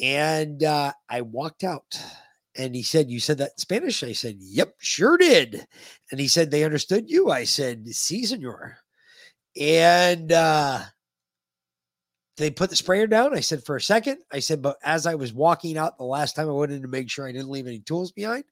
And 0.02 0.62
uh, 0.64 0.92
I 1.08 1.22
walked 1.22 1.64
out. 1.64 2.00
And 2.58 2.74
he 2.74 2.82
said, 2.82 3.08
You 3.08 3.20
said 3.20 3.38
that 3.38 3.52
in 3.52 3.58
Spanish? 3.58 4.02
I 4.02 4.12
said, 4.12 4.36
Yep, 4.40 4.74
sure 4.80 5.16
did. 5.16 5.66
And 6.10 6.20
he 6.20 6.26
said, 6.26 6.50
They 6.50 6.64
understood 6.64 7.08
you. 7.08 7.30
I 7.30 7.44
said, 7.44 7.88
Si, 7.88 8.26
senor. 8.26 8.78
And 9.58 10.32
uh, 10.32 10.80
they 12.36 12.50
put 12.50 12.70
the 12.70 12.76
sprayer 12.76 13.06
down. 13.06 13.34
I 13.34 13.40
said, 13.40 13.64
For 13.64 13.76
a 13.76 13.80
second. 13.80 14.18
I 14.32 14.40
said, 14.40 14.60
But 14.60 14.76
as 14.82 15.06
I 15.06 15.14
was 15.14 15.32
walking 15.32 15.78
out 15.78 15.96
the 15.96 16.04
last 16.04 16.34
time, 16.34 16.48
I 16.48 16.52
wanted 16.52 16.82
to 16.82 16.88
make 16.88 17.08
sure 17.08 17.28
I 17.28 17.32
didn't 17.32 17.50
leave 17.50 17.68
any 17.68 17.78
tools 17.78 18.10
behind. 18.10 18.44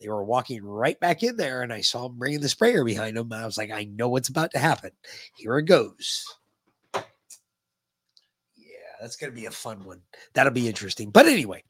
They 0.00 0.08
were 0.08 0.24
walking 0.24 0.64
right 0.64 0.98
back 0.98 1.22
in 1.22 1.36
there, 1.36 1.62
and 1.62 1.72
I 1.72 1.82
saw 1.82 2.08
them 2.08 2.18
bringing 2.18 2.40
the 2.40 2.48
sprayer 2.48 2.84
behind 2.84 3.16
them. 3.16 3.32
I 3.32 3.44
was 3.44 3.56
like, 3.56 3.70
I 3.70 3.84
know 3.84 4.08
what's 4.08 4.28
about 4.28 4.50
to 4.52 4.58
happen. 4.58 4.90
Here 5.36 5.56
it 5.58 5.64
goes. 5.66 6.24
Yeah, 6.94 7.02
that's 9.00 9.16
going 9.16 9.32
to 9.32 9.40
be 9.40 9.46
a 9.46 9.50
fun 9.50 9.84
one. 9.84 10.00
That'll 10.34 10.52
be 10.52 10.68
interesting. 10.68 11.10
But 11.10 11.26
anyway, 11.26 11.62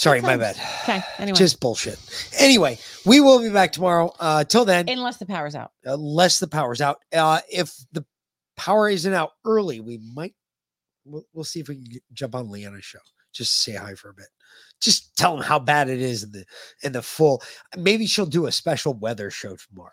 sorry, 0.00 0.20
my 0.20 0.36
bad. 0.36 0.56
Okay. 0.82 1.02
Anyway, 1.18 1.36
Just 1.36 1.60
bullshit. 1.60 1.98
Anyway, 2.38 2.78
we 3.04 3.20
will 3.20 3.40
be 3.40 3.50
back 3.50 3.72
tomorrow. 3.72 4.12
Uh, 4.18 4.44
till 4.44 4.64
then, 4.64 4.88
unless 4.88 5.18
the 5.18 5.26
power's 5.26 5.54
out. 5.54 5.72
unless 5.84 6.38
the 6.38 6.48
power's 6.48 6.80
out. 6.80 6.98
Uh, 7.12 7.40
if 7.50 7.72
the 7.92 8.04
power 8.56 8.88
isn't 8.88 9.12
out 9.12 9.32
early, 9.44 9.80
we 9.80 9.98
might. 10.14 10.34
We'll, 11.04 11.24
we'll 11.32 11.44
see 11.44 11.60
if 11.60 11.68
we 11.68 11.76
can 11.76 11.84
get, 11.84 12.02
jump 12.12 12.34
on 12.34 12.48
Leanna's 12.48 12.84
show. 12.84 12.98
Just 13.32 13.58
say 13.62 13.74
hi 13.74 13.94
for 13.94 14.10
a 14.10 14.14
bit. 14.14 14.26
Just 14.80 15.16
tell 15.16 15.36
them 15.36 15.44
how 15.44 15.58
bad 15.58 15.88
it 15.88 16.00
is 16.00 16.22
in 16.22 16.32
the 16.32 16.44
in 16.82 16.92
the 16.92 17.02
full. 17.02 17.42
Maybe 17.76 18.06
she'll 18.06 18.26
do 18.26 18.46
a 18.46 18.52
special 18.52 18.94
weather 18.94 19.30
show 19.30 19.56
tomorrow. 19.56 19.90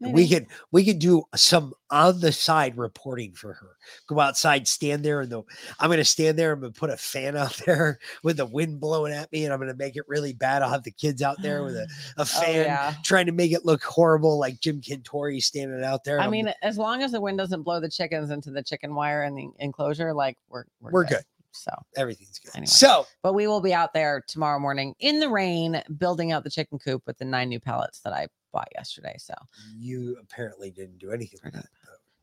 And 0.00 0.12
we 0.12 0.22
maybe. 0.24 0.34
can 0.34 0.46
we 0.72 0.84
can 0.84 0.98
do 0.98 1.24
some 1.34 1.72
on 1.90 2.20
the 2.20 2.32
side 2.32 2.76
reporting 2.76 3.32
for 3.32 3.54
her. 3.54 3.76
Go 4.08 4.20
outside, 4.20 4.68
stand 4.68 5.04
there, 5.04 5.20
and 5.22 5.30
the 5.30 5.42
I'm 5.80 5.88
gonna 5.88 6.04
stand 6.04 6.38
there. 6.38 6.52
I'm 6.52 6.60
gonna 6.60 6.72
put 6.72 6.90
a 6.90 6.96
fan 6.96 7.36
out 7.36 7.56
there 7.66 7.98
with 8.22 8.36
the 8.36 8.46
wind 8.46 8.78
blowing 8.80 9.12
at 9.12 9.32
me, 9.32 9.44
and 9.44 9.54
I'm 9.54 9.58
gonna 9.60 9.74
make 9.74 9.96
it 9.96 10.04
really 10.06 10.32
bad. 10.34 10.62
I'll 10.62 10.70
have 10.70 10.82
the 10.82 10.90
kids 10.90 11.22
out 11.22 11.40
there 11.40 11.64
with 11.64 11.76
a, 11.76 11.86
a 12.18 12.22
oh, 12.22 12.24
fan 12.24 12.56
Oh, 12.56 12.62
yeah. 12.62 12.94
trying 13.04 13.26
to 13.26 13.32
make 13.32 13.52
it 13.52 13.64
look 13.64 13.82
horrible, 13.82 14.38
like 14.38 14.60
Jim 14.60 14.80
Cantore 14.80 15.42
standing 15.42 15.82
out 15.82 16.04
there. 16.04 16.18
I 16.20 16.22
I'm- 16.22 16.30
mean, 16.30 16.52
as 16.62 16.76
long 16.76 17.02
as 17.02 17.12
the 17.12 17.20
wind 17.20 17.38
doesn't 17.38 17.62
blow 17.62 17.80
the 17.80 17.88
chickens 17.90 18.30
into 18.30 18.50
the 18.50 18.62
chicken 18.62 18.94
wire 18.94 19.22
and 19.22 19.36
the 19.36 19.48
enclosure, 19.60 20.12
like 20.12 20.36
we're 20.48 20.64
we're, 20.80 20.90
We're 20.90 21.04
good. 21.04 21.22
So 21.56 21.72
everything's 21.96 22.38
good. 22.38 22.52
Anyway, 22.54 22.66
So, 22.66 23.06
but 23.22 23.34
we 23.34 23.46
will 23.46 23.60
be 23.60 23.74
out 23.74 23.92
there 23.94 24.22
tomorrow 24.28 24.58
morning 24.58 24.94
in 25.00 25.20
the 25.20 25.28
rain, 25.28 25.82
building 25.98 26.32
out 26.32 26.44
the 26.44 26.50
chicken 26.50 26.78
coop 26.78 27.02
with 27.06 27.18
the 27.18 27.24
nine 27.24 27.48
new 27.48 27.60
pellets 27.60 28.00
that 28.00 28.12
I 28.12 28.28
bought 28.52 28.68
yesterday. 28.74 29.16
So 29.18 29.34
you 29.76 30.16
apparently 30.20 30.70
didn't 30.70 30.98
do 30.98 31.10
anything 31.12 31.40
with 31.44 31.54
that. 31.54 31.66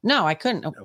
no, 0.03 0.25
I 0.25 0.33
couldn't. 0.33 0.65
Okay. 0.65 0.77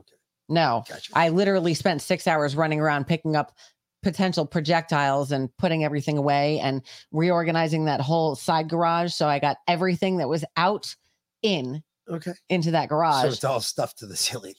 No, 0.49 0.83
I 1.15 1.29
literally 1.29 1.75
spent 1.75 2.01
six 2.01 2.27
hours 2.27 2.57
running 2.57 2.81
around 2.81 3.07
picking 3.07 3.37
up 3.37 3.55
potential 4.03 4.47
projectiles 4.47 5.31
and 5.33 5.55
putting 5.59 5.85
everything 5.85 6.17
away 6.17 6.59
and 6.61 6.81
reorganizing 7.13 7.85
that 7.85 8.01
whole 8.01 8.35
side 8.35 8.69
garage. 8.69 9.13
So 9.13 9.29
I 9.29 9.41
got 9.41 9.59
everything 9.67 10.19
that 10.19 10.29
was 10.29 10.45
out 10.57 10.95
in 11.43 11.83
Okay. 12.09 12.33
into 12.49 12.71
that 12.71 12.89
garage. 12.89 13.23
So 13.25 13.29
it's 13.29 13.45
all 13.45 13.61
stuff 13.61 13.95
to 13.97 14.07
the 14.07 14.17
ceiling. 14.25 14.55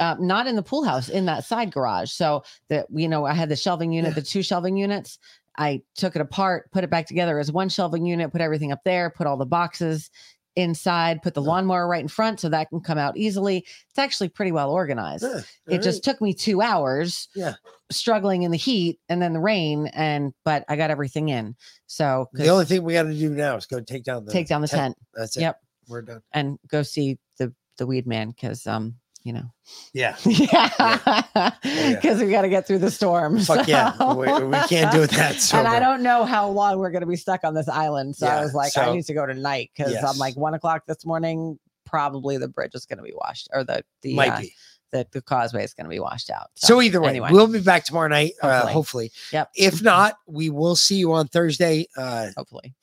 Uh, 0.00 0.16
not 0.18 0.46
in 0.46 0.56
the 0.56 0.62
pool 0.62 0.84
house, 0.84 1.08
in 1.08 1.26
that 1.26 1.44
side 1.44 1.72
garage. 1.72 2.10
So 2.10 2.42
that 2.68 2.86
you 2.92 3.08
know, 3.08 3.24
I 3.24 3.34
had 3.34 3.48
the 3.48 3.56
shelving 3.56 3.92
unit, 3.92 4.14
the 4.14 4.22
two 4.22 4.42
shelving 4.42 4.76
units. 4.76 5.18
I 5.58 5.82
took 5.94 6.14
it 6.16 6.20
apart, 6.20 6.70
put 6.70 6.84
it 6.84 6.90
back 6.90 7.06
together 7.06 7.38
as 7.38 7.50
one 7.50 7.68
shelving 7.70 8.04
unit, 8.04 8.30
put 8.30 8.40
everything 8.42 8.72
up 8.72 8.80
there, 8.84 9.08
put 9.10 9.26
all 9.26 9.38
the 9.38 9.46
boxes 9.46 10.10
inside, 10.54 11.22
put 11.22 11.34
the 11.34 11.42
lawnmower 11.42 11.86
right 11.86 12.00
in 12.00 12.08
front 12.08 12.40
so 12.40 12.48
that 12.48 12.68
can 12.70 12.80
come 12.80 12.98
out 12.98 13.16
easily. 13.16 13.58
It's 13.88 13.98
actually 13.98 14.28
pretty 14.30 14.52
well 14.52 14.70
organized. 14.70 15.22
Yeah, 15.24 15.40
it 15.68 15.82
just 15.82 16.02
took 16.02 16.20
me 16.20 16.32
two 16.32 16.62
hours 16.62 17.28
Yeah. 17.34 17.54
struggling 17.90 18.42
in 18.42 18.50
the 18.50 18.56
heat 18.56 18.98
and 19.08 19.20
then 19.20 19.32
the 19.34 19.40
rain 19.40 19.88
and 19.88 20.32
but 20.44 20.64
I 20.68 20.76
got 20.76 20.90
everything 20.90 21.28
in. 21.28 21.54
So 21.86 22.28
The 22.32 22.48
only 22.48 22.64
thing 22.64 22.82
we 22.82 22.94
got 22.94 23.04
to 23.04 23.14
do 23.14 23.30
now 23.30 23.56
is 23.56 23.66
go 23.66 23.80
take 23.80 24.04
down 24.04 24.24
the 24.24 24.32
take 24.32 24.48
down 24.48 24.62
the 24.62 24.68
tent. 24.68 24.96
That's 25.14 25.36
it. 25.36 25.42
Yep. 25.42 25.60
We're 25.88 26.02
done. 26.02 26.22
And 26.32 26.58
go 26.68 26.82
see 26.82 27.18
the 27.38 27.52
the 27.76 27.86
weed 27.86 28.06
man 28.06 28.30
because 28.30 28.66
um, 28.66 28.94
you 29.26 29.32
know. 29.32 29.50
Yeah. 29.92 30.16
Yeah. 30.26 31.50
Because 31.94 32.20
we 32.22 32.30
got 32.30 32.42
to 32.42 32.48
get 32.48 32.66
through 32.66 32.78
the 32.78 32.90
storm. 32.90 33.40
Fuck 33.40 33.66
yeah. 33.66 33.92
We, 34.14 34.26
we 34.44 34.56
can't 34.68 34.92
do 34.92 35.06
that. 35.06 35.50
and 35.54 35.66
I 35.66 35.80
don't 35.80 36.02
know 36.02 36.24
how 36.24 36.48
long 36.48 36.78
we're 36.78 36.90
going 36.90 37.00
to 37.02 37.06
be 37.06 37.16
stuck 37.16 37.42
on 37.44 37.54
this 37.54 37.68
island. 37.68 38.16
So 38.16 38.26
I 38.26 38.40
was 38.40 38.54
like, 38.54 38.76
I 38.76 38.94
need 38.94 39.04
to 39.06 39.14
go 39.14 39.26
tonight 39.26 39.70
because 39.76 39.92
Yes. 39.92 40.04
I'm 40.04 40.18
like 40.18 40.36
one 40.36 40.54
o'clock 40.54 40.86
this 40.86 41.04
morning. 41.04 41.58
Probably 41.84 42.36
the 42.36 42.48
bridge 42.48 42.74
is 42.74 42.86
going 42.86 42.98
to 42.98 43.02
be 43.04 43.12
washed, 43.14 43.48
or 43.52 43.62
the 43.64 43.82
the 44.02 44.14
Might 44.14 44.30
uh, 44.32 44.40
be. 44.40 44.52
the, 44.92 45.06
the 45.12 45.22
causeway 45.22 45.62
is 45.64 45.72
going 45.74 45.84
to 45.84 45.90
be 45.90 46.00
washed 46.00 46.30
out. 46.30 46.48
So 46.56 46.80
either 46.80 47.00
way, 47.00 47.10
anyway, 47.10 47.28
we'll 47.32 47.46
be 47.46 47.60
back 47.60 47.84
tomorrow 47.84 48.08
night. 48.08 48.32
Hopefully. 48.40 48.50
Uh, 48.50 48.54
Hopefully. 48.60 48.72
hopefully. 48.72 49.12
Yep. 49.32 49.50
If 49.54 49.82
not, 49.82 50.14
we 50.26 50.50
will 50.50 50.76
see 50.76 50.96
you 50.96 51.12
on 51.12 51.28
Thursday. 51.28 51.86
Uh, 51.96 52.28
hopefully. 52.36 52.74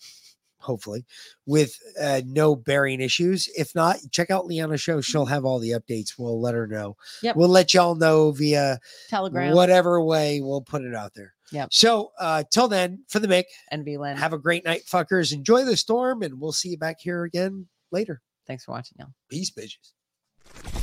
Hopefully, 0.64 1.06
with 1.46 1.78
uh, 2.02 2.22
no 2.26 2.56
bearing 2.56 3.02
issues. 3.02 3.50
If 3.58 3.76
not, 3.76 3.98
check 4.12 4.32
out 4.32 4.46
Leanna's 4.46 4.82
show. 4.82 5.02
She'll 5.02 5.26
have 5.26 5.46
all 5.46 5.60
the 5.60 5.72
updates. 5.72 6.14
We'll 6.18 6.42
let 6.42 6.56
her 6.56 6.68
know. 6.68 6.96
Yep. 7.22 7.36
We'll 7.36 7.50
let 7.50 7.74
y'all 7.74 7.96
know 7.96 8.32
via 8.32 8.80
Telegram. 9.10 9.54
whatever 9.56 10.02
way 10.02 10.40
we'll 10.42 10.62
put 10.62 10.84
it 10.84 10.96
out 10.96 11.14
there. 11.16 11.34
Yep. 11.52 11.74
So 11.74 12.12
uh 12.20 12.44
till 12.50 12.68
then, 12.68 13.04
for 13.10 13.20
the 13.20 13.28
Mick 13.28 13.44
and 13.70 13.86
V 13.86 13.98
Lynn. 13.98 14.18
have 14.18 14.34
a 14.34 14.40
great 14.40 14.66
night, 14.66 14.84
fuckers. 14.86 15.34
Enjoy 15.34 15.64
the 15.66 15.78
storm, 15.78 16.22
and 16.24 16.40
we'll 16.40 16.52
see 16.52 16.70
you 16.70 16.78
back 16.78 16.98
here 17.00 17.24
again 17.24 17.68
later. 17.92 18.22
Thanks 18.48 18.66
for 18.66 18.72
watching, 18.72 18.98
y'all. 19.00 19.14
Peace, 19.30 19.52
bitches. 19.52 20.83